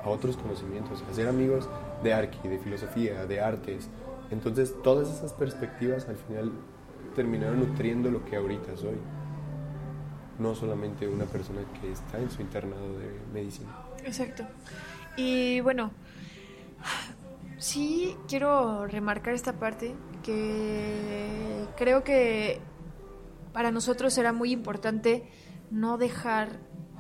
a 0.06 0.10
otros 0.10 0.38
conocimientos, 0.38 1.04
a 1.10 1.14
ser 1.14 1.28
amigos 1.28 1.68
de 2.04 2.14
arqui, 2.14 2.48
de 2.48 2.60
filosofía, 2.60 3.26
de 3.26 3.42
artes. 3.42 3.90
Entonces 4.32 4.74
todas 4.84 5.10
esas 5.10 5.34
perspectivas 5.34 6.08
al 6.08 6.16
final 6.16 6.52
terminaron 7.16 7.60
nutriendo 7.60 8.12
lo 8.12 8.24
que 8.26 8.36
ahorita 8.36 8.78
soy. 8.78 8.98
No 10.38 10.54
solamente 10.54 11.08
una 11.08 11.26
persona 11.26 11.62
que 11.82 11.92
está 11.92 12.20
en 12.20 12.30
su 12.30 12.42
internado 12.42 12.98
de 13.00 13.20
medicina. 13.34 13.70
Exacto. 14.04 14.46
Y 15.18 15.62
bueno, 15.62 15.92
sí 17.58 18.16
quiero 18.28 18.86
remarcar 18.86 19.34
esta 19.34 19.54
parte 19.54 19.96
que 20.24 21.66
creo 21.78 22.04
que 22.04 22.60
para 23.56 23.72
nosotros 23.72 24.16
era 24.20 24.34
muy 24.34 24.52
importante 24.52 25.24
no 25.72 25.98
dejar 25.98 26.50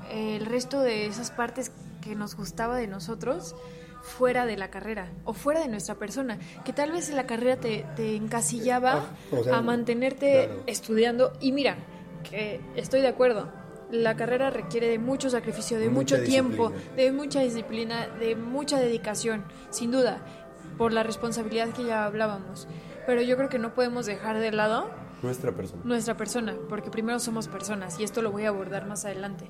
el 0.09 0.45
resto 0.45 0.79
de 0.79 1.05
esas 1.05 1.29
partes 1.29 1.71
que 2.01 2.15
nos 2.15 2.35
gustaba 2.35 2.77
de 2.77 2.87
nosotros 2.87 3.55
fuera 4.01 4.45
de 4.45 4.55
la 4.55 4.69
carrera 4.69 5.11
o 5.25 5.33
fuera 5.33 5.59
de 5.59 5.67
nuestra 5.67 5.95
persona, 5.95 6.37
que 6.63 6.71
tal 6.71 6.91
vez 6.93 7.09
la 7.09 7.25
carrera 7.25 7.57
te, 7.57 7.85
te 7.97 8.15
encasillaba 8.15 8.93
Ah, 8.93 9.35
o 9.35 9.43
sea, 9.43 9.57
a 9.57 9.61
mantenerte 9.61 10.45
claro. 10.45 10.63
estudiando 10.67 11.33
y 11.41 11.51
mira, 11.51 11.75
que 12.29 12.61
estoy 12.75 13.01
de 13.01 13.07
acuerdo. 13.09 13.51
La 13.91 14.15
carrera 14.15 14.49
requiere 14.49 14.87
de 14.87 14.97
mucho 14.97 15.29
sacrificio, 15.29 15.77
de 15.77 15.89
Mucha 15.89 16.15
mucho 16.17 16.25
tiempo, 16.25 16.69
disciplina. 16.69 16.95
de 17.03 17.11
mucha 17.11 17.39
disciplina, 17.41 18.07
de 18.19 18.35
mucha 18.35 18.79
dedicación, 18.79 19.43
sin 19.71 19.91
duda, 19.91 20.21
por 20.77 20.93
la 20.93 21.03
responsabilidad 21.03 21.69
que 21.69 21.83
ya 21.83 22.05
hablábamos. 22.05 22.67
Pero 23.05 23.21
yo 23.21 23.35
creo 23.37 23.49
que 23.49 23.59
no 23.59 23.73
podemos 23.75 24.05
dejar 24.05 24.39
de 24.39 24.51
lado 24.51 24.89
Nuestra 25.23 25.51
persona. 25.51 25.81
nuestra 25.85 26.17
persona, 26.17 26.55
porque 26.69 26.91
primero 26.91 27.19
somos 27.19 27.47
personas 27.47 27.99
y 27.99 28.03
esto 28.03 28.21
lo 28.21 28.31
voy 28.31 28.43
a 28.45 28.49
abordar 28.49 28.85
más 28.87 29.05
adelante. 29.05 29.47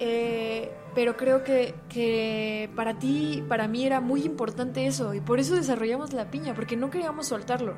Eh, 0.00 0.72
pero 0.94 1.16
creo 1.16 1.44
que, 1.44 1.74
que 1.88 2.68
para 2.74 2.98
ti, 2.98 3.44
para 3.48 3.68
mí 3.68 3.86
era 3.86 4.00
muy 4.00 4.22
importante 4.24 4.86
eso 4.86 5.14
y 5.14 5.20
por 5.20 5.38
eso 5.38 5.54
desarrollamos 5.54 6.12
la 6.12 6.30
piña, 6.30 6.54
porque 6.54 6.76
no 6.76 6.90
queríamos 6.90 7.26
soltarlo. 7.28 7.74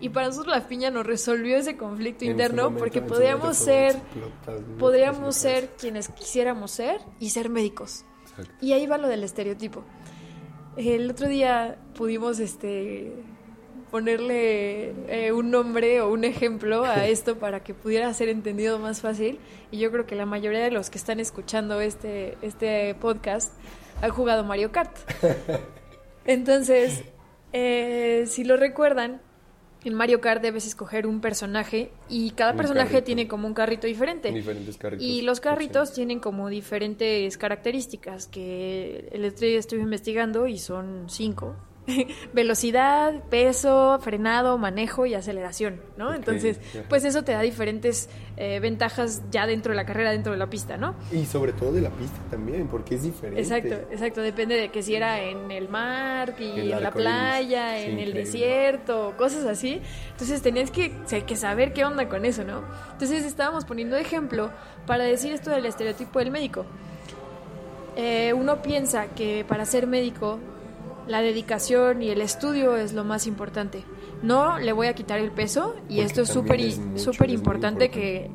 Y 0.00 0.10
para 0.10 0.26
nosotros 0.28 0.54
la 0.54 0.68
piña 0.68 0.90
nos 0.90 1.06
resolvió 1.06 1.56
ese 1.56 1.76
conflicto 1.76 2.24
En 2.24 2.32
interno 2.32 2.64
momento- 2.64 2.78
porque 2.80 3.00
podíamos 3.02 3.56
ser, 3.56 3.96
podríamos 4.78 5.34
ser 5.36 5.70
quienes 5.78 6.08
quisiéramos 6.10 6.70
ser 6.70 7.00
y 7.18 7.30
ser 7.30 7.48
médicos. 7.48 8.04
Exacto. 8.30 8.52
Y 8.60 8.72
ahí 8.72 8.86
va 8.86 8.98
lo 8.98 9.08
del 9.08 9.24
estereotipo. 9.24 9.84
El 10.76 11.10
otro 11.10 11.28
día 11.28 11.78
pudimos 11.96 12.38
este 12.38 13.12
ponerle 13.90 14.92
eh, 15.08 15.32
un 15.32 15.50
nombre 15.50 16.00
o 16.00 16.10
un 16.10 16.24
ejemplo 16.24 16.84
a 16.84 17.06
esto 17.06 17.38
para 17.38 17.62
que 17.62 17.74
pudiera 17.74 18.12
ser 18.14 18.28
entendido 18.28 18.78
más 18.78 19.00
fácil. 19.00 19.38
Y 19.70 19.78
yo 19.78 19.90
creo 19.90 20.06
que 20.06 20.14
la 20.14 20.26
mayoría 20.26 20.60
de 20.60 20.70
los 20.70 20.90
que 20.90 20.98
están 20.98 21.20
escuchando 21.20 21.80
este, 21.80 22.36
este 22.42 22.94
podcast 22.94 23.52
han 24.02 24.10
jugado 24.10 24.44
Mario 24.44 24.72
Kart. 24.72 24.96
Entonces, 26.26 27.04
eh, 27.52 28.24
si 28.26 28.44
lo 28.44 28.56
recuerdan, 28.56 29.20
en 29.84 29.94
Mario 29.94 30.20
Kart 30.20 30.42
debes 30.42 30.66
escoger 30.66 31.06
un 31.06 31.20
personaje 31.20 31.92
y 32.08 32.32
cada 32.32 32.50
Un 32.50 32.56
personaje 32.56 32.88
carrito. 32.88 33.04
tiene 33.04 33.28
como 33.28 33.46
un 33.46 33.54
carrito 33.54 33.86
diferente. 33.86 34.32
Diferentes 34.32 34.76
carritos. 34.76 35.06
Y 35.06 35.22
los 35.22 35.38
carritos 35.38 35.92
tienen 35.92 36.18
como 36.18 36.48
diferentes 36.48 37.38
características 37.38 38.26
que 38.26 39.08
el 39.12 39.32
día 39.36 39.58
estuve 39.58 39.80
investigando 39.80 40.48
y 40.48 40.58
son 40.58 41.04
cinco. 41.08 41.54
Velocidad, 42.32 43.22
peso, 43.30 43.98
frenado, 44.00 44.58
manejo 44.58 45.06
y 45.06 45.14
aceleración, 45.14 45.80
¿no? 45.96 46.14
Entonces, 46.14 46.58
pues 46.88 47.04
eso 47.04 47.22
te 47.22 47.32
da 47.32 47.40
diferentes 47.40 48.08
eh, 48.36 48.60
ventajas 48.60 49.22
ya 49.30 49.46
dentro 49.46 49.72
de 49.72 49.76
la 49.76 49.86
carrera, 49.86 50.10
dentro 50.10 50.32
de 50.32 50.38
la 50.38 50.50
pista, 50.50 50.76
¿no? 50.76 50.94
Y 51.12 51.24
sobre 51.26 51.52
todo 51.52 51.72
de 51.72 51.80
la 51.80 51.90
pista 51.90 52.18
también, 52.30 52.68
porque 52.68 52.96
es 52.96 53.02
diferente. 53.02 53.40
Exacto, 53.40 53.74
exacto. 53.90 54.20
Depende 54.20 54.56
de 54.56 54.70
que 54.70 54.82
si 54.82 54.94
era 54.94 55.20
en 55.20 55.50
el 55.50 55.68
mar, 55.68 56.34
y 56.38 56.44
El 56.44 56.72
en 56.72 56.82
la 56.82 56.90
playa, 56.90 57.78
Sí, 57.78 57.90
en 57.90 57.98
el 57.98 58.12
desierto, 58.12 59.14
cosas 59.16 59.44
así. 59.44 59.80
Entonces 60.12 60.42
tenías 60.42 60.70
que, 60.70 60.92
saber 61.36 61.72
qué 61.72 61.84
onda 61.84 62.08
con 62.08 62.24
eso, 62.24 62.44
¿no? 62.44 62.62
Entonces 62.92 63.24
estábamos 63.24 63.64
poniendo 63.64 63.96
ejemplo 63.96 64.50
para 64.86 65.04
decir 65.04 65.32
esto 65.32 65.50
del 65.50 65.66
estereotipo 65.66 66.18
del 66.18 66.30
médico. 66.30 66.64
Eh, 67.96 68.32
uno 68.34 68.60
piensa 68.60 69.06
que 69.08 69.44
para 69.48 69.64
ser 69.64 69.86
médico 69.86 70.38
la 71.06 71.22
dedicación 71.22 72.02
y 72.02 72.10
el 72.10 72.20
estudio 72.20 72.76
es 72.76 72.92
lo 72.92 73.04
más 73.04 73.26
importante. 73.26 73.84
No 74.22 74.58
le 74.58 74.72
voy 74.72 74.86
a 74.88 74.94
quitar 74.94 75.18
el 75.20 75.30
peso 75.30 75.74
y 75.88 75.96
Porque 75.96 76.02
esto 76.02 76.22
es 76.22 76.28
súper 76.28 76.60
súper 76.98 77.30
importante 77.30 77.90
que, 77.90 78.30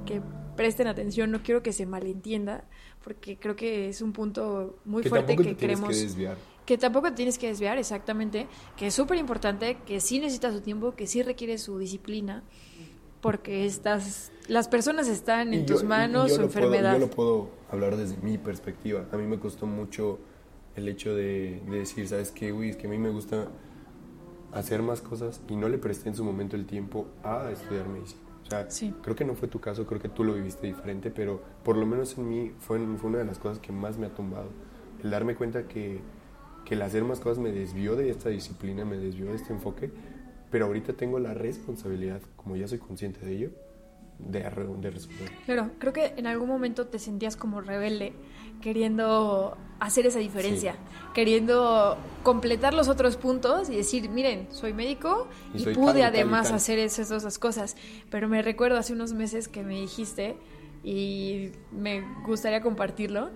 presten 0.56 0.88
atención. 0.88 1.32
No 1.32 1.42
quiero 1.42 1.64
que 1.64 1.74
se 1.74 1.86
malentienda 1.86 2.66
porque 3.04 3.38
creo 3.40 3.56
que 3.56 3.90
es 3.90 4.02
un 4.02 4.12
punto 4.14 4.78
muy 4.86 5.02
que 5.02 5.10
fuerte 5.10 5.36
que 5.36 5.56
queremos 5.58 5.90
que 5.90 5.96
desviar. 5.96 6.38
que 6.66 6.78
tampoco 6.78 7.10
te 7.10 7.16
tienes 7.16 7.40
que 7.40 7.48
desviar 7.48 7.78
exactamente, 7.80 8.48
que 8.78 8.88
es 8.88 8.94
súper 8.94 9.18
importante, 9.18 9.78
que 9.86 10.00
sí 10.00 10.20
necesita 10.20 10.52
su 10.52 10.62
tiempo, 10.62 10.94
que 10.94 11.08
sí 11.08 11.24
requiere 11.24 11.58
su 11.58 11.80
disciplina, 11.80 12.44
porque 13.22 13.66
estás, 13.66 14.32
las 14.48 14.68
personas 14.68 15.08
están 15.08 15.54
en 15.54 15.62
Y 15.62 15.66
tus 15.66 15.84
manos, 15.84 16.30
yo 16.30 16.36
su 16.36 16.42
puedo- 16.42 16.48
enfermedad. 16.66 16.94
yo 16.94 17.00
lo 17.00 17.10
puedo 17.10 17.50
hablar 17.72 17.96
desde 17.98 18.18
mi 18.18 18.38
perspectiva. 18.38 19.06
A 19.12 19.18
mí 19.18 19.26
me 19.26 19.40
costó 19.40 19.66
mucho 19.66 20.20
el 20.76 20.88
hecho 20.88 21.14
de, 21.16 21.62
de 21.70 21.78
decir, 21.80 22.08
¿sabes 22.08 22.32
qué, 22.32 22.52
güey? 22.52 22.70
Es 22.70 22.78
que 22.78 22.88
a 22.88 22.90
mí 22.90 22.98
me 22.98 23.10
gusta 23.10 23.48
hacer 24.52 24.82
más 24.82 25.02
cosas 25.02 25.42
y 25.50 25.56
no 25.56 25.70
le 25.70 25.78
presté 25.78 26.10
en 26.10 26.16
su 26.16 26.24
momento 26.24 26.56
el 26.56 26.66
tiempo 26.66 27.08
a 27.24 27.50
estudiar 27.52 27.88
medicina. 27.88 28.22
O 28.46 28.50
sea, 28.50 28.70
Sí. 28.70 28.94
creo 29.02 29.16
que 29.16 29.24
no 29.24 29.34
fue 29.36 29.48
tu 29.48 29.60
caso, 29.62 29.86
creo 29.86 30.02
que 30.02 30.10
tú 30.10 30.24
lo 30.24 30.34
viviste 30.34 30.68
diferente, 30.68 31.10
pero 31.10 31.42
por 31.64 31.78
lo 31.78 31.86
menos 31.86 32.18
en 32.18 32.28
mí 32.28 32.52
fue, 32.60 32.80
fue 32.98 33.10
una 33.10 33.20
de 33.20 33.26
las 33.26 33.40
cosas 33.40 33.60
que 33.60 33.72
más 33.72 33.98
me 33.98 34.08
ha 34.08 34.10
tumbado. 34.14 34.50
El 35.04 35.10
darme 35.10 35.36
cuenta 35.36 35.68
que, 35.68 36.00
que 36.66 36.74
el 36.76 36.82
hacer 36.82 37.04
más 37.06 37.20
cosas 37.22 37.40
me 37.40 37.52
desvió 37.52 37.96
de 37.96 38.10
esta 38.10 38.30
disciplina, 38.30 38.84
me 38.84 38.98
desvió 38.98 39.28
de 39.28 39.36
este 39.36 39.54
enfoque, 39.54 39.90
pero 40.50 40.66
ahorita 40.66 40.94
tengo 40.94 41.18
la 41.20 41.34
responsabilidad, 41.34 42.22
como 42.36 42.58
ya 42.58 42.68
soy 42.68 42.80
consciente 42.80 43.26
de 43.26 43.32
ello, 43.34 43.50
de, 44.28 44.40
de 44.42 44.92
resolver. 44.92 45.32
Claro, 45.46 45.72
creo 45.80 45.94
que 45.94 46.14
en 46.18 46.28
algún 46.28 46.48
momento 46.50 46.88
te 46.88 47.00
sentías 47.00 47.36
como 47.36 47.62
rebelde, 47.62 48.14
queriendo 48.62 49.58
hacer 49.80 50.06
esa 50.06 50.20
diferencia, 50.20 50.76
queriendo 51.14 51.98
completar 52.24 52.74
los 52.74 52.88
otros 52.88 53.18
puntos 53.18 53.70
y 53.70 53.76
decir, 53.76 54.10
miren, 54.10 54.48
soy 54.52 54.74
médico 54.74 55.28
Y 55.54 55.68
y, 55.70 55.74
pude 55.74 55.94
tal 56.02 56.04
además 56.04 56.48
tal". 56.48 56.56
hacer 56.58 56.78
esas 56.80 57.10
dos 57.10 57.40
cosas. 57.40 57.76
Pero 58.10 58.28
me 58.30 58.42
recuerdo 58.44 58.78
hace 58.78 58.94
unos 58.94 59.14
meses 59.14 59.48
que 59.48 59.64
me 59.64 59.76
dijiste, 59.82 60.38
y 60.84 61.52
me 61.72 62.02
gustaría 62.26 62.62
compartirlo, 62.62 63.32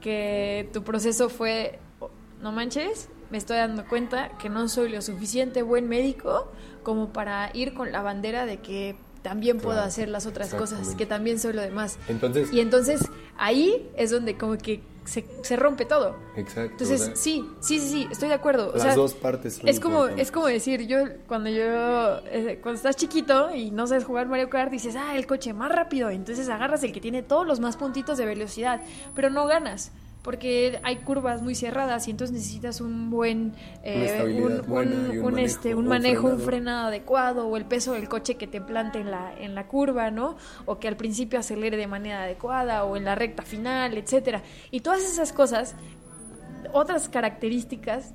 que 0.00 0.68
tu 0.72 0.84
proceso 0.84 1.28
fue, 1.28 1.78
"Oh, 2.00 2.10
no 2.40 2.52
manches, 2.52 3.08
me 3.30 3.38
estoy 3.38 3.56
dando 3.56 3.86
cuenta 3.88 4.36
que 4.38 4.48
no 4.48 4.68
soy 4.68 4.90
lo 4.90 5.02
suficiente 5.02 5.62
buen 5.62 5.88
médico 5.88 6.50
como 6.84 7.12
para 7.12 7.50
ir 7.52 7.74
con 7.74 7.90
la 7.92 8.00
bandera 8.02 8.46
de 8.46 8.58
que 8.58 8.96
también 9.22 9.58
puedo 9.58 9.80
hacer 9.80 10.08
las 10.08 10.26
otras 10.26 10.54
cosas, 10.54 10.94
que 10.94 11.06
también 11.06 11.38
soy 11.38 11.52
lo 11.52 11.62
demás. 11.62 11.98
Entonces, 12.08 12.52
Y 12.52 12.60
entonces 12.60 13.00
ahí 13.36 13.88
es 13.96 14.10
donde 14.10 14.36
como 14.36 14.56
que 14.56 14.80
se, 15.04 15.24
se 15.42 15.56
rompe 15.56 15.86
todo. 15.86 16.16
exacto. 16.36 16.84
Entonces, 16.84 17.12
sí, 17.14 17.44
sí, 17.60 17.80
sí, 17.80 17.88
sí, 17.88 18.08
estoy 18.10 18.28
de 18.28 18.34
acuerdo. 18.34 18.70
O 18.70 18.74
las 18.74 18.82
sea, 18.82 18.94
dos 18.94 19.14
partes 19.14 19.54
son 19.54 19.68
es 19.68 19.80
como, 19.80 20.06
es 20.06 20.30
como 20.30 20.46
decir, 20.46 20.86
yo 20.86 20.98
cuando 21.26 21.48
yo, 21.48 22.18
eh, 22.26 22.58
cuando 22.62 22.76
estás 22.76 22.96
chiquito 22.96 23.54
y 23.54 23.70
no 23.70 23.86
sabes 23.86 24.04
jugar 24.04 24.28
Mario 24.28 24.50
Kart, 24.50 24.70
dices, 24.70 24.96
ah, 24.96 25.16
el 25.16 25.26
coche 25.26 25.52
más 25.54 25.72
rápido. 25.72 26.10
Entonces 26.10 26.48
agarras 26.48 26.82
el 26.82 26.92
que 26.92 27.00
tiene 27.00 27.22
todos 27.22 27.46
los 27.46 27.58
más 27.58 27.76
puntitos 27.76 28.18
de 28.18 28.26
velocidad, 28.26 28.82
pero 29.14 29.30
no 29.30 29.46
ganas. 29.46 29.92
Porque 30.28 30.78
hay 30.82 30.96
curvas 30.96 31.40
muy 31.40 31.54
cerradas 31.54 32.06
y 32.06 32.10
entonces 32.10 32.36
necesitas 32.36 32.82
un 32.82 33.08
buen 33.08 33.54
eh, 33.82 34.20
un, 34.38 34.60
buena 34.66 34.90
un- 34.94 35.10
un 35.10 35.18
un, 35.20 35.24
manejo, 35.32 35.38
este, 35.46 35.74
un 35.74 35.84
un 35.84 35.88
manejo, 35.88 36.26
un 36.26 36.32
frenado. 36.32 36.44
frenado 36.46 36.88
adecuado 36.88 37.46
o 37.48 37.56
el 37.56 37.64
peso 37.64 37.94
del 37.94 38.10
coche 38.10 38.34
que 38.34 38.46
te 38.46 38.60
plante 38.60 39.00
en 39.00 39.10
la, 39.10 39.32
en 39.40 39.54
la 39.54 39.66
curva, 39.68 40.10
¿no? 40.10 40.36
O 40.66 40.78
que 40.78 40.86
al 40.86 40.98
principio 40.98 41.38
acelere 41.38 41.78
de 41.78 41.86
manera 41.86 42.24
adecuada 42.24 42.84
o 42.84 42.98
en 42.98 43.06
la 43.06 43.14
recta 43.14 43.42
final, 43.42 43.96
etcétera. 43.96 44.42
Y 44.70 44.80
todas 44.80 45.00
esas 45.02 45.32
cosas, 45.32 45.74
otras 46.74 47.08
características, 47.08 48.12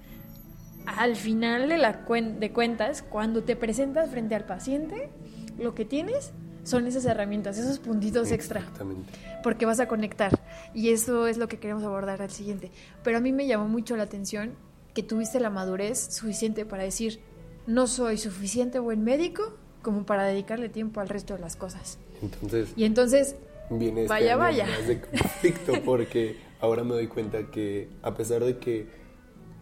al 0.86 1.16
final 1.16 1.68
de, 1.68 1.80
la 1.80 2.06
cuen- 2.06 2.38
de 2.38 2.52
cuentas, 2.52 3.02
cuando 3.02 3.42
te 3.42 3.56
presentas 3.56 4.12
frente 4.12 4.36
al 4.36 4.46
paciente, 4.46 5.10
lo 5.58 5.74
que 5.74 5.84
tienes 5.84 6.32
son 6.64 6.86
esas 6.86 7.06
herramientas, 7.06 7.58
esos 7.58 7.80
puntitos 7.80 8.32
extra 8.32 8.60
Exactamente. 8.60 9.12
Porque 9.44 9.66
vas 9.68 9.80
a 9.80 9.88
conectar. 9.88 10.40
Y 10.74 10.90
eso 10.90 11.28
es 11.28 11.38
lo 11.38 11.48
que 11.48 11.60
queremos 11.60 11.84
abordar 11.84 12.22
al 12.22 12.32
siguiente. 12.32 12.72
Pero 13.04 13.18
a 13.18 13.22
mí 13.22 13.32
me 13.32 13.46
llamó 13.46 13.68
mucho 13.68 13.96
la 13.96 14.04
atención 14.04 14.54
que 14.96 15.04
tuviste 15.04 15.40
la 15.40 15.50
madurez 15.52 16.00
suficiente 16.00 16.66
para 16.66 16.84
decir, 16.84 17.20
no 17.68 17.88
soy 17.88 18.18
suficiente 18.18 18.80
buen 18.80 19.04
médico 19.04 19.58
como 19.82 20.06
para 20.06 20.24
dedicarle 20.26 20.70
tiempo 20.70 21.02
al 21.02 21.10
resto 21.10 21.36
de 21.36 21.42
las 21.42 21.56
cosas. 21.56 22.00
Entonces, 22.22 22.74
Y 22.76 22.86
entonces, 22.86 23.36
viene 23.70 24.02
este 24.04 24.14
Vaya, 24.14 24.36
vaya. 24.38 24.66
más 24.68 24.88
de 24.88 25.02
conflicto 25.02 25.74
porque 25.86 26.38
ahora 26.60 26.84
me 26.84 26.94
doy 26.94 27.08
cuenta 27.08 27.50
que 27.52 27.90
a 28.02 28.14
pesar 28.14 28.44
de 28.44 28.58
que 28.58 28.88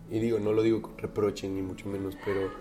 y 0.10 0.20
digo 0.20 0.40
no 0.40 0.52
lo 0.54 0.62
digo 0.62 0.82
con 0.82 0.98
reproche 0.98 1.48
ni 1.48 1.62
mucho 1.62 1.88
menos 1.88 2.18
pero 2.26 2.52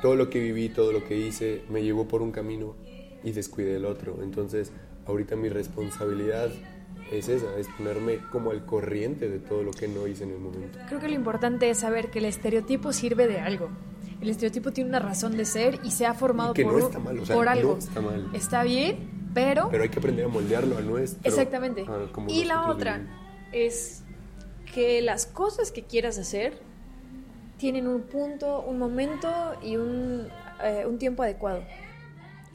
todo 0.00 0.16
lo 0.16 0.30
que 0.30 0.40
viví 0.40 0.70
todo 0.70 0.92
lo 0.92 1.04
que 1.04 1.16
hice 1.18 1.62
me 1.68 1.82
llevó 1.82 2.08
por 2.08 2.22
un 2.22 2.32
camino 2.32 2.74
y 3.22 3.32
descuidé 3.32 3.76
el 3.76 3.84
otro 3.84 4.22
entonces 4.22 4.72
ahorita 5.06 5.36
mi 5.36 5.48
responsabilidad 5.48 6.50
es 7.12 7.28
esa 7.28 7.56
es 7.58 7.68
ponerme 7.76 8.18
como 8.32 8.50
al 8.50 8.64
corriente 8.64 9.28
de 9.28 9.38
todo 9.38 9.62
lo 9.62 9.72
que 9.72 9.88
no 9.88 10.06
hice 10.06 10.24
en 10.24 10.30
el 10.30 10.38
momento 10.38 10.78
creo 10.88 11.00
que 11.00 11.08
lo 11.08 11.14
importante 11.14 11.68
es 11.70 11.78
saber 11.78 12.10
que 12.10 12.18
el 12.20 12.24
estereotipo 12.26 12.92
sirve 12.92 13.26
de 13.26 13.40
algo. 13.40 13.68
El 14.20 14.30
estereotipo 14.30 14.70
tiene 14.72 14.88
una 14.88 15.00
razón 15.00 15.36
de 15.36 15.44
ser 15.44 15.80
y 15.82 15.90
se 15.90 16.06
ha 16.06 16.14
formado 16.14 16.52
Y 16.52 16.54
que 16.54 16.62
por, 16.64 16.72
no 16.72 16.86
está 16.86 16.98
mal, 16.98 17.18
o 17.18 17.26
sea, 17.26 17.36
por 17.36 17.44
no 17.44 17.50
algo. 17.50 17.76
está 17.76 18.00
mal. 18.00 18.30
Está 18.32 18.62
bien, 18.62 19.30
pero... 19.34 19.68
pero 19.70 19.82
hay 19.82 19.90
que 19.90 19.98
aprender 19.98 20.24
a 20.24 20.28
moldearlo 20.28 20.78
a 20.78 20.80
nuestro 20.80 21.20
Exactamente. 21.28 21.82
a 21.82 22.10
como 22.10 22.30
y 22.30 22.44
la 22.44 22.70
otra 22.70 22.98
vivimos. 22.98 23.18
es 23.52 24.02
que 24.72 25.02
las 25.02 25.26
cosas 25.26 25.72
que 25.72 25.82
quieras 25.82 26.16
hacer 26.16 26.58
tienen 27.58 27.86
un 27.86 28.02
punto, 28.02 28.62
un 28.62 28.78
momento 28.78 29.28
y 29.62 29.76
un, 29.76 30.28
eh, 30.62 30.84
un 30.86 30.98
tiempo 30.98 31.22
adecuado. 31.22 31.62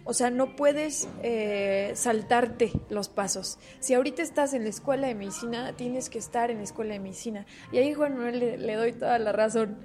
O 0.09 0.13
sea, 0.13 0.31
no 0.31 0.55
puedes 0.55 1.07
eh, 1.21 1.91
saltarte 1.93 2.71
los 2.89 3.09
pasos. 3.09 3.59
Si 3.79 3.93
ahorita 3.93 4.23
estás 4.23 4.55
en 4.55 4.63
la 4.63 4.69
escuela 4.69 5.05
de 5.05 5.13
medicina, 5.13 5.73
tienes 5.73 6.09
que 6.09 6.17
estar 6.17 6.49
en 6.49 6.57
la 6.57 6.63
escuela 6.63 6.93
de 6.93 6.99
medicina. 6.99 7.45
Y 7.71 7.77
ahí 7.77 7.93
Juan 7.93 8.17
Manuel 8.17 8.39
le, 8.39 8.57
le 8.57 8.73
doy 8.73 8.93
toda 8.93 9.19
la 9.19 9.33
razón. 9.33 9.77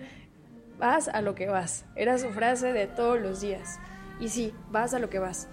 Vas 0.79 1.09
a 1.09 1.21
lo 1.21 1.35
que 1.35 1.49
vas. 1.49 1.85
Era 1.95 2.17
su 2.17 2.31
frase 2.31 2.73
de 2.73 2.87
todos 2.87 3.21
los 3.21 3.43
días. 3.43 3.79
Y 4.19 4.31
sí, 4.31 4.55
vas 4.71 4.95
a 4.95 4.99
lo 4.99 5.11
que 5.11 5.19
vas. 5.19 5.47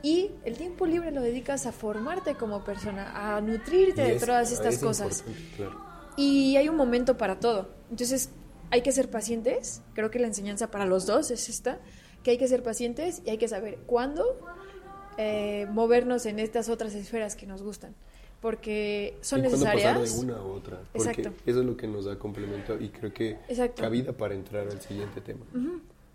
Y 0.00 0.30
el 0.44 0.56
tiempo 0.56 0.86
libre 0.86 1.10
lo 1.10 1.20
dedicas 1.20 1.66
a 1.66 1.72
formarte 1.72 2.36
como 2.36 2.62
persona, 2.62 3.34
a 3.34 3.40
nutrirte 3.40 4.02
de 4.02 4.20
todas 4.20 4.52
estas 4.52 4.74
es 4.74 4.80
cosas. 4.80 5.24
claro. 5.56 5.84
Y 6.16 6.56
hay 6.56 6.68
un 6.68 6.76
momento 6.76 7.16
para 7.16 7.40
todo. 7.40 7.74
Entonces, 7.90 8.30
hay 8.70 8.82
que 8.82 8.92
ser 8.92 9.10
pacientes. 9.10 9.82
Creo 9.92 10.12
que 10.12 10.20
la 10.20 10.28
enseñanza 10.28 10.70
para 10.70 10.84
los 10.84 11.04
dos 11.04 11.32
es 11.32 11.48
esta, 11.48 11.80
que 12.24 12.32
hay 12.32 12.38
que 12.38 12.48
ser 12.48 12.64
pacientes 12.64 13.22
y 13.24 13.30
hay 13.30 13.38
que 13.38 13.46
saber 13.46 13.78
cuándo 13.86 14.24
eh, 15.18 15.66
movernos 15.70 16.26
en 16.26 16.40
estas 16.40 16.68
otras 16.68 16.94
esferas 16.94 17.36
que 17.36 17.46
nos 17.46 17.62
gustan. 17.62 17.94
Porque 18.40 19.16
son 19.22 19.40
y 19.40 19.42
necesarias. 19.44 19.94
pasar 19.98 20.02
de 20.18 20.24
una 20.24 20.36
a 20.38 20.42
otra. 20.42 20.78
Porque 20.92 21.08
Exacto. 21.10 21.30
eso 21.46 21.60
es 21.60 21.64
lo 21.66 21.76
que 21.76 21.86
nos 21.86 22.04
da 22.04 22.18
complemento 22.18 22.78
y 22.78 22.88
creo 22.90 23.12
que 23.12 23.38
Exacto. 23.48 23.80
cabida 23.82 24.12
para 24.12 24.34
entrar 24.34 24.66
al 24.66 24.80
siguiente 24.82 25.20
tema. 25.20 25.44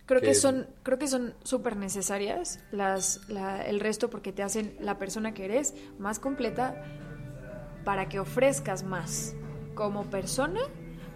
Creo 0.06 0.22
que 0.22 0.28
que- 0.28 0.36
son, 0.36 0.68
creo 0.84 1.00
que 1.00 1.08
son 1.08 1.34
súper 1.44 1.76
necesarias 1.78 2.60
las, 2.72 3.28
la- 3.30 3.66
el 3.66 3.80
resto 3.80 4.10
porque 4.10 4.32
te 4.32 4.44
hacen 4.44 4.76
la 4.80 4.98
persona 5.00 5.34
que 5.34 5.46
eres 5.46 5.74
más 5.98 6.20
completa 6.20 6.84
para 7.86 8.10
que 8.10 8.20
ofrezcas 8.20 8.84
más 8.84 9.34
como 9.74 10.10
persona 10.10 10.60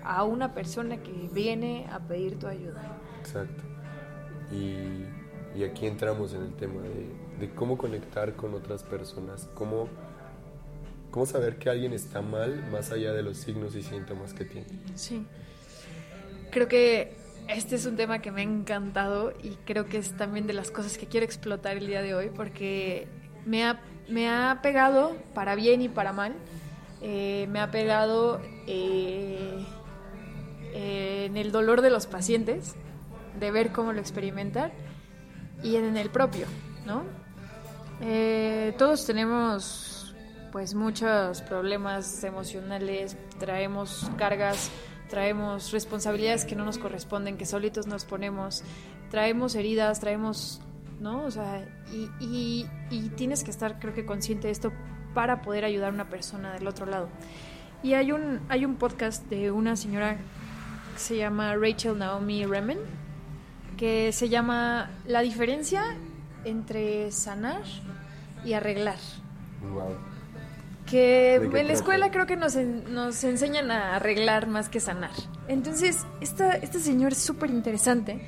a 0.04 0.24
una 0.24 0.54
persona 0.54 1.02
que 1.04 1.12
viene 1.32 1.86
a 1.92 2.00
pedir 2.00 2.40
tu 2.40 2.48
ayuda. 2.48 2.98
Exacto. 3.20 3.64
Y, 4.54 5.60
y 5.60 5.64
aquí 5.64 5.88
entramos 5.88 6.34
en 6.34 6.44
el 6.44 6.54
tema 6.54 6.82
de, 6.82 7.08
de 7.40 7.54
cómo 7.54 7.78
conectar 7.78 8.36
con 8.36 8.54
otras 8.54 8.84
personas, 8.84 9.50
cómo, 9.54 9.90
cómo 11.12 11.26
saber 11.26 11.58
que 11.58 11.70
alguien 11.70 11.94
está 11.94 12.22
mal 12.22 12.64
más 12.72 12.92
allá 12.92 13.14
de 13.14 13.24
los 13.24 13.38
signos 13.38 13.76
y 13.76 13.84
síntomas 13.84 14.34
que 14.34 14.46
tiene. 14.46 14.68
Sí. 14.96 15.26
Creo 16.52 16.68
que 16.68 17.16
este 17.48 17.76
es 17.76 17.86
un 17.86 17.96
tema 17.96 18.20
que 18.20 18.32
me 18.32 18.42
ha 18.42 18.44
encantado 18.44 19.34
y 19.44 19.56
creo 19.66 19.86
que 19.86 19.98
es 19.98 20.16
también 20.16 20.48
de 20.48 20.54
las 20.54 20.72
cosas 20.72 20.98
que 20.98 21.08
quiero 21.08 21.26
explotar 21.26 21.78
el 21.78 21.88
día 21.88 22.02
de 22.02 22.16
hoy 22.16 22.30
porque 22.34 23.08
me 23.46 23.66
ha, 23.66 23.82
me 24.08 24.30
ha 24.30 24.60
pegado 24.62 25.16
para 25.34 25.56
bien 25.56 25.82
y 25.82 25.90
para 25.90 26.14
mal. 26.14 26.34
Eh, 27.02 27.48
me 27.50 27.60
ha 27.60 27.70
pegado 27.70 28.42
eh, 28.66 29.66
eh, 30.74 31.26
en 31.26 31.36
el 31.36 31.52
dolor 31.52 31.82
de 31.82 31.90
los 31.90 32.08
pacientes, 32.08 32.76
de 33.44 33.52
ver 33.52 33.72
cómo 33.72 33.94
lo 33.94 34.00
experimentan 34.00 34.72
y 35.62 35.76
en 35.76 35.98
el 35.98 36.10
propio, 36.10 36.46
¿no? 36.86 37.04
Eh, 38.02 38.74
todos 38.78 39.06
tenemos 39.06 40.16
pues 40.52 40.76
muchos 40.76 41.42
problemas 41.42 42.24
emocionales, 42.24 43.18
traemos 43.40 44.10
cargas, 44.18 44.70
traemos 45.10 45.72
responsabilidades 45.72 46.46
que 46.46 46.56
no 46.56 46.64
nos 46.66 46.78
corresponden, 46.78 47.38
que 47.38 47.46
solitos 47.46 47.88
nos 47.88 48.06
ponemos, 48.06 48.64
traemos 49.10 49.56
heridas, 49.56 50.00
traemos, 50.00 50.62
¿no? 51.00 51.24
O 51.24 51.32
sea, 51.32 51.68
y, 51.92 52.10
y- 52.24 52.70
y 52.92 53.10
tienes 53.10 53.44
que 53.44 53.52
estar 53.52 53.80
creo 53.80 53.94
que 53.94 54.06
consciente 54.06 54.48
de 54.48 54.52
esto 54.54 54.72
para 55.14 55.42
poder 55.42 55.66
ayudar 55.66 55.90
a 55.90 55.94
una 55.94 56.10
persona 56.10 56.54
del 56.54 56.68
otro 56.68 56.86
lado. 56.86 57.10
Y 57.82 57.94
hay 57.96 58.12
un, 58.12 58.40
hay 58.50 58.64
un 58.66 58.76
podcast 58.76 59.28
de 59.30 59.52
una 59.52 59.76
señora 59.76 60.18
que 60.94 61.00
se 61.00 61.18
llama 61.18 61.56
Rachel 61.56 61.98
Naomi 61.98 62.46
Remen, 62.46 62.78
que 63.84 64.14
se 64.14 64.30
llama 64.30 64.92
La 65.06 65.20
diferencia 65.20 65.84
entre 66.46 67.12
sanar 67.12 67.64
y 68.46 68.54
arreglar. 68.54 68.96
Wow. 69.74 69.98
Que 70.90 71.38
¿De 71.42 71.60
en 71.60 71.68
la 71.68 71.74
escuela 71.74 72.10
creo 72.10 72.26
que 72.26 72.38
nos, 72.38 72.56
en- 72.56 72.94
nos 72.94 73.22
enseñan 73.26 73.72
a 73.72 73.98
arreglar 73.98 74.48
más 74.48 74.70
que 74.70 74.80
sanar. 74.80 75.12
Entonces, 75.50 76.06
esta, 76.22 76.52
este 76.54 76.80
señor 76.80 77.12
es 77.12 77.18
súper 77.18 77.50
interesante 77.50 78.26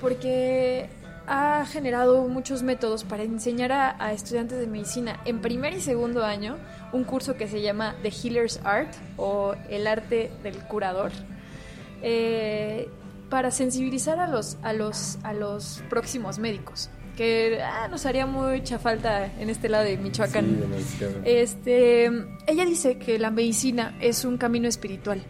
porque 0.00 0.88
ha 1.28 1.64
generado 1.64 2.26
muchos 2.26 2.64
métodos 2.64 3.04
para 3.04 3.22
enseñar 3.22 3.70
a, 3.70 4.04
a 4.04 4.12
estudiantes 4.12 4.58
de 4.58 4.66
medicina 4.66 5.20
en 5.26 5.40
primer 5.40 5.74
y 5.74 5.80
segundo 5.80 6.24
año 6.24 6.56
un 6.92 7.04
curso 7.04 7.36
que 7.36 7.46
se 7.46 7.62
llama 7.62 7.94
The 8.02 8.10
Healer's 8.10 8.58
Art 8.64 8.92
o 9.16 9.54
el 9.70 9.86
arte 9.86 10.32
del 10.42 10.56
curador. 10.64 11.12
eh, 12.02 12.88
para 13.28 13.50
sensibilizar 13.50 14.18
a 14.20 14.26
los, 14.26 14.56
a 14.62 14.72
los, 14.72 15.18
a 15.22 15.32
los 15.32 15.82
próximos 15.90 16.38
médicos, 16.38 16.90
que 17.16 17.60
ah, 17.62 17.88
nos 17.88 18.06
haría 18.06 18.26
mucha 18.26 18.78
falta 18.78 19.26
en 19.38 19.50
este 19.50 19.68
lado 19.68 19.84
de 19.84 19.96
Michoacán. 19.96 20.46
Sí, 20.46 20.54
demasiado. 20.54 21.14
Este, 21.24 22.04
ella 22.46 22.64
dice 22.64 22.98
que 22.98 23.18
la 23.18 23.30
medicina 23.30 23.96
es 24.00 24.24
un 24.24 24.38
camino 24.38 24.68
espiritual 24.68 25.22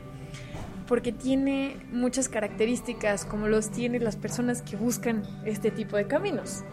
porque 0.88 1.12
tiene 1.12 1.76
muchas 1.92 2.28
características 2.30 3.26
como 3.26 3.46
los 3.46 3.70
tienen 3.70 4.02
las 4.02 4.16
personas 4.16 4.62
que 4.62 4.76
buscan 4.76 5.22
este 5.44 5.70
tipo 5.70 5.96
de 5.98 6.06
caminos, 6.06 6.64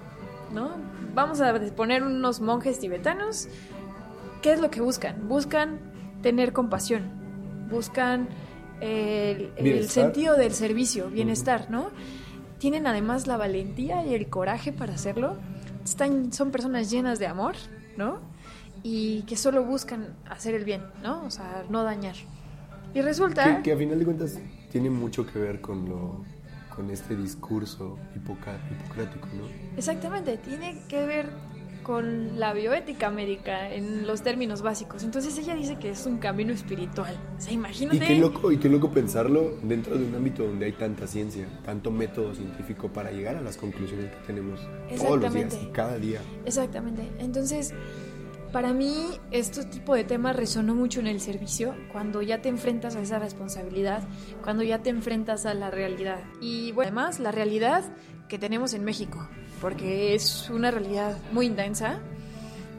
¿no? 0.53 0.71
Vamos 1.13 1.41
a 1.41 1.53
poner 1.75 2.01
unos 2.01 2.39
monjes 2.39 2.79
tibetanos, 2.79 3.49
¿qué 4.41 4.53
es 4.53 4.61
lo 4.61 4.71
que 4.71 4.79
buscan? 4.79 5.27
Buscan 5.27 5.79
tener 6.21 6.53
compasión, 6.53 7.03
buscan 7.69 8.29
el, 8.81 9.51
el 9.57 9.89
sentido 9.89 10.35
del 10.35 10.53
servicio, 10.53 11.09
bienestar, 11.09 11.69
¿no? 11.69 11.89
Tienen 12.59 12.87
además 12.87 13.27
la 13.27 13.37
valentía 13.37 14.05
y 14.05 14.13
el 14.13 14.29
coraje 14.29 14.71
para 14.71 14.93
hacerlo. 14.93 15.37
Están, 15.83 16.33
son 16.33 16.51
personas 16.51 16.89
llenas 16.89 17.19
de 17.19 17.27
amor, 17.27 17.55
¿no? 17.97 18.19
Y 18.83 19.23
que 19.23 19.35
solo 19.35 19.63
buscan 19.63 20.15
hacer 20.29 20.55
el 20.55 20.63
bien, 20.63 20.83
¿no? 21.03 21.23
O 21.25 21.31
sea, 21.31 21.65
no 21.69 21.83
dañar. 21.83 22.15
Y 22.93 23.01
resulta... 23.01 23.57
Que, 23.57 23.63
que 23.63 23.71
a 23.73 23.77
final 23.77 23.99
de 23.99 24.05
cuentas 24.05 24.39
tiene 24.71 24.89
mucho 24.89 25.25
que 25.25 25.39
ver 25.39 25.61
con 25.61 25.89
lo 25.89 26.23
con 26.75 26.91
este 26.91 27.15
discurso 27.15 27.97
hipocrático, 28.15 29.27
¿no? 29.33 29.45
Exactamente, 29.77 30.37
tiene 30.37 30.81
que 30.89 31.05
ver 31.05 31.29
con 31.85 32.39
la 32.39 32.51
bioética 32.53 33.11
médica 33.11 33.71
en 33.71 34.07
los 34.07 34.23
términos 34.23 34.63
básicos. 34.63 35.03
Entonces 35.03 35.37
ella 35.37 35.53
dice 35.53 35.77
que 35.77 35.91
es 35.91 36.07
un 36.07 36.17
camino 36.17 36.51
espiritual. 36.51 37.15
O 37.37 37.41
sea, 37.41 37.53
imagínate. 37.53 37.97
Y 37.97 37.99
qué 37.99 38.15
loco, 38.15 38.51
y 38.51 38.57
qué 38.57 38.69
loco 38.69 38.89
pensarlo 38.89 39.59
dentro 39.61 39.95
de 39.95 40.03
un 40.03 40.15
ámbito 40.15 40.43
donde 40.47 40.65
hay 40.65 40.71
tanta 40.71 41.05
ciencia, 41.05 41.47
tanto 41.63 41.91
método 41.91 42.33
científico 42.33 42.91
para 42.91 43.11
llegar 43.11 43.35
a 43.35 43.41
las 43.41 43.55
conclusiones 43.55 44.09
que 44.11 44.17
tenemos 44.25 44.59
todos 44.97 45.21
los 45.21 45.33
días 45.33 45.57
cada 45.73 45.99
día. 45.99 46.21
Exactamente. 46.43 47.07
Entonces, 47.19 47.71
para 48.51 48.73
mí, 48.73 49.19
este 49.29 49.63
tipo 49.65 49.93
de 49.93 50.05
temas 50.05 50.35
resonó 50.35 50.73
mucho 50.73 50.99
en 51.01 51.07
el 51.07 51.19
servicio, 51.19 51.75
cuando 51.91 52.23
ya 52.23 52.41
te 52.41 52.49
enfrentas 52.49 52.95
a 52.95 53.01
esa 53.01 53.19
responsabilidad, 53.19 54.01
cuando 54.43 54.63
ya 54.63 54.81
te 54.81 54.89
enfrentas 54.89 55.45
a 55.45 55.53
la 55.53 55.69
realidad. 55.69 56.23
Y 56.41 56.71
bueno, 56.71 56.87
además, 56.87 57.19
la 57.19 57.31
realidad 57.31 57.83
que 58.27 58.39
tenemos 58.39 58.73
en 58.73 58.83
México, 58.83 59.27
porque 59.61 60.15
es 60.15 60.49
una 60.49 60.71
realidad 60.71 61.17
muy 61.31 61.45
intensa, 61.47 61.99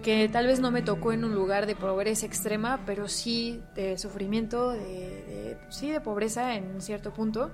que 0.02 0.28
tal 0.28 0.46
vez 0.46 0.60
no 0.60 0.70
me 0.70 0.82
tocó 0.82 1.12
en 1.12 1.24
un 1.24 1.34
lugar 1.34 1.66
de 1.66 1.74
pobreza 1.74 2.26
extrema, 2.26 2.80
pero 2.86 3.08
sí 3.08 3.60
de 3.74 3.98
sufrimiento, 3.98 4.70
de, 4.70 4.78
de- 4.80 5.56
sí 5.70 5.90
de 5.90 6.00
pobreza 6.00 6.54
en 6.54 6.80
cierto 6.80 7.12
punto, 7.12 7.50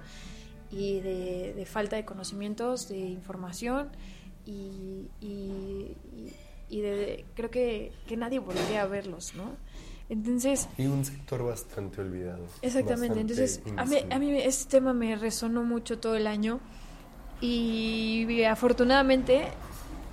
y 0.71 1.01
de, 1.01 1.55
de 1.55 1.67
falta 1.67 1.97
de 1.97 2.05
conocimientos, 2.05 2.89
de 2.89 2.99
información, 2.99 3.89
y, 4.45 5.09
y- 5.21 5.97
y- 6.69 6.81
de, 6.81 7.25
creo 7.35 7.51
que, 7.51 7.93
que 8.07 8.17
nadie 8.17 8.39
volvería 8.39 8.83
a 8.83 8.87
verlos, 8.87 9.35
¿no? 9.35 9.57
Entonces, 10.09 10.69
Y 10.79 10.87
un 10.87 11.05
sector 11.05 11.43
bastante 11.45 12.01
olvidado. 12.01 12.45
Exactamente, 12.61 13.21
bastante 13.21 13.21
entonces 13.21 13.63
a 13.77 13.85
mí, 13.85 13.97
a 14.11 14.19
mí 14.19 14.39
este 14.43 14.71
tema 14.71 14.93
me 14.93 15.17
resonó 15.17 15.63
mucho 15.65 15.99
todo 16.01 16.17
el 16.17 16.27
año 16.27 16.61
y 17.43 18.45
afortunadamente 18.45 19.43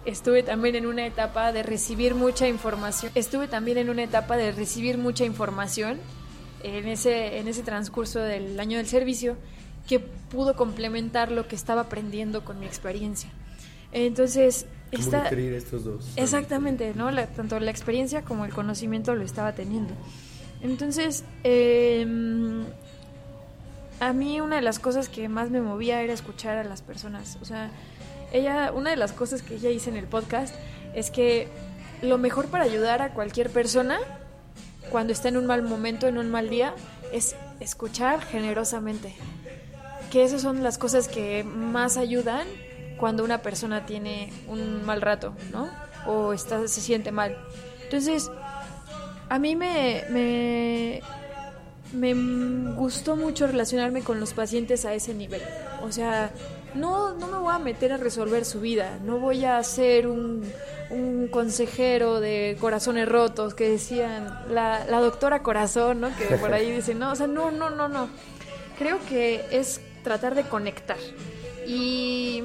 estuve 0.06 0.44
también 0.44 0.76
en 0.76 0.86
una 0.88 1.06
etapa 1.06 1.52
de 1.52 1.64
recibir 1.64 2.16
mucha 2.16 2.48
información, 2.48 3.12
estuve 3.16 3.48
también 3.48 3.78
en 3.78 3.90
una 3.90 4.04
etapa 4.04 4.36
de 4.36 4.52
recibir 4.52 4.98
mucha 4.98 5.24
información 5.26 5.98
en 6.64 6.88
ese, 6.88 7.38
en 7.38 7.48
ese 7.48 7.62
transcurso 7.64 8.20
del 8.20 8.60
año 8.60 8.78
del 8.78 8.88
servicio 8.88 9.38
que 9.88 10.00
pudo 10.00 10.56
complementar 10.56 11.32
lo 11.32 11.48
que 11.48 11.56
estaba 11.56 11.82
aprendiendo 11.82 12.44
con 12.44 12.60
mi 12.60 12.66
experiencia. 12.66 13.30
Entonces, 13.92 14.66
¿Cómo 14.92 15.04
esta, 15.04 15.24
nutrir 15.24 15.54
estos 15.54 15.84
dos? 15.84 16.12
Exactamente, 16.16 16.94
¿no? 16.96 17.12
La- 17.12 17.28
tanto 17.28 17.60
la 17.60 17.72
experiencia 17.72 18.24
como 18.24 18.46
el 18.46 18.54
conocimiento 18.54 19.14
lo 19.16 19.24
estaba 19.24 19.54
teniendo. 19.54 19.94
Entonces, 20.62 21.24
eh, 21.44 22.06
a 24.00 24.14
mí 24.14 24.42
una 24.42 24.58
de 24.58 24.62
las 24.62 24.80
cosas 24.80 25.10
que 25.10 25.28
más 25.30 25.50
me 25.50 25.62
movía 25.62 26.02
era 26.02 26.14
escuchar 26.14 26.58
a 26.58 26.64
las 26.64 26.82
personas. 26.82 27.38
O 27.42 27.46
sea, 27.46 27.70
ella, 28.32 28.72
una 28.74 28.90
de 28.92 28.96
las 28.96 29.12
cosas 29.12 29.42
que 29.42 29.56
ella 29.56 29.70
dice 29.70 29.90
en 29.90 29.98
el 29.98 30.06
podcast 30.06 30.56
es 30.94 31.12
que 31.12 31.48
lo 32.02 32.18
mejor 32.18 32.48
para 32.48 32.64
ayudar 32.64 33.02
a 33.02 33.14
cualquier 33.14 33.50
persona 33.50 34.00
cuando 34.90 35.14
está 35.14 35.30
en 35.30 35.38
un 35.38 35.46
mal 35.46 35.64
momento, 35.64 36.08
en 36.08 36.18
un 36.18 36.30
mal 36.30 36.50
día, 36.50 36.74
es 37.12 37.36
escuchar 37.60 38.22
generosamente. 38.22 39.14
Que 40.12 40.24
esas 40.24 40.42
son 40.42 40.64
las 40.64 40.78
cosas 40.78 41.08
que 41.08 41.44
más 41.44 41.98
ayudan 41.98 42.48
cuando 42.98 43.24
una 43.24 43.42
persona 43.42 43.86
tiene 43.86 44.32
un 44.48 44.84
mal 44.86 45.02
rato, 45.02 45.36
¿no? 45.52 45.70
O 46.08 46.34
está, 46.34 46.68
se 46.68 46.82
siente 46.82 47.12
mal. 47.12 47.38
Entonces, 47.84 48.32
a 49.30 49.40
mí 49.40 49.56
me, 49.56 50.04
me, 50.10 51.02
me 51.94 52.14
gustó 52.74 53.16
mucho 53.16 53.48
relacionarme 53.48 54.02
con 54.02 54.20
los 54.20 54.34
pacientes 54.34 54.86
a 54.86 54.94
ese 54.94 55.14
nivel. 55.14 55.42
O 55.82 55.92
sea, 55.92 56.32
no, 56.76 57.14
no 57.14 57.28
me 57.28 57.38
voy 57.38 57.54
a 57.54 57.60
meter 57.60 57.92
a 57.94 57.98
resolver 57.98 58.46
su 58.46 58.62
vida, 58.62 59.00
no 59.04 59.18
voy 59.20 59.46
a 59.46 59.62
ser 59.64 60.08
un, 60.08 60.44
un 60.90 61.28
consejero 61.30 62.20
de 62.20 62.58
corazones 62.60 63.08
rotos 63.08 63.54
que 63.54 63.70
decían 63.70 64.46
la, 64.50 64.86
la 64.86 65.00
doctora 65.00 65.42
corazón, 65.42 66.02
¿no? 66.02 66.16
Que 66.16 66.36
por 66.38 66.54
ahí 66.54 66.72
dicen, 66.72 67.00
no, 67.00 67.12
o 67.12 67.16
sea, 67.16 67.28
no, 67.28 67.52
no, 67.52 67.70
no, 67.70 67.88
no. 67.88 68.10
Creo 68.78 69.00
que 69.08 69.46
es 69.52 69.82
tratar 70.04 70.36
de 70.36 70.44
conectar. 70.44 70.98
Y 71.68 72.44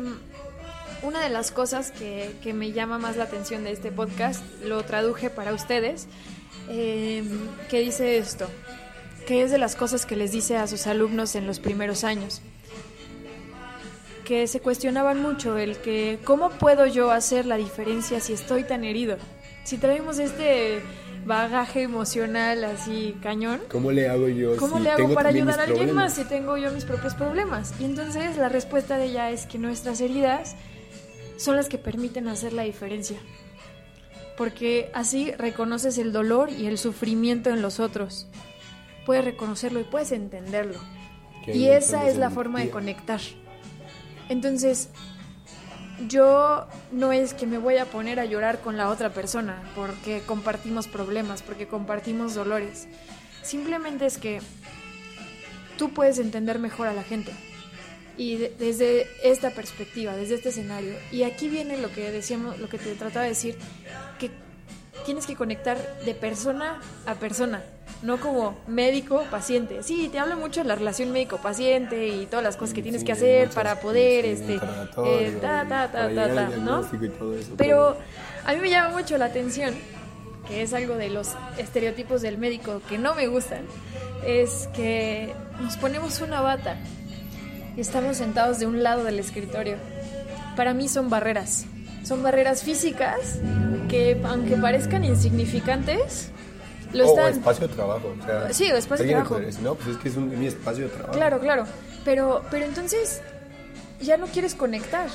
una 1.02 1.20
de 1.20 1.30
las 1.30 1.50
cosas 1.50 1.90
que, 1.90 2.34
que 2.42 2.52
me 2.52 2.72
llama 2.72 2.98
más 2.98 3.16
la 3.16 3.24
atención 3.24 3.64
de 3.64 3.72
este 3.72 3.92
podcast, 3.92 4.42
lo 4.62 4.82
traduje 4.84 5.30
para 5.30 5.52
ustedes, 5.52 6.06
eh, 6.68 7.22
que 7.68 7.80
dice 7.80 8.16
esto, 8.16 8.48
que 9.26 9.42
es 9.42 9.50
de 9.50 9.58
las 9.58 9.76
cosas 9.76 10.06
que 10.06 10.16
les 10.16 10.32
dice 10.32 10.56
a 10.56 10.66
sus 10.66 10.86
alumnos 10.86 11.34
en 11.34 11.46
los 11.46 11.60
primeros 11.60 12.04
años 12.04 12.42
que 14.24 14.46
se 14.46 14.60
cuestionaban 14.60 15.22
mucho 15.22 15.58
el 15.58 15.76
que 15.76 16.18
cómo 16.24 16.50
puedo 16.50 16.86
yo 16.86 17.10
hacer 17.10 17.46
la 17.46 17.56
diferencia 17.56 18.20
si 18.20 18.32
estoy 18.32 18.64
tan 18.64 18.82
herido. 18.84 19.16
Si 19.64 19.78
traemos 19.78 20.18
este 20.18 20.82
bagaje 21.24 21.82
emocional 21.82 22.64
así 22.64 23.16
cañón, 23.22 23.60
¿Cómo 23.70 23.92
le 23.92 24.08
hago 24.08 24.28
yo? 24.28 24.56
¿cómo 24.56 24.76
si 24.76 24.82
le 24.82 24.90
hago 24.90 25.14
para 25.14 25.30
ayudar 25.30 25.60
a 25.60 25.62
alguien 25.64 25.92
más 25.92 26.14
si 26.14 26.24
tengo 26.24 26.56
yo 26.56 26.70
mis 26.72 26.84
propios 26.84 27.14
problemas? 27.14 27.72
Y 27.80 27.84
entonces 27.84 28.36
la 28.36 28.48
respuesta 28.48 28.98
de 28.98 29.06
ella 29.06 29.30
es 29.30 29.46
que 29.46 29.58
nuestras 29.58 30.00
heridas 30.00 30.56
son 31.36 31.56
las 31.56 31.68
que 31.68 31.78
permiten 31.78 32.28
hacer 32.28 32.52
la 32.52 32.62
diferencia. 32.62 33.18
Porque 34.36 34.90
así 34.94 35.30
reconoces 35.32 35.96
el 35.98 36.12
dolor 36.12 36.50
y 36.50 36.66
el 36.66 36.76
sufrimiento 36.76 37.50
en 37.50 37.62
los 37.62 37.78
otros. 37.78 38.26
Puedes 39.06 39.24
reconocerlo 39.24 39.80
y 39.80 39.84
puedes 39.84 40.12
entenderlo. 40.12 40.78
Y 41.46 41.66
esa 41.68 42.08
es 42.08 42.16
la 42.16 42.30
forma 42.30 42.60
de 42.60 42.70
conectar. 42.70 43.20
Entonces, 44.28 44.88
yo 46.08 46.66
no 46.90 47.12
es 47.12 47.34
que 47.34 47.46
me 47.46 47.58
voy 47.58 47.76
a 47.76 47.84
poner 47.86 48.18
a 48.18 48.24
llorar 48.24 48.60
con 48.60 48.76
la 48.76 48.88
otra 48.88 49.10
persona 49.10 49.62
porque 49.76 50.22
compartimos 50.26 50.88
problemas, 50.88 51.42
porque 51.42 51.68
compartimos 51.68 52.34
dolores. 52.34 52.88
Simplemente 53.42 54.06
es 54.06 54.18
que 54.18 54.40
tú 55.78 55.92
puedes 55.92 56.18
entender 56.18 56.58
mejor 56.58 56.86
a 56.88 56.92
la 56.94 57.02
gente. 57.02 57.32
Y 58.16 58.36
de- 58.36 58.54
desde 58.58 59.06
esta 59.22 59.50
perspectiva, 59.50 60.14
desde 60.16 60.36
este 60.36 60.48
escenario. 60.50 60.94
Y 61.12 61.24
aquí 61.24 61.48
viene 61.48 61.76
lo 61.76 61.90
que 61.92 62.10
decíamos, 62.10 62.58
lo 62.58 62.68
que 62.68 62.78
te 62.78 62.94
trataba 62.94 63.24
de 63.24 63.30
decir, 63.30 63.58
que 64.18 64.30
tienes 65.04 65.26
que 65.26 65.36
conectar 65.36 65.76
de 66.04 66.14
persona 66.14 66.80
a 67.06 67.14
persona, 67.14 67.62
no 68.02 68.18
como 68.18 68.56
médico-paciente. 68.66 69.82
Sí, 69.82 70.08
te 70.10 70.18
hablo 70.18 70.36
mucho 70.36 70.62
de 70.62 70.68
la 70.68 70.74
relación 70.74 71.12
médico-paciente 71.12 72.08
y 72.08 72.26
todas 72.26 72.42
las 72.44 72.56
cosas 72.56 72.74
que 72.74 72.82
tienes 72.82 73.02
Sí, 73.02 73.06
que 73.06 73.12
hacer 73.12 73.50
para 73.50 73.80
poder, 73.80 74.24
este, 74.24 74.56
eh, 74.56 75.38
ta, 75.40 75.66
ta, 75.68 75.90
ta, 75.90 76.14
ta, 76.14 76.34
ta, 76.34 76.48
¿no? 76.56 76.80
eso, 76.80 77.54
Pero 77.56 77.96
a 78.44 78.52
mí 78.52 78.60
me 78.60 78.70
llama 78.70 78.90
mucho 78.96 79.16
la 79.18 79.26
atención, 79.26 79.74
que 80.48 80.62
es 80.62 80.72
algo 80.74 80.96
de 80.96 81.10
los 81.10 81.30
estereotipos 81.58 82.22
del 82.22 82.38
médico 82.38 82.80
que 82.88 82.98
no 82.98 83.14
me 83.14 83.26
gustan, 83.26 83.62
es 84.26 84.68
que 84.74 85.32
nos 85.60 85.76
ponemos 85.76 86.20
una 86.20 86.40
bata 86.40 86.76
y 87.76 87.80
estamos 87.80 88.16
sentados 88.16 88.58
de 88.58 88.66
un 88.66 88.82
lado 88.82 89.04
del 89.04 89.18
escritorio. 89.18 89.76
Para 90.56 90.72
mí 90.74 90.88
son 90.88 91.10
barreras, 91.10 91.66
son 92.04 92.22
barreras 92.22 92.62
físicas 92.62 93.38
que 93.88 94.20
aunque 94.24 94.56
parezcan 94.56 95.04
insignificantes, 95.04 96.28
lo 96.92 97.04
están... 97.04 97.24
O 97.26 97.28
espacio 97.28 97.66
de 97.68 97.74
trabajo. 97.74 98.14
O 98.20 98.24
sea, 98.24 98.52
Sí, 98.52 98.70
o 98.70 98.76
espacio 98.76 99.04
de 99.06 99.12
trabajo. 99.12 99.38
decir, 99.40 99.62
No, 99.62 99.74
pues 99.74 99.88
es 99.88 99.96
que 99.96 100.08
es 100.10 100.16
un- 100.16 100.38
mi 100.38 100.46
espacio 100.46 100.84
de 100.84 100.90
trabajo. 100.90 101.12
Claro, 101.12 101.40
claro. 101.40 101.64
Pero, 102.04 102.42
pero 102.50 102.64
entonces 102.66 103.20
ya 104.00 104.16
no 104.16 104.26
quieres 104.26 104.54
conectar. 104.54 105.08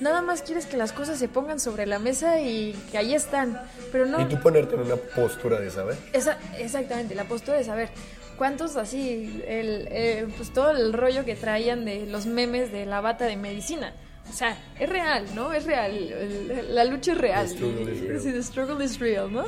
Nada 0.00 0.20
más 0.20 0.42
quieres 0.42 0.66
que 0.66 0.76
las 0.76 0.92
cosas 0.92 1.18
se 1.18 1.28
pongan 1.28 1.58
sobre 1.58 1.86
la 1.86 1.98
mesa 1.98 2.40
y 2.40 2.72
que 2.90 2.98
ahí 2.98 3.14
están. 3.14 3.60
Pero 3.92 4.04
no. 4.06 4.20
Y 4.20 4.26
tú 4.26 4.38
ponerte 4.40 4.74
en 4.74 4.82
una 4.82 4.96
postura 4.96 5.58
de 5.60 5.70
saber. 5.70 5.96
Esa- 6.12 6.38
exactamente, 6.58 7.14
la 7.14 7.24
postura 7.24 7.56
de 7.56 7.64
saber. 7.64 7.88
¿Cuántos 8.36 8.76
así, 8.76 9.42
el, 9.46 9.88
eh, 9.90 10.26
pues 10.36 10.52
todo 10.52 10.70
el 10.72 10.92
rollo 10.92 11.24
que 11.24 11.34
traían 11.34 11.86
de 11.86 12.04
los 12.06 12.26
memes 12.26 12.70
de 12.72 12.84
la 12.84 13.00
bata 13.00 13.24
de 13.24 13.36
medicina? 13.36 13.94
O 14.28 14.32
sea, 14.32 14.56
es 14.78 14.88
real, 14.88 15.24
¿no? 15.34 15.52
Es 15.52 15.64
real. 15.64 16.64
la 16.70 16.84
lucha 16.84 17.12
es 17.12 17.18
real. 17.18 17.46
The 17.48 17.54
struggle 17.54 17.92
is 17.92 18.00
real. 18.00 18.20
Sí, 18.20 18.32
the 18.32 18.42
struggle 18.42 18.84
is 18.84 18.98
real, 18.98 19.32
¿no? 19.32 19.46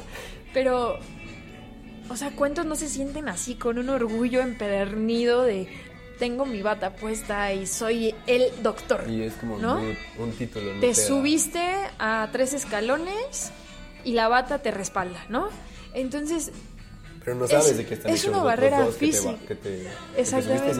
Pero, 0.54 0.98
o 2.08 2.16
sea, 2.16 2.30
¿cuántos 2.34 2.64
no 2.64 2.74
se 2.74 2.88
sienten 2.88 3.28
así 3.28 3.54
con 3.56 3.78
un 3.78 3.90
orgullo 3.90 4.40
empedernido 4.40 5.42
de 5.42 5.68
tengo 6.18 6.44
mi 6.46 6.62
bata 6.62 6.94
puesta 6.94 7.52
y 7.52 7.66
soy 7.66 8.14
el 8.26 8.44
doctor? 8.62 9.04
Y 9.08 9.22
es 9.22 9.34
como 9.34 9.58
¿No? 9.58 9.76
un, 9.80 9.96
un 10.18 10.32
título. 10.32 10.74
no 10.74 10.80
te 10.80 10.94
subiste 10.94 11.62
a 11.98 12.28
tres 12.32 12.54
escalones 12.54 13.50
y 14.04 14.12
la 14.12 14.28
bata 14.28 14.58
te 14.60 14.70
respalda, 14.70 15.24
¿no? 15.28 15.48
Entonces, 15.92 16.50
Pero 17.24 17.36
no 17.36 17.46
sabes 17.46 17.68
es- 17.72 17.76
de 17.78 17.86
qué 17.86 17.94
están 17.94 18.12
es 18.12 18.24
una 18.24 18.42
barrera 18.42 18.86
física. 18.86 19.34
Exactamente. 20.16 20.70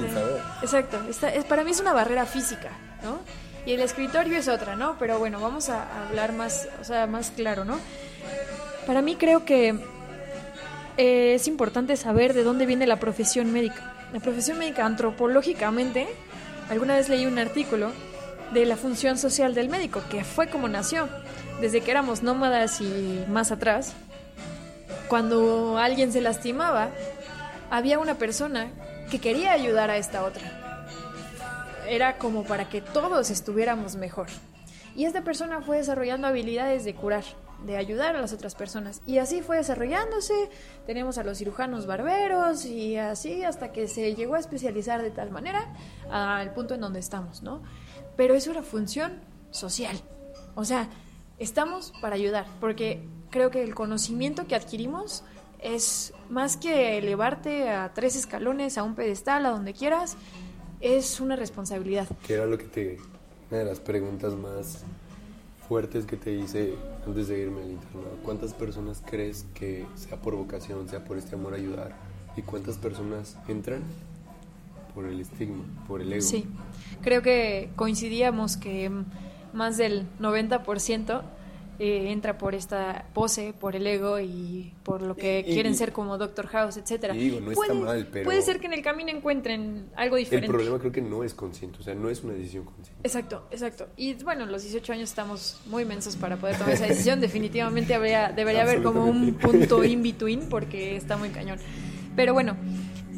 Exacto. 0.62 1.00
Es, 1.08 1.44
para 1.44 1.62
mí 1.64 1.70
es 1.72 1.80
una 1.80 1.92
barrera 1.92 2.26
física, 2.26 2.70
¿no? 3.02 3.20
Y 3.66 3.72
el 3.72 3.80
escritorio 3.80 4.38
es 4.38 4.48
otra, 4.48 4.76
¿no? 4.76 4.96
Pero 4.98 5.18
bueno, 5.18 5.40
vamos 5.40 5.68
a 5.68 6.06
hablar 6.06 6.32
más, 6.32 6.68
o 6.80 6.84
sea, 6.84 7.06
más 7.06 7.30
claro, 7.30 7.64
¿no? 7.64 7.78
Para 8.86 9.02
mí 9.02 9.16
creo 9.16 9.44
que 9.44 9.78
eh, 10.96 11.34
es 11.34 11.46
importante 11.46 11.96
saber 11.96 12.34
de 12.34 12.42
dónde 12.42 12.66
viene 12.66 12.86
la 12.86 12.96
profesión 12.96 13.52
médica. 13.52 13.94
La 14.12 14.20
profesión 14.20 14.58
médica 14.58 14.86
antropológicamente, 14.86 16.08
alguna 16.70 16.96
vez 16.96 17.08
leí 17.08 17.26
un 17.26 17.38
artículo 17.38 17.92
de 18.52 18.64
la 18.64 18.76
función 18.76 19.18
social 19.18 19.54
del 19.54 19.68
médico, 19.68 20.02
que 20.10 20.24
fue 20.24 20.48
como 20.48 20.68
nació, 20.68 21.08
desde 21.60 21.82
que 21.82 21.90
éramos 21.90 22.22
nómadas 22.22 22.80
y 22.80 23.24
más 23.28 23.52
atrás, 23.52 23.92
cuando 25.08 25.78
alguien 25.78 26.12
se 26.12 26.20
lastimaba, 26.20 26.90
había 27.70 27.98
una 27.98 28.14
persona 28.14 28.68
que 29.10 29.18
quería 29.18 29.52
ayudar 29.52 29.90
a 29.90 29.96
esta 29.96 30.24
otra. 30.24 30.57
Era 31.88 32.18
como 32.18 32.44
para 32.44 32.68
que 32.68 32.80
todos 32.80 33.30
estuviéramos 33.30 33.96
mejor. 33.96 34.28
Y 34.94 35.04
esta 35.04 35.22
persona 35.22 35.62
fue 35.62 35.78
desarrollando 35.78 36.26
habilidades 36.26 36.84
de 36.84 36.94
curar, 36.94 37.24
de 37.64 37.76
ayudar 37.76 38.16
a 38.16 38.20
las 38.20 38.32
otras 38.32 38.54
personas. 38.54 39.00
Y 39.06 39.18
así 39.18 39.42
fue 39.42 39.56
desarrollándose. 39.56 40.50
Tenemos 40.86 41.18
a 41.18 41.24
los 41.24 41.38
cirujanos 41.38 41.86
barberos 41.86 42.64
y 42.64 42.96
así 42.96 43.44
hasta 43.44 43.72
que 43.72 43.88
se 43.88 44.14
llegó 44.14 44.34
a 44.34 44.40
especializar 44.40 45.02
de 45.02 45.10
tal 45.10 45.30
manera 45.30 45.72
al 46.10 46.52
punto 46.52 46.74
en 46.74 46.80
donde 46.80 46.98
estamos, 46.98 47.42
¿no? 47.42 47.62
Pero 48.16 48.34
es 48.34 48.48
una 48.48 48.62
función 48.62 49.20
social. 49.50 49.96
O 50.54 50.64
sea, 50.64 50.88
estamos 51.38 51.92
para 52.00 52.16
ayudar, 52.16 52.46
porque 52.60 53.06
creo 53.30 53.50
que 53.50 53.62
el 53.62 53.74
conocimiento 53.74 54.46
que 54.46 54.56
adquirimos 54.56 55.22
es 55.60 56.12
más 56.28 56.56
que 56.56 56.98
elevarte 56.98 57.70
a 57.70 57.92
tres 57.94 58.16
escalones, 58.16 58.78
a 58.78 58.82
un 58.82 58.94
pedestal, 58.94 59.46
a 59.46 59.50
donde 59.50 59.74
quieras, 59.74 60.16
es 60.80 61.20
una 61.20 61.36
responsabilidad. 61.36 62.08
Que 62.26 62.34
era 62.34 62.46
lo 62.46 62.58
que 62.58 62.64
te. 62.64 62.98
Una 63.50 63.60
de 63.60 63.64
las 63.64 63.80
preguntas 63.80 64.34
más 64.34 64.84
fuertes 65.68 66.06
que 66.06 66.16
te 66.16 66.32
hice 66.32 66.74
antes 67.06 67.28
de 67.28 67.40
irme 67.40 67.62
al 67.62 67.70
internado. 67.70 68.16
¿Cuántas 68.22 68.54
personas 68.54 69.02
crees 69.04 69.46
que, 69.54 69.86
sea 69.96 70.20
por 70.20 70.34
vocación, 70.34 70.88
sea 70.88 71.04
por 71.04 71.18
este 71.18 71.34
amor 71.34 71.54
a 71.54 71.56
ayudar, 71.56 71.94
y 72.36 72.42
cuántas 72.42 72.76
personas 72.76 73.36
entran 73.48 73.82
por 74.94 75.06
el 75.06 75.20
estigma, 75.20 75.64
por 75.86 76.00
el 76.00 76.12
ego? 76.12 76.22
Sí, 76.22 76.46
creo 77.02 77.22
que 77.22 77.70
coincidíamos 77.76 78.56
que 78.56 78.90
más 79.52 79.76
del 79.76 80.06
90% 80.20 81.22
eh, 81.80 82.10
entra 82.10 82.36
por 82.38 82.54
esta 82.56 83.06
pose, 83.14 83.52
por 83.58 83.76
el 83.76 83.86
ego 83.86 84.18
y 84.18 84.72
por 84.82 85.00
lo 85.00 85.14
que 85.14 85.44
Y- 85.46 85.50
y- 85.50 85.54
quieren 85.54 85.76
ser 85.76 85.92
como 85.92 86.18
Doctor 86.18 86.48
House, 86.48 86.76
y 86.78 87.18
digo, 87.18 87.40
no 87.40 87.52
está 87.52 87.72
mal, 87.74 88.08
pero- 88.12 88.24
Puede 88.24 88.42
ser 88.42 88.58
que 88.58 88.66
en 88.66 88.72
el 88.72 88.82
camino 88.82 89.10
encuentren 89.10 89.86
algo 89.94 90.16
El 90.16 90.24
diferente. 90.24 90.48
problema 90.48 90.78
creo 90.80 90.90
que 90.90 91.02
no 91.02 91.22
es 91.22 91.34
consciente, 91.34 91.78
o 91.78 91.82
sea, 91.82 91.94
no 91.94 92.10
es 92.10 92.24
una 92.24 92.32
decisión 92.34 92.64
consciente. 92.64 93.00
Exacto, 93.04 93.46
exacto. 93.52 93.86
Y 93.96 94.14
bueno, 94.24 94.44
los 94.46 94.62
18 94.62 94.92
años 94.92 95.08
estamos 95.08 95.60
muy 95.66 95.84
mensos 95.84 96.16
para 96.16 96.36
poder 96.36 96.56
tomar 96.58 96.74
esa 96.74 96.86
decisión. 96.86 97.20
Definitivamente 97.20 97.94
habría, 97.94 98.32
debería 98.32 98.62
haber 98.62 98.82
como 98.82 99.04
un 99.04 99.34
punto 99.34 99.84
in 99.84 100.02
between 100.02 100.48
porque 100.48 100.96
está 100.96 101.16
muy 101.16 101.28
cañón. 101.28 101.58
Pero 102.16 102.34
bueno, 102.34 102.56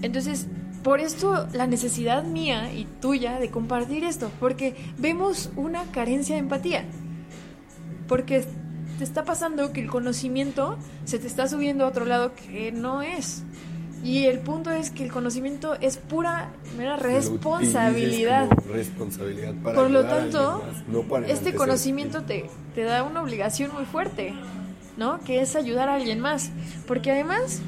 entonces, 0.02 0.46
por 0.82 1.00
esto 1.00 1.46
la 1.54 1.66
necesidad 1.66 2.24
mía 2.24 2.72
y 2.74 2.84
tuya 3.00 3.38
de 3.38 3.50
compartir 3.50 4.04
esto, 4.04 4.30
porque 4.38 4.74
vemos 4.98 5.50
una 5.56 5.84
carencia 5.92 6.34
de 6.34 6.40
empatía. 6.40 6.84
Porque 8.10 8.44
te 8.98 9.04
está 9.04 9.24
pasando 9.24 9.72
que 9.72 9.80
el 9.80 9.88
conocimiento 9.88 10.76
se 11.04 11.20
te 11.20 11.28
está 11.28 11.46
subiendo 11.46 11.84
a 11.84 11.86
otro 11.86 12.04
lado 12.04 12.32
que 12.34 12.72
no 12.72 13.02
es. 13.02 13.44
Y 14.02 14.24
el 14.24 14.40
punto 14.40 14.72
es 14.72 14.90
que 14.90 15.04
el 15.04 15.12
conocimiento 15.12 15.76
es 15.80 15.96
pura, 15.96 16.50
mera 16.76 16.96
responsabilidad. 16.96 18.50
responsabilidad 18.68 19.54
para 19.62 19.76
Por 19.76 19.90
lo 19.90 20.06
tanto, 20.06 20.54
alguien 20.54 20.72
más, 20.72 20.88
no 20.88 21.02
para 21.02 21.28
este 21.28 21.54
conocimiento 21.54 22.24
te, 22.24 22.50
te 22.74 22.82
da 22.82 23.04
una 23.04 23.22
obligación 23.22 23.72
muy 23.72 23.84
fuerte, 23.84 24.34
¿no? 24.96 25.20
Que 25.20 25.40
es 25.40 25.54
ayudar 25.54 25.88
a 25.88 25.94
alguien 25.94 26.18
más. 26.18 26.50
Porque 26.88 27.12
además, 27.12 27.60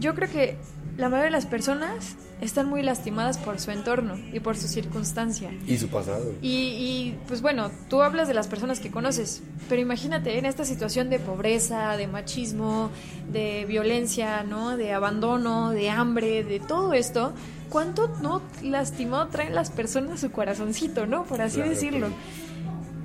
yo 0.00 0.14
creo 0.14 0.28
que 0.28 0.58
la 0.98 1.08
mayoría 1.08 1.24
de 1.24 1.30
las 1.30 1.46
personas 1.46 2.16
están 2.40 2.68
muy 2.68 2.82
lastimadas 2.82 3.38
por 3.38 3.58
su 3.60 3.70
entorno 3.70 4.16
y 4.32 4.40
por 4.40 4.56
su 4.56 4.68
circunstancia. 4.68 5.50
Y 5.66 5.78
su 5.78 5.88
pasado. 5.88 6.34
Y, 6.42 6.48
y, 6.48 7.18
pues 7.26 7.40
bueno, 7.42 7.70
tú 7.88 8.02
hablas 8.02 8.28
de 8.28 8.34
las 8.34 8.48
personas 8.48 8.80
que 8.80 8.90
conoces, 8.90 9.42
pero 9.68 9.80
imagínate 9.80 10.38
en 10.38 10.46
esta 10.46 10.64
situación 10.64 11.10
de 11.10 11.18
pobreza, 11.18 11.96
de 11.96 12.06
machismo, 12.06 12.90
de 13.32 13.64
violencia, 13.66 14.42
¿no? 14.42 14.76
De 14.76 14.92
abandono, 14.92 15.70
de 15.70 15.90
hambre, 15.90 16.44
de 16.44 16.60
todo 16.60 16.92
esto, 16.92 17.32
¿cuánto 17.70 18.08
no 18.20 18.42
lastimado 18.62 19.28
traen 19.28 19.54
las 19.54 19.70
personas 19.70 20.20
su 20.20 20.30
corazoncito, 20.30 21.06
¿no? 21.06 21.24
Por 21.24 21.40
así 21.40 21.56
Claro, 21.56 21.70
decirlo. 21.70 22.08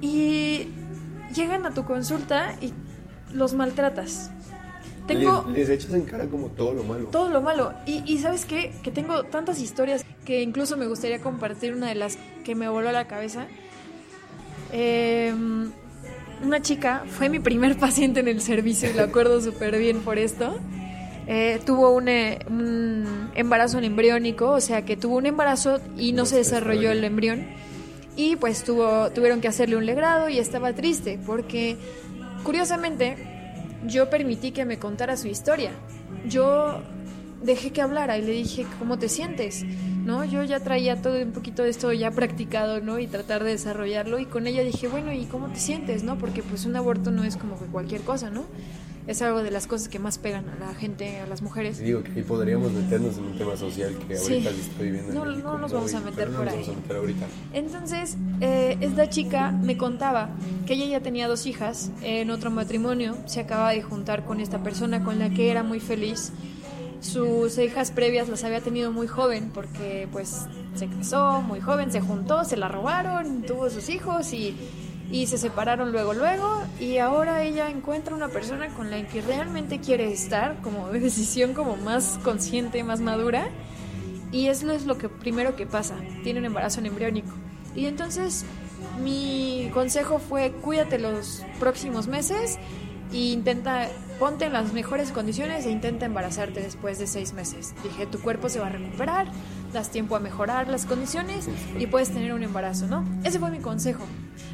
Y 0.01 0.67
llegan 1.34 1.65
a 1.65 1.73
tu 1.73 1.86
consulta 1.86 2.55
y 2.61 2.73
los 3.34 3.53
maltratas. 3.53 4.32
Tengo 5.10 5.45
Les, 5.49 5.68
les 5.68 5.70
echas 5.70 5.93
en 5.93 6.03
cara 6.03 6.26
como 6.28 6.47
todo 6.47 6.74
lo 6.74 6.84
malo. 6.84 7.07
todo 7.07 7.30
lo 7.30 7.41
malo. 7.41 7.74
Y, 7.86 8.03
y 8.05 8.20
sabes 8.20 8.45
qué? 8.45 8.72
Que 8.84 8.91
tengo 8.91 9.24
tantas 9.24 9.60
historias 9.60 10.05
que 10.26 10.41
incluso 10.41 10.78
me 10.78 10.88
gustaría 10.88 11.20
compartir 11.20 11.74
una 11.74 11.88
de 11.88 11.95
las 11.95 12.18
que 12.45 12.55
me 12.55 12.70
voló 12.70 12.89
a 12.89 12.91
la 12.91 13.07
cabeza. 13.07 13.47
Eh, 14.72 15.34
una 16.43 16.62
chica 16.62 17.03
fue 17.07 17.30
mi 17.30 17.39
primer 17.39 17.78
paciente 17.78 18.20
en 18.20 18.28
el 18.28 18.41
servicio 18.41 18.89
y 18.89 18.93
lo 18.93 19.03
acuerdo 19.10 19.41
súper 19.41 19.78
bien 19.78 19.99
por 20.01 20.18
esto. 20.18 20.57
Eh, 21.28 21.60
tuvo 21.66 21.91
un, 21.91 22.07
eh, 22.07 22.39
un 22.49 23.30
embarazo 23.36 23.78
embriónico, 23.80 24.49
o 24.49 24.62
sea 24.62 24.84
que 24.84 24.97
tuvo 24.97 25.18
un 25.18 25.28
embarazo 25.28 25.80
y 25.97 26.12
no 26.12 26.24
No 26.24 26.26
se 26.26 26.38
desarrolló 26.38 26.91
el 26.91 27.03
embrión. 27.03 27.45
Y 28.16 28.36
pues 28.36 28.64
tuvo, 28.64 29.12
tuvieron 29.12 29.39
que 29.39 29.47
hacerle 29.47 29.78
un 29.78 29.86
legrado 29.86 30.28
y 30.28 30.39
estaba 30.39 30.74
triste 30.74 31.20
porque, 31.26 31.78
curiosamente, 32.43 33.16
yo 33.86 34.09
permití 34.09 34.51
que 34.51 34.65
me 34.65 34.80
contara 34.80 35.17
su 35.17 35.27
historia. 35.27 35.71
Yo 36.27 36.82
dejé 37.41 37.71
que 37.71 37.82
hablara 37.82 38.17
y 38.17 38.21
le 38.21 38.32
dije, 38.32 38.65
¿cómo 38.77 38.99
te 38.99 39.09
sientes? 39.09 39.63
¿No? 39.63 40.25
Yo 40.25 40.43
ya 40.43 40.59
traía 40.59 41.01
todo 41.01 41.21
un 41.21 41.32
poquito 41.32 41.63
de 41.63 41.69
esto 41.69 41.91
ya 41.93 42.11
practicado, 42.11 42.82
¿no? 42.82 42.99
Y 42.99 43.07
tratar 43.07 43.43
de 43.43 43.51
desarrollarlo 43.51 44.19
y 44.19 44.25
con 44.25 44.47
ella 44.47 44.63
dije, 44.63 44.88
bueno, 44.88 45.13
¿y 45.13 45.25
cómo 45.25 45.47
te 45.49 45.59
sientes? 45.59 46.03
¿No? 46.03 46.17
Porque 46.17 46.43
pues 46.43 46.65
un 46.65 46.75
aborto 46.75 47.11
no 47.11 47.23
es 47.23 47.38
como 47.38 47.59
que 47.59 47.65
cualquier 47.65 48.01
cosa, 48.01 48.30
¿no? 48.30 48.45
Es 49.10 49.24
algo 49.24 49.41
de 49.41 49.49
las 49.49 49.66
cosas 49.66 49.88
que 49.89 49.97
más 49.97 50.20
pegan 50.20 50.47
a 50.49 50.55
la 50.68 50.76
gente, 50.76 51.20
a 51.20 51.26
las 51.26 51.41
mujeres. 51.41 51.80
Y 51.80 51.86
Digo 51.86 52.03
que 52.03 52.12
ahí 52.12 52.22
podríamos 52.22 52.72
meternos 52.72 53.18
en 53.18 53.24
un 53.24 53.38
tema 53.39 53.57
social 53.57 53.97
que 54.07 54.16
Sí. 54.16 54.34
ahorita 54.34 54.51
se 54.51 54.62
está 54.62 54.84
viviendo. 54.84 55.10
en 55.12 55.16
No, 55.18 55.26
México, 55.26 55.51
no 55.51 55.57
nos 55.57 55.74
vamos 55.74 55.93
a 55.95 55.99
meter 55.99 56.16
pero 56.16 56.32
no 56.32 56.38
por 56.38 56.45
nos 56.45 56.53
ahí. 56.53 56.60
vamos 56.62 56.76
a 56.78 56.82
meter 56.82 56.95
ahorita. 56.97 57.26
Entonces, 57.53 58.18
eh, 58.39 58.78
esta 58.82 59.10
chica 59.10 59.49
me 59.51 59.78
contaba 59.78 60.30
que 60.68 60.76
ella 60.76 60.86
ya 60.86 60.99
tenía 61.01 61.28
dos 61.28 61.47
hijas 61.47 61.89
en 62.03 62.30
otro 62.30 62.51
matrimonio, 62.51 63.18
se 63.26 63.39
acaba 63.39 63.72
de 63.72 63.82
juntar 63.82 64.26
con 64.26 64.39
esta 64.41 64.62
persona 64.62 65.03
con 65.03 65.18
la 65.18 65.32
que 65.32 65.49
era 65.49 65.64
muy 65.64 65.80
feliz. 65.80 66.32
Sus 67.01 67.57
hijas 67.57 67.91
previas 67.91 68.28
las 68.30 68.43
había 68.43 68.62
tenido 68.62 68.91
muy 68.91 69.07
joven 69.07 69.51
porque 69.53 70.07
pues 70.12 70.45
se 70.76 70.88
casó 70.88 71.41
muy 71.41 71.62
joven, 71.62 71.91
se 71.91 72.01
juntó, 72.01 72.43
se 72.43 72.57
la 72.57 72.68
robaron, 72.68 73.41
tuvo 73.43 73.70
sus 73.70 73.89
hijos 73.89 74.34
y, 74.34 74.55
y 75.12 75.28
se 75.28 75.38
separaron 75.38 75.91
luego 75.91 76.14
luego 76.14 76.62
y 76.80 76.97
ahora 76.97 77.43
ella 77.43 77.70
encuentra 77.70 78.16
una 78.16 78.28
persona 78.28 78.68
con 78.70 78.91
la 78.91 79.01
que 79.07 79.22
realmente 79.22 79.80
quiere 79.80 80.12
estar 80.12 80.62
como 80.62 80.89
de 80.89 80.99
decisión 80.99 81.53
como 81.53 81.78
más 81.78 82.20
consciente, 82.24 82.84
más 82.84 82.99
madura 82.99 83.49
y 84.32 84.47
eso 84.47 84.72
es 84.72 84.86
lo 84.86 84.97
que 84.97 85.10
primero 85.10 85.55
que 85.55 85.66
pasa, 85.66 85.95
tiene 86.24 86.39
un 86.39 86.45
embarazo 86.45 86.82
embriónico. 86.82 87.32
Y 87.76 87.86
entonces 87.86 88.45
mi 89.03 89.70
consejo 89.74 90.20
fue 90.20 90.51
cuídate 90.51 90.99
los 90.99 91.43
próximos 91.60 92.07
meses 92.07 92.57
e 93.12 93.32
intenta, 93.32 93.88
ponte 94.20 94.45
en 94.45 94.53
las 94.53 94.74
mejores 94.74 95.12
condiciones 95.12 95.66
e 95.66 95.72
intenta 95.72 96.05
embarazarte 96.05 96.62
después 96.62 96.99
de 96.99 97.07
seis 97.07 97.34
meses. 97.34 97.74
Dije, 97.84 98.05
tu 98.05 98.20
cuerpo 98.20 98.49
se 98.49 98.60
va 98.60 98.68
a 98.68 98.70
recuperar, 98.70 99.32
das 99.74 99.89
tiempo 99.89 100.16
a 100.16 100.20
mejorar 100.20 100.68
las 100.68 100.86
condiciones 100.86 101.47
y 101.80 101.88
puedes 101.88 102.10
tener 102.10 102.34
un 102.34 102.43
embarazo, 102.43 102.88
¿no? 102.88 103.03
Ese 103.24 103.39
fue 103.39 103.49
mi 103.49 103.60
consejo. 103.60 104.03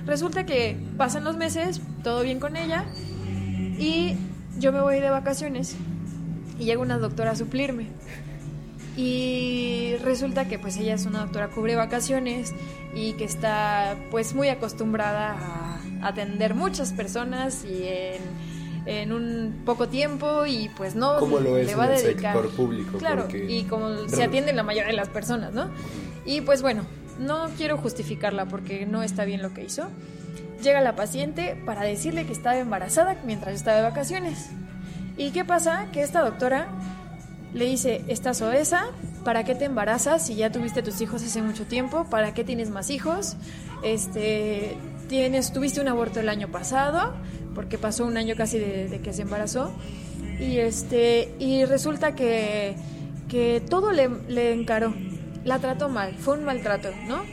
Resulta 0.06 0.46
que 0.46 0.78
pasan 0.98 1.24
los 1.24 1.36
meses, 1.38 1.82
todo 2.04 2.22
bien 2.22 2.40
con 2.40 2.56
ella 2.56 2.86
y 3.78 4.16
yo 4.60 4.72
me 4.72 4.80
voy 4.82 5.00
de 5.00 5.10
vacaciones 5.10 5.76
y 6.60 6.66
llega 6.66 6.80
una 6.82 6.98
doctora 6.98 7.32
a 7.32 7.36
suplirme. 7.36 7.88
Y 8.98 9.96
resulta 10.04 10.48
que 10.48 10.58
pues 10.60 10.78
ella 10.78 10.94
es 10.94 11.06
una 11.06 11.20
doctora 11.20 11.50
cubre 11.50 11.76
vacaciones 11.76 12.54
y 12.96 13.14
que 13.14 13.26
está 13.26 13.96
pues 14.12 14.34
muy 14.36 14.48
acostumbrada 14.48 15.36
a 16.02 16.08
atender 16.08 16.54
muchas 16.56 16.94
personas 16.94 17.66
y 17.66 17.84
en, 17.88 18.22
en 18.86 19.12
un 19.12 19.64
poco 19.66 19.90
tiempo 19.90 20.46
y 20.46 20.70
pues 20.78 20.96
no 20.96 21.18
Como 21.18 21.40
lo 21.40 21.58
es 21.58 21.68
le 21.68 21.76
va 21.76 21.86
en 21.88 21.92
a 21.92 21.96
el 21.96 22.02
dedicar. 22.04 22.36
sector 22.36 22.56
público, 22.56 22.98
Claro, 23.00 23.24
porque- 23.24 23.46
y 23.52 23.64
como 23.64 24.08
se 24.08 24.24
atiende 24.24 24.54
la 24.54 24.64
mayoría 24.64 24.92
de 24.92 24.96
las 24.98 25.10
personas, 25.10 25.52
¿no? 25.54 25.68
Y 26.26 26.40
pues 26.42 26.62
bueno, 26.62 26.84
no 27.20 27.50
quiero 27.58 27.78
justificarla 27.78 28.46
porque 28.46 28.86
no 28.86 29.04
está 29.04 29.26
bien 29.26 29.42
lo 29.42 29.54
que 29.54 29.64
hizo. 29.64 29.88
Llega 30.64 30.82
la 30.82 30.96
paciente 30.96 31.58
para 31.66 31.84
decirle 31.84 32.26
que 32.26 32.34
estaba 32.34 32.58
embarazada 32.58 33.18
mientras 33.26 33.56
estaba 33.56 33.78
de 33.78 33.84
vacaciones. 33.84 34.50
¿Y 35.18 35.32
qué 35.32 35.46
pasa? 35.46 35.88
Que 35.92 36.02
esta 36.02 36.22
doctora 36.22 36.68
le 37.54 37.66
dice, 37.66 38.04
estás 38.08 38.42
obesa, 38.42 38.88
¿para 39.24 39.44
qué 39.46 39.56
te 39.56 39.66
embarazas 39.66 40.26
si 40.26 40.36
ya 40.36 40.52
tuviste 40.52 40.84
tus 40.84 41.00
hijos 41.02 41.24
hace 41.24 41.42
mucho 41.42 41.66
tiempo? 41.66 42.06
¿Para 42.10 42.34
qué 42.34 42.44
tienes 42.44 42.70
más 42.70 42.90
hijos? 42.90 43.38
Este, 43.82 44.76
tienes, 45.08 45.54
tuviste 45.54 45.80
un 45.80 45.88
aborto 45.88 46.20
el 46.20 46.28
año 46.28 46.50
pasado, 46.50 47.14
porque 47.54 47.78
pasó 47.78 48.06
un 48.06 48.18
año 48.18 48.36
casi 48.36 48.60
de, 48.60 48.90
de 48.90 49.00
que 49.00 49.14
se 49.14 49.22
embarazó. 49.22 49.72
Y 50.40 50.58
este, 50.58 51.34
y 51.40 51.64
resulta 51.64 52.14
que, 52.14 52.76
que 53.30 53.62
todo 53.70 53.92
le, 53.92 54.10
le 54.28 54.52
encaró, 54.52 54.94
la 55.46 55.60
trató 55.60 55.88
mal, 55.88 56.16
fue 56.16 56.38
un 56.38 56.44
maltrato, 56.44 56.90
¿no? 57.08 57.24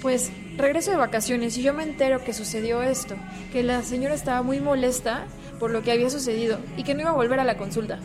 Pues 0.00 0.30
regreso 0.56 0.90
de 0.90 0.98
vacaciones 0.98 1.56
y 1.56 1.62
yo 1.62 1.74
me 1.74 1.82
entero 1.82 2.22
que 2.22 2.32
sucedió 2.32 2.82
esto, 2.82 3.16
que 3.52 3.62
la 3.64 3.82
señora 3.82 4.14
estaba 4.14 4.42
muy 4.42 4.60
molesta 4.60 5.26
por 5.58 5.70
lo 5.70 5.82
que 5.82 5.90
había 5.90 6.10
sucedido 6.10 6.58
y 6.76 6.84
que 6.84 6.94
no 6.94 7.00
iba 7.00 7.10
a 7.10 7.14
volver 7.14 7.40
a 7.40 7.44
la 7.44 7.56
consulta. 7.56 7.98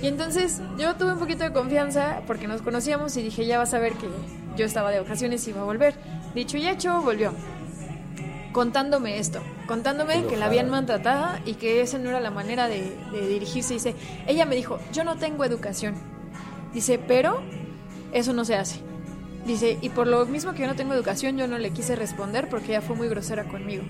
Y 0.00 0.06
entonces 0.06 0.60
yo 0.78 0.94
tuve 0.94 1.14
un 1.14 1.18
poquito 1.18 1.42
de 1.42 1.52
confianza 1.52 2.22
porque 2.26 2.46
nos 2.46 2.62
conocíamos 2.62 3.16
y 3.16 3.22
dije, 3.22 3.46
ya 3.46 3.58
vas 3.58 3.74
a 3.74 3.80
ver 3.80 3.94
que 3.94 4.08
yo 4.56 4.64
estaba 4.64 4.90
de 4.90 5.00
vacaciones 5.00 5.46
y 5.46 5.50
iba 5.50 5.62
a 5.62 5.64
volver. 5.64 5.94
Dicho 6.34 6.56
y 6.56 6.68
hecho, 6.68 7.00
volvió. 7.02 7.32
Contándome 8.52 9.18
esto, 9.18 9.40
contándome 9.66 10.24
que 10.26 10.36
la 10.36 10.46
habían 10.46 10.70
maltratado 10.70 11.38
y 11.44 11.54
que 11.54 11.80
esa 11.80 11.98
no 11.98 12.10
era 12.10 12.20
la 12.20 12.30
manera 12.30 12.68
de, 12.68 12.96
de 13.12 13.28
dirigirse. 13.28 13.74
Dice, 13.74 13.94
ella 14.26 14.44
me 14.44 14.54
dijo, 14.54 14.78
yo 14.92 15.02
no 15.04 15.16
tengo 15.16 15.44
educación. 15.44 15.94
Dice, 16.72 16.98
pero 16.98 17.42
eso 18.12 18.32
no 18.32 18.44
se 18.44 18.54
hace. 18.56 18.80
Dice, 19.46 19.78
y 19.80 19.88
por 19.90 20.06
lo 20.06 20.26
mismo 20.26 20.52
que 20.52 20.60
yo 20.60 20.66
no 20.66 20.74
tengo 20.76 20.92
educación, 20.94 21.38
yo 21.38 21.46
no 21.48 21.58
le 21.58 21.70
quise 21.70 21.96
responder 21.96 22.48
porque 22.48 22.68
ella 22.72 22.82
fue 22.82 22.96
muy 22.96 23.08
grosera 23.08 23.44
conmigo. 23.44 23.84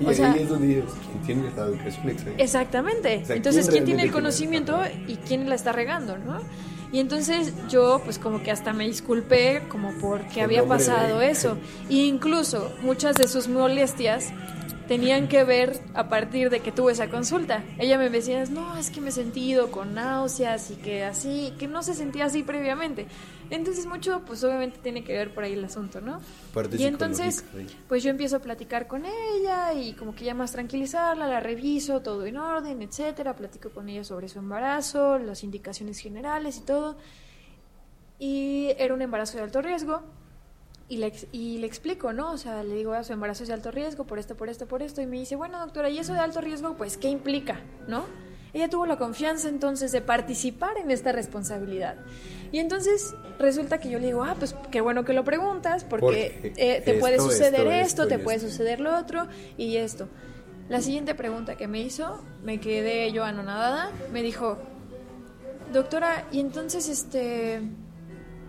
Y 0.00 0.06
O 0.06 0.08
ahí 0.08 0.14
sea- 0.16 0.34
es 0.34 0.48
donde 0.48 0.66
dices, 0.66 0.84
¿quién 1.24 1.40
tiene 1.40 1.56
la 1.56 1.62
educación? 1.66 2.34
Exactamente. 2.38 3.20
O 3.22 3.26
sea, 3.26 3.36
entonces, 3.36 3.66
¿quién 3.66 3.84
¿quién 3.84 3.84
tiene 3.84 4.02
el 4.02 4.08
tiene 4.08 4.12
conocimiento 4.12 4.80
y 5.06 5.16
quién 5.16 5.48
la 5.48 5.54
está 5.54 5.70
regando, 5.72 6.18
no? 6.18 6.40
Y 6.90 6.98
entonces 7.00 7.52
yo, 7.68 8.00
pues 8.04 8.18
como 8.18 8.42
que 8.42 8.50
hasta 8.50 8.72
me 8.72 8.84
disculpé, 8.86 9.62
como 9.68 9.92
porque 10.00 10.42
había 10.42 10.64
pasado 10.64 11.18
de- 11.20 11.30
eso. 11.30 11.56
E 11.90 11.94
incluso 12.06 12.72
muchas 12.82 13.14
de 13.16 13.28
sus 13.28 13.46
molestias 13.48 14.32
tenían 14.88 15.28
que 15.28 15.44
ver 15.44 15.80
a 15.94 16.08
partir 16.08 16.50
de 16.50 16.60
que 16.60 16.72
tuve 16.72 16.92
esa 16.92 17.08
consulta. 17.08 17.64
Ella 17.78 17.98
me 17.98 18.10
decía, 18.10 18.44
no, 18.46 18.76
es 18.76 18.90
que 18.90 19.00
me 19.00 19.08
he 19.08 19.12
sentido 19.12 19.70
con 19.70 19.94
náuseas 19.94 20.70
y 20.70 20.76
que 20.76 21.04
así, 21.04 21.52
que 21.58 21.66
no 21.66 21.82
se 21.82 21.94
sentía 21.94 22.26
así 22.26 22.42
previamente. 22.42 23.06
Entonces 23.50 23.86
mucho, 23.86 24.22
pues 24.26 24.42
obviamente 24.44 24.78
tiene 24.82 25.04
que 25.04 25.12
ver 25.12 25.34
por 25.34 25.44
ahí 25.44 25.52
el 25.52 25.64
asunto, 25.64 26.00
¿no? 26.00 26.20
Parte 26.52 26.76
y 26.78 26.84
entonces, 26.84 27.44
pues 27.88 28.02
yo 28.02 28.10
empiezo 28.10 28.36
a 28.36 28.40
platicar 28.40 28.86
con 28.86 29.04
ella 29.04 29.72
y 29.74 29.92
como 29.92 30.14
que 30.14 30.24
ya 30.24 30.34
más 30.34 30.52
tranquilizarla, 30.52 31.26
la 31.26 31.40
reviso, 31.40 32.00
todo 32.00 32.24
en 32.26 32.36
orden, 32.36 32.80
etcétera, 32.82 33.34
platico 33.36 33.70
con 33.70 33.88
ella 33.88 34.04
sobre 34.04 34.28
su 34.28 34.38
embarazo, 34.38 35.18
las 35.18 35.44
indicaciones 35.44 35.98
generales 35.98 36.58
y 36.58 36.60
todo. 36.62 36.96
Y 38.18 38.68
era 38.78 38.94
un 38.94 39.02
embarazo 39.02 39.36
de 39.36 39.44
alto 39.44 39.60
riesgo 39.60 40.02
y 40.88 40.98
le, 40.98 41.12
y 41.32 41.58
le 41.58 41.66
explico, 41.66 42.12
¿no? 42.12 42.32
O 42.32 42.38
sea, 42.38 42.62
le 42.62 42.74
digo, 42.74 42.92
"Ah, 42.92 43.04
su 43.04 43.12
embarazo 43.12 43.42
es 43.42 43.48
de 43.48 43.54
alto 43.54 43.70
riesgo 43.70 44.04
por 44.04 44.18
esto, 44.18 44.36
por 44.36 44.48
esto, 44.48 44.66
por 44.66 44.82
esto. 44.82 45.00
Y 45.00 45.06
me 45.06 45.18
dice, 45.18 45.36
bueno, 45.36 45.58
doctora, 45.58 45.88
¿y 45.88 45.98
eso 45.98 46.12
de 46.12 46.20
alto 46.20 46.40
riesgo, 46.40 46.74
pues, 46.76 46.96
qué 46.96 47.08
implica, 47.08 47.60
no? 47.88 48.04
Ella 48.52 48.68
tuvo 48.68 48.86
la 48.86 48.96
confianza 48.96 49.48
entonces 49.48 49.90
de 49.90 50.00
participar 50.00 50.76
en 50.78 50.90
esta 50.90 51.10
responsabilidad. 51.10 51.96
Y 52.52 52.60
entonces 52.60 53.14
resulta 53.38 53.78
que 53.78 53.90
yo 53.90 53.98
le 53.98 54.06
digo, 54.06 54.22
ah, 54.22 54.36
pues 54.38 54.54
qué 54.70 54.80
bueno 54.80 55.04
que 55.04 55.12
lo 55.12 55.24
preguntas, 55.24 55.82
porque 55.84 56.38
Porque 56.40 56.76
eh, 56.76 56.80
te 56.84 56.94
puede 56.94 57.16
esto, 57.16 57.30
suceder 57.30 57.62
esto, 57.62 57.70
esto, 57.70 58.02
esto 58.02 58.06
te 58.06 58.18
puede 58.20 58.38
suceder 58.38 58.78
lo 58.80 58.96
otro 58.96 59.26
y 59.56 59.76
esto. 59.76 60.08
La 60.68 60.80
siguiente 60.80 61.16
pregunta 61.16 61.56
que 61.56 61.66
me 61.66 61.80
hizo, 61.80 62.22
me 62.44 62.60
quedé 62.60 63.10
yo 63.10 63.24
anonadada, 63.24 63.90
me 64.12 64.22
dijo, 64.22 64.56
doctora, 65.72 66.28
y 66.30 66.38
entonces, 66.38 66.88
este, 66.88 67.60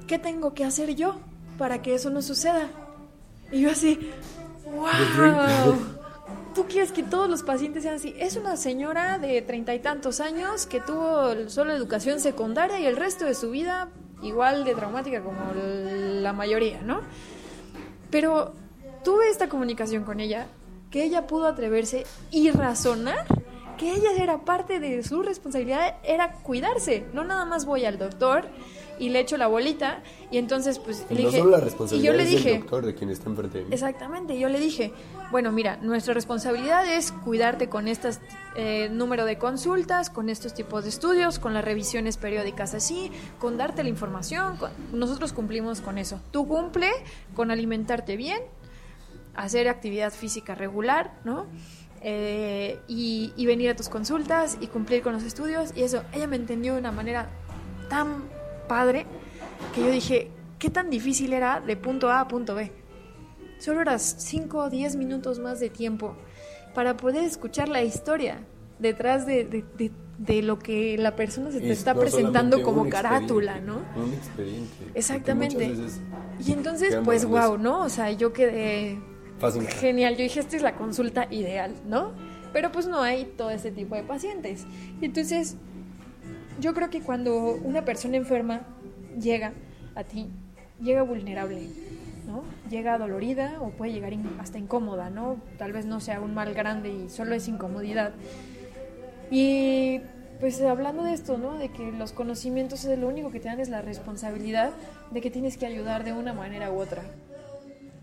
¿qué 0.05 0.19
tengo 0.19 0.53
que 0.53 0.65
hacer 0.65 0.93
yo 0.93 1.19
para 1.57 1.81
que 1.81 1.95
eso 1.95 2.09
no 2.09 2.21
suceda? 2.21 2.69
Y 3.51 3.61
yo 3.61 3.71
así, 3.71 4.11
wow, 4.65 5.75
tú 6.53 6.65
quieres 6.67 6.91
que 6.91 7.03
todos 7.03 7.29
los 7.29 7.43
pacientes 7.43 7.83
sean 7.83 7.95
así. 7.95 8.15
Es 8.17 8.35
una 8.35 8.57
señora 8.57 9.17
de 9.19 9.41
treinta 9.41 9.75
y 9.75 9.79
tantos 9.79 10.19
años 10.19 10.65
que 10.65 10.79
tuvo 10.79 11.49
solo 11.49 11.73
educación 11.73 12.19
secundaria 12.19 12.79
y 12.79 12.85
el 12.85 12.95
resto 12.95 13.25
de 13.25 13.35
su 13.35 13.51
vida 13.51 13.89
igual 14.21 14.63
de 14.63 14.73
traumática 14.73 15.21
como 15.21 15.39
la 15.53 16.33
mayoría, 16.33 16.81
¿no? 16.81 17.01
Pero 18.09 18.53
tuve 19.03 19.29
esta 19.29 19.49
comunicación 19.49 20.03
con 20.03 20.19
ella, 20.19 20.47
que 20.89 21.03
ella 21.03 21.27
pudo 21.27 21.47
atreverse 21.47 22.05
y 22.31 22.49
razonar 22.51 23.25
que 23.77 23.91
ella 23.91 24.11
era 24.17 24.39
parte 24.39 24.79
de 24.79 25.03
su 25.03 25.21
responsabilidad, 25.21 25.95
era 26.03 26.31
cuidarse. 26.31 27.05
No 27.13 27.23
nada 27.23 27.45
más 27.45 27.65
voy 27.65 27.85
al 27.85 27.97
doctor 27.97 28.45
y 28.99 29.09
le 29.09 29.19
echo 29.19 29.37
la 29.37 29.47
bolita 29.47 30.01
y 30.31 30.37
entonces 30.37 30.79
pues 30.79 31.05
le 31.09 31.23
no 31.23 31.29
dije... 31.29 31.39
solo 31.39 31.51
la 31.57 31.95
y 31.95 32.01
yo 32.01 32.13
le 32.13 32.25
dije, 32.25 32.49
del 32.51 32.59
doctor, 32.61 32.85
de 32.85 32.95
quien 32.95 33.09
está 33.09 33.29
enfrente 33.29 33.57
de 33.59 33.63
mí. 33.65 33.69
Exactamente, 33.73 34.37
yo 34.39 34.49
le 34.49 34.59
dije, 34.59 34.93
bueno, 35.31 35.51
mira, 35.51 35.77
nuestra 35.81 36.13
responsabilidad 36.13 36.87
es 36.87 37.11
cuidarte 37.11 37.69
con 37.69 37.87
este 37.87 38.09
número 38.91 39.25
de 39.25 39.37
consultas, 39.37 40.09
con 40.09 40.29
estos 40.29 40.53
tipos 40.53 40.83
de 40.83 40.89
estudios, 40.89 41.39
con 41.39 41.53
las 41.53 41.65
revisiones 41.65 42.17
periódicas 42.17 42.73
así, 42.73 43.11
con 43.39 43.57
darte 43.57 43.83
la 43.83 43.89
información, 43.89 44.57
con- 44.57 44.71
nosotros 44.93 45.33
cumplimos 45.33 45.81
con 45.81 45.97
eso. 45.97 46.19
Tú 46.31 46.47
cumple 46.47 46.89
con 47.35 47.51
alimentarte 47.51 48.15
bien, 48.15 48.39
hacer 49.35 49.67
actividad 49.67 50.13
física 50.13 50.55
regular, 50.55 51.13
¿no? 51.25 51.45
Eh, 52.07 52.79
y, 52.87 53.33
y 53.35 53.45
venir 53.47 53.71
a 53.71 53.75
tus 53.75 53.89
consultas 53.89 54.57
y 54.61 54.67
cumplir 54.67 55.01
con 55.01 55.13
los 55.13 55.23
estudios 55.23 55.71
y 55.75 55.81
eso, 55.81 56.03
ella 56.13 56.27
me 56.27 56.35
entendió 56.35 56.73
de 56.73 56.79
una 56.79 56.91
manera 56.91 57.29
tan 57.89 58.23
padre 58.67 59.05
que 59.73 59.81
yo 59.81 59.91
dije, 59.91 60.29
¿qué 60.59 60.69
tan 60.69 60.89
difícil 60.89 61.33
era 61.33 61.59
de 61.61 61.75
punto 61.77 62.09
A 62.09 62.19
a 62.21 62.27
punto 62.27 62.55
B? 62.55 62.71
Solo 63.59 63.81
eras 63.81 64.15
5 64.19 64.57
o 64.57 64.69
10 64.69 64.95
minutos 64.97 65.39
más 65.39 65.59
de 65.59 65.69
tiempo 65.69 66.15
para 66.73 66.97
poder 66.97 67.23
escuchar 67.23 67.69
la 67.69 67.83
historia 67.83 68.39
detrás 68.79 69.25
de, 69.25 69.45
de- 69.45 69.63
de- 69.77 69.91
de 70.17 70.41
lo 70.41 70.59
que 70.59 70.97
la 70.97 71.15
persona 71.15 71.51
se 71.51 71.59
te 71.59 71.71
está 71.73 71.93
presentando 71.93 72.57
como 72.63 72.83
carátula, 72.89 73.59
¿no? 73.59 73.81
Un 73.97 74.13
expediente. 74.13 74.73
Exactamente. 74.93 75.57
veces 75.69 75.99
Y 76.47 76.51
entonces, 76.53 76.89
pues, 77.03 77.25
wow, 77.49 77.57
¿no? 77.57 77.81
O 77.81 77.89
sea, 77.89 78.11
yo 78.11 78.31
quedé 78.31 78.97
genial. 79.79 80.15
Yo 80.15 80.23
dije, 80.23 80.39
esta 80.39 80.55
es 80.55 80.61
la 80.61 80.75
consulta 80.75 81.27
ideal, 81.31 81.73
¿no? 81.85 82.13
Pero 82.53 82.71
pues 82.71 82.87
no 82.87 83.01
hay 83.01 83.25
todo 83.37 83.49
ese 83.51 83.71
tipo 83.71 83.95
de 83.95 84.03
pacientes. 84.03 84.65
Entonces, 85.01 85.57
yo 86.59 86.73
creo 86.73 86.89
que 86.89 87.01
cuando 87.01 87.55
una 87.55 87.85
persona 87.85 88.17
enferma 88.17 88.61
llega 89.19 89.53
a 89.95 90.03
ti, 90.03 90.29
llega 90.81 91.01
vulnerable, 91.01 91.69
¿no? 92.27 92.43
Llega 92.69 92.97
dolorida 92.97 93.59
o 93.61 93.69
puede 93.69 93.93
llegar 93.93 94.13
hasta 94.39 94.57
incómoda, 94.57 95.09
¿no? 95.09 95.37
Tal 95.57 95.73
vez 95.73 95.85
no 95.85 95.99
sea 95.99 96.19
un 96.19 96.33
mal 96.33 96.53
grande 96.53 96.89
y 96.89 97.09
solo 97.09 97.35
es 97.35 97.47
incomodidad. 97.47 98.13
Y 99.31 100.01
pues 100.39 100.61
hablando 100.61 101.03
de 101.03 101.13
esto, 101.13 101.37
¿no? 101.37 101.57
De 101.57 101.69
que 101.69 101.91
los 101.91 102.11
conocimientos 102.11 102.85
es 102.85 102.99
lo 102.99 103.07
único 103.07 103.31
que 103.31 103.39
te 103.39 103.47
dan 103.47 103.59
es 103.59 103.69
la 103.69 103.81
responsabilidad 103.81 104.71
de 105.11 105.21
que 105.21 105.31
tienes 105.31 105.57
que 105.57 105.65
ayudar 105.65 106.03
de 106.03 106.13
una 106.13 106.33
manera 106.33 106.71
u 106.71 106.79
otra. 106.79 107.03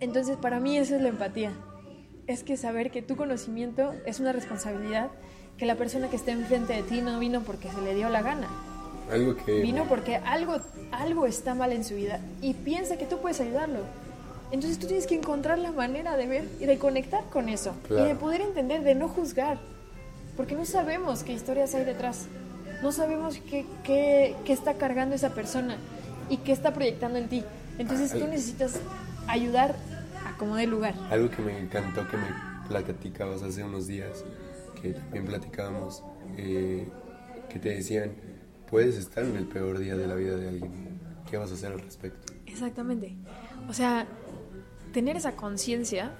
Entonces, 0.01 0.37
para 0.37 0.59
mí 0.59 0.77
esa 0.77 0.97
es 0.97 1.03
la 1.03 1.09
empatía. 1.09 1.53
Es 2.27 2.43
que 2.43 2.57
saber 2.57 2.91
que 2.91 3.03
tu 3.03 3.17
conocimiento 3.17 3.93
es 4.07 4.19
una 4.21 4.33
responsabilidad, 4.33 5.11
que 5.59 5.67
la 5.67 5.77
persona 5.77 6.09
que 6.09 6.17
está 6.17 6.33
enfrente 6.33 6.73
de 6.73 6.83
ti 6.83 7.01
no 7.03 7.19
vino 7.19 7.43
porque 7.43 7.71
se 7.71 7.81
le 7.81 7.95
dio 7.95 8.09
la 8.09 8.23
gana. 8.23 8.49
Algo 9.11 9.37
que... 9.37 9.61
Vino 9.61 9.85
porque 9.89 10.17
algo, 10.17 10.57
algo 10.91 11.27
está 11.27 11.55
mal 11.55 11.73
en 11.73 11.85
su 11.85 11.95
vida 11.95 12.21
y 12.41 12.55
piensa 12.55 12.97
que 12.97 13.07
tú 13.07 13.19
puedes 13.19 13.41
ayudarlo. 13.41 13.81
Entonces 14.51 14.79
tú 14.79 14.87
tienes 14.87 15.07
que 15.07 15.15
encontrar 15.15 15.59
la 15.59 15.73
manera 15.73 16.17
de 16.17 16.27
ver 16.27 16.49
y 16.61 16.67
de 16.67 16.79
conectar 16.79 17.25
con 17.31 17.49
eso. 17.49 17.75
Y 17.87 17.95
de 17.95 18.01
Claro. 18.01 18.19
poder 18.19 18.41
entender, 18.43 18.83
de 18.83 18.95
no 18.95 19.09
juzgar. 19.09 19.59
Porque 20.37 20.55
no 20.55 20.65
sabemos 20.65 21.23
qué 21.25 21.33
historias 21.33 21.75
hay 21.75 21.85
detrás. 21.85 22.27
No 22.83 22.91
sabemos 22.93 23.39
qué, 23.49 23.65
qué, 23.85 24.35
qué 24.45 24.53
está 24.53 24.75
cargando 24.75 25.15
esa 25.15 25.31
persona 25.31 25.77
y 26.29 26.39
qué 26.39 26.53
está 26.53 26.73
proyectando 26.75 27.19
en 27.19 27.29
ti. 27.29 27.45
Entonces 27.79 28.11
tú 28.13 28.25
Ay. 28.25 28.31
necesitas 28.31 28.75
ayudar 29.29 29.75
a 30.27 30.37
como 30.37 30.57
dé 30.57 30.67
lugar. 30.67 30.95
Algo 31.11 31.31
que 31.31 31.43
me 31.43 31.59
encantó 31.59 32.07
que 32.09 32.17
me 32.17 32.27
platicabas 32.69 33.43
hace 33.43 33.63
unos 33.65 33.87
días, 33.87 34.25
que 34.83 34.93
también 34.93 35.25
platicábamos, 35.25 36.03
eh, 36.37 36.89
que 37.49 37.59
te 37.59 37.71
decían, 37.71 38.13
puedes 38.69 38.97
estar 38.97 39.25
en 39.25 39.37
el 39.37 39.47
peor 39.47 39.79
día 39.79 39.97
de 39.97 40.07
la 40.07 40.15
vida 40.15 40.37
de 40.37 40.49
alguien. 40.49 41.01
¿Qué 41.31 41.37
vas 41.37 41.51
a 41.53 41.55
hacer 41.55 41.73
al 41.73 41.81
respecto? 41.81 42.33
Exactamente. 42.47 43.15
O 43.69 43.73
sea, 43.73 44.07
tener 44.93 45.17
esa 45.17 45.37
conciencia, 45.37 46.13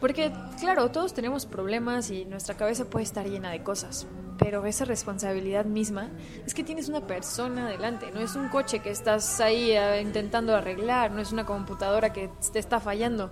porque 0.00 0.32
claro, 0.58 0.90
todos 0.90 1.14
tenemos 1.14 1.46
problemas 1.46 2.10
y 2.10 2.24
nuestra 2.24 2.56
cabeza 2.56 2.84
puede 2.86 3.04
estar 3.04 3.26
llena 3.26 3.50
de 3.50 3.62
cosas, 3.62 4.06
pero 4.38 4.66
esa 4.66 4.84
responsabilidad 4.84 5.64
misma 5.64 6.10
es 6.44 6.54
que 6.54 6.64
tienes 6.64 6.88
una 6.88 7.06
persona 7.06 7.68
delante, 7.68 8.10
no 8.10 8.20
es 8.20 8.34
un 8.34 8.48
coche 8.48 8.80
que 8.80 8.90
estás 8.90 9.40
ahí 9.40 9.70
eh, 9.70 10.02
intentando 10.02 10.56
arreglar, 10.56 11.12
no 11.12 11.20
es 11.20 11.30
una 11.30 11.46
computadora 11.46 12.12
que 12.12 12.28
te 12.52 12.58
está 12.58 12.80
fallando, 12.80 13.30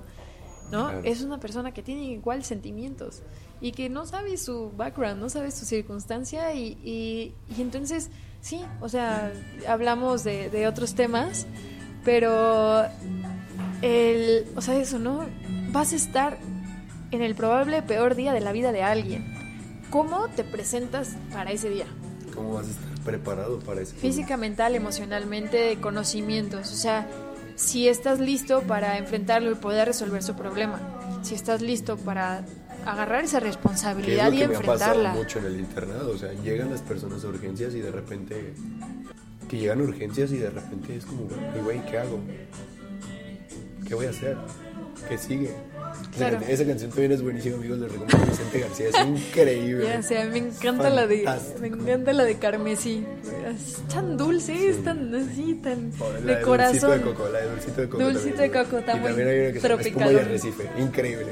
¿no? 0.71 0.89
Claro. 0.89 1.01
Es 1.05 1.23
una 1.23 1.39
persona 1.41 1.73
que 1.73 1.83
tiene 1.83 2.05
igual 2.05 2.45
sentimientos 2.45 3.23
y 3.61 3.73
que 3.73 3.89
no 3.89 4.07
sabe 4.07 4.37
su 4.37 4.71
background, 4.77 5.21
no 5.21 5.29
sabe 5.29 5.51
su 5.51 5.65
circunstancia 5.67 6.55
y, 6.55 6.79
y- 6.85 7.35
y 7.57 7.61
entonces, 7.63 8.11
sí, 8.41 8.63
o 8.81 8.89
sea, 8.89 9.33
hablamos 9.69 10.25
de, 10.25 10.49
de 10.51 10.67
otros 10.67 10.95
temas, 10.95 11.47
pero 12.05 12.85
el, 13.83 14.47
o 14.57 14.61
sea, 14.63 14.77
eso, 14.77 14.99
¿no? 14.99 15.27
Vas 15.73 15.93
a 15.93 15.97
estar 15.97 16.39
en 17.11 17.23
el 17.23 17.35
probable 17.35 17.83
peor 17.83 18.15
día 18.15 18.33
de 18.33 18.41
la 18.41 18.53
vida 18.53 18.73
de 18.73 18.83
alguien. 18.83 19.35
¿Cómo 19.91 20.29
te 20.29 20.45
presentas 20.45 21.17
para 21.33 21.51
ese 21.51 21.69
día? 21.71 21.87
¿Cómo 22.35 22.55
vas 22.55 22.67
a 22.69 22.71
estar 22.71 22.89
preparado 23.05 23.59
para 23.59 23.81
eso? 23.81 23.95
Física, 23.97 24.37
mental, 24.37 24.75
emocionalmente, 24.77 25.79
conocimientos. 25.81 26.71
O 26.73 26.77
sea, 26.77 27.09
si 27.61 27.89
estás 27.89 28.19
listo 28.21 28.63
para 28.63 28.97
enfrentarlo 28.99 29.51
y 29.51 29.55
poder 29.55 29.89
resolver 29.89 30.23
su 30.23 30.35
problema. 30.35 30.81
Si 31.23 31.35
estás 31.35 31.61
listo 31.61 31.97
para 31.99 32.43
agarrar 32.87 33.25
esa 33.25 33.39
Que 33.41 33.49
es 33.49 33.55
responsabilidad 33.55 34.29
lo 34.31 34.35
y 34.35 34.39
que 34.39 34.49
me 34.49 34.55
ha 34.55 34.59
enfrentarla. 34.59 35.13
mucho 35.13 35.39
en 35.41 35.45
el 35.47 35.61
internado. 35.61 36.13
O 36.13 36.17
sea, 36.19 36.33
llegan 36.33 36.71
las 36.71 36.81
personas 36.81 37.23
a 37.25 37.29
urgencias 37.29 37.75
y 37.75 37.81
de 37.81 37.91
repente. 37.91 38.55
Que 39.49 39.59
llegan 39.59 39.81
a 39.81 39.83
urgencias 39.85 40.31
y 40.33 40.39
de 40.39 40.49
repente 40.49 40.97
es 40.97 41.05
como, 41.05 41.29
"Ay, 41.55 41.61
güey, 41.61 41.85
¿qué 41.87 41.99
hago? 41.99 42.21
¿Qué 43.87 43.95
voy 43.95 44.07
a 44.07 44.11
hacer? 44.11 44.37
¿Qué 45.09 45.19
sigue? 45.19 45.53
Esa 45.93 46.11
Claro. 46.17 46.39
can- 46.41 46.51
Esa, 46.51 46.65
canción 46.67 46.91
también 46.91 47.13
es 47.13 47.23
buenísima, 47.23 47.57
amigos. 47.57 47.79
Les 47.79 47.93
recomiendo 47.93 48.27
Vicente 48.27 48.59
García. 48.61 48.89
Es 48.89 49.07
increíble. 49.07 49.85
Ya 49.85 50.03
sé, 50.03 50.25
me 50.27 50.39
encanta 50.39 50.91
la 50.91 51.07
de 51.07 51.25
me 51.61 51.67
encanta 51.69 52.13
la 52.13 52.25
de 52.25 52.39
Carmesí. 52.39 53.05
Es 53.49 53.75
tan 53.93 54.17
dulce, 54.17 54.69
es 54.69 54.83
tan 54.83 55.15
así, 55.15 55.55
tan 55.63 55.91
la 55.91 56.07
de 56.07 56.21
Dulcito 56.23 56.47
corazón. 56.47 56.91
de 56.99 57.01
coco, 57.05 57.29
la 57.29 57.39
de 57.41 57.51
dulcito 57.51 57.81
de 57.81 57.89
coco. 57.89 58.05
Dulcito 58.05 58.29
también, 58.37 58.53
de 58.53 58.59
coco, 58.65 58.79
está 58.79 58.93
Y 58.97 59.01
muy 59.01 59.09
también 59.09 59.29
hay 59.29 59.39
una 59.41 59.53
que 59.53 59.61
se 59.61 59.69
llama 59.69 59.83
tropical. 59.83 60.13
Y 60.13 60.17
Arrecife, 60.17 60.71
increíble. 60.79 61.27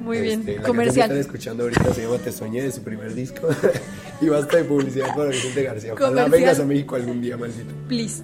Muy 0.00 0.20
bien, 0.20 0.40
Este, 0.40 0.56
la 0.56 0.62
comercial. 0.62 0.94
que 0.94 1.00
están 1.14 1.18
escuchando 1.18 1.62
ahorita 1.64 1.94
se 1.94 2.02
llama 2.02 2.18
Te 2.18 2.32
Soñé 2.32 2.62
de 2.62 2.72
su 2.72 2.82
primer 2.82 3.14
disco. 3.14 3.48
y 4.20 4.28
basta 4.28 4.56
de 4.56 4.64
publicidad 4.64 5.14
para 5.16 5.30
Vicente 5.30 5.62
García. 5.62 5.94
Ojalá 5.94 6.26
vengas 6.26 6.58
a 6.58 6.64
México 6.64 6.96
algún 6.96 7.20
día, 7.20 7.36
maldito. 7.36 7.72
Please. 7.88 8.22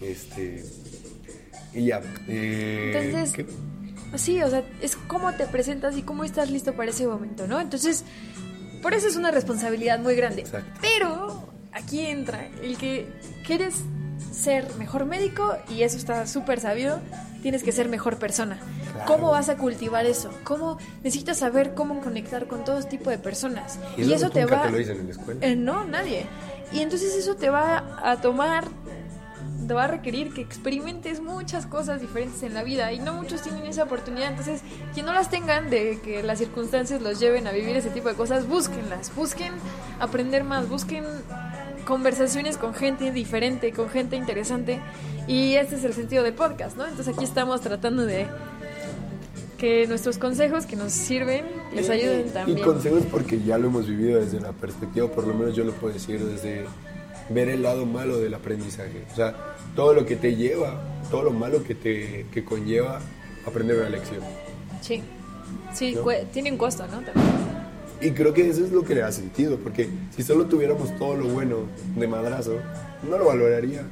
Este. 0.00 0.64
Y 1.74 1.86
ya. 1.86 2.00
eh, 2.28 2.92
Entonces, 2.94 3.32
¿qué? 3.34 3.46
Sí, 4.18 4.42
o 4.42 4.50
sea, 4.50 4.62
es 4.80 4.96
cómo 4.96 5.32
te 5.34 5.46
presentas 5.46 5.96
y 5.96 6.02
cómo 6.02 6.24
estás 6.24 6.50
listo 6.50 6.74
para 6.74 6.90
ese 6.90 7.06
momento, 7.06 7.46
¿no? 7.46 7.60
Entonces, 7.60 8.04
por 8.82 8.94
eso 8.94 9.08
es 9.08 9.16
una 9.16 9.30
responsabilidad 9.30 9.98
muy 9.98 10.14
grande. 10.14 10.42
Exacto. 10.42 10.70
Pero 10.80 11.48
aquí 11.72 12.00
entra 12.00 12.48
el 12.62 12.78
que 12.78 13.06
quieres 13.46 13.74
ser 14.32 14.66
mejor 14.78 15.04
médico 15.06 15.56
y 15.68 15.82
eso 15.82 15.96
está 15.96 16.26
súper 16.26 16.60
sabido, 16.60 17.00
tienes 17.42 17.62
que 17.62 17.72
ser 17.72 17.88
mejor 17.88 18.18
persona. 18.18 18.58
Claro. 18.92 19.06
¿Cómo 19.06 19.30
vas 19.30 19.48
a 19.48 19.56
cultivar 19.56 20.06
eso? 20.06 20.30
¿Cómo 20.44 20.78
necesitas 21.02 21.38
saber 21.38 21.74
cómo 21.74 22.00
conectar 22.00 22.46
con 22.46 22.64
todo 22.64 22.82
tipo 22.82 23.10
de 23.10 23.18
personas? 23.18 23.78
Y 23.96 24.02
eso 24.02 24.14
eso 24.14 24.30
te 24.30 24.44
va 24.44 24.62
te 24.62 24.70
lo 24.70 24.78
dicen 24.78 24.98
en 24.98 25.06
la 25.06 25.12
escuela. 25.12 25.46
Eh, 25.46 25.56
no, 25.56 25.84
nadie. 25.84 26.26
Y 26.72 26.80
entonces 26.80 27.14
eso 27.14 27.36
te 27.36 27.48
va 27.48 27.98
a 28.02 28.20
tomar, 28.20 28.64
te 29.66 29.74
va 29.74 29.84
a 29.84 29.88
requerir 29.88 30.32
que 30.32 30.40
experimentes 30.40 31.20
muchas 31.20 31.66
cosas 31.66 32.00
diferentes 32.00 32.42
en 32.42 32.54
la 32.54 32.62
vida 32.62 32.92
y 32.92 32.98
no 32.98 33.14
muchos 33.14 33.42
tienen 33.42 33.66
esa 33.66 33.84
oportunidad. 33.84 34.30
Entonces, 34.30 34.62
quien 34.94 35.06
no 35.06 35.12
las 35.12 35.30
tengan 35.30 35.70
de 35.70 35.98
que 36.02 36.22
las 36.22 36.38
circunstancias 36.38 37.02
los 37.02 37.18
lleven 37.20 37.46
a 37.46 37.52
vivir 37.52 37.76
ese 37.76 37.90
tipo 37.90 38.08
de 38.08 38.14
cosas, 38.14 38.48
búsquenlas, 38.48 39.14
busquen 39.14 39.52
aprender 39.98 40.44
más, 40.44 40.68
busquen 40.68 41.04
conversaciones 41.84 42.56
con 42.56 42.74
gente 42.74 43.12
diferente, 43.12 43.72
con 43.72 43.88
gente 43.88 44.16
interesante. 44.16 44.80
Y 45.26 45.54
este 45.54 45.76
es 45.76 45.84
el 45.84 45.94
sentido 45.94 46.22
del 46.22 46.34
podcast, 46.34 46.76
¿no? 46.76 46.84
Entonces 46.84 47.14
aquí 47.14 47.24
estamos 47.24 47.60
tratando 47.60 48.04
de 48.06 48.26
que 49.58 49.86
nuestros 49.86 50.18
consejos 50.18 50.66
que 50.66 50.76
nos 50.76 50.92
sirven 50.92 51.44
les 51.74 51.88
ayuden 51.88 52.30
también. 52.30 52.58
Y 52.58 52.60
consejos 52.60 53.04
porque 53.10 53.40
ya 53.40 53.58
lo 53.58 53.68
hemos 53.68 53.88
vivido 53.88 54.20
desde 54.20 54.40
la 54.40 54.52
perspectiva, 54.52 55.10
por 55.10 55.26
lo 55.26 55.34
menos 55.34 55.56
yo 55.56 55.64
lo 55.64 55.72
puedo 55.72 55.94
decir, 55.94 56.22
desde 56.22 56.66
ver 57.28 57.48
el 57.48 57.62
lado 57.62 57.86
malo 57.86 58.18
del 58.18 58.34
aprendizaje. 58.34 59.04
O 59.12 59.16
sea, 59.16 59.56
todo 59.74 59.94
lo 59.94 60.06
que 60.06 60.16
te 60.16 60.36
lleva, 60.36 60.80
todo 61.10 61.22
lo 61.22 61.32
malo 61.32 61.62
que 61.64 61.74
te 61.74 62.26
que 62.32 62.44
conlleva 62.44 63.00
aprender 63.46 63.78
una 63.78 63.88
lección. 63.88 64.20
Sí. 64.80 65.02
Sí, 65.72 65.96
tiene 66.32 66.50
un 66.50 66.58
costo, 66.58 66.84
¿no? 66.86 67.00
También. 67.02 67.26
Y 68.00 68.10
creo 68.10 68.34
que 68.34 68.48
eso 68.48 68.64
es 68.64 68.72
lo 68.72 68.82
que 68.84 68.94
le 68.94 69.00
da 69.00 69.12
sentido, 69.12 69.58
porque 69.58 69.88
si 70.14 70.22
solo 70.22 70.46
tuviéramos 70.46 70.96
todo 70.98 71.16
lo 71.16 71.28
bueno 71.28 71.60
de 71.96 72.06
madrazo, 72.06 72.58
no 73.08 73.16
lo 73.16 73.26
valorarías. 73.26 73.84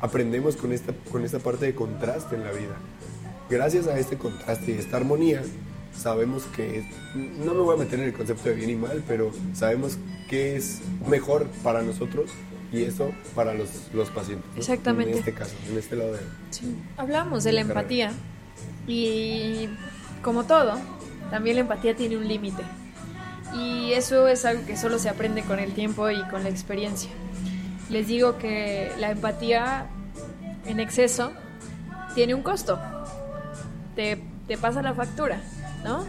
Aprendemos 0.00 0.56
con 0.56 0.72
esta, 0.72 0.92
con 1.10 1.24
esta 1.24 1.38
parte 1.38 1.66
de 1.66 1.74
contraste 1.74 2.36
en 2.36 2.44
la 2.44 2.52
vida. 2.52 2.76
Gracias 3.50 3.86
a 3.86 3.98
este 3.98 4.16
contraste 4.16 4.72
y 4.72 4.78
esta 4.78 4.98
armonía, 4.98 5.42
sabemos 5.96 6.44
que, 6.56 6.88
no 7.14 7.54
me 7.54 7.60
voy 7.60 7.76
a 7.76 7.78
meter 7.78 7.98
en 8.00 8.06
el 8.06 8.12
concepto 8.12 8.48
de 8.48 8.54
bien 8.54 8.70
y 8.70 8.76
mal, 8.76 9.02
pero 9.08 9.32
sabemos 9.52 9.98
que 10.28 10.56
es 10.56 10.80
mejor 11.08 11.46
para 11.62 11.82
nosotros 11.82 12.30
y 12.74 12.82
eso 12.84 13.12
para 13.34 13.54
los, 13.54 13.68
los 13.92 14.10
pacientes. 14.10 14.46
¿no? 14.52 14.58
Exactamente. 14.58 15.12
En 15.12 15.18
este 15.18 15.32
caso, 15.32 15.54
en 15.70 15.78
este 15.78 15.96
lado 15.96 16.12
de... 16.12 16.20
Sí. 16.50 16.76
Hablábamos 16.96 17.44
de 17.44 17.52
la 17.52 17.62
Caramba. 17.62 17.80
empatía 17.80 18.12
y 18.86 19.68
como 20.22 20.44
todo, 20.44 20.78
también 21.30 21.56
la 21.56 21.62
empatía 21.62 21.94
tiene 21.94 22.16
un 22.16 22.26
límite. 22.26 22.62
Y 23.54 23.92
eso 23.92 24.26
es 24.26 24.44
algo 24.44 24.66
que 24.66 24.76
solo 24.76 24.98
se 24.98 25.08
aprende 25.08 25.42
con 25.42 25.58
el 25.58 25.72
tiempo 25.74 26.10
y 26.10 26.22
con 26.28 26.42
la 26.42 26.48
experiencia. 26.48 27.10
Les 27.88 28.08
digo 28.08 28.38
que 28.38 28.90
la 28.98 29.10
empatía 29.10 29.86
en 30.66 30.80
exceso 30.80 31.32
tiene 32.14 32.34
un 32.34 32.42
costo. 32.42 32.80
Te, 33.94 34.20
te 34.48 34.56
pasa 34.58 34.82
la 34.82 34.94
factura, 34.94 35.40
¿no? 35.84 36.04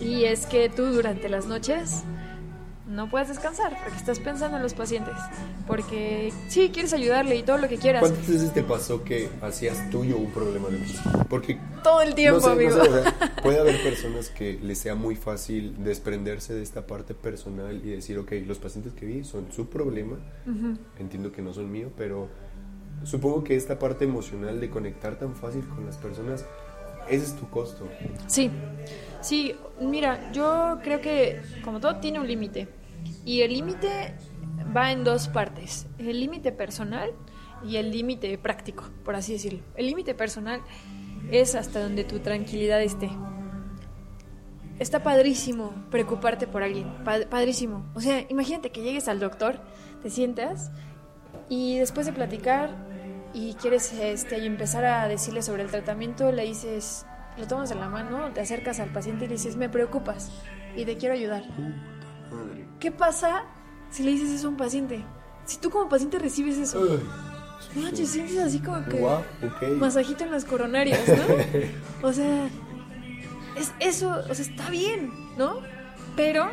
Y 0.00 0.24
es 0.24 0.46
que 0.46 0.68
tú 0.68 0.86
durante 0.86 1.28
las 1.28 1.46
noches 1.46 2.02
no 2.90 3.08
puedes 3.08 3.28
descansar 3.28 3.76
porque 3.82 3.96
estás 3.96 4.18
pensando 4.18 4.56
en 4.56 4.62
los 4.64 4.74
pacientes. 4.74 5.14
Porque 5.66 6.32
sí, 6.48 6.70
quieres 6.72 6.92
ayudarle 6.92 7.36
y 7.36 7.42
todo 7.44 7.56
lo 7.58 7.68
que 7.68 7.78
quieras. 7.78 8.00
¿Cuántas 8.00 8.28
veces 8.28 8.52
te 8.52 8.64
pasó 8.64 9.04
que 9.04 9.28
hacías 9.40 9.88
tuyo 9.90 10.16
un 10.16 10.30
problema 10.32 10.68
de 10.68 10.78
empatía? 10.78 11.24
Porque 11.28 11.58
Todo 11.84 12.02
el 12.02 12.14
tiempo, 12.16 12.40
no 12.40 12.42
sé, 12.42 12.48
no 12.48 12.52
amigo. 12.52 12.84
sé, 12.84 12.90
o 12.90 13.02
sea, 13.02 13.34
puede 13.42 13.60
haber 13.60 13.80
personas 13.82 14.28
que 14.30 14.58
les 14.60 14.78
sea 14.78 14.96
muy 14.96 15.14
fácil 15.14 15.82
desprenderse 15.84 16.52
de 16.52 16.62
esta 16.62 16.86
parte 16.86 17.14
personal 17.14 17.80
y 17.84 17.90
decir, 17.90 18.18
ok, 18.18 18.32
los 18.44 18.58
pacientes 18.58 18.92
que 18.92 19.06
vi 19.06 19.22
son 19.24 19.52
su 19.52 19.68
problema, 19.68 20.18
entiendo 20.98 21.30
que 21.30 21.42
no 21.42 21.54
son 21.54 21.70
míos, 21.70 21.92
pero 21.96 22.28
supongo 23.04 23.44
que 23.44 23.54
esta 23.54 23.78
parte 23.78 24.04
emocional 24.04 24.60
de 24.60 24.68
conectar 24.68 25.16
tan 25.16 25.36
fácil 25.36 25.64
con 25.68 25.86
las 25.86 25.96
personas, 25.96 26.44
ese 27.08 27.24
es 27.24 27.36
tu 27.36 27.48
costo. 27.48 27.88
Sí, 28.26 28.50
sí, 29.20 29.54
mira, 29.80 30.32
yo 30.32 30.78
creo 30.82 31.00
que 31.00 31.40
como 31.64 31.78
todo 31.78 31.96
tiene 31.96 32.18
un 32.18 32.26
límite 32.26 32.79
y 33.24 33.42
el 33.42 33.52
límite 33.52 34.14
va 34.76 34.92
en 34.92 35.04
dos 35.04 35.28
partes, 35.28 35.86
el 35.98 36.20
límite 36.20 36.52
personal 36.52 37.10
y 37.64 37.76
el 37.76 37.90
límite 37.90 38.36
práctico, 38.38 38.84
por 39.04 39.14
así 39.14 39.32
decirlo. 39.32 39.60
El 39.76 39.86
límite 39.86 40.14
personal 40.14 40.60
es 41.30 41.54
hasta 41.54 41.82
donde 41.82 42.04
tu 42.04 42.20
tranquilidad 42.20 42.82
esté. 42.82 43.10
Está 44.78 45.02
padrísimo 45.02 45.74
preocuparte 45.90 46.46
por 46.46 46.62
alguien, 46.62 47.04
pa- 47.04 47.28
padrísimo. 47.28 47.84
O 47.94 48.00
sea, 48.00 48.24
imagínate 48.30 48.70
que 48.70 48.80
llegues 48.82 49.08
al 49.08 49.20
doctor, 49.20 49.60
te 50.02 50.08
sientas 50.08 50.70
y 51.50 51.78
después 51.78 52.06
de 52.06 52.12
platicar 52.14 52.74
y 53.34 53.52
quieres 53.54 53.92
este, 53.92 54.44
empezar 54.46 54.84
a 54.86 55.06
decirle 55.06 55.42
sobre 55.42 55.62
el 55.64 55.70
tratamiento, 55.70 56.32
le 56.32 56.44
dices, 56.44 57.04
lo 57.36 57.46
tomas 57.46 57.68
de 57.68 57.74
la 57.74 57.88
mano, 57.90 58.32
te 58.32 58.40
acercas 58.40 58.80
al 58.80 58.90
paciente 58.90 59.26
y 59.26 59.28
le 59.28 59.34
dices, 59.34 59.56
me 59.56 59.68
preocupas 59.68 60.32
y 60.74 60.86
te 60.86 60.96
quiero 60.96 61.14
ayudar. 61.14 61.44
Madre. 62.30 62.66
¿Qué 62.78 62.90
pasa 62.90 63.44
si 63.90 64.02
le 64.02 64.12
dices 64.12 64.30
eso 64.30 64.46
a 64.46 64.50
un 64.50 64.56
paciente? 64.56 65.04
Si 65.44 65.58
tú 65.58 65.70
como 65.70 65.88
paciente 65.88 66.18
recibes 66.18 66.58
eso, 66.58 66.80
no 67.74 67.82
manches, 67.82 68.10
sientes 68.10 68.38
así 68.38 68.60
como 68.60 68.84
que 68.84 69.02
ok. 69.02 69.76
masajito 69.78 70.24
en 70.24 70.32
las 70.32 70.44
coronarias, 70.44 71.00
¿no? 71.08 71.24
o 72.08 72.12
sea, 72.12 72.48
es 73.56 73.72
eso, 73.80 74.22
o 74.28 74.34
sea, 74.34 74.44
está 74.44 74.70
bien, 74.70 75.12
¿no? 75.36 75.60
Pero 76.16 76.48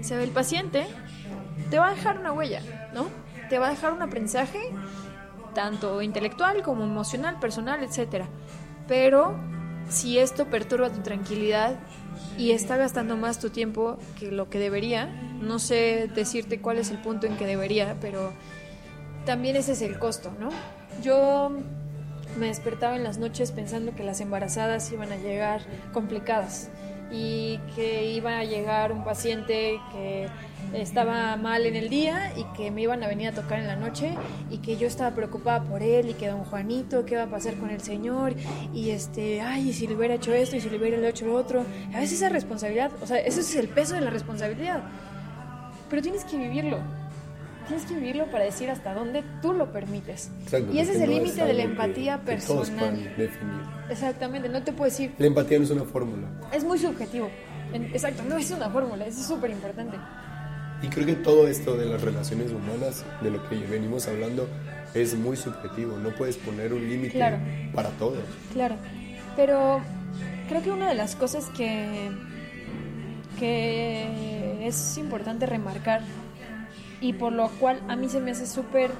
se 0.00 0.16
ve 0.16 0.24
el 0.24 0.30
paciente, 0.30 0.86
te 1.70 1.78
va 1.78 1.88
a 1.88 1.94
dejar 1.94 2.18
una 2.18 2.32
huella, 2.32 2.62
¿no? 2.94 3.08
Te 3.48 3.58
va 3.58 3.68
a 3.68 3.70
dejar 3.70 3.92
un 3.92 4.02
aprendizaje 4.02 4.72
tanto 5.54 6.02
intelectual 6.02 6.62
como 6.62 6.84
emocional, 6.84 7.38
personal, 7.40 7.82
etcétera. 7.82 8.28
Pero 8.86 9.38
si 9.88 10.18
esto 10.18 10.46
perturba 10.46 10.90
tu 10.90 11.00
tranquilidad 11.00 11.78
y 12.38 12.52
está 12.52 12.76
gastando 12.76 13.16
más 13.16 13.38
tu 13.38 13.50
tiempo 13.50 13.98
que 14.18 14.30
lo 14.30 14.48
que 14.48 14.58
debería, 14.58 15.06
no 15.40 15.58
sé 15.58 16.10
decirte 16.14 16.60
cuál 16.60 16.78
es 16.78 16.90
el 16.90 16.98
punto 16.98 17.26
en 17.26 17.36
que 17.36 17.46
debería, 17.46 17.96
pero 18.00 18.32
también 19.24 19.56
ese 19.56 19.72
es 19.72 19.82
el 19.82 19.98
costo, 19.98 20.32
¿no? 20.38 20.50
Yo 21.02 21.50
me 22.38 22.46
despertaba 22.46 22.96
en 22.96 23.04
las 23.04 23.18
noches 23.18 23.52
pensando 23.52 23.94
que 23.94 24.04
las 24.04 24.20
embarazadas 24.20 24.90
iban 24.92 25.12
a 25.12 25.16
llegar 25.16 25.60
complicadas 25.92 26.70
y 27.10 27.58
que 27.74 28.10
iba 28.10 28.38
a 28.38 28.44
llegar 28.44 28.92
un 28.92 29.04
paciente 29.04 29.80
que 29.92 30.28
estaba 30.74 31.36
mal 31.36 31.64
en 31.66 31.76
el 31.76 31.88
día 31.88 32.32
y 32.36 32.44
que 32.56 32.70
me 32.70 32.82
iban 32.82 33.02
a 33.02 33.08
venir 33.08 33.28
a 33.28 33.32
tocar 33.32 33.58
en 33.60 33.66
la 33.66 33.76
noche 33.76 34.14
y 34.50 34.58
que 34.58 34.76
yo 34.76 34.86
estaba 34.86 35.14
preocupada 35.14 35.62
por 35.62 35.82
él 35.82 36.10
y 36.10 36.14
que 36.14 36.28
don 36.28 36.44
Juanito, 36.44 37.04
¿qué 37.06 37.16
va 37.16 37.24
a 37.24 37.30
pasar 37.30 37.54
con 37.54 37.70
el 37.70 37.80
señor? 37.80 38.34
Y 38.74 38.90
este, 38.90 39.40
ay, 39.40 39.70
y 39.70 39.72
si 39.72 39.86
le 39.86 39.94
hubiera 39.94 40.14
hecho 40.14 40.32
esto 40.34 40.56
y 40.56 40.60
si 40.60 40.68
le 40.68 40.76
hubiera 40.78 40.96
hecho 41.08 41.26
lo 41.26 41.34
otro. 41.34 41.64
A 41.94 42.00
veces 42.00 42.18
esa 42.18 42.28
responsabilidad, 42.28 42.90
o 43.02 43.06
sea, 43.06 43.18
ese 43.18 43.40
es 43.40 43.54
el 43.56 43.68
peso 43.68 43.94
de 43.94 44.00
la 44.02 44.10
responsabilidad. 44.10 44.82
Pero 45.88 46.02
tienes 46.02 46.24
que 46.24 46.36
vivirlo. 46.36 46.78
Tienes 47.68 47.84
que 47.86 47.94
vivirlo 47.94 48.26
para 48.30 48.44
decir 48.44 48.70
hasta 48.70 48.94
dónde 48.94 49.24
tú 49.42 49.52
lo 49.52 49.72
permites. 49.72 50.30
Exacto, 50.44 50.72
y 50.72 50.78
ese 50.78 50.92
es 50.92 51.00
el 51.00 51.10
no 51.10 51.16
límite 51.16 51.44
de 51.44 51.52
la 51.52 51.62
que- 51.64 51.68
empatía 51.68 52.18
que 52.18 52.24
personal. 52.26 52.66
puedan 52.78 53.16
definir. 53.16 53.60
Exactamente, 53.90 54.48
no 54.48 54.62
te 54.62 54.72
puedo 54.72 54.88
decir, 54.90 55.12
La 55.18 55.26
empatía 55.26 55.58
no 55.58 55.64
es 55.64 55.70
una 55.70 55.84
fórmula. 55.84 56.28
es 56.52 56.62
muy 56.64 56.78
subjetivo. 56.78 57.28
Exacto, 57.72 58.22
no 58.28 58.36
es 58.36 58.50
una 58.52 58.70
fórmula, 58.70 59.04
eso 59.06 59.20
es 59.20 59.26
súper 59.26 59.50
importante. 59.50 59.96
Y 60.82 60.88
creo 60.88 61.06
que 61.06 61.14
todo 61.14 61.48
esto 61.48 61.76
de 61.76 61.86
las 61.86 62.02
relaciones 62.02 62.52
humanas, 62.52 63.04
de 63.22 63.30
lo 63.30 63.48
que 63.48 63.56
venimos 63.56 64.06
hablando, 64.08 64.46
es 64.94 65.14
muy 65.16 65.36
subjetivo. 65.36 65.96
No 65.98 66.10
puedes 66.10 66.36
poner 66.36 66.72
un 66.72 66.88
límite 66.88 67.14
Claro. 67.14 67.38
para 67.74 67.88
todos. 67.90 68.18
Claro, 68.52 68.76
pero 69.36 69.80
creo 70.48 70.62
que 70.62 70.70
una 70.70 70.88
de 70.88 70.94
las 70.94 71.16
cosas 71.16 71.46
que, 71.56 72.10
que 73.38 74.66
es 74.66 74.98
importante 74.98 75.46
remarcar 75.46 76.02
y 77.00 77.12
por 77.12 77.32
lo 77.32 77.48
cual 77.50 77.80
a 77.88 77.96
mí 77.96 78.08
se 78.08 78.20
me 78.20 78.30
hace 78.32 78.46
súper 78.46 78.90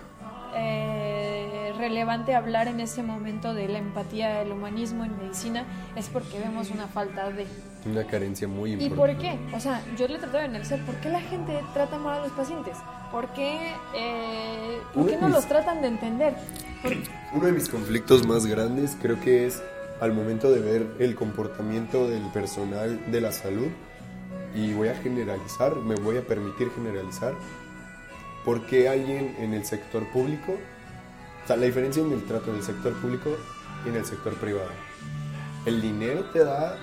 eh, 0.55 1.36
relevante 1.73 2.35
hablar 2.35 2.69
en 2.69 2.81
ese 2.81 3.03
momento 3.03 3.55
de 3.55 3.69
la 3.69 3.79
empatía, 3.79 4.43
el 4.43 4.53
humanismo 4.53 5.05
en 5.05 5.17
medicina, 5.19 5.65
es 5.97 6.09
porque 6.09 6.39
vemos 6.39 6.71
una 6.71 6.87
falta 6.89 7.31
de... 7.31 7.47
Una 7.85 8.05
carencia 8.05 8.49
muy 8.49 8.71
¿Y 8.71 8.85
importante. 8.85 8.97
por 9.15 9.19
qué? 9.23 9.57
O 9.57 9.61
sea, 9.61 9.81
yo 9.97 10.09
le 10.09 10.19
trataba 10.19 10.41
de 10.41 10.49
analizar 10.49 10.79
por 10.85 10.95
qué 10.97 11.09
la 11.09 11.21
gente 11.21 11.59
trata 11.73 11.99
mal 11.99 12.21
a 12.21 12.23
los 12.25 12.33
pacientes. 12.33 12.77
¿Por 13.13 13.29
qué, 13.33 13.59
eh, 13.95 14.79
¿por 14.93 15.07
qué 15.07 15.17
no 15.17 15.27
mis- 15.29 15.37
los 15.37 15.47
tratan 15.47 15.81
de 15.83 15.89
entender? 15.89 16.35
¿Por- 16.83 16.93
Uno 17.35 17.47
de 17.47 17.53
mis 17.53 17.69
conflictos 17.69 18.27
más 18.27 18.45
grandes 18.47 18.97
creo 19.01 19.21
que 19.21 19.47
es 19.47 19.63
al 20.01 20.13
momento 20.13 20.51
de 20.51 20.61
ver 20.61 20.87
el 20.99 21.15
comportamiento 21.15 22.09
del 22.09 22.23
personal 22.33 23.01
de 23.11 23.21
la 23.21 23.33
salud 23.33 23.69
y 24.55 24.73
voy 24.75 24.89
a 24.89 24.95
generalizar, 24.97 25.77
me 25.77 25.95
voy 25.95 26.17
a 26.19 26.23
permitir 26.23 26.71
generalizar, 26.75 27.35
porque 28.45 28.89
alguien 28.89 29.35
en 29.39 29.55
el 29.55 29.65
sector 29.65 30.07
público, 30.09 30.55
o 31.47 31.49
sea, 31.49 31.57
la 31.57 31.67
diferencia 31.67 32.03
en 32.03 32.11
el 32.11 32.25
trato 32.25 32.53
del 32.53 32.61
sector 32.61 32.93
público 32.95 33.31
y 33.85 33.89
en 33.91 33.95
el 33.95 34.05
sector 34.05 34.35
privado. 34.35 34.69
El 35.65 35.81
dinero 35.81 36.25
te 36.33 36.41
da, 36.41 36.77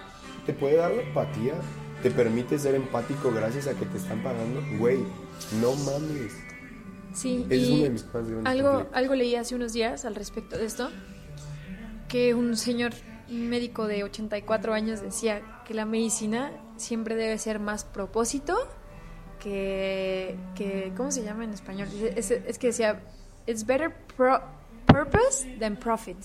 te 0.45 0.53
puede 0.53 0.77
dar 0.77 0.91
la 0.94 1.02
empatía, 1.02 1.56
te 2.02 2.10
permite 2.10 2.57
ser 2.57 2.73
empático 2.76 3.30
gracias 3.34 3.68
a 3.68 3.73
que 3.73 3.85
te 3.85 3.98
están 3.98 4.23
pagando. 4.23 4.64
Güey, 4.77 4.99
no 5.60 5.73
mames. 5.76 6.31
Sí, 7.11 7.45
Ese 7.49 7.61
es 7.61 7.69
y 7.69 7.73
uno 7.73 7.84
de 7.84 7.90
mis 7.90 8.06
más 8.06 8.14
grandes 8.14 8.45
algo, 8.45 8.69
conflictos. 8.69 8.98
algo 8.98 9.15
leí 9.15 9.35
hace 9.35 9.53
unos 9.56 9.73
días 9.73 10.06
al 10.06 10.15
respecto 10.15 10.57
de 10.57 10.64
esto, 10.64 10.90
que 12.07 12.34
un 12.34 12.56
señor 12.56 12.94
médico 13.27 13.85
de 13.85 14.06
84 14.06 14.73
años 14.73 15.02
decía 15.02 15.41
que 15.65 15.73
la 15.73 15.84
medicina 15.84 16.53
siempre 16.77 17.15
debe 17.18 17.38
ser 17.38 17.60
más 17.60 17.84
propósito 17.84 18.56
que, 19.40 20.38
que 20.56 20.94
¿cómo 20.95 21.11
se 21.11 21.22
llama 21.26 21.44
en 21.44 21.49
español? 21.52 21.90
Es, 22.15 22.31
es 22.31 22.57
que 22.57 22.68
decía, 22.68 23.03
it's 23.48 23.65
better 23.65 23.91
pro- 24.15 24.41
purpose 24.86 25.48
than 25.60 25.76
profit. 25.76 26.18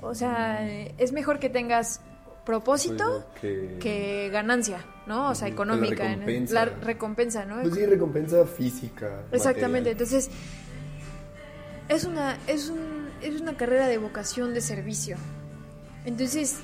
O 0.00 0.14
sea, 0.14 0.66
es 0.98 1.12
mejor 1.12 1.38
que 1.38 1.48
tengas 1.50 2.00
propósito 2.44 3.26
Que- 3.40 3.76
que 3.80 4.30
ganancia, 4.32 4.84
¿no? 5.06 5.30
O 5.30 5.34
sea, 5.34 5.48
la 5.48 5.54
económica. 5.54 6.04
en- 6.04 6.20
recompensa. 6.20 6.54
La 6.54 6.64
recompensa, 6.64 7.44
¿no? 7.44 7.60
Pues 7.62 7.74
sí, 7.74 7.84
recompensa 7.86 8.44
física. 8.46 9.22
Exactamente, 9.32 9.90
material. 9.90 9.92
entonces 9.92 10.30
es 11.88 12.04
una, 12.04 12.38
es, 12.46 12.68
un, 12.68 13.08
es 13.22 13.40
una 13.40 13.56
carrera 13.56 13.86
de 13.88 13.98
vocación 13.98 14.54
de 14.54 14.60
servicio. 14.60 15.16
Entonces, 16.04 16.58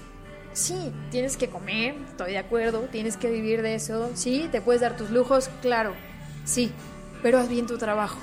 sí, 0.53 0.93
tienes 1.11 1.37
que 1.37 1.49
comer, 1.49 1.97
estoy 2.09 2.33
de 2.33 2.39
acuerdo, 2.39 2.81
tienes 2.93 3.17
que 3.17 3.31
vivir 3.31 3.61
de 3.63 3.75
eso, 3.75 4.11
sí, 4.15 4.49
te 4.53 4.61
puedes 4.61 4.81
dar 4.81 4.97
tus 4.97 5.11
lujos, 5.11 5.51
claro, 5.61 5.93
sí, 6.45 6.71
pero 7.23 7.39
haz 7.39 7.49
bien 7.49 7.67
tu 7.67 7.77
trabajo, 7.77 8.19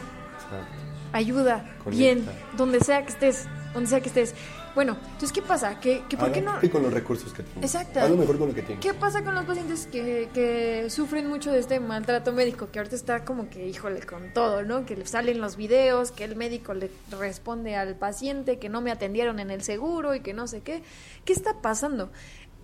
Ayuda, 1.13 1.65
Conecta. 1.83 1.89
bien, 1.89 2.25
donde 2.55 2.79
sea 2.79 3.03
que 3.05 3.11
estés, 3.11 3.47
donde 3.73 3.89
sea 3.89 3.99
que 3.99 4.07
estés. 4.07 4.33
Bueno, 4.73 4.95
entonces, 5.03 5.33
¿qué 5.33 5.41
pasa? 5.41 5.81
¿Que, 5.81 6.03
que 6.07 6.15
¿Por 6.15 6.31
qué 6.31 6.39
no...? 6.39 6.51
Adáptate 6.51 6.71
con 6.71 6.83
los 6.83 6.93
recursos 6.93 7.33
que 7.33 7.43
tienes. 7.43 7.75
Exacto. 7.75 7.99
Haz 7.99 8.09
lo 8.09 8.15
mejor 8.15 8.39
con 8.39 8.47
lo 8.47 8.55
que 8.55 8.61
tienes. 8.61 8.81
¿Qué 8.81 8.93
pasa 8.93 9.21
con 9.21 9.35
los 9.35 9.43
pacientes 9.43 9.85
que, 9.87 10.29
que 10.33 10.89
sufren 10.89 11.27
mucho 11.27 11.51
de 11.51 11.59
este 11.59 11.81
maltrato 11.81 12.31
médico? 12.31 12.71
Que 12.71 12.79
ahorita 12.79 12.95
está 12.95 13.25
como 13.25 13.49
que, 13.49 13.67
híjole, 13.67 14.01
con 14.05 14.31
todo, 14.33 14.63
¿no? 14.63 14.85
Que 14.85 14.95
le 14.95 15.05
salen 15.05 15.41
los 15.41 15.57
videos, 15.57 16.11
que 16.11 16.23
el 16.23 16.37
médico 16.37 16.73
le 16.73 16.89
responde 17.19 17.75
al 17.75 17.95
paciente 17.95 18.59
que 18.59 18.69
no 18.69 18.79
me 18.79 18.91
atendieron 18.91 19.41
en 19.41 19.51
el 19.51 19.61
seguro 19.61 20.15
y 20.15 20.21
que 20.21 20.33
no 20.33 20.47
sé 20.47 20.61
qué. 20.61 20.83
¿Qué 21.25 21.33
está 21.33 21.55
pasando? 21.61 22.09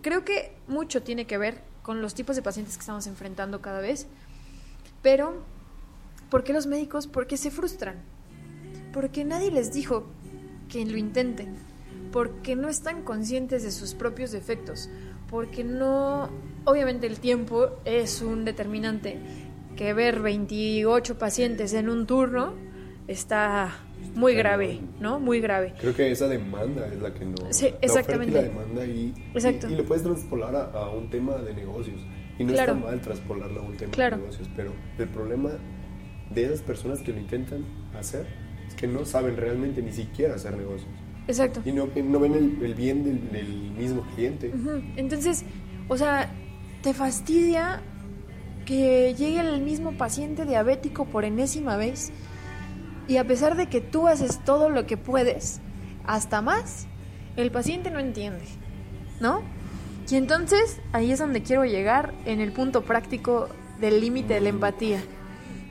Creo 0.02 0.24
que 0.24 0.54
mucho 0.70 1.04
tiene 1.04 1.28
que 1.28 1.38
ver 1.38 1.62
con 1.82 2.02
los 2.02 2.14
tipos 2.14 2.38
de 2.38 2.42
pacientes 2.42 2.76
que 2.78 2.82
estamos 2.82 3.06
enfrentando 3.08 3.62
cada 3.62 3.82
vez. 3.82 4.08
Pero, 5.02 5.44
¿por 6.30 6.44
qué 6.44 6.54
los 6.54 6.68
médicos? 6.68 7.08
Porque 7.08 7.38
se 7.38 7.52
frustran. 7.52 7.95
Porque 8.94 9.24
nadie 9.24 9.52
les 9.52 9.74
dijo 9.74 10.06
que 10.70 10.86
lo 10.86 10.98
intenten. 10.98 11.56
Porque 12.12 12.56
no 12.56 12.70
están 12.70 13.04
conscientes 13.04 13.64
de 13.64 13.72
sus 13.72 13.94
propios 13.94 14.32
defectos. 14.32 14.90
Porque 15.30 15.64
no... 15.64 16.30
Obviamente 16.66 17.08
el 17.08 17.20
tiempo 17.20 17.70
es 17.86 18.22
un 18.22 18.45
determinante. 18.45 19.18
Que 19.76 19.94
ver 19.94 20.22
28 20.22 21.18
pacientes 21.18 21.74
en 21.74 21.90
un 21.90 22.08
turno 22.08 22.54
está 23.08 23.76
muy 24.16 24.34
grave, 24.36 24.80
¿no? 24.99 25.20
Muy 25.20 25.40
grave. 25.40 25.74
Creo 25.80 25.95
que 25.95 26.12
esa 26.12 26.28
demanda 26.28 26.88
es 26.88 26.99
la 27.02 27.14
que 27.14 27.26
no. 27.26 27.36
Sí, 27.52 27.70
la 27.70 27.78
exactamente. 27.82 28.32
y 28.32 28.36
la 28.36 28.41
demanda 28.48 28.86
y, 28.86 29.14
Exacto. 29.34 29.70
y, 29.70 29.74
y 29.74 29.76
lo 29.78 29.86
puedes 29.86 30.04
traspolar 30.04 30.56
a, 30.56 30.64
a 30.72 30.90
un 30.90 31.10
tema 31.10 31.36
de 31.38 31.54
negocios. 31.54 32.02
Y 32.40 32.44
no 32.44 32.54
Claro. 32.54 32.74
está 32.74 32.86
mal 32.86 33.02
traspolarlo 33.02 33.62
a 33.62 33.64
un 33.64 33.78
tema 33.78 33.91
Claro. 33.91 34.18
de 34.18 34.22
negocios, 34.24 34.49
pero 34.56 34.72
el 34.98 35.08
problema 35.10 35.52
de 36.30 36.45
esas 36.45 36.62
personas 36.62 36.99
que 36.99 37.12
lo 37.12 37.20
intentan 37.20 37.64
hacer 37.98 38.26
es 38.68 38.76
que 38.76 38.88
no 38.88 39.06
saben 39.06 39.38
realmente 39.38 39.82
ni 39.82 39.91
siquiera 39.91 40.36
hacer 40.36 40.58
negocios. 40.58 40.90
Exacto. 41.28 41.62
Y 41.66 41.72
no, 41.72 41.88
no 41.88 42.20
ven 42.20 42.34
el, 42.34 42.64
el 42.64 42.74
bien 42.74 43.04
del, 43.04 43.32
del 43.32 43.72
mismo 43.72 44.04
cliente. 44.16 44.54
Entonces, 44.95 45.44
o 45.88 45.98
sea, 45.98 46.32
te 46.82 46.94
fastidia 46.94 47.82
que 48.66 49.16
llegue 49.16 49.40
el 49.40 49.62
mismo 49.62 49.94
paciente 49.94 50.45
diabético 50.45 51.06
por 51.06 51.26
enésima 51.26 51.78
vez 51.78 52.12
y 53.08 53.18
a 53.18 53.26
pesar 53.26 53.56
de 53.56 53.68
que 53.68 53.80
tú 53.80 54.08
haces 54.08 54.44
todo 54.44 54.70
lo 54.70 54.86
que 54.86 54.98
puedes, 54.98 55.62
hasta 56.06 56.41
más, 56.41 56.88
el 57.38 57.52
paciente 57.52 57.91
no 57.91 57.99
entiende, 57.99 58.44
¿no? 59.22 59.41
Y 60.10 60.16
entonces 60.16 60.82
ahí 60.91 61.12
es 61.12 61.20
donde 61.20 61.44
quiero 61.44 61.66
llegar 61.66 62.14
en 62.26 62.41
el 62.41 62.52
punto 62.52 62.84
práctico 62.84 63.48
del 63.80 64.02
límite 64.02 64.36
de 64.36 64.41
la 64.41 64.49
empatía, 64.49 65.02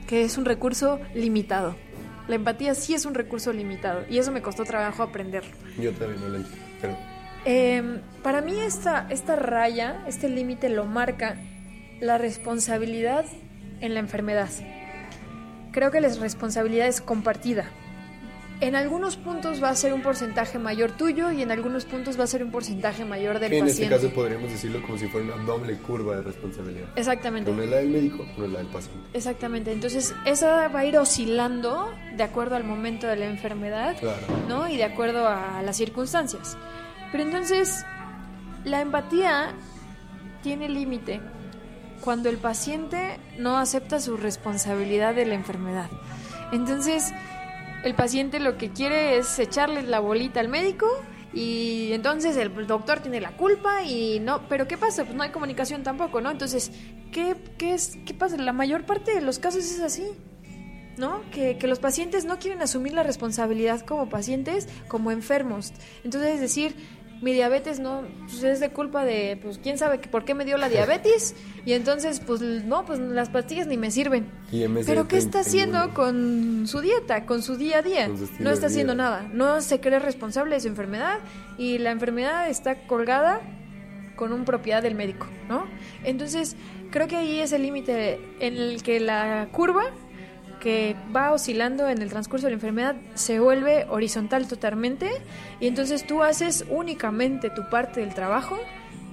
que 0.07 0.23
es 0.23 0.37
un 0.37 0.45
recurso 0.45 0.99
limitado. 1.13 1.75
La 2.27 2.35
empatía 2.35 2.73
sí 2.75 2.93
es 2.93 3.05
un 3.05 3.13
recurso 3.13 3.53
limitado 3.53 4.03
y 4.09 4.17
eso 4.17 4.31
me 4.31 4.41
costó 4.41 4.63
trabajo 4.63 5.03
aprenderlo. 5.03 5.51
Yo 5.79 5.91
también 5.93 6.21
no 6.21 6.29
lo 6.29 6.37
entiendo. 6.37 6.65
Pero 6.81 6.97
Eh, 7.45 8.01
para 8.23 8.41
mí 8.41 8.59
esta, 8.59 9.07
esta 9.09 9.35
raya, 9.35 10.03
este 10.07 10.27
límite 10.27 10.69
lo 10.69 10.85
marca 10.85 11.37
la 12.01 12.17
responsabilidad 12.17 13.25
en 13.79 13.93
la 13.93 13.99
enfermedad. 13.99 14.49
Creo 15.71 15.91
que 15.91 16.01
la 16.01 16.09
responsabilidad 16.09 16.87
es 16.87 17.01
compartida. 17.01 17.69
En 18.59 18.75
algunos 18.75 19.17
puntos 19.17 19.61
va 19.63 19.69
a 19.69 19.75
ser 19.75 19.93
un 19.93 20.01
porcentaje 20.01 20.57
mayor 20.57 20.91
tuyo 20.91 21.31
y 21.31 21.43
en 21.43 21.51
algunos 21.51 21.85
puntos 21.85 22.19
va 22.19 22.23
a 22.23 22.27
ser 22.27 22.43
un 22.43 22.49
porcentaje 22.49 23.05
mayor 23.05 23.39
del 23.39 23.53
en 23.53 23.67
este 23.67 23.83
paciente. 23.83 23.95
caso 23.95 24.09
podríamos 24.15 24.49
decirlo 24.49 24.81
como 24.81 24.97
si 24.97 25.07
fuera 25.07 25.35
una 25.35 25.43
doble 25.43 25.77
curva 25.77 26.15
de 26.15 26.23
responsabilidad. 26.23 26.87
Exactamente. 26.95 27.51
Una 27.51 27.65
es 27.65 27.69
la 27.69 27.77
del 27.77 27.89
médico, 27.89 28.25
una 28.35 28.45
es 28.47 28.51
la 28.53 28.59
del 28.59 28.67
paciente. 28.67 29.09
Exactamente. 29.13 29.71
Entonces, 29.71 30.15
esa 30.25 30.69
va 30.69 30.79
a 30.79 30.85
ir 30.85 30.97
oscilando 30.97 31.93
de 32.15 32.23
acuerdo 32.23 32.55
al 32.55 32.63
momento 32.63 33.05
de 33.05 33.15
la 33.17 33.25
enfermedad. 33.25 33.95
Claro. 33.99 34.25
¿no? 34.47 34.67
Y 34.67 34.77
de 34.77 34.85
acuerdo 34.85 35.27
a 35.27 35.61
las 35.61 35.77
circunstancias. 35.77 36.57
Pero 37.11 37.23
entonces, 37.23 37.85
la 38.63 38.81
empatía 38.81 39.53
tiene 40.41 40.67
límite 40.67 41.21
cuando 42.01 42.29
el 42.29 42.37
paciente 42.37 43.19
no 43.37 43.57
acepta 43.57 43.99
su 43.99 44.17
responsabilidad 44.17 45.13
de 45.13 45.25
la 45.25 45.35
enfermedad. 45.35 45.89
Entonces, 46.51 47.13
el 47.83 47.95
paciente 47.95 48.39
lo 48.39 48.57
que 48.57 48.69
quiere 48.69 49.17
es 49.17 49.37
echarle 49.39 49.83
la 49.83 49.99
bolita 49.99 50.39
al 50.39 50.49
médico 50.49 50.87
y 51.33 51.91
entonces 51.93 52.37
el 52.37 52.67
doctor 52.67 52.99
tiene 52.99 53.21
la 53.21 53.31
culpa 53.37 53.83
y 53.83 54.19
no, 54.19 54.47
pero 54.47 54.67
¿qué 54.67 54.77
pasa? 54.77 55.03
Pues 55.03 55.15
no 55.15 55.23
hay 55.23 55.29
comunicación 55.29 55.83
tampoco, 55.83 56.21
¿no? 56.21 56.31
Entonces, 56.31 56.71
¿qué, 57.11 57.35
qué, 57.57 57.73
es, 57.73 57.97
qué 58.05 58.13
pasa? 58.13 58.37
La 58.37 58.53
mayor 58.53 58.85
parte 58.85 59.13
de 59.13 59.21
los 59.21 59.39
casos 59.39 59.63
es 59.65 59.79
así. 59.81 60.05
¿no? 60.97 61.21
Que, 61.29 61.59
que 61.59 61.67
los 61.67 61.77
pacientes 61.77 62.25
no 62.25 62.39
quieren 62.39 62.59
asumir 62.59 62.91
la 62.93 63.03
responsabilidad 63.03 63.81
como 63.81 64.09
pacientes, 64.09 64.67
como 64.87 65.11
enfermos. 65.11 65.71
Entonces, 66.03 66.33
es 66.33 66.41
decir, 66.41 66.75
mi 67.21 67.33
diabetes 67.33 67.79
no 67.79 68.03
pues 68.25 68.43
es 68.43 68.59
de 68.59 68.69
culpa 68.69 69.03
de, 69.03 69.39
pues 69.41 69.59
quién 69.61 69.77
sabe 69.77 69.99
que 69.99 70.09
por 70.09 70.25
qué 70.25 70.33
me 70.33 70.45
dio 70.45 70.57
la 70.57 70.69
diabetes 70.69 71.35
y 71.65 71.73
entonces, 71.73 72.19
pues 72.19 72.41
no, 72.41 72.85
pues 72.85 72.99
las 72.99 73.29
pastillas 73.29 73.67
ni 73.67 73.77
me 73.77 73.91
sirven. 73.91 74.31
Pero 74.85 75.07
¿qué 75.07 75.17
está 75.17 75.39
haciendo 75.39 75.93
con 75.93 76.65
su 76.67 76.81
dieta, 76.81 77.25
con 77.25 77.41
su 77.41 77.57
día 77.57 77.79
a 77.79 77.81
día? 77.81 78.09
No 78.39 78.51
está 78.51 78.67
haciendo 78.67 78.95
nada, 78.95 79.27
no 79.33 79.61
se 79.61 79.79
cree 79.79 79.99
responsable 79.99 80.55
de 80.55 80.61
su 80.61 80.67
enfermedad 80.67 81.19
y 81.57 81.77
la 81.77 81.91
enfermedad 81.91 82.49
está 82.49 82.87
colgada 82.87 83.41
con 84.15 84.33
un 84.33 84.45
propiedad 84.45 84.81
del 84.81 84.95
médico, 84.95 85.27
¿no? 85.47 85.65
Entonces, 86.03 86.55
creo 86.91 87.07
que 87.07 87.15
ahí 87.15 87.39
es 87.39 87.51
el 87.51 87.63
límite 87.63 88.19
en 88.39 88.57
el 88.57 88.83
que 88.83 88.99
la 88.99 89.47
curva 89.51 89.91
que 90.59 90.95
va 91.15 91.31
oscilando 91.31 91.87
en 91.87 92.01
el 92.01 92.09
transcurso 92.09 92.47
de 92.47 92.51
la 92.51 92.55
enfermedad 92.55 92.95
se 93.15 93.39
vuelve 93.39 93.85
horizontal 93.89 94.47
totalmente 94.47 95.09
y 95.59 95.67
entonces 95.67 96.05
tú 96.05 96.23
haces 96.23 96.65
únicamente 96.69 97.49
tu 97.49 97.69
parte 97.69 98.01
del 98.01 98.13
trabajo 98.13 98.57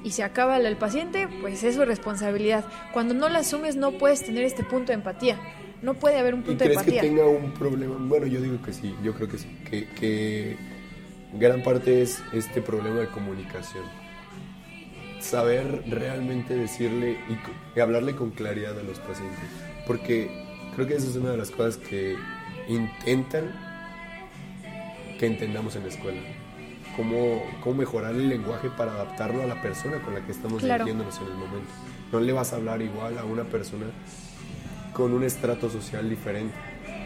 y 0.05 0.11
se 0.11 0.23
acaba 0.23 0.59
el 0.59 0.77
paciente, 0.77 1.29
pues 1.41 1.65
es 1.65 1.77
su 1.77 1.85
responsabilidad. 1.85 2.65
Cuando 2.93 3.15
no 3.15 3.29
la 3.29 3.39
asumes 3.39 3.77
no 3.77 3.93
puedes 3.93 4.23
tener 4.25 4.45
este 4.45 4.63
punto 4.63 4.89
de 4.89 4.95
empatía. 4.95 5.39
No 5.83 5.95
puede 5.95 6.19
haber 6.19 6.35
un 6.35 6.41
¿Y 6.41 6.45
punto 6.45 6.65
de 6.65 6.71
crees 6.71 6.83
que 6.83 6.91
empatía. 6.99 7.11
tenga 7.11 7.27
un 7.27 7.53
problema? 7.53 7.97
Bueno, 7.99 8.27
yo 8.27 8.41
digo 8.41 8.61
que 8.63 8.73
sí, 8.73 8.95
yo 9.03 9.15
creo 9.15 9.29
que 9.29 9.39
sí. 9.39 9.49
Que, 9.69 9.87
que 9.89 10.57
gran 11.35 11.63
parte 11.63 12.03
es 12.03 12.23
este 12.33 12.61
problema 12.61 13.01
de 13.01 13.07
comunicación. 13.09 13.85
Saber 15.21 15.83
realmente 15.89 16.55
decirle 16.55 17.17
y, 17.29 17.79
y 17.79 17.81
hablarle 17.81 18.15
con 18.15 18.31
claridad 18.31 18.79
a 18.79 18.83
los 18.83 18.99
pacientes. 18.99 19.41
Porque 19.87 20.44
creo 20.75 20.87
que 20.87 20.95
esa 20.95 21.09
es 21.09 21.17
una 21.17 21.31
de 21.31 21.37
las 21.37 21.51
cosas 21.51 21.77
que 21.77 22.17
intentan 22.69 23.51
que 25.19 25.27
entendamos 25.27 25.77
en 25.77 25.83
la 25.85 25.89
escuela. 25.89 26.21
Cómo, 26.97 27.43
cómo 27.63 27.77
mejorar 27.79 28.15
el 28.15 28.29
lenguaje 28.29 28.71
para 28.71 28.93
adaptarlo 28.93 29.43
a 29.43 29.47
la 29.47 29.61
persona 29.63 30.01
con 30.03 30.15
la 30.15 30.21
que 30.25 30.33
estamos 30.33 30.63
Claro. 30.63 30.85
dirigiéndonos 30.85 31.21
en 31.21 31.27
el 31.33 31.35
momento. 31.35 31.71
No 32.13 32.21
le 32.21 32.33
vas 32.33 32.53
a 32.53 32.57
hablar 32.57 32.81
igual 32.83 33.19
a 33.19 33.25
una 33.25 33.45
persona 33.45 33.87
con 34.93 35.13
un 35.13 35.25
estrato 35.25 35.69
social 35.71 36.09
diferente. 36.09 36.55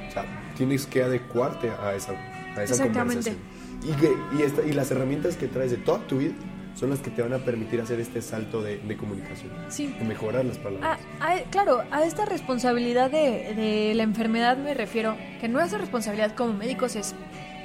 O 0.09 0.13
sea, 0.13 0.25
tienes 0.57 0.87
que 0.87 1.03
adecuarte 1.03 1.71
a 1.71 1.95
esa, 1.95 2.13
a 2.13 2.63
esa 2.65 2.75
Exactamente. 2.75 3.33
conversación. 3.33 3.37
Y, 3.83 3.93
que, 3.93 4.13
y, 4.39 4.43
esta- 4.43 4.63
y 4.67 4.73
las 4.73 4.91
herramientas 4.91 5.37
que 5.37 5.47
traes 5.47 5.71
de 5.71 5.77
toda 5.79 6.01
tu 6.07 6.19
vida 6.19 6.35
son 6.79 6.91
las 6.91 7.01
que 7.01 7.11
te 7.11 7.23
van 7.23 7.33
a 7.33 7.39
permitir 7.39 7.81
hacer 7.81 7.99
este 7.99 8.23
salto 8.23 8.63
de, 8.63 8.79
de 8.79 8.97
comunicación, 8.97 9.51
Sí. 9.69 9.89
de 9.99 10.05
mejorar 10.05 10.45
las 10.45 10.59
palabras. 10.59 11.01
A- 11.21 11.33
a- 11.33 11.43
claro, 11.51 11.83
a 11.91 12.05
esta 12.05 12.25
responsabilidad 12.25 13.11
de, 13.11 13.55
de 13.55 13.95
la 13.97 14.05
enfermedad 14.05 14.57
me 14.57 14.75
refiero, 14.75 15.17
que 15.41 15.49
nuestra 15.49 15.79
responsabilidad 15.79 16.35
como 16.37 16.53
médicos 16.53 16.95
es 16.95 17.15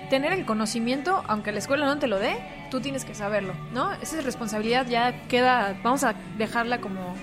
tener 0.10 0.34
el 0.34 0.45
conocimiento, 0.45 1.23
aunque 1.27 1.52
la 1.52 1.60
escuela 1.60 1.85
no 1.85 1.99
te 1.99 2.07
lo 2.07 2.18
dé, 2.18 2.35
tú 2.72 2.81
tienes 2.81 3.06
que 3.06 3.14
saberlo, 3.14 3.53
¿no? 3.72 3.91
Esa 4.02 4.19
responsabilidad 4.22 4.88
ya 4.88 5.27
queda, 5.27 5.80
vamos 5.84 6.03
a 6.03 6.15
dejarla 6.40 6.80
como, 6.81 7.15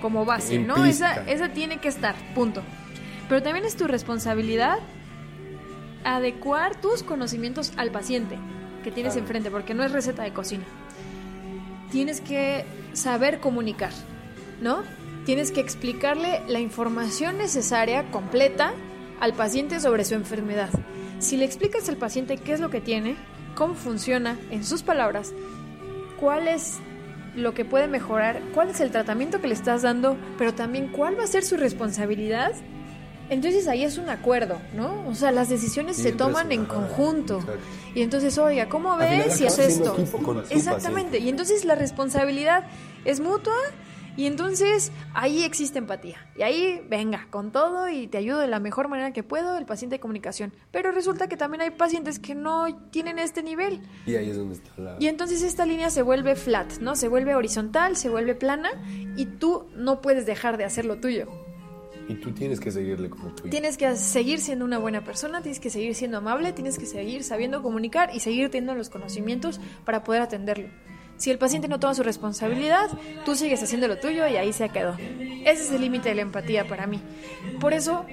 como 0.00 0.24
base, 0.24 0.58
¿no? 0.58 0.84
Esa, 0.86 1.24
esa 1.28 1.50
tiene 1.50 1.76
que 1.78 1.88
estar, 1.88 2.14
punto. 2.34 2.62
Pero 3.28 3.42
también 3.42 3.64
es 3.66 3.76
tu 3.76 3.86
responsabilidad 3.86 4.78
adecuar 6.04 6.80
tus 6.80 7.02
conocimientos 7.02 7.72
al 7.76 7.90
paciente 7.90 8.36
que 8.82 8.90
tienes 8.90 9.14
Claro. 9.14 9.24
enfrente, 9.26 9.50
porque 9.50 9.72
no 9.74 9.82
es 9.84 9.92
receta 9.92 10.22
de 10.22 10.32
cocina. 10.32 10.64
Tienes 11.94 12.20
que 12.20 12.64
saber 12.92 13.38
comunicar, 13.38 13.92
¿no? 14.60 14.82
Tienes 15.26 15.52
que 15.52 15.60
explicarle 15.60 16.42
la 16.48 16.58
información 16.58 17.38
necesaria, 17.38 18.10
completa, 18.10 18.74
al 19.20 19.32
paciente 19.32 19.78
sobre 19.78 20.04
su 20.04 20.14
enfermedad. 20.14 20.70
Si 21.20 21.36
le 21.36 21.44
explicas 21.44 21.88
al 21.88 21.96
paciente 21.96 22.36
qué 22.36 22.52
es 22.52 22.58
lo 22.58 22.68
que 22.68 22.80
tiene, 22.80 23.14
cómo 23.54 23.74
funciona, 23.74 24.36
en 24.50 24.64
sus 24.64 24.82
palabras, 24.82 25.32
cuál 26.18 26.48
es 26.48 26.78
lo 27.36 27.54
que 27.54 27.64
puede 27.64 27.86
mejorar, 27.86 28.40
cuál 28.54 28.70
es 28.70 28.80
el 28.80 28.90
tratamiento 28.90 29.40
que 29.40 29.46
le 29.46 29.54
estás 29.54 29.82
dando, 29.82 30.16
pero 30.36 30.52
también 30.52 30.88
cuál 30.88 31.16
va 31.16 31.22
a 31.22 31.28
ser 31.28 31.44
su 31.44 31.56
responsabilidad, 31.56 32.54
entonces 33.30 33.66
ahí 33.68 33.84
es 33.84 33.98
un 33.98 34.08
acuerdo, 34.08 34.58
¿no? 34.74 35.06
O 35.08 35.14
sea, 35.14 35.30
las 35.30 35.48
decisiones 35.48 35.96
Sí, 35.96 36.02
se 36.02 36.12
toman 36.12 36.52
en 36.52 36.64
conjunto. 36.66 37.38
exacto. 37.38 37.60
Y 37.94 38.02
entonces, 38.02 38.36
oiga, 38.38 38.68
¿cómo 38.68 38.96
ves 38.96 39.34
si 39.34 39.46
es 39.46 39.58
esto? 39.58 39.96
Exactamente. 40.50 41.18
Y 41.18 41.28
entonces 41.28 41.64
la 41.64 41.74
responsabilidad 41.74 42.64
es 43.04 43.20
mutua 43.20 43.54
Y 44.16 44.26
entonces 44.26 44.92
ahí 45.12 45.42
existe 45.42 45.78
empatía. 45.78 46.18
Y 46.38 46.42
ahí, 46.42 46.80
venga, 46.88 47.26
con 47.30 47.50
todo 47.50 47.88
y 47.88 48.06
te 48.06 48.16
ayudo 48.18 48.38
de 48.38 48.46
la 48.46 48.60
mejor 48.60 48.86
manera 48.86 49.12
que 49.12 49.24
puedo, 49.24 49.58
el 49.58 49.66
paciente 49.66 49.96
de 49.96 50.00
comunicación. 50.00 50.52
Pero 50.70 50.92
resulta 50.92 51.26
que 51.26 51.36
también 51.36 51.62
hay 51.62 51.70
pacientes 51.70 52.20
que 52.20 52.36
no 52.36 52.66
tienen 52.90 53.18
este 53.18 53.42
nivel. 53.42 53.80
Y 54.06 54.14
ahí 54.14 54.30
es 54.30 54.36
donde 54.36 54.54
está 54.54 54.70
la... 54.80 54.96
Y 55.00 55.08
entonces 55.08 55.42
esta 55.42 55.66
línea 55.66 55.90
se 55.90 56.02
vuelve 56.02 56.36
flat, 56.36 56.78
¿no? 56.78 56.94
Se 56.94 57.08
vuelve 57.08 57.34
horizontal, 57.34 57.96
se 57.96 58.08
vuelve 58.08 58.36
plana 58.36 58.70
y 59.16 59.26
tú 59.26 59.66
no 59.74 60.00
puedes 60.00 60.26
dejar 60.26 60.58
de 60.58 60.64
hacer 60.64 60.84
lo 60.84 60.98
tuyo. 61.00 61.26
Y 62.08 62.14
tú 62.14 62.32
tienes 62.32 62.60
que 62.60 62.70
seguirle 62.70 63.08
como 63.08 63.34
tú. 63.34 63.48
Tienes 63.48 63.76
que 63.76 63.96
seguir 63.96 64.40
siendo 64.40 64.64
una 64.64 64.78
buena 64.78 65.04
persona, 65.04 65.40
tienes 65.40 65.60
que 65.60 65.70
seguir 65.70 65.94
siendo 65.94 66.18
amable, 66.18 66.52
tienes 66.52 66.78
que 66.78 66.86
seguir 66.86 67.24
sabiendo 67.24 67.62
comunicar 67.62 68.10
y 68.14 68.20
seguir 68.20 68.50
teniendo 68.50 68.74
los 68.74 68.90
conocimientos 68.90 69.60
para 69.84 70.04
poder 70.04 70.22
atenderlo. 70.22 70.68
Si 71.16 71.30
el 71.30 71.38
paciente 71.38 71.68
no 71.68 71.78
toma 71.78 71.94
su 71.94 72.02
responsabilidad, 72.02 72.90
tú 73.24 73.36
sigues 73.36 73.62
haciendo 73.62 73.88
lo 73.88 73.98
tuyo 73.98 74.26
y 74.26 74.36
ahí 74.36 74.52
se 74.52 74.68
quedó. 74.68 74.96
Ese 74.98 75.62
es 75.62 75.70
el 75.70 75.80
límite 75.80 76.08
de 76.08 76.16
la 76.16 76.22
empatía 76.22 76.66
para 76.66 76.86
mí. 76.86 77.00
Por 77.60 77.72
eso 77.72 78.04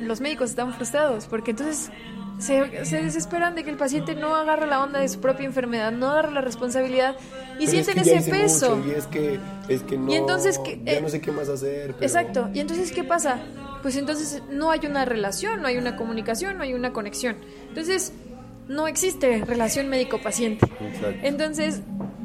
los 0.00 0.20
médicos 0.20 0.50
están 0.50 0.72
frustrados, 0.74 1.26
porque 1.26 1.52
entonces 1.52 1.90
se, 2.38 2.84
se 2.84 3.02
desesperan 3.02 3.54
de 3.54 3.64
que 3.64 3.70
el 3.70 3.76
paciente 3.76 4.14
no 4.14 4.34
agarre 4.34 4.66
la 4.66 4.82
onda 4.82 5.00
de 5.00 5.08
su 5.08 5.20
propia 5.20 5.46
enfermedad, 5.46 5.92
no 5.92 6.10
agarre 6.10 6.32
la 6.32 6.40
responsabilidad 6.40 7.16
y 7.58 7.66
Pero 7.66 7.70
sienten 7.70 7.98
es 7.98 8.04
que 8.04 8.10
ya 8.10 8.18
ese 8.18 8.30
peso. 8.30 8.76
mucho 8.76 8.88
y 8.88 8.94
es 8.94 9.06
que, 9.06 9.40
es 9.68 9.82
que 9.82 9.96
no, 9.96 10.10
Y 10.12 10.16
entonces 10.16 10.58
que- 10.58 10.80
ya 10.84 10.92
eh, 10.94 11.00
no 11.00 11.08
sé 11.08 11.20
qué 11.20 11.30
más 11.32 11.48
hacer. 11.48 11.92
pero- 11.94 12.02
Exacto. 12.06 12.50
Y 12.52 12.60
entonces, 12.60 12.90
¿qué 12.92 13.04
pasa? 13.04 13.38
Pues 13.82 13.96
entonces 13.96 14.42
no 14.50 14.70
hay 14.70 14.80
una 14.86 15.04
relación, 15.04 15.62
no 15.62 15.68
hay 15.68 15.76
una 15.76 15.96
comunicación, 15.96 16.56
no 16.56 16.62
hay 16.64 16.74
una 16.74 16.92
conexión. 16.92 17.36
Entonces, 17.68 18.12
no 18.66 18.88
existe 18.88 19.44
relación 19.44 19.88
médico-paciente. 19.88 20.66
Entonces, 21.22 21.82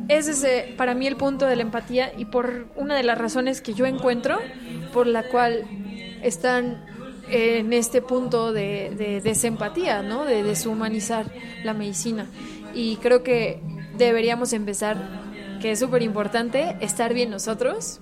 ese 0.08 0.32
es 0.32 0.44
eh, 0.44 0.74
para 0.78 0.96
mí 0.96 1.06
el 1.06 1.18
punto 1.18 1.46
de 1.46 1.56
la 1.58 1.62
empatía 1.62 2.12
y 2.18 2.26
por 2.26 2.68
una 2.76 2.96
de 2.96 3.04
las 3.04 3.18
razones 3.18 3.62
que 3.62 3.74
yo 3.74 3.86
encuentro 3.86 4.40
por 4.94 5.06
la 5.06 5.24
cual 5.24 5.66
están 6.24 6.84
en 7.32 7.74
este 7.74 8.02
punto 8.02 8.52
de, 8.54 8.94
de 8.98 9.22
desempatía, 9.22 10.02
¿no? 10.04 10.26
De 10.26 10.44
deshumanizar 10.44 11.32
la 11.64 11.74
medicina. 11.74 12.26
Y 12.74 12.98
creo 12.98 13.24
que 13.24 13.60
deberíamos 13.98 14.54
empezar, 14.54 14.98
que 15.62 15.72
es 15.72 15.80
súper 15.80 16.02
importante, 16.02 16.76
estar 16.82 17.14
bien 17.14 17.30
nosotros, 17.30 18.00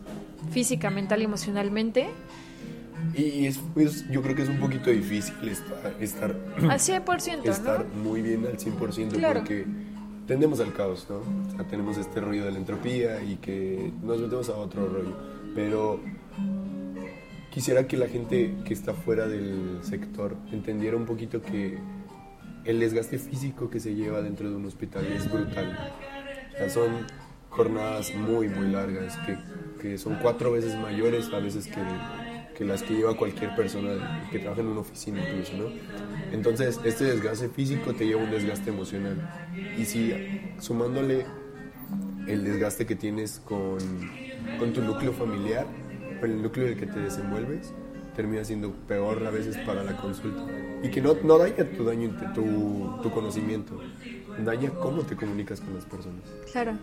física, 0.52 0.90
mental 0.90 1.22
y 1.22 1.26
emocionalmente, 1.26 2.08
Y, 3.16 3.46
es, 3.46 3.60
es- 3.76 4.10
yo 4.10 4.22
creo 4.22 4.36
que 4.36 4.42
es 4.44 4.50
un 4.50 4.60
poquito 4.60 4.90
difícil 4.90 5.34
estar, 5.50 5.96
estar, 6.00 6.36
al 6.70 6.80
100%, 6.80 7.46
estar 7.50 7.86
¿no? 7.86 8.04
muy 8.04 8.22
bien 8.22 8.46
al 8.46 8.58
100% 8.58 9.10
Claro. 9.18 9.40
porque 9.42 9.66
tendemos 10.28 10.60
al 10.60 10.74
caos, 10.74 11.06
¿no? 11.10 11.18
O 11.18 11.56
sea, 11.56 11.64
tenemos 11.68 11.98
este 11.98 12.20
ruido 12.22 12.46
de 12.46 12.52
la 12.52 12.58
entropía 12.58 13.22
y 13.24 13.36
que 13.38 13.92
nos 14.04 14.20
metemos 14.20 14.50
a 14.50 14.54
otro 14.58 14.88
rollo. 14.88 15.16
Pero 15.56 16.00
quisiera 17.58 17.88
que 17.88 17.98
la 17.98 18.08
gente 18.08 18.54
que 18.66 18.72
está 18.72 18.94
fuera 18.94 19.28
del 19.28 19.80
sector 19.82 20.38
entendiera 20.52 20.96
un 20.96 21.08
poquito 21.08 21.42
que 21.42 21.80
el 22.66 22.80
desgaste 22.80 23.18
físico 23.18 23.72
que 23.72 23.80
se 23.80 23.96
lleva 23.96 24.22
dentro 24.22 24.48
de 24.48 24.56
un 24.56 24.66
hospital 24.68 25.08
es 25.08 25.28
brutal. 25.28 25.76
O 26.54 26.58
sea, 26.60 26.70
son 26.70 27.08
jornadas 27.50 28.14
muy, 28.14 28.48
muy 28.48 28.68
largas, 28.68 29.18
que, 29.26 29.40
que 29.82 29.98
son 29.98 30.20
cuatro 30.22 30.52
veces 30.52 30.76
mayores 30.76 31.34
a 31.34 31.40
veces 31.40 31.66
que, 31.66 31.82
que 32.56 32.64
las 32.64 32.84
que 32.84 32.94
lleva 32.94 33.18
cualquier 33.18 33.56
persona 33.56 34.28
que 34.32 34.38
trabaja 34.38 34.62
en 34.62 34.68
una 34.68 34.82
oficina 34.82 35.28
incluso, 35.28 35.58
¿no? 35.58 35.72
Entonces, 36.32 36.80
este 36.84 37.06
desgaste 37.06 37.50
físico 37.50 37.96
te 37.96 38.06
lleva 38.06 38.22
un 38.22 38.30
desgaste 38.30 38.70
emocional. 38.70 39.18
Y 39.76 39.86
si 39.86 40.14
sumándole 40.60 41.26
el 42.28 42.44
desgaste 42.44 42.86
que 42.86 42.96
tienes 42.96 43.40
con, 43.40 43.80
con 44.60 44.74
tu 44.74 44.84
núcleo 44.84 45.12
familiar, 45.12 45.66
el 46.22 46.42
núcleo 46.42 46.68
en 46.68 46.74
el 46.74 46.80
que 46.80 46.86
te 46.88 47.00
desenvuelves, 47.00 47.74
termina 48.16 48.44
siendo 48.44 48.72
peor 48.88 49.26
a 49.26 49.30
veces 49.30 49.58
para 49.66 49.84
la 49.84 49.96
consulta. 49.98 50.42
Y 50.84 50.90
que 50.90 51.02
no, 51.02 51.16
no 51.24 51.38
daña 51.38 51.64
tu, 51.76 51.84
daño, 51.84 52.10
tu, 52.34 53.00
tu 53.04 53.12
conocimiento, 53.12 53.80
daña 54.44 54.70
cómo 54.72 55.04
te 55.04 55.16
comunicas 55.16 55.62
con 55.62 55.74
las 55.76 55.86
personas. 55.86 56.24
Claro. 56.52 56.74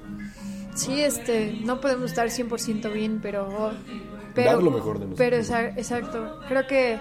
Sí, 0.75 1.01
este, 1.01 1.59
no 1.65 1.81
podemos 1.81 2.05
estar 2.11 2.29
100% 2.29 2.93
bien, 2.93 3.21
pero... 3.23 3.73
pero 4.35 4.53
Dar 4.53 4.63
lo 4.63 4.71
mejor 4.71 4.99
de 4.99 5.07
nosotros. 5.07 5.19
Pero 5.19 5.37
exa- 5.37 5.77
exacto. 5.77 6.41
Creo 6.49 6.67
que 6.67 6.99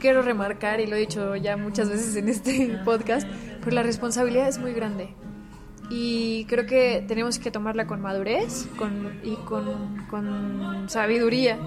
quiero 0.00 0.22
remarcar, 0.22 0.80
y 0.80 0.86
lo 0.86 0.96
he 0.96 1.00
dicho 1.00 1.36
ya 1.36 1.56
muchas 1.56 1.88
veces 1.88 2.16
en 2.16 2.28
este 2.28 2.80
podcast, 2.84 3.26
pero 3.62 3.72
la 3.74 3.82
responsabilidad 3.82 4.48
es 4.48 4.58
muy 4.58 4.72
grande. 4.72 5.14
Y 5.88 6.44
creo 6.46 6.66
que 6.66 7.04
tenemos 7.06 7.38
que 7.38 7.50
tomarla 7.50 7.86
con 7.86 8.00
madurez 8.00 8.66
con, 8.76 9.20
y 9.22 9.36
con, 9.36 10.06
con 10.10 10.88
sabiduría 10.88 11.58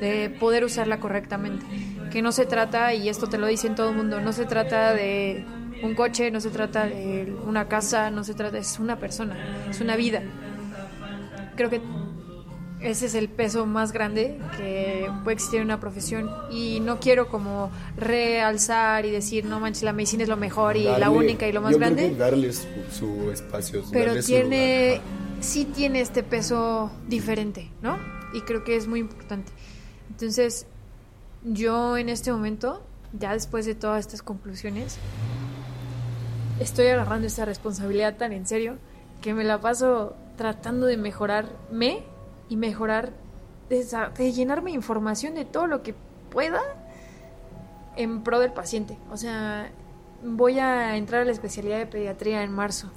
de 0.00 0.30
poder 0.30 0.64
usarla 0.64 1.00
correctamente. 1.00 1.66
Que 2.10 2.22
no 2.22 2.32
se 2.32 2.46
trata, 2.46 2.94
y 2.94 3.08
esto 3.08 3.26
te 3.26 3.38
lo 3.38 3.46
dicen 3.46 3.74
todo 3.74 3.90
el 3.90 3.96
mundo, 3.96 4.20
no 4.20 4.32
se 4.32 4.46
trata 4.46 4.94
de 4.94 5.44
un 5.82 5.94
coche, 5.94 6.30
no 6.30 6.40
se 6.40 6.50
trata 6.50 6.86
de 6.86 7.36
una 7.46 7.68
casa, 7.68 8.10
no 8.10 8.24
se 8.24 8.34
trata, 8.34 8.58
es 8.58 8.78
una 8.78 8.96
persona, 8.96 9.36
es 9.68 9.80
una 9.80 9.96
vida. 9.96 10.22
Creo 11.56 11.70
que 11.70 11.80
ese 12.80 13.06
es 13.06 13.14
el 13.14 13.28
peso 13.28 13.66
más 13.66 13.92
grande 13.92 14.38
que 14.56 15.10
puede 15.24 15.34
existir 15.34 15.60
en 15.60 15.66
una 15.66 15.80
profesión. 15.80 16.30
Y 16.50 16.80
no 16.80 17.00
quiero 17.00 17.28
como 17.28 17.70
realzar 17.96 19.04
y 19.04 19.10
decir 19.10 19.44
no 19.44 19.60
manches 19.60 19.82
la 19.82 19.92
medicina 19.92 20.22
es 20.22 20.28
lo 20.28 20.36
mejor 20.36 20.76
y 20.76 20.84
la 20.84 21.10
única 21.10 21.46
y 21.46 21.52
lo 21.52 21.60
más 21.60 21.72
yo 21.72 21.78
creo 21.78 21.90
grande 21.90 22.10
que 22.10 22.16
darle 22.16 22.52
su, 22.52 22.66
su 22.92 23.30
espacio, 23.30 23.82
pero 23.92 24.06
darle 24.06 24.22
tiene 24.22 25.00
sí 25.40 25.64
tiene 25.64 26.00
este 26.00 26.22
peso 26.22 26.90
diferente 27.06 27.70
no 27.80 27.98
y 28.32 28.42
creo 28.42 28.64
que 28.64 28.76
es 28.76 28.86
muy 28.86 29.00
importante. 29.00 29.52
Entonces 30.10 30.66
yo 31.44 31.96
en 31.96 32.08
este 32.08 32.32
momento 32.32 32.82
ya 33.12 33.32
después 33.32 33.66
de 33.66 33.74
todas 33.74 34.00
estas 34.00 34.22
conclusiones 34.22 34.98
estoy 36.60 36.88
agarrando 36.88 37.26
esta 37.26 37.44
responsabilidad 37.44 38.16
tan 38.16 38.32
en 38.32 38.46
serio 38.46 38.76
que 39.20 39.34
me 39.34 39.44
la 39.44 39.60
paso 39.60 40.14
tratando 40.36 40.86
de 40.86 40.96
mejorarme 40.96 42.04
y 42.48 42.56
mejorar 42.56 43.12
de, 43.68 44.32
llenarme 44.32 44.70
de 44.70 44.76
información 44.76 45.34
de 45.34 45.44
todo 45.44 45.66
lo 45.66 45.82
que 45.82 45.94
pueda 46.30 46.60
en 47.96 48.22
pro 48.22 48.38
del 48.40 48.52
paciente 48.52 48.96
o 49.10 49.16
sea 49.16 49.70
voy 50.24 50.58
a 50.58 50.96
entrar 50.96 51.22
a 51.22 51.24
la 51.24 51.32
especialidad 51.32 51.78
de 51.78 51.86
pediatría 51.86 52.42
en 52.42 52.52
marzo 52.52 52.90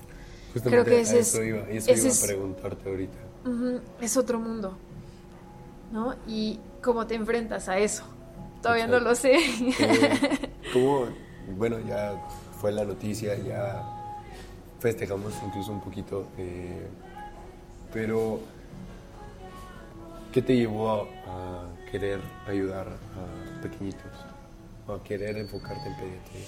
Justamente 0.53 0.83
creo 0.83 0.85
que 0.85 0.99
a 0.99 1.01
ese 1.03 1.19
es- 1.19 1.33
eso 1.33 1.43
iba, 1.43 1.59
eso 1.69 1.91
ese 1.91 2.01
iba 2.01 2.09
es- 2.09 2.23
a 2.23 2.27
preguntarte 2.27 2.89
ahorita. 2.89 3.17
Es 4.01 4.17
otro 4.17 4.37
mundo, 4.37 4.77
¿no? 5.93 6.13
Y 6.27 6.59
cómo 6.83 7.07
te 7.07 7.15
enfrentas 7.15 7.69
a 7.69 7.77
eso. 7.77 8.03
Todavía 8.61 8.85
no 8.85 8.99
lo 8.99 9.15
sé. 9.15 9.35
Eh, 9.35 10.49
¿Cómo? 10.73 11.05
Bueno, 11.57 11.79
ya 11.79 12.21
fue 12.59 12.71
la 12.73 12.83
noticia, 12.83 13.35
ya 13.37 13.81
festejamos 14.79 15.33
incluso 15.45 15.71
un 15.71 15.79
poquito, 15.81 16.27
eh, 16.37 16.87
pero 17.93 18.39
¿qué 20.31 20.41
te 20.41 20.55
llevó 20.55 21.07
a, 21.27 21.67
querer 21.91 22.21
ayudar 22.47 22.87
a 22.87 23.61
pequeñitos? 23.61 24.11
O 24.87 24.93
a 24.93 25.03
querer 25.03 25.37
enfocarte 25.37 25.89
en 25.89 25.95
pediatría. 25.95 26.45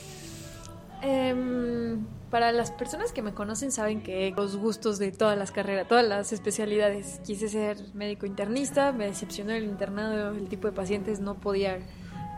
Em, 1.01 2.05
para 2.31 2.53
las 2.53 2.71
personas 2.71 3.11
que 3.11 3.21
me 3.21 3.33
conocen 3.33 3.73
saben 3.73 4.01
que 4.01 4.33
los 4.37 4.55
gustos 4.55 4.99
de 4.99 5.11
todas 5.11 5.37
las 5.37 5.51
carreras, 5.51 5.85
todas 5.87 6.07
las 6.07 6.31
especialidades, 6.31 7.19
quise 7.25 7.49
ser 7.49 7.77
médico 7.93 8.25
internista, 8.25 8.93
me 8.93 9.07
decepcionó 9.07 9.51
el 9.51 9.65
internado, 9.65 10.31
el 10.31 10.47
tipo 10.47 10.67
de 10.67 10.73
pacientes 10.73 11.19
no 11.19 11.35
podía, 11.35 11.79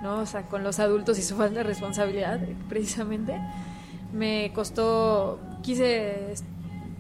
¿no? 0.02 0.18
O 0.22 0.26
sea, 0.26 0.48
con 0.48 0.64
los 0.64 0.80
adultos 0.80 1.20
y 1.20 1.22
su 1.22 1.36
falta 1.36 1.60
de 1.60 1.64
responsabilidad, 1.64 2.40
precisamente. 2.68 3.40
Me 4.12 4.52
costó, 4.54 5.40
quise 5.62 6.34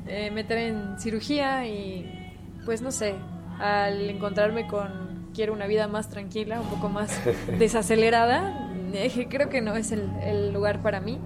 eh, 0.05 0.29
meter 0.29 0.57
en 0.59 0.99
cirugía 0.99 1.67
y 1.67 2.33
pues 2.63 2.81
no 2.83 2.91
sé, 2.91 3.15
al 3.59 4.09
encontrarme 4.09 4.67
con 4.67 5.15
quiero 5.33 5.53
una 5.53 5.67
vida 5.67 5.87
más 5.87 6.09
tranquila, 6.09 6.61
un 6.61 6.67
poco 6.67 6.89
más 6.89 7.19
desacelerada, 7.59 8.71
dije, 8.91 9.27
creo 9.27 9.49
que 9.49 9.61
no 9.61 9.75
es 9.75 9.91
el, 9.91 10.09
el 10.23 10.53
lugar 10.53 10.81
para 10.81 10.99
mí. 10.99 11.19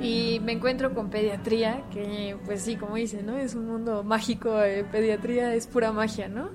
Y 0.00 0.40
me 0.44 0.52
encuentro 0.52 0.94
con 0.94 1.10
pediatría, 1.10 1.82
que 1.90 2.36
pues 2.44 2.62
sí, 2.62 2.76
como 2.76 2.94
dice, 2.94 3.22
¿no? 3.22 3.36
Es 3.36 3.56
un 3.56 3.66
mundo 3.66 4.04
mágico, 4.04 4.62
eh, 4.62 4.84
pediatría 4.84 5.54
es 5.54 5.66
pura 5.66 5.90
magia, 5.90 6.28
¿no? 6.28 6.50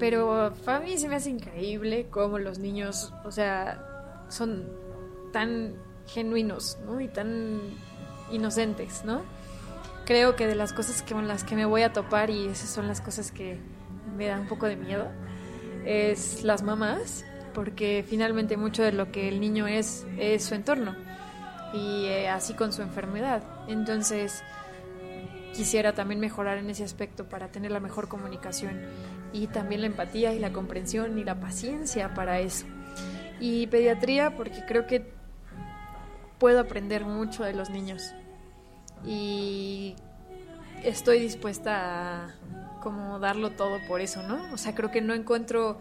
Pero 0.00 0.52
para 0.64 0.80
mí 0.80 0.98
se 0.98 1.08
me 1.08 1.14
hace 1.14 1.30
increíble 1.30 2.08
cómo 2.10 2.38
los 2.38 2.58
niños, 2.58 3.12
o 3.24 3.30
sea, 3.30 4.24
son 4.28 4.68
tan 5.32 5.74
genuinos, 6.08 6.78
¿no? 6.84 7.00
Y 7.00 7.06
tan 7.06 7.60
inocentes, 8.32 9.04
¿no? 9.04 9.22
Creo 10.04 10.34
que 10.34 10.48
de 10.48 10.56
las 10.56 10.72
cosas 10.72 11.04
con 11.08 11.28
las 11.28 11.44
que 11.44 11.54
me 11.54 11.66
voy 11.66 11.82
a 11.82 11.92
topar, 11.92 12.30
y 12.30 12.48
esas 12.48 12.68
son 12.68 12.88
las 12.88 13.00
cosas 13.00 13.30
que 13.30 13.60
me 14.16 14.26
dan 14.26 14.40
un 14.40 14.48
poco 14.48 14.66
de 14.66 14.76
miedo, 14.76 15.10
es 15.84 16.44
las 16.44 16.62
mamás, 16.62 17.24
porque 17.54 18.04
finalmente 18.06 18.56
mucho 18.56 18.82
de 18.82 18.92
lo 18.92 19.12
que 19.12 19.28
el 19.28 19.40
niño 19.40 19.66
es 19.66 20.06
es 20.18 20.44
su 20.44 20.54
entorno 20.54 20.94
y 21.72 22.06
eh, 22.06 22.28
así 22.28 22.54
con 22.54 22.72
su 22.72 22.82
enfermedad. 22.82 23.42
Entonces, 23.68 24.42
quisiera 25.54 25.92
también 25.92 26.20
mejorar 26.20 26.58
en 26.58 26.70
ese 26.70 26.84
aspecto 26.84 27.28
para 27.28 27.48
tener 27.48 27.70
la 27.70 27.80
mejor 27.80 28.08
comunicación 28.08 28.80
y 29.32 29.46
también 29.46 29.80
la 29.80 29.86
empatía 29.86 30.34
y 30.34 30.38
la 30.38 30.52
comprensión 30.52 31.18
y 31.18 31.24
la 31.24 31.40
paciencia 31.40 32.14
para 32.14 32.40
eso. 32.40 32.66
Y 33.40 33.66
pediatría 33.66 34.36
porque 34.36 34.64
creo 34.66 34.86
que 34.86 35.12
puedo 36.38 36.60
aprender 36.60 37.04
mucho 37.04 37.44
de 37.44 37.54
los 37.54 37.70
niños 37.70 38.14
y 39.04 39.94
estoy 40.82 41.20
dispuesta 41.20 42.26
a 42.26 42.34
como 42.82 43.18
darlo 43.18 43.50
todo 43.52 43.78
por 43.86 44.00
eso, 44.00 44.22
¿no? 44.22 44.52
O 44.52 44.58
sea, 44.58 44.74
creo 44.74 44.90
que 44.90 45.00
no 45.00 45.14
encuentro 45.14 45.78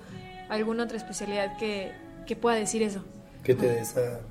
alguna 0.49 0.83
otra 0.83 0.97
especialidad 0.97 1.57
que, 1.57 1.91
que 2.25 2.35
pueda 2.35 2.55
decir 2.55 2.83
eso. 2.83 3.03
¿Qué 3.43 3.55
te 3.55 3.67
dé 3.67 3.81
esa 3.81 4.21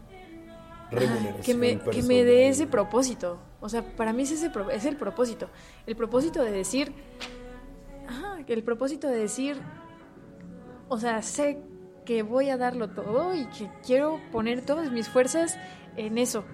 remuneración? 0.90 1.42
que 1.42 1.54
me, 1.54 1.78
que 1.78 2.02
me 2.02 2.24
dé 2.24 2.48
ese 2.48 2.66
propósito. 2.66 3.38
O 3.60 3.68
sea, 3.68 3.82
para 3.96 4.12
mí 4.12 4.22
es, 4.22 4.30
ese, 4.32 4.50
es 4.72 4.84
el 4.84 4.96
propósito. 4.96 5.48
El 5.86 5.96
propósito 5.96 6.42
de 6.42 6.50
decir, 6.50 6.94
ajá, 8.08 8.38
el 8.46 8.62
propósito 8.62 9.08
de 9.08 9.16
decir, 9.16 9.60
o 10.88 10.98
sea, 10.98 11.22
sé 11.22 11.58
que 12.04 12.22
voy 12.22 12.50
a 12.50 12.56
darlo 12.56 12.90
todo 12.90 13.34
y 13.34 13.46
que 13.46 13.70
quiero 13.84 14.20
poner 14.32 14.62
todas 14.62 14.90
mis 14.90 15.08
fuerzas 15.08 15.58
en 15.96 16.18
eso. 16.18 16.44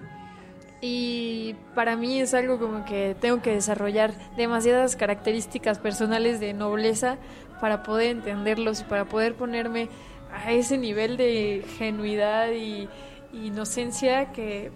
Y 0.79 1.55
para 1.73 1.95
mí 1.95 2.19
es 2.19 2.33
algo 2.33 2.59
como 2.59 2.85
que 2.85 3.15
tengo 3.19 3.41
que 3.41 3.51
desarrollar 3.53 4.13
demasiadas 4.35 4.95
características 4.95 5.79
personales 5.79 6.39
de 6.39 6.53
nobleza 6.53 7.17
para 7.59 7.81
poder 7.81 8.11
entenderlos 8.11 8.81
y 8.81 8.83
para 8.83 9.05
poder 9.05 9.33
ponerme 9.33 9.89
a 10.31 10.51
ese 10.51 10.77
nivel 10.77 11.17
de 11.17 11.65
genuidad 11.77 12.51
y 12.51 12.87
inocencia 13.33 14.31
que 14.31 14.71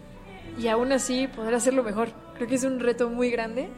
y 0.57 0.67
aún 0.67 0.91
así 0.91 1.27
poder 1.27 1.53
hacerlo 1.53 1.83
mejor. 1.83 2.09
Creo 2.35 2.47
que 2.47 2.55
es 2.55 2.63
un 2.63 2.79
reto 2.79 3.09
muy 3.09 3.29
grande 3.29 3.69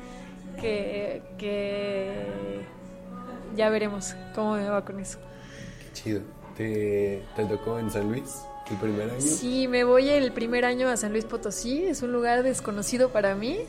que, 0.60 1.22
que 1.38 2.62
ya 3.56 3.70
veremos 3.70 4.16
cómo 4.34 4.56
me 4.56 4.70
va 4.70 4.84
con 4.86 5.00
eso. 5.00 5.20
Qué 5.80 5.94
chido. 5.94 6.22
¿Te, 6.56 7.24
te 7.36 7.46
tocó 7.46 7.80
en 7.80 7.90
San 7.90 8.10
Luis 8.10 8.46
el 8.72 8.78
primer 8.78 9.10
año? 9.10 9.22
Sí, 9.22 9.68
me 9.68 9.84
voy 9.84 10.10
el 10.10 10.32
primer 10.32 10.66
año 10.66 10.88
a 10.90 10.98
San 10.98 11.12
Luis 11.12 11.26
Potosí, 11.26 11.84
es 11.84 12.02
un 12.02 12.12
lugar 12.14 12.44
desconocido 12.44 13.10
para 13.10 13.36
mí. 13.36 13.60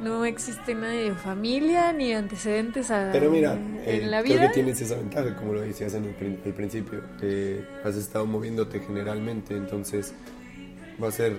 No 0.00 0.24
existe 0.24 0.74
nadie 0.74 1.10
de 1.10 1.14
familia 1.14 1.92
ni 1.92 2.14
antecedentes 2.14 2.90
a- 2.90 3.10
Pero 3.12 3.30
mira, 3.30 3.52
en 3.52 3.80
eh, 3.84 4.06
la 4.06 4.22
creo 4.22 4.34
vida. 4.38 4.48
que 4.48 4.54
tienes 4.54 4.80
esa 4.80 4.94
ventaja, 4.96 5.36
como 5.36 5.52
lo 5.52 5.60
decías 5.60 5.92
en 5.92 6.04
el, 6.18 6.38
al 6.44 6.54
principio. 6.54 7.02
Has 7.84 7.96
estado 7.96 8.24
moviéndote 8.24 8.80
generalmente, 8.80 9.54
entonces 9.54 10.14
va 11.02 11.08
a 11.08 11.12
ser 11.12 11.36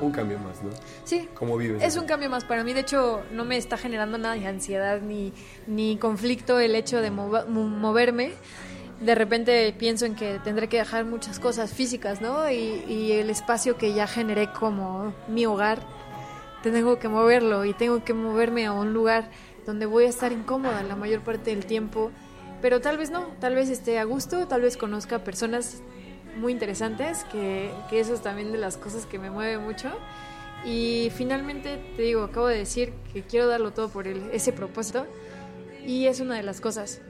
un 0.00 0.10
cambio 0.10 0.36
más, 0.40 0.62
¿no? 0.64 0.70
Sí, 1.04 1.28
¿Cómo 1.34 1.56
vives? 1.56 1.80
Es 1.82 1.96
un 1.96 2.06
cambio 2.06 2.28
más 2.28 2.44
para 2.44 2.64
mí, 2.64 2.72
de 2.72 2.80
hecho 2.80 3.22
no 3.32 3.44
me 3.44 3.56
está 3.56 3.78
generando 3.78 4.18
nada 4.18 4.34
de 4.34 4.46
ansiedad 4.48 5.00
ni, 5.00 5.32
ni 5.68 5.96
conflicto 5.96 6.58
el 6.58 6.74
hecho 6.74 7.00
de 7.00 7.10
moverme. 7.12 8.32
De 9.00 9.14
repente 9.14 9.74
pienso 9.78 10.06
en 10.06 10.14
que 10.14 10.38
tendré 10.42 10.68
que 10.68 10.78
dejar 10.78 11.04
muchas 11.04 11.38
cosas 11.38 11.72
físicas, 11.72 12.22
¿no? 12.22 12.50
Y, 12.50 13.12
el 13.12 13.28
espacio 13.28 13.76
que 13.76 13.92
ya 13.92 14.06
generé 14.06 14.50
como 14.52 15.14
mi 15.28 15.44
hogar, 15.44 15.80
tengo 16.62 16.98
que 16.98 17.08
moverlo 17.08 17.64
y 17.64 17.74
tengo 17.74 18.02
que 18.04 18.14
moverme 18.14 18.66
a 18.66 18.72
un 18.72 18.92
lugar 18.92 19.30
donde 19.66 19.86
voy 19.86 20.04
a 20.04 20.08
estar 20.08 20.32
incómoda 20.32 20.82
la 20.82 20.96
mayor 20.96 21.20
parte 21.20 21.50
del 21.50 21.66
tiempo. 21.66 22.10
Pero 22.62 22.80
tal 22.80 22.96
vez 22.96 23.10
no, 23.10 23.26
tal 23.38 23.54
vez 23.54 23.68
esté 23.68 23.98
a 23.98 24.04
gusto, 24.04 24.48
tal 24.48 24.62
vez 24.62 24.76
conozca 24.76 25.22
personas 25.22 25.82
muy 26.36 26.52
interesantes, 26.52 27.24
que, 27.24 27.70
eso 27.92 28.14
es 28.14 28.22
también 28.22 28.52
de 28.52 28.58
las 28.58 28.76
cosas 28.76 29.04
que 29.04 29.18
me 29.18 29.30
mueve 29.30 29.58
mucho. 29.58 29.90
Y 30.64 31.10
finalmente, 31.14 31.78
te 31.96 32.02
digo, 32.02 32.22
acabo 32.22 32.46
de 32.46 32.58
decir 32.58 32.94
que 33.12 33.22
quiero 33.22 33.46
darlo 33.46 33.72
todo 33.72 33.90
por 33.90 34.06
ese 34.08 34.52
propósito. 34.52 35.06
Y 35.84 36.06
es 36.06 36.20
una 36.20 36.34
de 36.36 36.42
las 36.42 36.60
cosas. 36.60 37.00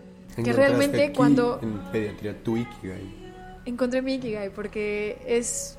Que 0.45 0.53
realmente 0.53 1.05
aquí, 1.05 1.15
cuando 1.17 1.59
En 1.63 1.79
pediatría, 1.91 2.43
tu 2.43 2.57
Ikigai. 2.57 3.33
encontré 3.65 4.03
mi 4.03 4.15
Ikigai, 4.15 4.51
porque 4.51 5.19
es 5.27 5.79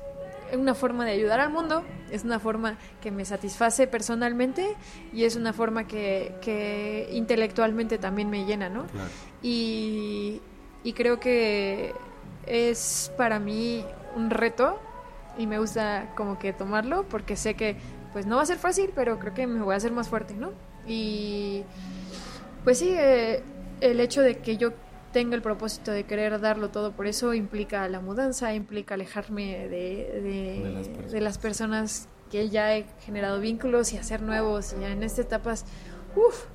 una 0.52 0.74
forma 0.74 1.04
de 1.04 1.12
ayudar 1.12 1.40
al 1.40 1.50
mundo, 1.50 1.84
es 2.10 2.24
una 2.24 2.38
forma 2.40 2.76
que 3.02 3.10
me 3.10 3.24
satisface 3.24 3.86
personalmente 3.86 4.74
y 5.12 5.24
es 5.24 5.36
una 5.36 5.52
forma 5.52 5.86
que, 5.86 6.34
que 6.40 7.08
intelectualmente 7.12 7.98
también 7.98 8.30
me 8.30 8.46
llena, 8.46 8.68
¿no? 8.68 8.86
Claro. 8.86 9.08
y, 9.42 10.40
y 10.84 10.92
creo 10.94 11.20
que 11.20 11.92
es 12.46 13.12
para 13.18 13.38
mí 13.38 13.84
un 14.16 14.30
reto 14.30 14.80
y 15.36 15.46
me 15.46 15.58
gusta 15.58 16.12
como 16.16 16.38
que 16.38 16.52
tomarlo 16.54 17.04
porque 17.04 17.36
sé 17.36 17.54
que 17.54 17.76
pues 18.14 18.24
no 18.24 18.36
va 18.36 18.42
a 18.42 18.46
ser 18.46 18.56
fácil 18.58 18.90
pero 18.94 19.18
creo 19.18 19.34
que 19.34 19.46
me 19.46 19.62
voy 19.62 19.74
a 19.74 19.76
hacer 19.76 19.92
más 19.92 20.08
fuerte 20.08 20.32
no 20.34 20.50
y 20.86 21.62
pues 22.64 22.78
sí 22.78 22.94
eh, 22.96 23.42
el 23.80 24.00
hecho 24.00 24.22
de 24.22 24.38
que 24.38 24.56
yo 24.56 24.72
tenga 25.12 25.34
el 25.34 25.42
propósito 25.42 25.90
de 25.90 26.04
querer 26.04 26.38
darlo 26.40 26.68
todo 26.68 26.92
por 26.92 27.06
eso 27.06 27.32
implica 27.32 27.88
la 27.88 28.00
mudanza 28.00 28.54
implica 28.54 28.94
alejarme 28.94 29.68
de, 29.68 30.20
de, 30.22 30.62
De 30.62 30.70
las 30.70 30.88
personas. 30.88 31.12
de 31.12 31.20
las 31.20 31.38
personas 31.38 32.08
que 32.30 32.50
ya 32.50 32.76
he 32.76 32.84
generado 33.00 33.40
vínculos 33.40 33.92
y 33.94 33.96
hacer 33.96 34.20
nuevos 34.20 34.74
y 34.78 34.84
en 34.84 35.02
estas 35.02 35.26
etapas 35.26 35.64
uff 36.14 36.46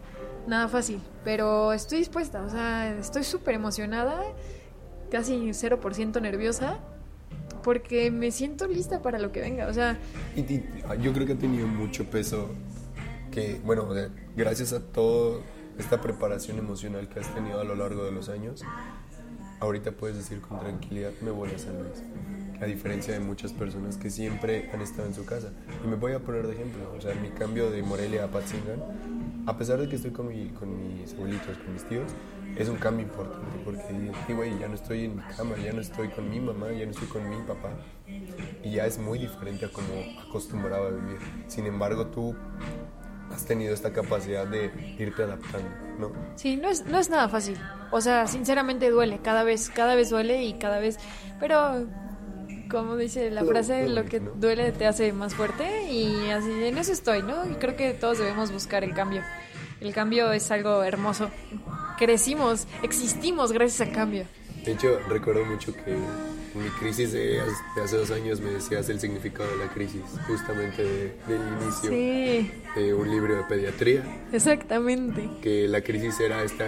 nada 0.47 0.67
fácil, 0.67 0.99
pero 1.23 1.73
estoy 1.73 1.99
dispuesta, 1.99 2.43
o 2.43 2.49
sea, 2.49 2.97
estoy 2.97 3.23
súper 3.23 3.55
emocionada, 3.55 4.21
casi 5.09 5.35
0% 5.35 6.21
nerviosa, 6.21 6.79
porque 7.63 8.11
me 8.11 8.31
siento 8.31 8.67
lista 8.67 9.01
para 9.01 9.19
lo 9.19 9.31
que 9.31 9.39
venga, 9.39 9.67
o 9.67 9.73
sea, 9.73 9.97
Y, 10.35 10.41
y, 10.41 10.63
yo 11.01 11.13
creo 11.13 11.25
que 11.25 11.33
ha 11.33 11.37
tenido 11.37 11.67
mucho 11.67 12.05
peso 12.05 12.49
que, 13.31 13.59
bueno, 13.63 13.87
gracias 14.35 14.73
a 14.73 14.81
toda 14.81 15.39
esta 15.77 16.01
preparación 16.01 16.57
emocional 16.59 17.07
que 17.09 17.19
has 17.19 17.33
tenido 17.33 17.59
a 17.59 17.63
lo 17.63 17.75
largo 17.75 18.03
de 18.05 18.11
los 18.11 18.29
años, 18.29 18.63
ahorita 19.59 19.91
puedes 19.91 20.17
decir 20.17 20.41
con 20.41 20.59
tranquilidad, 20.59 21.11
me 21.21 21.31
voy 21.31 21.49
a 21.51 21.57
San 21.59 21.81
Luis. 21.81 22.03
A 22.61 22.65
diferencia 22.65 23.13
de 23.13 23.19
muchas 23.19 23.51
personas 23.51 23.97
que 23.97 24.09
siempre 24.09 24.69
han 24.73 24.81
estado 24.81 25.07
en 25.07 25.13
su 25.13 25.25
casa. 25.25 25.51
Y 25.83 25.87
me 25.87 25.95
voy 25.95 26.13
a 26.13 26.19
poner 26.19 26.47
de 26.47 26.53
ejemplo, 26.53 26.93
o 26.97 27.01
sea, 27.01 27.13
mi 27.15 27.29
cambio 27.29 27.69
de 27.71 27.81
Morelia 27.83 28.25
a 28.25 28.27
Patzingan, 28.27 28.79
a 29.45 29.57
pesar 29.57 29.79
de 29.79 29.89
que 29.89 29.97
estoy 29.97 30.11
con, 30.11 30.27
mi- 30.29 30.49
con 30.49 30.69
mis 30.77 31.13
abuelitos, 31.13 31.57
con 31.57 31.73
mis 31.73 31.83
tíos, 31.83 32.11
es 32.55 32.69
un 32.69 32.77
cambio 32.77 33.05
importante 33.05 33.47
porque, 33.65 34.33
güey, 34.33 34.57
ya 34.59 34.67
no 34.69 34.75
estoy 34.75 35.05
en 35.05 35.15
mi 35.17 35.23
cama, 35.35 35.55
ya 35.57 35.73
no 35.73 35.81
estoy 35.81 36.07
con 36.09 36.29
mi 36.29 36.39
mamá, 36.39 36.71
ya 36.71 36.85
no 36.85 36.91
estoy 36.91 37.07
con 37.07 37.27
mi 37.27 37.35
papá. 37.45 37.71
Y 38.63 38.71
ya 38.71 38.85
es 38.85 38.97
muy 38.99 39.19
diferente 39.19 39.65
a 39.65 39.69
como 39.69 39.87
acostumbraba 40.27 40.87
a 40.87 40.91
vivir. 40.91 41.17
Sin 41.47 41.65
embargo, 41.65 42.07
tú 42.07 42.35
has 43.34 43.45
tenido 43.45 43.73
esta 43.73 43.91
capacidad 43.91 44.47
de 44.47 44.72
irte 44.99 45.23
adaptando, 45.23 45.69
¿no? 45.99 46.11
sí, 46.35 46.55
no 46.57 46.69
es, 46.69 46.85
no 46.85 46.99
es 46.99 47.10
nada 47.10 47.30
fácil, 47.30 47.57
o 47.91 48.01
sea, 48.01 48.27
sinceramente 48.27 48.89
duele, 48.89 49.19
cada 49.23 49.43
vez, 49.43 49.69
cada 49.69 49.95
vez 49.95 50.10
duele 50.10 50.43
y 50.43 50.53
cada 50.53 50.80
vez, 50.80 50.97
pero 51.39 51.85
como 52.69 52.97
dice 52.97 53.30
la 53.30 53.43
frase, 53.45 53.88
lo 53.88 54.05
que 54.05 54.19
duele 54.19 54.72
te 54.72 54.88
hace 54.88 55.14
más 55.14 55.35
fuerte 55.35 55.91
y 55.91 56.30
así, 56.31 56.51
en 56.64 56.77
eso 56.77 56.91
estoy, 56.91 57.22
¿no? 57.22 57.47
Y 57.49 57.53
creo 57.55 57.76
que 57.76 57.93
todos 57.93 58.18
debemos 58.18 58.51
buscar 58.51 58.84
el 58.84 58.95
cambio. 58.95 59.22
El 59.80 59.93
cambio 59.93 60.31
es 60.31 60.49
algo 60.49 60.84
hermoso. 60.84 61.30
Crecimos, 61.99 62.68
existimos 62.81 63.51
gracias 63.51 63.88
al 63.88 63.93
cambio. 63.93 64.26
De 64.65 64.72
hecho, 64.72 64.97
recuerdo 65.07 65.45
mucho 65.45 65.73
que 65.73 65.95
mi 66.55 66.69
crisis 66.80 67.11
de, 67.13 67.41
hace 67.84 67.97
dos 67.97 68.11
años 68.11 68.39
me 68.39 68.51
decías 68.51 68.88
el 68.89 68.99
significado 68.99 69.49
de 69.51 69.57
la 69.65 69.71
crisis, 69.73 70.01
justamente 70.27 70.84
de- 70.84 71.15
del 71.27 71.41
inicio 71.61 71.89
Sí, 71.89 72.51
de 72.75 72.93
un 72.93 73.09
libro 73.09 73.35
de 73.35 73.43
pediatría, 73.43 74.03
exactamente. 74.31 75.30
que 75.41 75.67
la 75.67 75.81
crisis 75.81 76.19
era 76.19 76.43
esta 76.43 76.65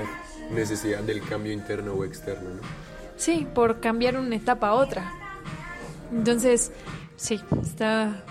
necesidad 0.51 1.01
del 1.03 1.21
cambio 1.21 1.51
interno 1.51 1.93
o 1.93 2.03
externo, 2.03 2.49
¿no? 2.49 2.61
Sí, 3.17 3.47
por 3.53 3.79
cambiar 3.79 4.17
una 4.17 4.35
etapa 4.35 4.69
a 4.69 4.73
otra. 4.73 5.11
Entonces, 6.11 6.71
sí, 7.15 7.41
está... 7.63 8.23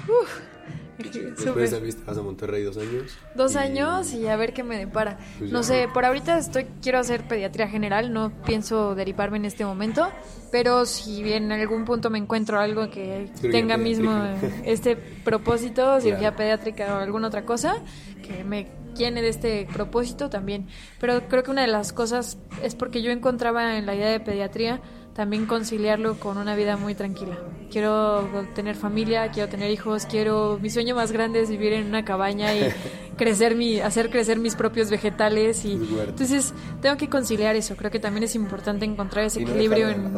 Después 0.98 1.70
de 1.70 1.92
te 1.92 2.04
vas 2.04 2.18
a 2.18 2.22
Monterrey 2.22 2.62
dos 2.62 2.76
años. 2.76 3.16
Dos 3.34 3.54
y- 3.54 3.58
años 3.58 4.12
y 4.14 4.26
a 4.28 4.36
ver 4.36 4.52
qué 4.52 4.62
me 4.62 4.78
depara. 4.78 5.18
Pues 5.38 5.50
No 5.50 5.62
sé, 5.62 5.88
por 5.92 6.04
ahorita 6.04 6.38
estoy 6.38 6.66
quiero 6.82 6.98
hacer 6.98 7.26
pediatría 7.26 7.68
general, 7.68 8.12
no 8.12 8.32
pienso 8.44 8.94
derivarme 8.94 9.38
en 9.38 9.44
este 9.44 9.64
momento, 9.64 10.08
pero 10.52 10.86
si 10.86 11.32
en 11.32 11.50
algún 11.52 11.84
punto 11.84 12.10
me 12.10 12.18
encuentro 12.18 12.58
algo 12.60 12.90
que 12.90 13.28
Cirugía 13.34 13.50
tenga 13.60 13.76
mismo 13.76 14.10
pediátrica. 14.12 14.62
este 14.70 14.96
propósito, 14.96 16.00
cirugía 16.00 16.18
Claro. 16.30 16.36
pediátrica 16.36 16.94
o 16.94 16.98
alguna 17.00 17.28
otra 17.28 17.44
cosa, 17.44 17.76
que 18.22 18.44
me 18.44 18.68
llene 18.96 19.22
de 19.22 19.28
este 19.28 19.66
propósito 19.72 20.30
también. 20.30 20.68
Pero 21.00 21.26
creo 21.28 21.42
que 21.42 21.50
una 21.50 21.62
de 21.62 21.68
las 21.68 21.92
cosas 21.92 22.38
es 22.62 22.74
porque 22.76 23.02
yo 23.02 23.10
encontraba 23.10 23.76
en 23.76 23.86
la 23.86 23.94
idea 23.96 24.08
de 24.08 24.20
pediatría 24.20 24.80
también 25.14 25.46
conciliarlo 25.46 26.18
con 26.18 26.38
una 26.38 26.56
vida 26.56 26.76
muy 26.76 26.94
tranquila. 26.94 27.38
Quiero 27.70 28.28
tener 28.54 28.76
familia, 28.76 29.30
quiero 29.30 29.48
tener 29.48 29.70
hijos, 29.70 30.06
quiero 30.06 30.58
mi 30.60 30.70
sueño 30.70 30.94
más 30.94 31.12
grande 31.12 31.40
es 31.40 31.48
vivir 31.50 31.72
en 31.72 31.86
una 31.86 32.04
cabaña 32.04 32.54
y 32.54 32.68
crecer 33.16 33.54
mi 33.54 33.80
hacer 33.80 34.10
crecer 34.10 34.38
mis 34.38 34.56
propios 34.56 34.90
vegetales 34.90 35.64
y 35.64 35.74
entonces 35.74 36.52
tengo 36.82 36.96
que 36.96 37.08
conciliar 37.08 37.54
eso. 37.56 37.76
Creo 37.76 37.90
que 37.90 38.00
también 38.00 38.24
es 38.24 38.34
importante 38.34 38.84
encontrar 38.84 39.24
ese 39.24 39.40
no 39.40 39.48
equilibrio 39.48 39.88
en 39.88 40.12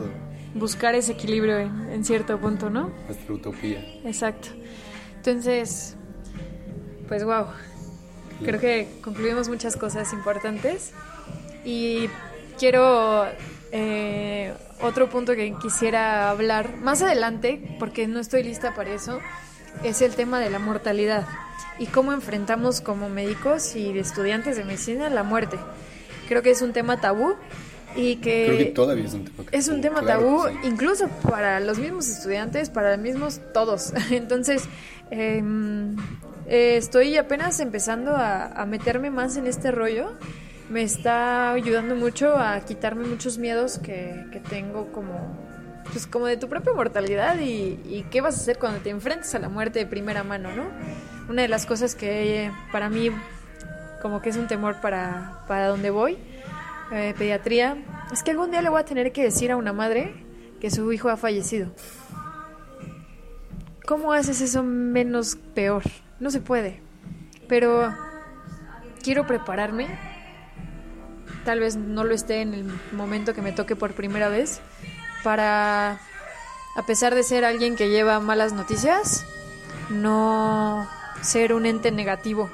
buscar 0.55 0.95
ese 0.95 1.13
equilibrio 1.13 1.59
en, 1.59 1.91
en 1.91 2.05
cierto 2.05 2.39
punto, 2.41 2.71
¿no? 2.71 2.91
Nuestra 3.07 3.35
utopía. 3.35 3.81
Exacto. 4.05 4.49
Entonces, 5.17 5.97
pues 7.09 7.25
wow. 7.25 7.47
Creo 8.43 8.61
que 8.61 8.89
concluimos 9.03 9.49
muchas 9.49 9.77
cosas 9.77 10.13
importantes 10.13 10.93
y 11.65 12.09
quiero 12.59 13.27
eh, 13.73 14.53
otro 14.81 15.09
punto 15.09 15.35
que 15.35 15.55
quisiera 15.61 16.31
hablar 16.31 16.77
más 16.77 17.03
adelante, 17.03 17.77
porque 17.79 18.07
no 18.07 18.21
estoy 18.21 18.43
lista 18.43 18.75
para 18.75 18.93
eso, 18.93 19.21
es 19.83 20.03
el 20.03 20.15
tema 20.15 20.41
de 20.41 20.51
la 20.51 20.59
mortalidad 20.59 21.27
y 21.79 21.87
cómo 21.87 22.13
enfrentamos 22.13 22.81
como 22.81 23.09
médicos 23.09 23.77
y 23.77 23.99
estudiantes 23.99 24.57
de 24.57 24.65
medicina 24.65 25.09
la 25.11 25.23
muerte. 25.23 25.59
Creo 26.29 26.43
que 26.43 26.51
es 26.51 26.63
un 26.63 26.73
tema 26.73 27.01
tabú 27.01 27.35
y 27.95 28.17
que, 28.17 28.47
Creo 28.47 28.59
que 28.59 28.65
todavía 28.67 29.05
es 29.05 29.15
un 29.15 29.25
tema. 29.25 29.45
es 29.53 29.69
un 29.69 29.81
tema 29.81 30.01
Claro 30.01 30.21
tabú 30.21 30.49
sí. 30.49 30.69
incluso 30.69 31.09
para 31.29 31.61
los 31.61 31.79
mismos 31.79 32.09
estudiantes, 32.09 32.71
para 32.71 32.93
los 32.93 33.01
mismos 33.01 33.41
todos. 33.55 33.93
Entonces, 34.11 34.65
eh, 35.11 35.43
eh, 36.47 36.77
estoy 36.77 37.17
apenas 37.17 37.61
empezando 37.61 38.13
a, 38.13 38.47
a 38.47 38.67
meterme 38.67 39.11
más 39.11 39.37
en 39.37 39.47
este 39.47 39.71
rollo. 39.71 40.13
Me 40.69 40.83
está 40.83 41.53
ayudando 41.53 41.95
mucho 41.95 42.37
a 42.37 42.61
quitarme 42.61 43.07
muchos 43.07 43.39
miedos 43.39 43.79
que, 43.79 44.27
que 44.33 44.41
tengo 44.41 44.93
como, 44.93 45.37
pues 45.93 46.07
como 46.07 46.27
de 46.27 46.37
tu 46.37 46.49
propia 46.49 46.73
mortalidad 46.73 47.39
y, 47.41 48.05
qué 48.11 48.21
vas 48.21 48.37
a 48.37 48.41
hacer 48.41 48.59
cuando 48.59 48.81
te 48.81 48.91
enfrentes 48.91 49.35
a 49.35 49.39
la 49.39 49.49
muerte 49.49 49.79
de 49.79 49.87
primera 49.87 50.25
mano, 50.25 50.51
¿no? 50.55 50.65
Una 51.29 51.43
de 51.43 51.49
las 51.49 51.67
cosas 51.67 51.95
que 51.95 52.51
para 52.73 52.89
mí 52.89 53.11
como 54.03 54.21
que 54.21 54.29
es 54.29 54.37
un 54.37 54.47
temor 54.47 54.81
para, 54.81 55.43
para 55.49 55.69
donde 55.69 55.91
voy, 55.91 56.19
eh, 56.93 57.15
pediatría, 57.17 57.77
es 58.13 58.23
que 58.23 58.31
algún 58.31 58.51
día 58.51 58.63
le 58.63 58.69
voy 58.69 58.81
a 58.81 58.85
tener 58.85 59.13
que 59.13 59.23
decir 59.23 59.51
a 59.51 59.57
una 59.57 59.73
madre 59.73 60.15
que 60.61 60.71
su 60.71 60.93
hijo 60.93 61.09
ha 61.09 61.17
fallecido. 61.17 61.71
¿Cómo 63.87 64.13
haces 64.13 64.41
eso 64.41 64.63
menos 64.63 65.37
peor? 65.55 65.83
No 66.19 66.31
se 66.31 66.41
puede. 66.41 66.81
Pero 67.49 67.95
quiero 69.03 69.27
prepararme. 69.27 70.16
Tal 71.47 71.61
vez 71.61 71.77
no 71.77 72.03
lo 72.05 72.13
esté 72.13 72.43
en 72.43 72.53
el 72.55 72.65
momento 72.93 73.33
que 73.33 73.41
me 73.41 73.53
toque 73.53 73.77
por 73.77 73.95
primera 73.95 74.29
vez. 74.29 74.61
Para, 75.23 75.93
a 76.77 76.83
pesar 76.87 77.15
de 77.15 77.23
ser 77.23 77.45
alguien 77.45 77.77
que 77.77 77.89
lleva 77.89 78.21
malas 78.21 78.53
noticias, 78.53 79.25
no 79.89 80.87
ser 81.23 81.53
un 81.55 81.65
ente 81.67 81.91
negativo 81.93 82.51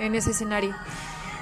en 0.00 0.14
ese 0.16 0.32
escenario. 0.32 0.74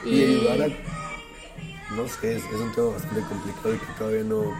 Y 0.04 0.22
ayudar 0.22 0.70
a- 0.70 1.94
No 1.94 2.06
sé, 2.08 2.36
es, 2.36 2.44
es 2.44 2.60
un 2.60 2.72
tema 2.72 2.88
bastante 2.90 3.22
complicado 3.22 3.74
y 3.74 3.78
que 3.78 3.86
todavía 3.98 4.22
no. 4.24 4.54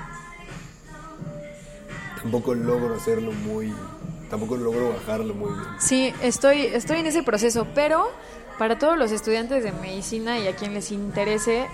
Tampoco 2.23 2.55
logro 2.55 2.95
hacerlo 2.95 3.33
muy. 3.33 3.73
Tampoco 4.31 4.57
logro 4.57 4.91
bajarlo 4.95 5.35
muy 5.35 5.51
bien. 5.53 5.65
Sí, 5.79 6.15
estoy, 6.23 6.63
estoy 6.67 7.01
en 7.01 7.07
ese 7.07 7.23
proceso, 7.23 7.67
pero 7.75 8.11
para 8.59 8.79
todos 8.79 8.97
los 8.99 9.13
estudiantes 9.13 9.63
de 9.65 9.73
medicina 9.73 10.39
y 10.39 10.47
a 10.47 10.57
quien 10.57 10.73
les 10.73 10.91
interese 10.93 11.67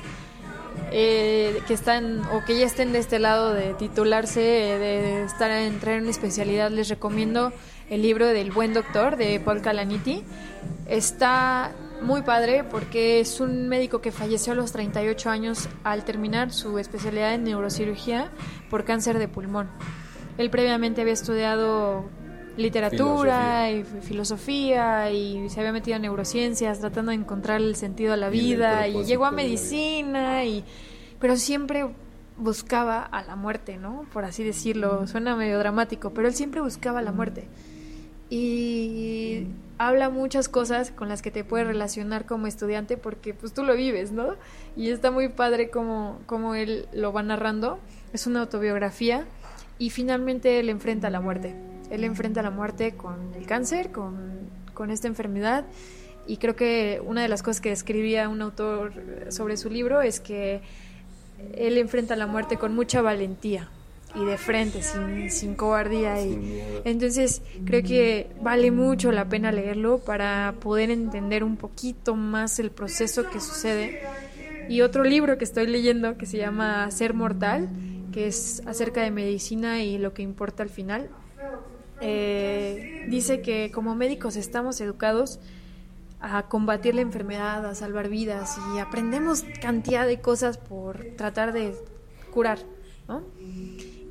eh, 0.91 1.61
que 1.67 1.75
están 1.75 2.23
o 2.33 2.45
que 2.45 2.59
ya 2.59 2.67
estén 2.67 2.93
de 2.93 2.99
este 2.99 3.19
lado 3.19 3.53
de 3.53 3.75
titularse, 3.75 4.75
eh, 4.75 4.79
de 4.79 5.25
estar 5.25 5.51
entrar 5.51 5.97
en 5.97 6.03
una 6.03 6.11
especialidad, 6.11 6.71
les 6.71 6.89
recomiendo 6.89 7.53
el 7.91 8.03
libro 8.03 8.27
del 8.27 8.51
Buen 8.51 8.75
Doctor 8.75 9.17
de 9.17 9.41
Paul 9.41 9.61
Calaniti. 9.61 10.25
Está 10.87 11.73
muy 12.03 12.23
padre 12.23 12.65
porque 12.65 13.21
es 13.21 13.41
un 13.41 13.69
médico 13.69 14.01
que 14.01 14.13
falleció 14.13 14.53
a 14.53 14.57
los 14.57 14.73
38 14.73 15.31
años 15.31 15.69
al 15.85 16.05
terminar 16.05 16.53
su 16.53 16.79
especialidad 16.79 17.35
en 17.35 17.45
neurocirugía 17.45 18.31
por 18.71 18.85
cáncer 18.85 19.19
de 19.19 19.29
pulmón. 19.29 19.69
Él 20.39 20.51
previamente 20.51 21.01
había 21.01 21.15
estudiado 21.15 22.09
literatura 22.59 23.71
y 23.71 23.85
filosofía 23.85 25.11
y 25.11 25.49
se 25.49 25.61
había 25.61 25.73
metido 25.73 25.97
en 25.97 26.03
neurociencias 26.03 26.81
tratando 26.81 27.11
de 27.11 27.17
encontrar 27.17 27.61
el 27.61 27.77
sentido 27.77 28.13
a 28.13 28.17
la 28.17 28.29
Y 28.29 28.41
vida 28.41 28.89
y 28.89 29.05
llegó 29.05 29.27
a 29.27 29.31
medicina 29.31 30.45
y 30.45 30.65
pero 31.21 31.37
siempre 31.37 31.89
buscaba 32.37 33.03
a 33.03 33.23
la 33.23 33.37
muerte, 33.37 33.77
¿no? 33.77 34.07
Por 34.13 34.25
así 34.25 34.45
decirlo, 34.45 35.07
suena 35.07 35.35
medio 35.35 35.59
dramático, 35.59 36.11
pero 36.11 36.29
él 36.29 36.35
siempre 36.35 36.61
buscaba 36.61 37.03
la 37.03 37.13
muerte. 37.13 37.49
Y 38.31 39.47
habla 39.79 40.11
muchas 40.11 40.49
cosas 40.49 40.91
con 40.91 41.09
las 41.09 41.23
que 41.23 41.31
te 41.31 41.45
puedes 41.45 41.67
relacionar 41.67 42.27
como 42.27 42.47
estudiante 42.47 42.97
porque 42.97 43.35
pues 43.35 43.55
tú 43.55 43.65
lo 43.65 43.75
vives, 43.75 44.13
¿no? 44.13 44.35
Y 44.77 44.91
está 44.91 45.11
muy 45.11 45.29
padre 45.29 45.71
como, 45.71 46.21
como 46.27 46.55
él 46.55 46.89
lo 46.93 47.13
va 47.13 47.23
narrando. 47.23 47.79
Es 48.13 48.27
una 48.27 48.41
autobiografía 48.41 49.25
y 49.79 49.91
finalmente 49.91 50.61
él 50.61 50.69
enfrenta 50.69 51.11
la 51.11 51.21
muerte. 51.21 51.55
Él 51.91 52.05
enfrenta 52.05 52.43
la 52.43 52.51
muerte 52.51 52.93
con 52.93 53.35
el 53.35 53.47
cáncer, 53.47 53.91
con, 53.91 54.51
con 54.75 54.91
esta 54.91 55.09
enfermedad. 55.09 55.65
Y 56.27 56.37
creo 56.37 56.57
que 56.57 57.01
una 57.05 57.23
de 57.23 57.29
las 57.29 57.43
cosas 57.43 57.61
que 57.61 57.73
escribía 57.73 58.29
un 58.29 58.43
autor 58.43 58.93
sobre 59.31 59.57
su 59.57 59.71
libro 59.71 60.03
es 60.03 60.21
que 60.21 60.61
él 61.55 61.79
enfrenta 61.79 62.17
la 62.17 62.27
muerte 62.27 62.57
con 62.57 62.75
mucha 62.75 63.01
valentía 63.01 63.71
y 64.15 64.25
de 64.25 64.39
frente, 64.39 64.83
sin, 64.83 65.31
sin 65.31 65.55
cobardía. 65.55 66.21
Y, 66.21 66.63
entonces 66.85 67.43
creo 67.65 67.83
que 67.83 68.31
vale 68.41 68.71
mucho 68.71 69.13
la 69.13 69.29
pena 69.29 69.53
leerlo 69.53 69.99
para 69.99 70.55
poder 70.61 70.91
entender 70.91 71.45
un 71.45 71.57
poquito 71.57 72.15
más 72.15 72.59
el 72.59 72.71
proceso 72.71 73.29
que 73.31 73.41
sucede. 73.41 74.01
Y 74.69 74.83
otro 74.83 75.05
libro 75.05 75.39
que 75.39 75.45
estoy 75.45 75.67
leyendo 75.67 76.17
que 76.19 76.27
se 76.27 76.37
llama 76.39 76.91
Ser 76.91 77.15
Mortal, 77.15 77.69
que 78.13 78.27
es 78.27 78.63
acerca 78.67 79.03
de 79.03 79.11
medicina 79.11 79.83
y 79.83 79.99
lo 79.99 80.13
que 80.13 80.23
importa 80.23 80.63
al 80.63 80.69
final, 80.69 81.09
eh, 82.01 83.07
dice 83.09 83.41
que 83.41 83.71
como 83.73 83.95
médicos 83.95 84.37
estamos 84.37 84.81
educados 84.81 85.41
a 86.21 86.45
combatir 86.45 86.95
la 86.95 87.01
enfermedad, 87.01 87.65
a 87.67 87.75
salvar 87.75 88.09
vidas 88.09 88.59
y 88.75 88.79
aprendemos 88.79 89.45
cantidad 89.61 90.07
de 90.07 90.21
cosas 90.21 90.59
por 90.59 91.05
tratar 91.17 91.53
de 91.53 91.75
curar, 92.33 92.59
¿no? 93.07 93.23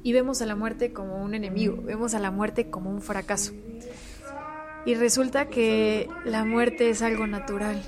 Y 0.03 0.13
vemos 0.13 0.41
a 0.41 0.45
la 0.45 0.55
muerte 0.55 0.93
como 0.93 1.21
un 1.21 1.33
enemigo, 1.33 1.81
vemos 1.83 2.13
a 2.13 2.19
la 2.19 2.31
muerte 2.31 2.69
como 2.69 2.89
un 2.89 3.01
fracaso. 3.01 3.53
Y 4.85 4.95
resulta 4.95 5.49
que 5.49 6.09
la 6.23 6.45
muerte 6.45 6.89
es 6.89 7.01
algo 7.01 7.27
natural. 7.27 7.81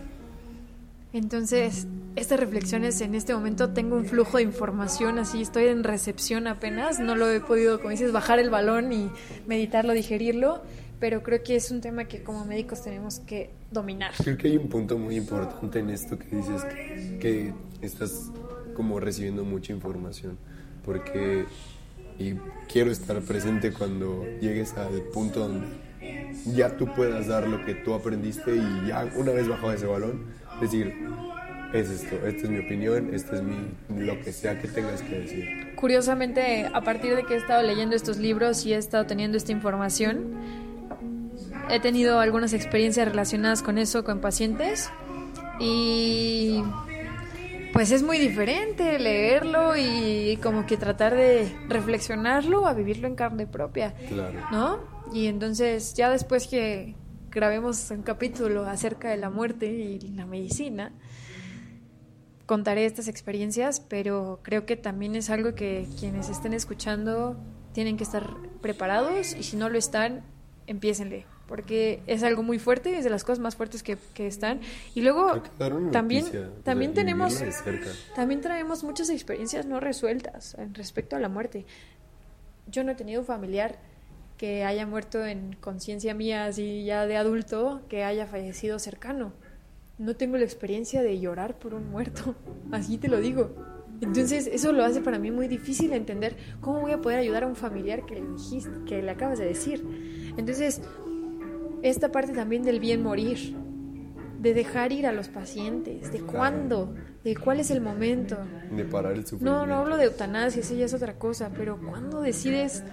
Entonces, 1.13 1.88
estas 2.15 2.40
reflexiones 2.40 2.99
en 3.02 3.15
este 3.15 3.34
momento 3.34 3.69
tengo 3.69 3.95
un 3.95 4.06
flujo 4.06 4.38
de 4.38 4.44
información, 4.44 5.19
así 5.19 5.41
estoy 5.41 5.65
en 5.65 5.84
recepción 5.84 6.48
apenas, 6.48 6.99
no 6.99 7.15
lo 7.15 7.30
he 7.30 7.40
podido, 7.40 7.77
como 7.80 7.91
dices, 7.91 8.11
bajar 8.11 8.40
el 8.40 8.49
balón 8.49 8.91
y 8.91 9.10
meditarlo, 9.48 9.94
digerirlo, 9.94 10.61
pero 10.99 11.23
creo 11.23 11.44
que 11.44 11.56
es 11.56 11.72
un 11.72 11.81
tema 11.81 12.06
que 12.06 12.23
como 12.23 12.45
médicos 12.45 12.84
tenemos 12.84 13.19
que 13.19 13.52
dominar. 13.72 14.14
Creo 14.22 14.38
que 14.38 14.48
hay 14.49 14.57
un 14.57 14.68
punto 14.68 14.98
muy 14.98 15.15
importante 15.15 15.80
en 15.80 15.90
esto 15.90 16.18
que 16.19 16.36
dices, 16.36 16.64
que, 16.65 17.18
que 17.19 17.53
estás 17.81 18.31
como 18.76 18.99
recibiendo 18.99 19.44
mucha 19.44 19.72
información, 19.73 20.38
porque 20.86 21.45
y 22.19 22.34
quiero 22.72 22.91
estar 22.91 23.19
presente 23.22 23.72
cuando 23.72 24.26
llegues 24.41 24.73
al 24.73 25.02
punto 25.14 25.40
donde 25.40 25.68
ya 26.53 26.76
tú 26.76 26.94
puedas 26.94 27.27
dar 27.27 27.48
lo 27.48 27.65
que 27.65 27.76
tú 27.76 27.94
aprendiste 27.94 28.56
y 28.56 28.88
ya 28.88 29.10
una 29.15 29.31
vez 29.31 29.48
bajado 29.48 29.73
ese 29.73 29.86
balón, 29.86 30.26
decir, 30.60 30.94
es 31.73 31.89
esto, 31.89 32.15
esta 32.27 32.43
es 32.43 32.49
mi 32.49 32.59
opinión, 32.59 33.13
esta 33.13 33.35
es 33.35 33.43
mi, 33.43 33.55
lo 34.03 34.19
que 34.21 34.31
sea 34.31 34.59
que 34.59 34.67
tengas 34.67 35.01
que 35.01 35.19
decir. 35.19 35.75
Curiosamente, 35.75 36.67
a 36.73 36.81
partir 36.81 37.15
de 37.15 37.23
que 37.23 37.35
he 37.35 37.37
estado 37.37 37.61
leyendo 37.63 37.95
estos 37.95 38.17
libros 38.17 38.65
y 38.65 38.73
he 38.73 38.77
estado 38.77 39.05
teniendo 39.05 39.37
esta 39.37 39.51
información, 39.51 40.33
he 41.69 41.79
tenido 41.79 42.19
algunas 42.19 42.53
experiencias 42.53 43.07
relacionadas 43.07 43.61
con 43.61 43.77
eso 43.77 44.03
con 44.03 44.19
pacientes 44.19 44.89
y 45.59 46.63
pues 47.73 47.91
es 47.91 48.01
muy 48.01 48.17
diferente 48.17 48.97
leerlo 48.97 49.77
y 49.77 50.39
como 50.41 50.65
que 50.65 50.75
tratar 50.77 51.15
de 51.15 51.47
reflexionarlo 51.67 52.65
a 52.67 52.73
vivirlo 52.73 53.07
en 53.07 53.15
carne 53.15 53.45
propia, 53.45 53.93
Claro. 54.07 54.39
¿no? 54.51 54.79
Y 55.13 55.27
entonces 55.27 55.93
ya 55.93 56.09
después 56.09 56.47
que 56.47 56.95
grabemos 57.29 57.91
un 57.91 58.01
capítulo 58.01 58.65
acerca 58.65 59.09
de 59.09 59.17
la 59.17 59.29
muerte 59.29 59.67
y 59.67 59.99
la 60.15 60.25
medicina, 60.25 60.91
contaré 62.49 62.88
estas 62.88 63.07
experiencias, 63.07 63.80
pero 63.80 64.39
creo 64.41 64.65
que 64.65 64.76
también 64.76 65.15
es 65.15 65.30
algo 65.30 65.53
que 65.53 65.88
quienes 65.99 66.30
estén 66.30 66.53
escuchando 66.53 67.38
tienen 67.73 67.95
que 67.95 68.03
estar 68.03 68.27
preparados 68.59 69.35
y 69.35 69.43
si 69.43 69.55
no 69.55 69.69
lo 69.69 69.77
están, 69.77 70.23
empiécenle, 70.65 71.27
porque 71.47 72.01
es 72.07 72.23
algo 72.23 72.41
muy 72.41 72.57
fuerte, 72.57 72.97
es 72.97 73.03
de 73.03 73.11
las 73.11 73.23
cosas 73.23 73.38
más 73.38 73.55
fuertes 73.55 73.84
que, 73.84 73.99
que 74.15 74.26
están. 74.26 74.61
Y 74.95 75.01
luego 75.01 75.43
también, 75.91 76.23
noticia, 76.23 76.47
o 76.47 76.53
sea, 76.55 76.63
también 76.63 76.95
tenemos... 76.95 77.39
También 78.15 78.41
traemos 78.41 78.84
muchas 78.84 79.11
experiencias 79.11 79.67
no 79.67 79.80
resueltas 79.80 80.57
respecto 80.73 81.15
a 81.15 81.19
la 81.19 81.30
muerte. 81.30 81.67
Yo 82.65 82.84
no 82.84 82.93
he 82.93 82.95
tenido 82.95 83.21
un 83.21 83.27
familiar 83.27 83.77
que 84.38 84.63
haya 84.63 84.88
muerto 84.88 85.23
en 85.23 85.55
conciencia 85.61 86.15
mía, 86.15 86.45
así 86.45 86.84
ya 86.84 87.05
de 87.05 87.15
adulto, 87.15 87.84
que 87.89 88.03
haya 88.03 88.26
fallecido 88.26 88.80
cercano. 88.80 89.34
No 89.99 90.15
tengo 90.15 90.38
la 90.38 90.43
experiencia 90.45 91.03
de 91.03 91.19
llorar 91.19 91.59
por 91.59 91.73
un 91.73 91.91
muerto, 91.91 92.34
así 92.71 92.97
te 92.97 93.07
lo 93.07 93.19
digo. 93.19 93.53
Entonces 94.01 94.47
eso 94.47 94.71
lo 94.71 94.84
hace 94.85 95.01
para 95.01 95.19
mí 95.19 95.30
muy 95.30 95.49
difícil 95.49 95.91
entender 95.91 96.38
cómo 96.61 96.80
voy 96.80 96.93
a 96.93 97.01
poder 97.01 97.19
ayudar 97.19 97.43
a 97.43 97.47
un 97.47 97.57
familiar 97.57 98.05
que 98.05 98.15
le 98.15 98.21
dijiste, 98.26 98.71
que 98.88 99.01
le 99.03 99.11
acabas 99.11 99.39
de 99.39 99.45
decir. 99.45 99.85
Entonces, 100.38 100.81
esta 101.81 102.09
parte 102.09 102.31
también 102.31 102.63
del 102.63 102.80
bien 102.80 103.03
morir, 103.03 103.57
de 104.39 104.53
dejar 104.53 104.93
ir 104.93 105.05
a 105.05 105.11
los 105.11 105.27
pacientes, 105.27 106.13
de 106.13 106.21
cuándo, 106.21 106.95
de 107.26 107.35
cuál 107.35 107.59
es 107.59 107.71
el 107.71 107.81
momento. 107.81 108.38
De 108.73 108.85
parar 108.85 109.11
el 109.13 109.26
sufrimiento. 109.26 109.59
No, 109.59 109.65
no 109.65 109.76
hablo 109.81 109.97
de 109.97 110.05
eutanasia, 110.05 110.61
eso 110.61 110.76
ya 110.76 110.85
es 110.85 110.93
otra 110.93 111.15
cosa, 111.19 111.51
pero 111.53 111.77
¿cuándo 111.77 112.21
decides 112.21 112.84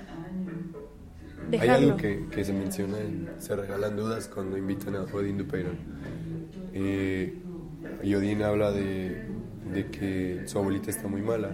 Hay 1.45 1.51
dejarlo? 1.53 1.87
algo 1.87 1.97
que, 1.99 2.27
que 2.33 2.45
se 2.45 2.53
menciona 2.53 2.99
en 2.99 3.29
Se 3.39 3.55
Regalan 3.55 3.97
Dudas 3.97 4.27
cuando 4.27 4.59
invitan 4.59 4.97
a 4.97 5.03
Odín 5.05 5.39
Dupeyron. 5.39 5.77
Eh, 6.79 7.33
y 8.03 8.15
Odín 8.15 8.43
habla 8.43 8.71
de, 8.71 9.23
de 9.73 9.87
que 9.91 10.43
su 10.45 10.59
abuelita 10.59 10.91
está 10.91 11.09
muy 11.09 11.23
mala. 11.23 11.51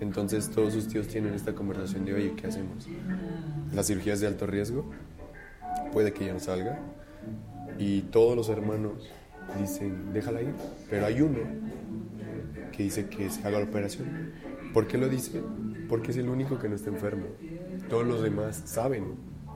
Entonces 0.00 0.50
todos 0.50 0.72
sus 0.72 0.88
tíos 0.88 1.06
tienen 1.06 1.32
esta 1.32 1.54
conversación 1.54 2.04
de, 2.04 2.14
oye, 2.14 2.32
¿qué 2.36 2.48
hacemos? 2.48 2.88
La 3.72 3.84
cirugía 3.84 4.14
es 4.14 4.20
de 4.20 4.26
alto 4.26 4.46
riesgo, 4.46 4.90
puede 5.92 6.12
que 6.12 6.26
ya 6.26 6.32
no 6.32 6.40
salga. 6.40 6.80
Y 7.78 8.02
todos 8.02 8.36
los 8.36 8.48
hermanos 8.48 9.08
dicen, 9.60 10.12
déjala 10.12 10.42
ir. 10.42 10.54
Pero 10.90 11.06
hay 11.06 11.20
uno 11.20 11.38
que 12.72 12.82
dice 12.82 13.08
que 13.08 13.30
se 13.30 13.46
haga 13.46 13.60
la 13.60 13.66
operación. 13.66 14.32
¿Por 14.74 14.88
qué 14.88 14.98
lo 14.98 15.08
dice? 15.08 15.40
Porque 15.88 16.10
es 16.10 16.16
el 16.16 16.28
único 16.28 16.58
que 16.58 16.68
no 16.68 16.74
está 16.74 16.90
enfermo. 16.90 17.26
Todos 17.88 18.06
los 18.06 18.22
demás 18.22 18.60
saben, 18.64 19.04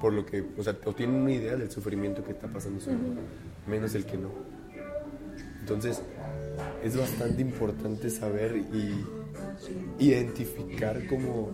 por 0.01 0.13
lo 0.13 0.25
que, 0.25 0.45
o 0.57 0.63
sea, 0.63 0.77
o 0.85 0.93
tienen 0.93 1.17
una 1.17 1.33
idea 1.33 1.57
del 1.57 1.71
sufrimiento 1.73 2.25
que 2.25 2.31
está 2.31 2.47
pasando 2.47 2.81
su 2.81 2.91
hermano, 2.91 3.21
menos 3.67 3.95
el 3.97 4.07
que 4.07 4.17
no. 4.17 4.52
Entonces, 5.63 6.03
es 6.83 6.97
bastante 6.97 7.41
importante 7.41 8.11
saber 8.11 8.57
y 8.57 10.05
identificar 10.05 11.07
como, 11.07 11.51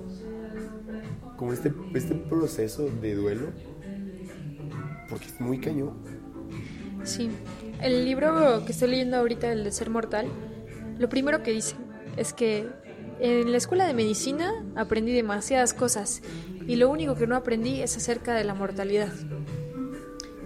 como 1.37 1.53
este, 1.53 1.75
este 1.95 2.15
proceso 2.15 2.89
de 3.03 3.15
duelo, 3.15 3.49
porque 5.11 5.27
es 5.27 5.39
muy 5.41 5.61
cañón. 5.61 5.93
Sí. 7.05 7.29
El 7.83 8.07
libro 8.07 8.65
que 8.65 8.73
estoy 8.73 8.89
leyendo 8.89 9.19
ahorita, 9.19 9.53
el 9.53 9.63
de 9.63 9.73
Ser 9.73 9.91
Mortal, 9.91 10.27
lo 10.99 11.11
primero 11.11 11.43
que 11.43 11.51
dice 11.51 11.77
es 12.17 12.33
que 12.33 12.67
en 13.21 13.53
la 13.53 13.59
escuela 13.59 13.87
de 13.87 13.93
medicina 13.93 14.65
aprendí 14.75 15.13
demasiadas 15.13 15.75
cosas 15.75 16.23
y 16.67 16.77
lo 16.77 16.89
único 16.89 17.15
que 17.15 17.27
no 17.27 17.37
aprendí 17.37 17.83
es 17.83 17.95
acerca 17.99 18.33
de 18.35 18.45
la 18.45 18.55
mortalidad. 18.55 19.13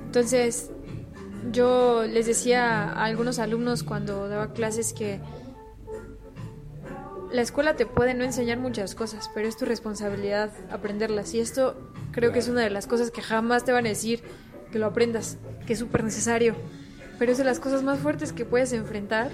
Entonces, 0.06 0.72
yo 1.50 2.04
les 2.04 2.26
decía 2.26 2.90
a 2.90 3.04
algunos 3.04 3.38
alumnos 3.38 3.82
cuando 3.82 4.28
daba 4.28 4.52
clases 4.52 4.92
que 4.92 5.20
la 7.32 7.42
escuela 7.42 7.74
te 7.76 7.86
puede 7.86 8.14
no 8.14 8.24
enseñar 8.24 8.58
muchas 8.58 8.94
cosas, 8.94 9.30
pero 9.34 9.48
es 9.48 9.56
tu 9.56 9.64
responsabilidad 9.64 10.50
aprenderlas. 10.70 11.34
Y 11.34 11.40
esto 11.40 11.76
creo 12.12 12.32
que 12.32 12.38
es 12.38 12.48
una 12.48 12.60
de 12.60 12.70
las 12.70 12.86
cosas 12.86 13.10
que 13.10 13.22
jamás 13.22 13.64
te 13.64 13.72
van 13.72 13.86
a 13.86 13.88
decir 13.88 14.22
que 14.70 14.78
lo 14.78 14.86
aprendas, 14.86 15.38
que 15.66 15.72
es 15.72 15.78
súper 15.78 16.04
necesario. 16.04 16.54
Pero 17.18 17.32
es 17.32 17.38
de 17.38 17.44
las 17.44 17.58
cosas 17.58 17.82
más 17.82 17.98
fuertes 17.98 18.32
que 18.32 18.44
puedes 18.44 18.72
enfrentar 18.72 19.30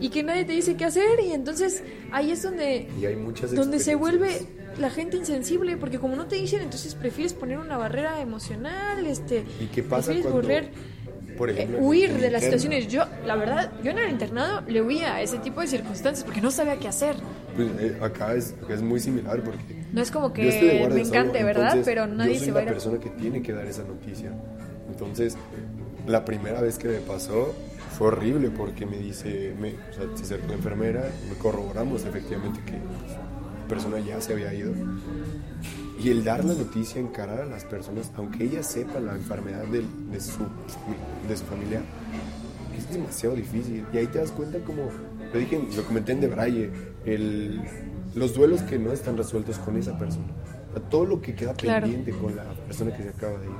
y 0.00 0.10
que 0.10 0.22
nadie 0.22 0.44
te 0.44 0.52
dice 0.52 0.76
qué 0.76 0.84
hacer. 0.84 1.20
Y 1.24 1.32
entonces 1.32 1.82
ahí 2.10 2.32
es 2.32 2.42
donde, 2.42 2.88
Y 3.00 3.06
hay 3.06 3.16
muchas 3.16 3.54
donde 3.54 3.78
se 3.78 3.94
vuelve 3.94 4.46
la 4.78 4.90
gente 4.90 5.16
insensible, 5.16 5.76
porque 5.76 5.98
como 5.98 6.16
no 6.16 6.26
te 6.26 6.36
dicen, 6.36 6.62
entonces 6.62 6.94
prefieres 6.94 7.34
poner 7.34 7.58
una 7.58 7.76
barrera 7.76 8.20
emocional, 8.20 9.06
este, 9.06 9.44
¿Y 9.60 9.66
qué 9.66 9.82
pasa 9.82 10.12
prefieres 10.12 10.32
cuando, 10.32 10.70
por 11.42 11.50
eh, 11.50 11.54
ejemplo, 11.54 11.78
en 11.78 11.84
huir 11.84 12.20
de 12.20 12.30
las 12.30 12.44
situaciones. 12.44 12.86
Yo, 12.86 13.02
la 13.26 13.34
verdad, 13.34 13.72
yo 13.82 13.90
en 13.90 13.98
el 13.98 14.10
internado 14.10 14.62
le 14.68 14.80
huía 14.80 15.16
a 15.16 15.22
ese 15.22 15.38
tipo 15.38 15.60
de 15.60 15.66
circunstancias 15.66 16.22
porque 16.24 16.40
no 16.40 16.52
sabía 16.52 16.76
qué 16.76 16.86
hacer. 16.86 17.16
Pues, 17.56 17.68
eh, 17.80 17.98
acá 18.00 18.34
es, 18.34 18.54
acá 18.62 18.74
es 18.74 18.80
muy 18.80 19.00
similar 19.00 19.42
porque 19.42 19.84
No 19.92 20.00
es 20.00 20.12
como 20.12 20.32
que 20.32 20.88
me 20.88 21.00
encante, 21.00 21.42
¿verdad? 21.42 21.78
Pero 21.84 22.06
nadie 22.06 22.34
yo 22.34 22.38
soy 22.38 22.46
se 22.46 22.52
va 22.52 22.60
a 22.60 22.64
la 22.64 22.70
a... 22.70 22.74
persona 22.74 23.00
que 23.00 23.10
tiene 23.10 23.42
que 23.42 23.52
dar 23.52 23.66
esa 23.66 23.82
noticia. 23.82 24.30
Entonces, 24.88 25.36
la 26.06 26.24
primera 26.24 26.60
vez 26.60 26.78
que 26.78 26.86
me 26.86 26.98
pasó 26.98 27.52
fue 27.98 28.06
horrible 28.06 28.50
porque 28.50 28.86
me 28.86 28.98
dice, 28.98 29.52
me, 29.58 29.70
o 29.70 29.92
sea, 29.92 30.04
se 30.14 30.22
acercó 30.22 30.46
la 30.46 30.54
enfermera, 30.54 31.10
me 31.28 31.34
corroboramos 31.38 32.04
efectivamente 32.04 32.60
que 32.64 32.74
la 32.74 33.66
persona 33.66 33.98
ya 33.98 34.20
se 34.20 34.32
había 34.32 34.54
ido. 34.54 34.72
Y 36.02 36.10
el 36.10 36.24
dar 36.24 36.44
la 36.44 36.54
noticia, 36.54 37.00
encarar 37.00 37.42
a 37.42 37.46
las 37.46 37.64
personas, 37.64 38.10
aunque 38.16 38.44
ella 38.44 38.62
sepa 38.62 38.98
la 38.98 39.12
enfermedad 39.14 39.64
de, 39.66 39.82
su, 40.20 40.40
de 41.28 41.36
su 41.36 41.44
familia, 41.44 41.80
es 42.76 42.90
demasiado 42.92 43.36
difícil. 43.36 43.84
Y 43.92 43.98
ahí 43.98 44.06
te 44.08 44.18
das 44.18 44.32
cuenta 44.32 44.58
como, 44.60 44.88
lo 45.32 45.38
dije, 45.38 45.62
lo 45.76 45.84
comenté 45.84 46.12
en 46.12 46.20
De 46.20 46.26
Braille, 46.28 46.70
el, 47.04 47.60
los 48.16 48.34
duelos 48.34 48.62
que 48.62 48.78
no 48.78 48.90
están 48.92 49.16
resueltos 49.16 49.58
con 49.58 49.76
esa 49.76 49.96
persona. 49.98 50.26
O 50.70 50.78
sea, 50.78 50.88
todo 50.88 51.06
lo 51.06 51.20
que 51.20 51.34
queda 51.34 51.54
Claro. 51.54 51.82
pendiente 51.86 52.10
con 52.12 52.34
la 52.34 52.44
persona 52.66 52.96
que 52.96 53.02
se 53.04 53.08
acaba 53.10 53.38
de 53.38 53.46
ir. 53.46 53.52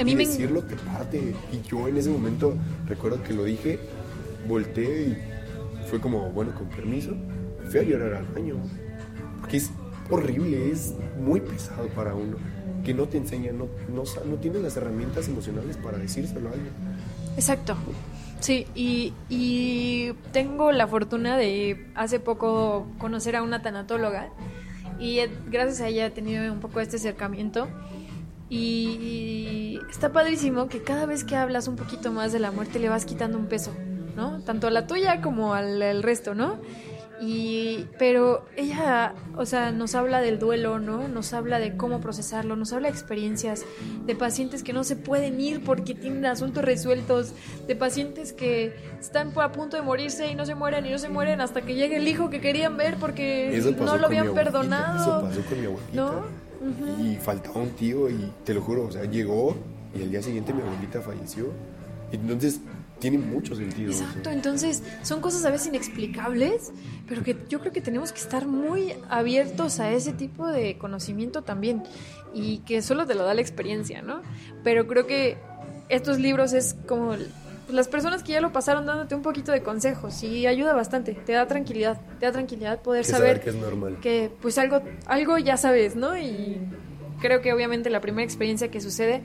A 0.00 0.04
mí 0.04 0.12
y 0.12 0.16
me- 0.16 0.26
decirlo 0.26 0.62
te 0.62 0.76
parte. 0.76 1.34
Y 1.52 1.66
yo 1.68 1.88
en 1.88 1.96
ese 1.96 2.10
momento, 2.10 2.54
recuerdo 2.86 3.22
que 3.24 3.32
lo 3.34 3.42
dije, 3.44 3.80
volteé 4.46 5.02
y 5.08 5.18
fue 5.90 5.98
como, 6.00 6.30
bueno, 6.30 6.54
con 6.54 6.68
permiso, 6.68 7.10
fui 7.68 7.80
a 7.80 7.82
llorar 7.82 8.14
al 8.14 8.26
baño. 8.26 8.54
Porque 9.40 9.56
es 9.56 9.70
horrible, 10.12 10.70
es 10.70 10.94
muy 11.20 11.40
pesado 11.40 11.88
para 11.88 12.14
uno. 12.14 12.36
Que 12.84 12.94
no 12.94 13.06
te 13.06 13.16
enseña, 13.18 13.52
no, 13.52 13.68
no, 13.88 14.02
no 14.24 14.36
tiene 14.36 14.58
las 14.58 14.76
herramientas 14.76 15.28
emocionales 15.28 15.76
para 15.76 15.98
decírselo 15.98 16.48
a 16.48 16.52
alguien. 16.52 16.72
Exacto. 17.36 17.76
Sí, 18.40 18.66
y, 18.74 19.14
y 19.28 20.12
tengo 20.32 20.72
la 20.72 20.88
fortuna 20.88 21.36
de 21.36 21.86
hace 21.94 22.18
poco 22.18 22.86
conocer 22.98 23.36
a 23.36 23.42
una 23.42 23.62
tanatóloga 23.62 24.30
y 24.98 25.20
eh, 25.20 25.30
gracias 25.48 25.80
a 25.80 25.88
ella 25.88 26.06
he 26.06 26.10
tenido 26.10 26.52
un 26.52 26.58
poco 26.58 26.80
este 26.80 26.96
acercamiento 26.96 27.68
y 28.50 29.78
está 29.90 30.12
padrísimo 30.12 30.68
que 30.68 30.82
cada 30.82 31.06
vez 31.06 31.24
que 31.24 31.36
hablas 31.36 31.68
un 31.68 31.76
poquito 31.76 32.12
más 32.12 32.32
de 32.32 32.40
la 32.40 32.50
muerte 32.50 32.78
le 32.78 32.88
vas 32.88 33.04
quitando 33.04 33.38
un 33.38 33.46
peso, 33.46 33.72
¿no? 34.16 34.42
Tanto 34.42 34.66
a 34.66 34.70
la 34.70 34.86
tuya 34.86 35.22
como 35.22 35.54
al, 35.54 35.80
al 35.80 36.02
resto, 36.02 36.34
¿no? 36.34 36.58
Y, 37.24 37.86
pero 38.00 38.46
ella, 38.56 39.14
o 39.36 39.46
sea, 39.46 39.70
nos 39.70 39.94
habla 39.94 40.20
del 40.20 40.40
duelo, 40.40 40.80
¿no? 40.80 41.06
Nos 41.06 41.32
habla 41.32 41.60
de 41.60 41.76
cómo 41.76 42.00
procesarlo, 42.00 42.56
nos 42.56 42.72
habla 42.72 42.88
de 42.88 42.94
experiencias, 42.94 43.64
de 44.06 44.16
pacientes 44.16 44.64
que 44.64 44.72
no 44.72 44.82
se 44.82 44.96
pueden 44.96 45.40
ir 45.40 45.62
porque 45.62 45.94
tienen 45.94 46.26
asuntos 46.26 46.64
resueltos, 46.64 47.32
de 47.68 47.76
pacientes 47.76 48.32
que 48.32 48.74
están 48.98 49.32
a 49.38 49.52
punto 49.52 49.76
de 49.76 49.84
morirse 49.84 50.32
y 50.32 50.34
no 50.34 50.44
se 50.44 50.56
mueren 50.56 50.84
y 50.84 50.90
no 50.90 50.98
se 50.98 51.08
mueren 51.08 51.40
hasta 51.40 51.62
que 51.62 51.74
llegue 51.74 51.98
el 51.98 52.08
hijo 52.08 52.28
que 52.28 52.40
querían 52.40 52.76
ver 52.76 52.96
porque 52.96 53.62
no 53.78 53.96
lo 53.98 54.06
habían 54.06 54.34
perdonado. 54.34 55.20
Eso 55.20 55.28
pasó 55.28 55.48
con 55.48 55.60
mi 55.60 55.66
abuelita. 55.66 55.92
¿No? 55.94 57.04
Y 57.04 57.16
faltaba 57.18 57.60
un 57.60 57.70
tío 57.70 58.10
y 58.10 58.32
te 58.44 58.52
lo 58.52 58.62
juro, 58.62 58.86
o 58.86 58.90
sea, 58.90 59.04
llegó 59.04 59.54
y 59.96 60.02
al 60.02 60.10
día 60.10 60.22
siguiente 60.22 60.52
mi 60.52 60.62
abuelita 60.62 61.00
falleció. 61.00 61.50
Entonces, 62.10 62.60
tiene 63.02 63.18
mucho 63.18 63.56
sentido. 63.56 63.90
Exacto, 63.90 64.30
entonces 64.30 64.82
son 65.02 65.20
cosas 65.20 65.44
a 65.44 65.50
veces 65.50 65.66
inexplicables, 65.66 66.72
pero 67.08 67.24
que 67.24 67.36
yo 67.48 67.58
creo 67.58 67.72
que 67.72 67.80
tenemos 67.80 68.12
que 68.12 68.20
estar 68.20 68.46
muy 68.46 68.94
abiertos 69.10 69.80
a 69.80 69.90
ese 69.90 70.12
tipo 70.12 70.46
de 70.46 70.78
conocimiento 70.78 71.42
también 71.42 71.82
y 72.32 72.58
que 72.58 72.80
solo 72.80 73.04
te 73.04 73.14
lo 73.14 73.24
da 73.24 73.34
la 73.34 73.40
experiencia, 73.40 74.02
¿no? 74.02 74.22
Pero 74.62 74.86
creo 74.86 75.06
que 75.08 75.36
estos 75.88 76.20
libros 76.20 76.52
es 76.52 76.76
como 76.86 77.08
pues, 77.08 77.28
las 77.74 77.88
personas 77.88 78.22
que 78.22 78.32
ya 78.32 78.40
lo 78.40 78.52
pasaron 78.52 78.86
dándote 78.86 79.16
un 79.16 79.22
poquito 79.22 79.50
de 79.50 79.64
consejos 79.64 80.22
y 80.22 80.46
ayuda 80.46 80.72
bastante, 80.72 81.14
te 81.14 81.32
da 81.32 81.48
tranquilidad, 81.48 82.00
te 82.20 82.26
da 82.26 82.32
tranquilidad 82.32 82.80
poder 82.82 83.04
Que 83.04 83.10
saber 83.10 83.40
que 83.40 83.50
es 83.50 83.56
normal. 83.56 83.98
que 84.00 84.30
pues 84.40 84.58
algo, 84.58 84.80
algo 85.06 85.38
ya 85.38 85.56
sabes, 85.56 85.96
¿no? 85.96 86.16
Y 86.16 86.56
creo 87.20 87.40
que 87.42 87.52
obviamente 87.52 87.90
la 87.90 88.00
primera 88.00 88.22
experiencia 88.24 88.70
que 88.70 88.80
sucede, 88.80 89.22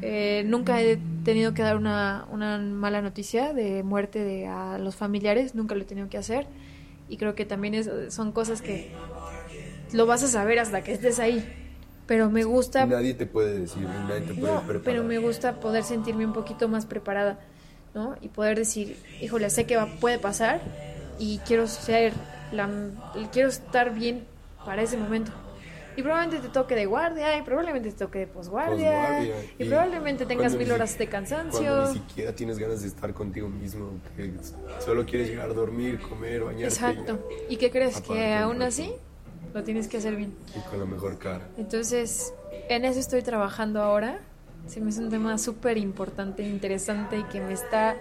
eh, 0.00 0.42
nunca 0.46 0.80
he 0.80 0.98
tenido 1.24 1.54
que 1.54 1.62
dar 1.62 1.76
una, 1.76 2.26
una 2.30 2.58
mala 2.58 3.02
noticia 3.02 3.52
de 3.52 3.82
muerte 3.82 4.22
de 4.24 4.46
a 4.46 4.78
los 4.78 4.96
familiares, 4.96 5.54
nunca 5.54 5.74
lo 5.74 5.82
he 5.82 5.84
tenido 5.86 6.08
que 6.08 6.18
hacer. 6.18 6.46
Y 7.08 7.16
creo 7.16 7.34
que 7.34 7.44
también 7.44 7.74
es- 7.74 7.90
son 8.14 8.32
cosas 8.32 8.62
que 8.62 8.90
lo 9.92 10.06
vas 10.06 10.22
a 10.22 10.28
saber 10.28 10.58
hasta 10.58 10.82
que 10.82 10.92
estés 10.92 11.18
ahí. 11.18 11.44
Pero 12.06 12.30
me 12.30 12.44
gusta... 12.44 12.84
Nadie 12.86 13.14
te 13.14 13.26
puede 13.26 13.60
decir, 13.60 13.82
nadie 14.08 14.20
te 14.22 14.34
puede 14.34 14.52
No, 14.52 14.60
preparar. 14.60 14.82
pero 14.84 15.04
me 15.04 15.18
gusta 15.18 15.54
poder 15.60 15.84
sentirme 15.84 16.26
un 16.26 16.32
poquito 16.32 16.68
más 16.68 16.84
preparada, 16.86 17.38
¿no? 17.94 18.16
Y 18.20 18.28
poder 18.28 18.58
decir, 18.58 18.96
híjole, 19.20 19.48
sé 19.50 19.64
que 19.66 19.76
va, 19.76 19.86
puede 19.86 20.18
pasar 20.18 20.60
y 21.18 21.38
quiero 21.46 21.66
ser, 21.66 22.12
la, 22.52 22.68
quiero 23.32 23.48
estar 23.48 23.94
bien 23.94 24.24
para 24.64 24.82
ese 24.82 24.98
momento. 24.98 25.32
Y 25.96 26.02
probablemente 26.02 26.48
te 26.48 26.52
toque 26.52 26.74
de 26.74 26.86
guardia, 26.86 27.38
y 27.38 27.42
probablemente 27.42 27.90
te 27.90 27.98
toque 27.98 28.20
de 28.20 28.26
posguardia, 28.26 28.92
Posguardia, 28.92 29.34
y, 29.58 29.64
probablemente 29.64 30.26
tengas 30.26 30.52
cuando 30.52 30.58
mil 30.58 30.72
horas 30.72 30.98
de 30.98 31.08
Cuando 31.08 31.28
cansancio. 31.28 31.88
ni 31.88 31.94
siquiera 31.94 32.34
tienes 32.34 32.58
ganas 32.58 32.82
de 32.82 32.88
estar 32.88 33.14
contigo 33.14 33.48
mismo, 33.48 34.00
que 34.16 34.32
solo 34.80 35.04
quieres 35.06 35.28
llegar 35.28 35.50
a 35.50 35.54
dormir, 35.54 36.00
comer, 36.00 36.42
bañarte. 36.44 36.74
Exacto. 36.74 37.28
¿Y 37.48 37.56
qué 37.56 37.70
crees? 37.70 38.00
Que 38.00 38.34
aún 38.34 38.62
así 38.62 38.92
lo 39.52 39.62
tienes 39.62 39.86
que 39.88 39.98
hacer 39.98 40.16
bien. 40.16 40.34
Y 40.56 40.68
con 40.68 40.80
la 40.80 40.84
mejor 40.84 41.18
cara. 41.18 41.48
Entonces, 41.56 42.34
en 42.68 42.84
eso 42.84 42.98
estoy 42.98 43.22
trabajando 43.22 43.80
ahora. 43.80 44.20
Se 44.66 44.80
me 44.80 44.88
hace 44.88 45.00
un 45.00 45.10
tema 45.10 45.38
súper 45.38 45.78
importante, 45.78 46.42
interesante 46.42 47.18
y 47.18 47.24
que 47.24 47.40
me 47.40 47.52
está... 47.52 47.96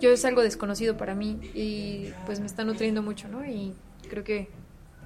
Yo 0.00 0.10
es 0.10 0.24
algo 0.24 0.42
desconocido 0.42 0.96
para 0.96 1.14
mí 1.14 1.38
y 1.54 2.12
pues 2.26 2.40
me 2.40 2.46
está 2.46 2.64
nutriendo 2.64 3.02
mucho, 3.02 3.28
¿no? 3.28 3.44
Y 3.44 3.74
creo 4.08 4.24
que 4.24 4.48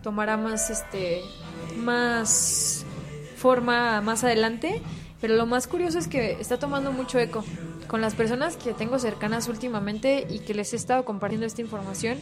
tomará 0.06 0.36
más, 0.36 0.70
este, 0.70 1.20
más 1.76 2.84
forma 3.36 4.00
más 4.02 4.22
adelante. 4.22 4.80
Pero 5.20 5.34
lo 5.34 5.46
más 5.46 5.66
curioso 5.66 5.98
es 5.98 6.06
que 6.06 6.36
está 6.40 6.60
tomando 6.60 6.92
mucho 6.92 7.18
eco. 7.18 7.44
con 7.88 8.00
las 8.00 8.14
personas 8.14 8.56
que 8.56 8.72
tengo 8.72 8.98
cercanas 8.98 9.48
últimamente 9.48 10.26
y 10.28 10.40
que 10.40 10.54
les 10.54 10.72
he 10.72 10.76
estado 10.76 11.04
compartiendo 11.04 11.46
esta 11.46 11.60
información, 11.60 12.18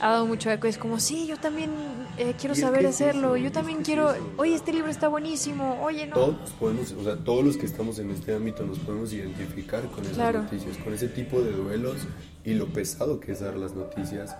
ha 0.00 0.10
dado 0.10 0.26
mucho 0.26 0.50
eco. 0.50 0.66
Es 0.66 0.78
como, 0.78 0.98
sí, 1.00 1.26
yo 1.26 1.36
también 1.38 1.70
eh, 2.18 2.34
quiero 2.38 2.54
saber 2.54 2.84
es 2.84 2.94
hacerlo, 2.96 3.34
eso, 3.36 3.44
yo 3.44 3.52
también 3.52 3.80
es 3.80 3.86
quiero, 3.86 4.12
eso. 4.12 4.22
oye, 4.36 4.54
este 4.54 4.72
libro 4.72 4.90
está 4.90 5.08
buenísimo, 5.08 5.82
oye, 5.82 6.06
no. 6.06 6.14
Todos 6.14 6.50
podemos, 6.58 6.92
o 6.92 7.04
sea, 7.04 7.16
todos 7.16 7.44
los 7.44 7.56
que 7.56 7.66
estamos 7.66 7.98
en 7.98 8.10
este 8.10 8.34
ámbito 8.34 8.62
nos 8.64 8.78
podemos 8.78 9.12
identificar 9.12 9.82
con 9.90 10.04
esas 10.04 10.16
Claro. 10.16 10.42
noticias, 10.42 10.76
con 10.78 10.92
ese 10.94 11.08
tipo 11.08 11.40
de 11.40 11.52
duelos 11.52 11.96
y 12.44 12.54
lo 12.54 12.66
pesado 12.66 13.18
que 13.20 13.32
es 13.32 13.40
dar 13.40 13.56
las 13.56 13.74
noticias 13.74 14.36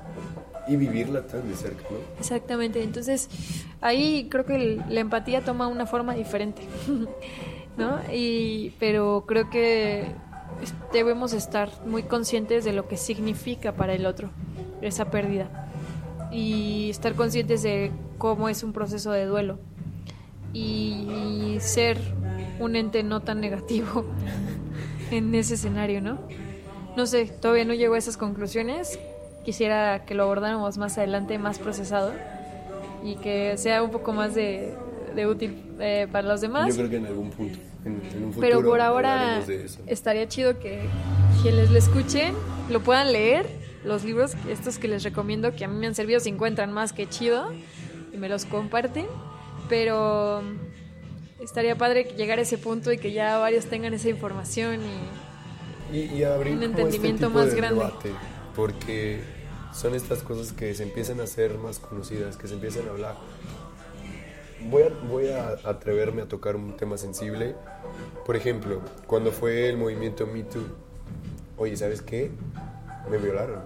y 0.69 0.77
vivirla 0.77 1.27
tan 1.27 1.49
de 1.49 1.57
cerca, 1.57 1.83
¿no? 1.91 1.97
Exactamente, 2.21 2.83
entonces 2.83 3.29
ahí 3.81 4.29
creo 4.31 4.45
que 4.47 4.57
el- 4.57 4.83
la 4.89 5.01
empatía 5.01 5.45
toma 5.45 5.67
una 5.69 5.87
forma 5.87 6.15
diferente, 6.15 6.63
¿no? 7.77 7.99
Y, 8.13 8.71
pero 8.79 9.25
creo 9.27 9.51
que 9.51 10.07
debemos 10.93 11.33
estar 11.33 11.71
muy 11.87 12.03
conscientes 12.03 12.65
de 12.65 12.73
lo 12.73 12.89
que 12.89 12.97
significa 12.97 13.73
para 13.73 13.95
el 13.95 14.07
otro 14.07 14.31
esa 14.81 15.11
pérdida 15.11 15.69
y 16.31 16.91
estar 16.91 17.15
conscientes 17.15 17.63
de 17.63 17.91
cómo 18.19 18.49
es 18.49 18.63
un 18.63 18.73
proceso 18.73 19.11
de 19.13 19.27
duelo 19.27 19.59
y 20.53 21.57
ser 21.61 21.99
un 22.59 22.77
ente 22.77 23.03
no 23.03 23.21
tan 23.21 23.41
negativo 23.41 24.05
en 25.11 25.35
ese 25.35 25.55
escenario, 25.55 26.01
¿no? 26.01 26.19
No 26.97 27.07
sé, 27.07 27.27
todavía 27.27 27.65
no 27.65 27.75
llego 27.75 27.95
a 27.95 27.99
esas 27.99 28.17
conclusiones. 28.17 28.99
Quisiera 29.45 30.05
que 30.07 30.15
lo 30.15 30.25
abordáramos 30.25 30.79
más 30.79 30.97
adelante, 30.97 31.39
más 31.39 31.59
procesado 31.59 32.13
y 33.05 33.17
que 33.17 33.57
sea 33.59 33.83
un 33.83 33.91
poco 33.91 34.13
más 34.13 34.35
de, 34.35 34.75
de 35.15 35.27
útil 35.27 35.63
eh, 35.79 36.09
para 36.11 36.27
los 36.27 36.41
demás. 36.41 36.69
Yo 36.69 36.77
creo 36.77 36.91
que 36.91 36.97
en 36.97 37.07
algún 37.07 37.31
punto, 37.31 37.59
en, 37.87 38.03
en 38.15 38.25
un 38.25 38.33
futuro 38.33 38.41
Pero 38.41 38.63
por 38.63 38.81
ahora 38.81 39.41
estaría 39.87 40.29
chido 40.29 40.59
que 40.59 40.89
quienes 41.43 41.71
lo 41.71 41.79
escuchen 41.79 42.35
lo 42.69 42.81
puedan 42.81 43.13
leer. 43.13 43.47
Los 43.85 44.03
libros, 44.05 44.35
estos 44.49 44.79
que 44.79 44.89
les 44.89 45.05
recomiendo, 45.05 45.55
que 45.55 45.65
a 45.65 45.69
mí 45.69 45.77
me 45.77 45.87
han 45.87 45.95
servido, 45.95 46.19
se 46.19 46.29
encuentran 46.29 46.73
más 46.73 46.93
que 46.93 47.09
chido 47.09 47.53
y 48.13 48.17
me 48.17 48.29
los 48.29 48.45
comparten. 48.45 49.07
Pero 49.69 50.43
estaría 51.41 51.77
padre 51.77 52.05
llegar 52.17 52.39
a 52.39 52.43
ese 52.43 52.59
punto 52.59 52.93
y 52.93 52.99
que 52.99 53.13
ya 53.13 53.39
varios 53.39 53.67
tengan 53.67 53.95
esa 53.95 54.09
información 54.09 54.81
y 54.83 55.97
Y, 55.97 55.99
y 56.17 56.25
abrir 56.25 56.55
un 56.57 56.63
este 56.65 56.83
entendimiento 56.83 57.29
tipo 57.29 57.39
más 57.39 57.51
de 57.51 57.57
grande. 57.57 57.85
debate, 57.85 58.11
porque 58.57 59.21
son 59.73 59.95
estas 59.95 60.23
cosas 60.23 60.53
que 60.53 60.75
se 60.75 60.83
empiezan 60.83 61.21
a 61.21 61.25
hacer 61.25 61.59
más 61.59 61.79
conocidas, 61.79 62.37
que 62.37 62.49
se 62.49 62.55
empiezan 62.55 62.89
a 62.89 62.91
hablar. 62.91 63.17
Voy 64.69 64.83
a, 64.83 64.89
voy 64.89 65.29
a 65.29 65.51
atreverme 65.65 66.23
a 66.23 66.27
tocar 66.29 66.57
un 66.57 66.77
tema 66.77 66.97
sensible. 66.99 67.55
Por 68.25 68.37
ejemplo, 68.37 68.81
cuando 69.07 69.33
fue 69.33 69.69
el 69.69 69.77
movimiento 69.77 70.27
Me 70.27 70.43
Too, 70.43 70.67
oye, 71.57 71.77
¿sabes 71.77 72.03
qué? 72.03 72.31
Me 73.11 73.19
violaron. 73.19 73.61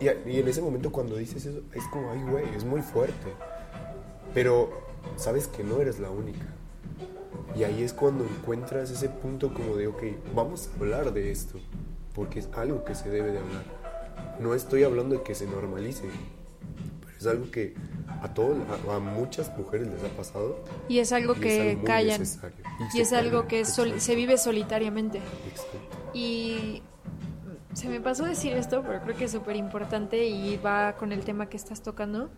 Y, 0.00 0.06
y 0.30 0.40
en 0.40 0.48
ese 0.48 0.60
momento 0.60 0.90
cuando 0.90 1.16
dices 1.16 1.46
eso, 1.46 1.60
es 1.74 1.84
como, 1.88 2.10
ay, 2.10 2.22
güey, 2.28 2.44
es 2.54 2.64
muy 2.64 2.82
fuerte. 2.82 3.32
Pero 4.34 4.70
sabes 5.16 5.46
que 5.46 5.64
no 5.64 5.80
eres 5.80 5.98
la 5.98 6.10
única. 6.10 6.46
Y 7.54 7.64
ahí 7.64 7.82
es 7.82 7.92
cuando 7.92 8.24
encuentras 8.24 8.90
ese 8.90 9.08
punto 9.08 9.52
como 9.52 9.76
de, 9.76 9.86
ok, 9.86 10.02
vamos 10.34 10.68
a 10.68 10.80
hablar 10.80 11.12
de 11.12 11.30
esto, 11.30 11.58
porque 12.14 12.38
es 12.38 12.48
algo 12.54 12.84
que 12.84 12.94
se 12.94 13.10
debe 13.10 13.30
de 13.30 13.38
hablar. 13.38 13.64
No 14.40 14.54
estoy 14.54 14.84
hablando 14.84 15.16
de 15.16 15.22
que 15.22 15.34
se 15.34 15.46
normalice, 15.46 16.04
es 17.22 17.26
algo 17.28 17.50
que 17.50 17.74
a, 18.22 18.32
todo, 18.34 18.56
a, 18.90 18.96
a 18.96 18.98
muchas 18.98 19.56
mujeres 19.56 19.88
les 19.88 20.02
ha 20.04 20.08
pasado. 20.16 20.64
Y 20.88 20.98
es 20.98 21.12
algo 21.12 21.34
y 21.36 21.40
que 21.40 21.70
es 21.70 21.74
algo 21.76 21.84
callan. 21.86 22.20
necesario. 22.20 22.56
Y 22.94 23.00
es 23.00 23.08
se 23.08 23.16
algo 23.16 23.30
callan, 23.42 23.48
que 23.48 23.64
sol- 23.64 24.00
se 24.00 24.14
vive 24.14 24.38
solitariamente. 24.38 25.18
exacto. 25.48 25.78
Y 26.14 26.82
se 27.72 27.88
me 27.88 28.00
pasó 28.00 28.24
decir 28.24 28.52
esto, 28.52 28.82
pero 28.86 29.00
creo 29.02 29.16
que 29.16 29.24
es 29.24 29.30
súper 29.32 29.56
importante 29.56 30.26
y 30.26 30.56
va 30.58 30.94
con 30.96 31.10
el 31.12 31.24
tema 31.24 31.46
que 31.46 31.56
estás 31.56 31.82
tocando, 31.82 32.28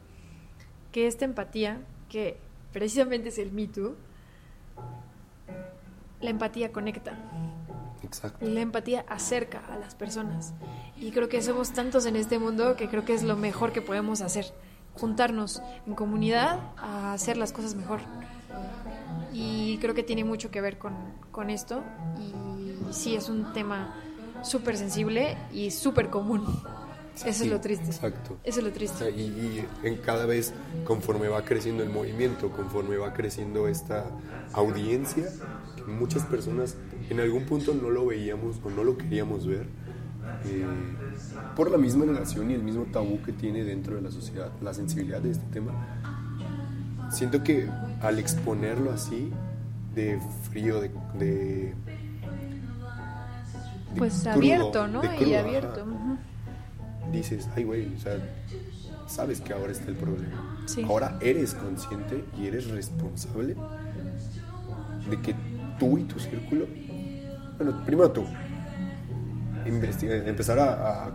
que 0.92 1.06
esta 1.08 1.24
empatía, 1.24 1.80
que 2.08 2.38
precisamente 2.72 3.30
es 3.30 3.38
el 3.38 3.50
Me 3.50 3.66
Too, 3.66 3.96
la 6.20 6.30
empatía 6.30 6.72
conecta 6.72 7.18
Exacto. 8.02 8.46
y 8.46 8.50
la 8.50 8.60
empatía 8.60 9.04
acerca 9.08 9.60
a 9.66 9.76
las 9.78 9.94
personas. 9.94 10.54
Y 10.96 11.10
creo 11.10 11.28
que 11.28 11.42
somos 11.42 11.72
tantos 11.72 12.06
en 12.06 12.16
este 12.16 12.38
mundo 12.38 12.76
que 12.76 12.88
creo 12.88 13.04
que 13.04 13.14
es 13.14 13.22
lo 13.24 13.36
mejor 13.36 13.72
que 13.72 13.82
podemos 13.82 14.20
hacer, 14.20 14.46
juntarnos 14.94 15.62
en 15.86 15.94
comunidad 15.94 16.60
a 16.76 17.12
hacer 17.12 17.36
las 17.36 17.52
cosas 17.52 17.74
mejor. 17.74 18.00
Y 19.32 19.78
creo 19.78 19.94
que 19.94 20.02
tiene 20.02 20.24
mucho 20.24 20.50
que 20.50 20.60
ver 20.60 20.78
con, 20.78 20.94
con 21.30 21.50
esto. 21.50 21.82
Y 22.18 22.92
sí, 22.92 23.16
es 23.16 23.28
un 23.28 23.52
tema 23.52 23.94
súper 24.42 24.76
sensible 24.76 25.36
y 25.52 25.70
súper 25.70 26.10
común. 26.10 26.44
Eso 27.24 27.44
es 27.44 27.50
lo 27.50 27.60
triste. 27.60 27.86
Exacto. 27.86 28.38
Eso 28.42 28.58
es 28.58 28.64
lo 28.64 28.72
triste. 28.72 29.10
y, 29.10 29.20
y 29.22 29.68
en 29.84 29.96
cada 29.98 30.26
vez, 30.26 30.52
conforme 30.84 31.28
va 31.28 31.44
creciendo 31.44 31.82
el 31.82 31.90
movimiento, 31.90 32.50
conforme 32.50 32.96
va 32.96 33.12
creciendo 33.12 33.68
esta 33.68 34.06
audiencia, 34.52 35.28
que 35.76 35.82
muchas 35.84 36.24
personas 36.24 36.76
en 37.10 37.20
algún 37.20 37.44
punto 37.46 37.74
no 37.74 37.90
lo 37.90 38.06
veíamos 38.06 38.56
o 38.64 38.70
no 38.70 38.82
lo 38.82 38.96
queríamos 38.96 39.46
ver, 39.46 39.66
eh, 40.44 40.66
por 41.56 41.70
la 41.70 41.78
misma 41.78 42.04
negación 42.04 42.50
y 42.50 42.54
el 42.54 42.62
mismo 42.62 42.84
tabú 42.92 43.20
que 43.22 43.32
tiene 43.32 43.64
dentro 43.64 43.96
de 43.96 44.02
la 44.02 44.10
sociedad, 44.10 44.50
la 44.60 44.74
sensibilidad 44.74 45.20
de 45.20 45.32
este 45.32 45.46
tema. 45.52 45.72
Siento 47.10 47.42
que 47.42 47.68
al 48.00 48.18
exponerlo 48.18 48.92
así, 48.92 49.30
de 49.94 50.18
frío, 50.50 50.80
de... 50.80 51.74
Pues 53.96 54.20
crudo, 54.22 54.32
abierto, 54.32 54.88
¿no? 54.88 55.02
y 55.04 55.34
abierto. 55.34 55.82
ajá 55.82 56.18
dices, 57.12 57.48
ay, 57.54 57.64
güey, 57.64 57.94
o 57.94 57.98
sea, 57.98 58.18
sabes 59.06 59.40
que 59.40 59.52
ahora 59.52 59.72
está 59.72 59.90
el 59.90 59.96
problema. 59.96 60.58
Sí. 60.66 60.82
Ahora 60.82 61.18
eres 61.20 61.54
consciente 61.54 62.24
y 62.38 62.46
eres 62.46 62.68
responsable 62.68 63.56
de 65.10 65.20
que 65.20 65.34
tú 65.78 65.98
y 65.98 66.04
tu 66.04 66.18
círculo, 66.18 66.66
bueno, 67.58 67.84
primero 67.84 68.10
tú, 68.10 68.24
empezar 69.66 70.58
a, 70.58 71.06
a 71.06 71.12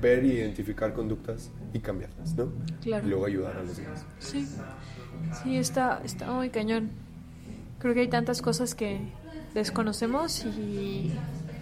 ver 0.00 0.24
y 0.24 0.32
identificar 0.32 0.92
conductas 0.92 1.50
y 1.72 1.78
cambiarlas, 1.80 2.34
¿no? 2.34 2.52
Claro. 2.82 3.06
Y 3.06 3.10
luego 3.10 3.26
ayudar 3.26 3.56
a 3.56 3.62
los 3.62 3.76
demás. 3.76 4.04
Sí, 4.18 4.46
sí, 5.42 5.56
está, 5.56 6.00
está 6.04 6.30
muy 6.32 6.50
cañón. 6.50 6.90
Creo 7.78 7.94
que 7.94 8.00
hay 8.00 8.08
tantas 8.08 8.40
cosas 8.42 8.74
que 8.74 9.00
desconocemos 9.54 10.44
y, 10.44 11.12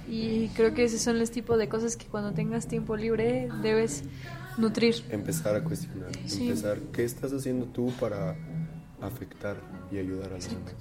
y 0.08 0.48
creo 0.54 0.72
que 0.74 0.84
ese 0.84 0.98
son 0.98 1.18
los 1.18 1.30
tipos 1.30 1.58
de 1.58 1.68
cosas 1.68 1.96
que 1.96 2.06
cuando 2.06 2.32
tengas 2.32 2.66
tiempo 2.68 2.96
libre 2.96 3.48
debes 3.62 4.04
nutrir. 4.58 4.96
Empezar 5.10 5.54
a 5.56 5.64
cuestionar, 5.64 6.10
Sí. 6.26 6.48
empezar, 6.48 6.78
¿qué 6.92 7.04
estás 7.04 7.32
haciendo 7.32 7.66
tú 7.66 7.92
para 8.00 8.36
afectar 9.00 9.56
y 9.90 9.98
ayudar 9.98 10.30
a 10.30 10.34
los 10.36 10.48
demás? 10.48 10.74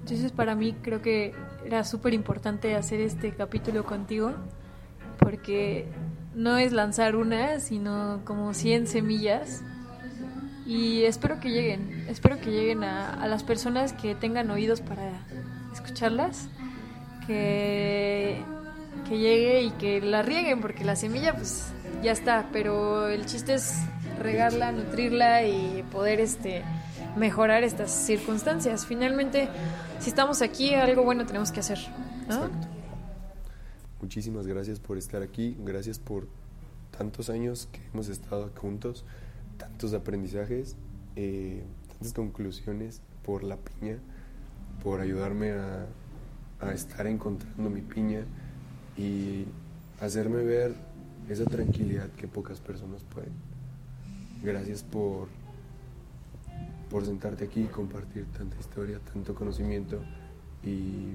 Entonces 0.00 0.32
para 0.32 0.54
mí 0.54 0.74
creo 0.82 1.00
que 1.02 1.34
era 1.64 1.84
súper 1.84 2.14
importante 2.14 2.74
hacer 2.74 3.00
este 3.00 3.32
capítulo 3.32 3.84
contigo 3.84 4.32
porque 5.20 5.86
no 6.34 6.56
es 6.58 6.72
lanzar 6.72 7.16
una, 7.16 7.60
sino 7.60 8.20
como 8.24 8.54
100 8.54 8.86
semillas 8.86 9.62
y 10.66 11.04
espero 11.04 11.40
que 11.40 11.50
lleguen, 11.50 12.06
espero 12.08 12.40
que 12.40 12.50
lleguen 12.50 12.84
a, 12.84 13.26
las 13.26 13.42
personas 13.42 13.92
que 13.92 14.14
tengan 14.14 14.50
oídos 14.50 14.80
para 14.80 15.26
escucharlas, 15.72 16.48
que, 17.26 18.40
que 19.08 19.18
llegue 19.18 19.62
y 19.62 19.70
que 19.72 20.00
la 20.00 20.22
rieguen 20.22 20.60
porque 20.60 20.84
la 20.84 20.96
semilla 20.96 21.34
pues 21.34 21.72
ya 22.02 22.12
está, 22.12 22.46
pero 22.52 23.08
el 23.08 23.26
chiste 23.26 23.54
es 23.54 23.80
regarla, 24.20 24.72
nutrirla 24.72 25.44
y 25.44 25.84
poder 25.90 26.20
este 26.20 26.62
mejorar 27.16 27.64
estas 27.64 27.90
circunstancias. 27.90 28.86
Finalmente, 28.86 29.48
si 29.98 30.10
estamos 30.10 30.42
aquí, 30.42 30.74
algo 30.74 31.02
bueno 31.02 31.26
tenemos 31.26 31.50
que 31.50 31.60
hacer, 31.60 31.78
¿no? 32.28 32.48
Muchísimas 34.00 34.46
gracias 34.46 34.80
por 34.80 34.96
estar 34.96 35.22
aquí, 35.22 35.56
gracias 35.64 35.98
por 35.98 36.26
tantos 36.96 37.28
años 37.28 37.68
que 37.70 37.80
hemos 37.92 38.08
estado 38.08 38.50
juntos, 38.56 39.04
tantos 39.58 39.92
aprendizajes, 39.92 40.76
eh, 41.16 41.62
tantas 41.88 42.14
conclusiones 42.14 43.02
por 43.24 43.44
la 43.44 43.56
piña, 43.56 43.98
por 44.82 45.00
ayudarme 45.00 45.52
a, 45.52 45.86
a 46.60 46.72
estar 46.72 47.06
encontrando 47.06 47.68
mi 47.68 47.82
piña 47.82 48.24
y 48.96 49.44
hacerme 50.00 50.42
ver 50.44 50.74
esa 51.28 51.44
tranquilidad 51.44 52.08
que 52.10 52.26
pocas 52.26 52.58
personas 52.58 53.04
pueden. 53.04 53.32
Gracias 54.42 54.82
por, 54.82 55.28
por 56.88 57.04
sentarte 57.04 57.44
aquí 57.44 57.62
y 57.62 57.66
compartir 57.66 58.24
tanta 58.36 58.58
historia, 58.58 58.98
tanto 59.12 59.34
conocimiento 59.34 60.00
y 60.64 61.12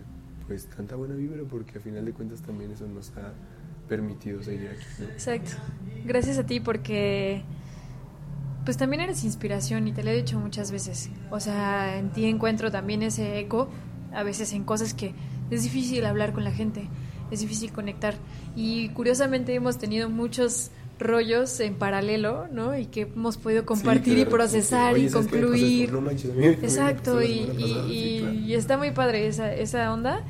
pues 0.48 0.68
tanta 0.68 0.96
buena 0.96 1.16
vibra 1.16 1.44
porque 1.50 1.78
a 1.78 1.82
final 1.82 2.06
de 2.06 2.14
cuentas 2.14 2.42
también 2.42 2.72
eso 2.72 2.88
nos 2.88 3.10
ha 3.18 3.34
permitido 3.88 4.42
seguir 4.44 4.70
aquí. 4.70 4.86
¿no? 5.00 5.06
Exacto. 5.10 5.52
Gracias 6.06 6.38
a 6.38 6.46
ti 6.46 6.60
porque 6.60 7.44
pues 8.64 8.78
también 8.78 9.02
eres 9.02 9.24
inspiración 9.24 9.88
y 9.88 9.94
te 9.94 10.04
lo 10.04 10.10
he 10.10 10.16
dicho 10.16 10.40
muchas 10.40 10.72
veces. 10.72 11.10
O 11.30 11.40
sea, 11.40 11.98
en 11.98 12.10
ti 12.10 12.26
encuentro 12.26 12.72
también 12.72 13.04
ese 13.04 13.40
eco, 13.40 13.70
a 14.12 14.24
veces 14.24 14.54
en 14.54 14.64
cosas 14.64 14.94
que 14.94 15.14
es 15.52 15.64
difícil 15.64 16.04
hablar 16.06 16.34
con 16.34 16.44
la 16.44 16.52
gente, 16.52 16.90
es 17.30 17.42
difícil 17.42 17.72
conectar. 17.72 18.16
Y 18.56 18.90
curiosamente 18.90 19.54
hemos 19.54 19.78
tenido 19.78 20.10
muchos 20.10 20.72
rollos 21.00 21.60
en 21.60 21.76
paralelo, 21.76 22.48
¿no? 22.52 22.78
Y 22.78 22.86
que 22.86 23.02
hemos 23.02 23.38
podido 23.38 23.66
compartir 23.66 24.04
Sí, 24.04 24.12
y 24.12 24.24
que 24.24 24.26
de 24.26 24.32
procesar 24.32 24.92
y 24.98 25.02
oye. 25.02 25.10
Pues 25.12 25.14
concluir. 25.28 25.92
no 25.92 26.02
manches, 26.02 26.32
Exacto, 26.64 27.22
y, 27.22 27.32
y- 27.32 27.46
pasada, 27.48 27.88
y- 27.92 28.20
claro. 28.22 28.34
y 28.36 28.54
está 28.56 28.78
muy 28.78 28.92
padre 28.92 29.28
esa, 29.28 29.54
esa 29.54 29.92
onda. 29.94 30.24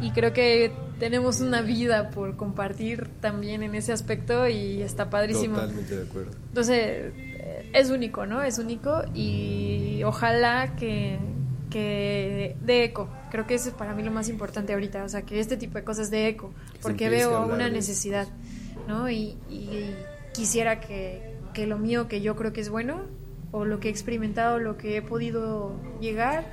Y 0.00 0.10
creo 0.10 0.32
que 0.32 0.72
tenemos 0.98 1.40
una 1.40 1.62
vida 1.62 2.10
por 2.10 2.36
compartir 2.36 3.08
también 3.20 3.62
en 3.62 3.74
ese 3.74 3.92
aspecto 3.92 4.48
y 4.48 4.82
está 4.82 5.08
padrísimo. 5.10 5.54
Totalmente 5.56 5.96
de 5.96 6.02
acuerdo. 6.08 6.30
Entonces, 6.48 6.76
eh, 7.16 7.70
es 7.72 7.90
único, 7.90 8.26
¿no? 8.26 8.42
Es 8.42 8.58
único 8.58 9.02
y 9.14 10.02
ojalá 10.04 10.74
que, 10.76 11.18
que 11.70 12.56
dé 12.64 12.84
eco. 12.84 13.08
Creo 13.30 13.46
que 13.46 13.54
eso 13.54 13.68
es 13.68 13.74
para 13.74 13.94
mí 13.94 14.02
lo 14.02 14.10
más 14.10 14.28
importante 14.28 14.72
ahorita, 14.72 15.04
o 15.04 15.08
sea, 15.08 15.22
que 15.22 15.40
este 15.40 15.56
tipo 15.56 15.78
de 15.78 15.84
cosas 15.84 16.10
dé 16.10 16.28
eco, 16.28 16.52
porque 16.82 17.08
veo 17.08 17.46
una 17.46 17.64
de 17.66 17.70
necesidad, 17.70 18.28
¿no? 18.88 19.10
Y, 19.10 19.36
y 19.50 19.94
quisiera 20.32 20.80
que, 20.80 21.36
que 21.54 21.66
lo 21.66 21.78
mío, 21.78 22.08
que 22.08 22.20
yo 22.20 22.36
creo 22.36 22.52
que 22.52 22.60
es 22.60 22.68
bueno, 22.70 23.02
o 23.50 23.64
lo 23.64 23.80
que 23.80 23.88
he 23.88 23.90
experimentado, 23.90 24.58
lo 24.58 24.76
que 24.78 24.96
he 24.96 25.02
podido 25.02 25.72
llegar, 26.00 26.44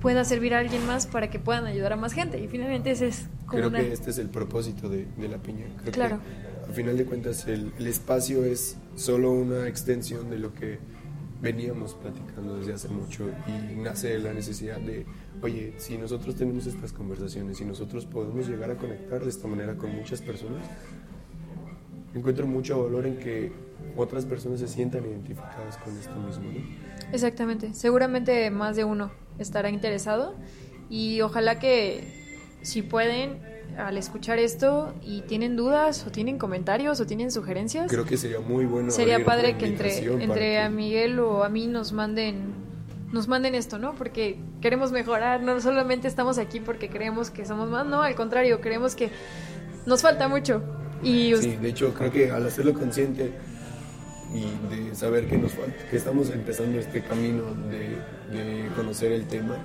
pueda 0.00 0.24
servir 0.24 0.54
a 0.54 0.58
alguien 0.58 0.86
más 0.86 1.06
para 1.06 1.30
que 1.30 1.38
puedan 1.38 1.64
ayudar 1.66 1.92
a 1.94 1.96
más 1.96 2.12
gente. 2.12 2.38
Y 2.42 2.48
finalmente 2.48 2.90
ese 2.90 3.08
es 3.08 3.26
como 3.46 3.58
Creo 3.58 3.68
una... 3.68 3.80
que 3.80 3.92
este 3.92 4.10
es 4.10 4.18
el 4.18 4.28
propósito 4.28 4.88
de, 4.88 5.06
de 5.16 5.28
la 5.28 5.38
piña. 5.38 5.66
Creo 5.80 5.92
Claro. 5.92 6.18
que 6.66 6.70
a 6.70 6.74
final 6.74 6.96
de 6.98 7.04
cuentas 7.06 7.46
el, 7.46 7.72
el 7.78 7.86
espacio 7.86 8.44
es 8.44 8.76
solo 8.94 9.32
una 9.32 9.66
extensión 9.68 10.28
de 10.30 10.38
lo 10.38 10.52
que 10.54 10.78
veníamos 11.40 11.94
platicando 11.94 12.58
desde 12.58 12.74
hace 12.74 12.88
mucho 12.88 13.30
y 13.72 13.76
nace 13.76 14.18
la 14.18 14.32
necesidad 14.34 14.78
de, 14.78 15.06
oye, 15.40 15.72
si 15.78 15.96
nosotros 15.96 16.34
tenemos 16.34 16.66
estas 16.66 16.92
conversaciones, 16.92 17.58
si 17.58 17.64
nosotros 17.64 18.06
podemos 18.06 18.48
llegar 18.48 18.70
a 18.72 18.76
conectar 18.76 19.22
de 19.22 19.30
esta 19.30 19.46
manera 19.46 19.76
con 19.76 19.94
muchas 19.94 20.20
personas, 20.20 20.64
encuentro 22.14 22.46
mucho 22.46 22.82
valor 22.84 23.06
en 23.06 23.18
que 23.18 23.52
otras 23.96 24.24
personas 24.24 24.60
se 24.60 24.68
sientan 24.68 25.04
identificadas 25.04 25.76
con 25.78 25.96
esto 25.98 26.14
mismo, 26.16 26.44
¿no? 26.50 26.60
Exactamente. 27.12 27.74
Seguramente 27.74 28.50
más 28.50 28.76
de 28.76 28.84
uno 28.84 29.10
estará 29.38 29.70
interesado 29.70 30.34
y 30.90 31.20
ojalá 31.20 31.58
que 31.58 32.58
si 32.62 32.82
pueden 32.82 33.40
al 33.76 33.96
escuchar 33.96 34.38
esto 34.38 34.92
y 35.02 35.20
tienen 35.22 35.54
dudas 35.54 36.04
o 36.06 36.10
tienen 36.10 36.38
comentarios 36.38 37.00
o 37.00 37.06
tienen 37.06 37.30
sugerencias, 37.30 37.88
Creo 37.90 38.04
que 38.04 38.16
sería 38.16 38.40
muy 38.40 38.64
bueno. 38.64 38.90
sería 38.90 39.24
padre 39.24 39.56
que 39.56 39.66
entre 39.66 39.98
entre 40.22 40.34
que- 40.34 40.58
a 40.58 40.68
Miguel 40.70 41.20
o 41.20 41.44
a 41.44 41.48
mí 41.48 41.66
nos 41.66 41.92
manden 41.92 42.66
nos 43.12 43.26
manden 43.28 43.54
esto, 43.54 43.78
¿no? 43.78 43.94
Porque 43.94 44.38
queremos 44.60 44.92
mejorar, 44.92 45.42
no 45.42 45.58
solamente 45.60 46.08
estamos 46.08 46.36
aquí 46.38 46.60
porque 46.60 46.90
creemos 46.90 47.30
que 47.30 47.46
somos 47.46 47.70
más, 47.70 47.86
no, 47.86 48.02
al 48.02 48.14
contrario, 48.14 48.60
creemos 48.60 48.94
que 48.94 49.10
nos 49.86 50.02
falta 50.02 50.28
mucho. 50.28 50.62
Y 51.02 51.34
Sí, 51.36 51.56
de 51.56 51.68
hecho 51.68 51.94
creo 51.94 52.10
que 52.10 52.30
al 52.30 52.46
hacerlo 52.46 52.74
consciente 52.74 53.32
y 54.34 54.74
de 54.74 54.94
saber 54.94 55.26
que 55.26 55.38
nos 55.38 55.52
falta, 55.52 55.74
que 55.90 55.96
estamos 55.96 56.30
empezando 56.30 56.78
este 56.78 57.02
camino 57.02 57.44
de, 57.70 57.98
de 58.36 58.68
conocer 58.76 59.12
el 59.12 59.26
tema, 59.26 59.56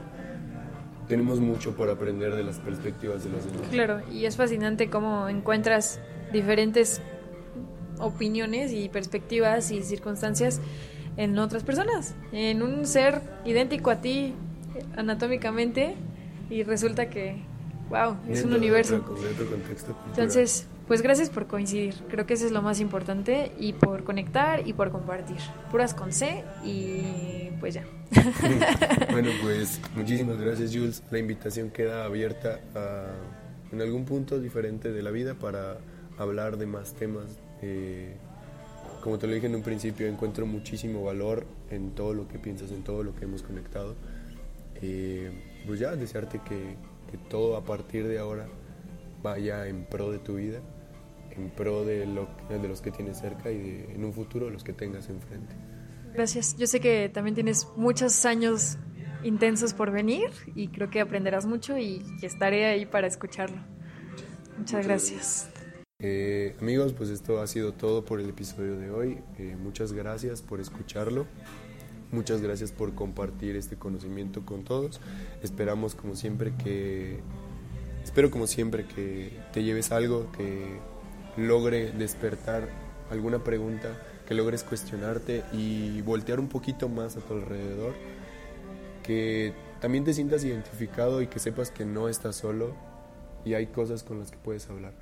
tenemos 1.07 1.39
mucho 1.39 1.75
por 1.75 1.89
aprender 1.89 2.33
de 2.35 2.43
las 2.43 2.59
perspectivas 2.59 3.23
de 3.23 3.29
los 3.31 3.45
demás. 3.45 3.67
Claro, 3.71 4.01
y 4.11 4.25
es 4.25 4.37
fascinante 4.37 4.89
cómo 4.89 5.27
encuentras 5.27 5.99
diferentes 6.31 7.01
opiniones 7.99 8.71
y 8.71 8.89
perspectivas 8.89 9.69
y 9.71 9.81
circunstancias 9.83 10.61
en 11.17 11.37
otras 11.37 11.63
personas, 11.63 12.15
en 12.31 12.63
un 12.63 12.85
ser 12.87 13.21
idéntico 13.45 13.91
a 13.91 13.97
ti 14.01 14.33
anatómicamente 14.95 15.95
y 16.49 16.63
resulta 16.63 17.09
que, 17.09 17.35
wow, 17.89 18.15
es 18.29 18.39
Dentro 18.39 18.45
un 18.45 18.51
de 18.51 18.57
universo. 18.57 18.95
otro- 18.95 19.13
de 19.21 19.27
otro 19.29 19.45
contexto. 19.49 19.95
Entonces, 20.07 20.67
pues 20.87 21.01
gracias 21.01 21.29
por 21.29 21.47
coincidir, 21.47 21.95
creo 22.09 22.25
que 22.25 22.33
eso 22.33 22.45
es 22.45 22.51
lo 22.51 22.61
más 22.61 22.79
importante 22.79 23.51
y 23.57 23.73
por 23.73 24.03
conectar 24.03 24.67
y 24.67 24.73
por 24.73 24.91
compartir. 24.91 25.37
Puras 25.71 25.93
con 25.93 26.11
C 26.11 26.43
y 26.63 27.49
pues 27.59 27.75
ya. 27.75 27.85
bueno, 29.11 29.29
pues 29.41 29.79
muchísimas 29.95 30.39
gracias 30.39 30.75
Jules. 30.75 31.03
La 31.09 31.19
invitación 31.19 31.69
queda 31.69 32.03
abierta 32.03 32.59
a, 32.75 33.05
en 33.71 33.81
algún 33.81 34.05
punto 34.05 34.39
diferente 34.39 34.91
de 34.91 35.01
la 35.01 35.11
vida 35.11 35.35
para 35.35 35.77
hablar 36.17 36.57
de 36.57 36.65
más 36.65 36.93
temas. 36.93 37.39
Eh, 37.61 38.15
como 39.01 39.17
te 39.17 39.27
lo 39.27 39.33
dije 39.33 39.47
en 39.47 39.55
un 39.55 39.63
principio, 39.63 40.07
encuentro 40.07 40.45
muchísimo 40.45 41.03
valor 41.03 41.45
en 41.69 41.91
todo 41.91 42.13
lo 42.13 42.27
que 42.27 42.39
piensas, 42.39 42.71
en 42.71 42.83
todo 42.83 43.03
lo 43.03 43.15
que 43.15 43.25
hemos 43.25 43.41
conectado. 43.41 43.95
Eh, 44.81 45.31
pues 45.65 45.79
ya, 45.79 45.95
desearte 45.95 46.39
que, 46.39 46.75
que 47.09 47.17
todo 47.29 47.55
a 47.55 47.63
partir 47.63 48.07
de 48.07 48.19
ahora 48.19 48.47
vaya 49.23 49.67
en 49.67 49.85
pro 49.85 50.11
de 50.11 50.19
tu 50.19 50.35
vida, 50.35 50.59
en 51.35 51.49
pro 51.49 51.85
de, 51.85 52.05
lo, 52.05 52.27
de 52.49 52.67
los 52.67 52.81
que 52.81 52.91
tienes 52.91 53.19
cerca 53.19 53.51
y 53.51 53.57
de, 53.57 53.93
en 53.93 54.03
un 54.05 54.13
futuro 54.13 54.49
los 54.49 54.63
que 54.63 54.73
tengas 54.73 55.09
enfrente. 55.09 55.55
Gracias. 56.13 56.55
Yo 56.57 56.67
sé 56.67 56.79
que 56.79 57.09
también 57.09 57.35
tienes 57.35 57.67
muchos 57.75 58.25
años 58.25 58.77
intensos 59.23 59.73
por 59.73 59.91
venir 59.91 60.29
y 60.55 60.67
creo 60.67 60.89
que 60.89 61.01
aprenderás 61.01 61.45
mucho 61.45 61.77
y 61.77 62.03
que 62.19 62.27
estaré 62.27 62.65
ahí 62.65 62.85
para 62.85 63.07
escucharlo. 63.07 63.61
Muchas 64.57 64.85
gracias. 64.85 65.49
Eh, 65.99 66.55
amigos, 66.59 66.93
pues 66.93 67.09
esto 67.09 67.41
ha 67.41 67.47
sido 67.47 67.73
todo 67.73 68.03
por 68.03 68.19
el 68.19 68.29
episodio 68.29 68.77
de 68.77 68.91
hoy. 68.91 69.19
Eh, 69.39 69.55
muchas 69.57 69.93
gracias 69.93 70.41
por 70.41 70.59
escucharlo. 70.59 71.25
Muchas 72.11 72.41
gracias 72.41 72.71
por 72.71 72.93
compartir 72.93 73.55
este 73.55 73.75
conocimiento 73.75 74.45
con 74.45 74.63
todos. 74.63 75.01
Esperamos 75.41 75.95
como 75.95 76.15
siempre 76.15 76.53
que... 76.63 77.21
Espero 78.03 78.29
como 78.29 78.47
siempre 78.47 78.85
que 78.85 79.39
te 79.53 79.63
lleves 79.63 79.93
algo, 79.93 80.29
que 80.33 80.77
logre 81.37 81.91
despertar 81.91 82.67
alguna 83.09 83.43
pregunta, 83.43 83.89
que 84.27 84.33
logres 84.33 84.63
cuestionarte 84.63 85.43
y 85.51 86.01
voltear 86.01 86.39
un 86.39 86.47
poquito 86.47 86.89
más 86.89 87.17
a 87.17 87.21
tu 87.21 87.33
alrededor. 87.33 87.93
Que 89.03 89.53
también 89.81 90.03
te 90.03 90.13
sientas 90.13 90.43
identificado 90.43 91.21
y 91.21 91.27
que 91.27 91.39
sepas 91.39 91.71
que 91.71 91.85
no 91.85 92.07
estás 92.07 92.37
solo 92.37 92.73
y 93.45 93.53
hay 93.53 93.67
cosas 93.67 94.03
con 94.03 94.19
las 94.19 94.31
que 94.31 94.37
puedes 94.37 94.69
hablar. 94.69 94.93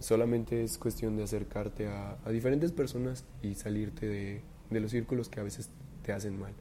Solamente 0.00 0.64
es 0.64 0.78
cuestión 0.78 1.16
de 1.16 1.24
acercarte 1.24 1.88
a, 1.88 2.16
diferentes 2.30 2.72
personas 2.72 3.24
y 3.42 3.54
salirte 3.54 4.08
de, 4.08 4.42
de 4.70 4.80
los 4.80 4.90
círculos 4.90 5.28
que 5.28 5.40
a 5.40 5.42
veces 5.42 5.70
te 6.02 6.12
hacen 6.12 6.38
mal. 6.38 6.52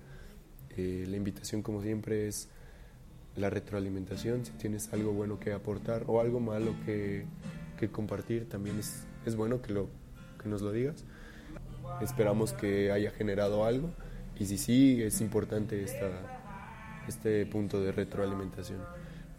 Eh, 0.77 1.05
la 1.07 1.17
invitación, 1.17 1.61
como 1.61 1.81
siempre, 1.81 2.27
es 2.27 2.49
la 3.35 3.49
retroalimentación. 3.49 4.45
Si 4.45 4.51
tienes 4.53 4.91
algo 4.93 5.13
bueno 5.13 5.39
que 5.39 5.53
aportar 5.53 6.03
o 6.07 6.21
algo 6.21 6.39
malo 6.39 6.75
que, 6.85 7.25
que 7.79 7.89
compartir, 7.89 8.47
también 8.49 8.77
es, 8.77 9.05
es 9.25 9.35
bueno 9.35 9.61
que, 9.61 9.73
lo, 9.73 9.87
que 10.41 10.49
nos 10.49 10.61
lo 10.61 10.71
digas. 10.71 11.05
Esperamos 12.01 12.53
que 12.53 12.91
haya 12.91 13.11
generado 13.11 13.65
algo 13.65 13.89
y 14.37 14.45
si 14.45 14.57
sí, 14.57 15.01
es 15.01 15.21
importante 15.21 15.83
esta, 15.83 16.09
este 17.07 17.45
punto 17.45 17.81
de 17.81 17.91
retroalimentación. 17.91 18.79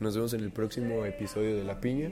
Nos 0.01 0.15
vemos 0.15 0.33
en 0.33 0.41
el 0.41 0.51
próximo 0.51 1.05
episodio 1.05 1.57
de 1.57 1.65
La 1.65 1.81
Piña. 1.81 2.11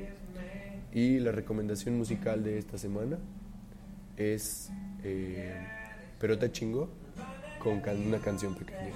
Y 0.93 1.19
la 1.19 1.33
recomendación 1.33 1.99
musical 1.99 2.43
de 2.43 2.59
esta 2.59 2.79
semana 2.79 3.19
es 4.17 4.71
eh, 5.05 5.55
Pero 6.19 6.39
te 6.39 6.51
chingó 6.51 6.89
con 7.63 7.83
una 8.07 8.19
canción 8.19 8.55
pequeña. 8.55 8.93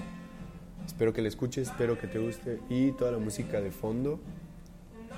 Espero 0.86 1.12
que 1.12 1.20
la 1.22 1.28
escuches, 1.28 1.68
espero 1.68 1.98
que 1.98 2.06
te 2.06 2.18
guste 2.18 2.60
y 2.68 2.92
toda 2.92 3.12
la 3.12 3.18
música 3.18 3.60
de 3.60 3.70
fondo 3.70 4.20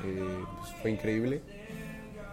eh, 0.05 0.45
pues, 0.59 0.73
fue 0.82 0.91
increíble. 0.91 1.43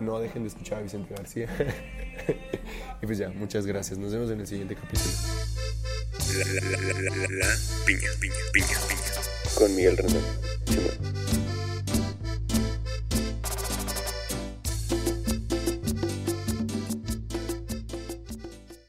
No 0.01 0.19
dejen 0.19 0.41
de 0.41 0.49
escuchar 0.49 0.79
a 0.79 0.81
Vicente 0.81 1.13
García. 1.13 1.47
y 3.01 3.05
pues 3.05 3.19
ya, 3.19 3.29
muchas 3.29 3.67
gracias. 3.67 3.99
Nos 3.99 4.11
vemos 4.11 4.31
en 4.31 4.39
el 4.39 4.47
siguiente 4.47 4.75
capítulo. 4.75 5.11
La, 6.37 6.45
la, 6.45 6.71
la, 6.71 6.77
la, 6.81 7.01
la, 7.01 7.15
la, 7.15 7.27
la 7.27 7.55
piña, 7.85 8.09
piña, 8.19 8.35
piña, 8.51 8.77
piña. 8.87 9.55
Con 9.55 9.75
Miguel 9.75 9.97
Rendón. 9.97 11.40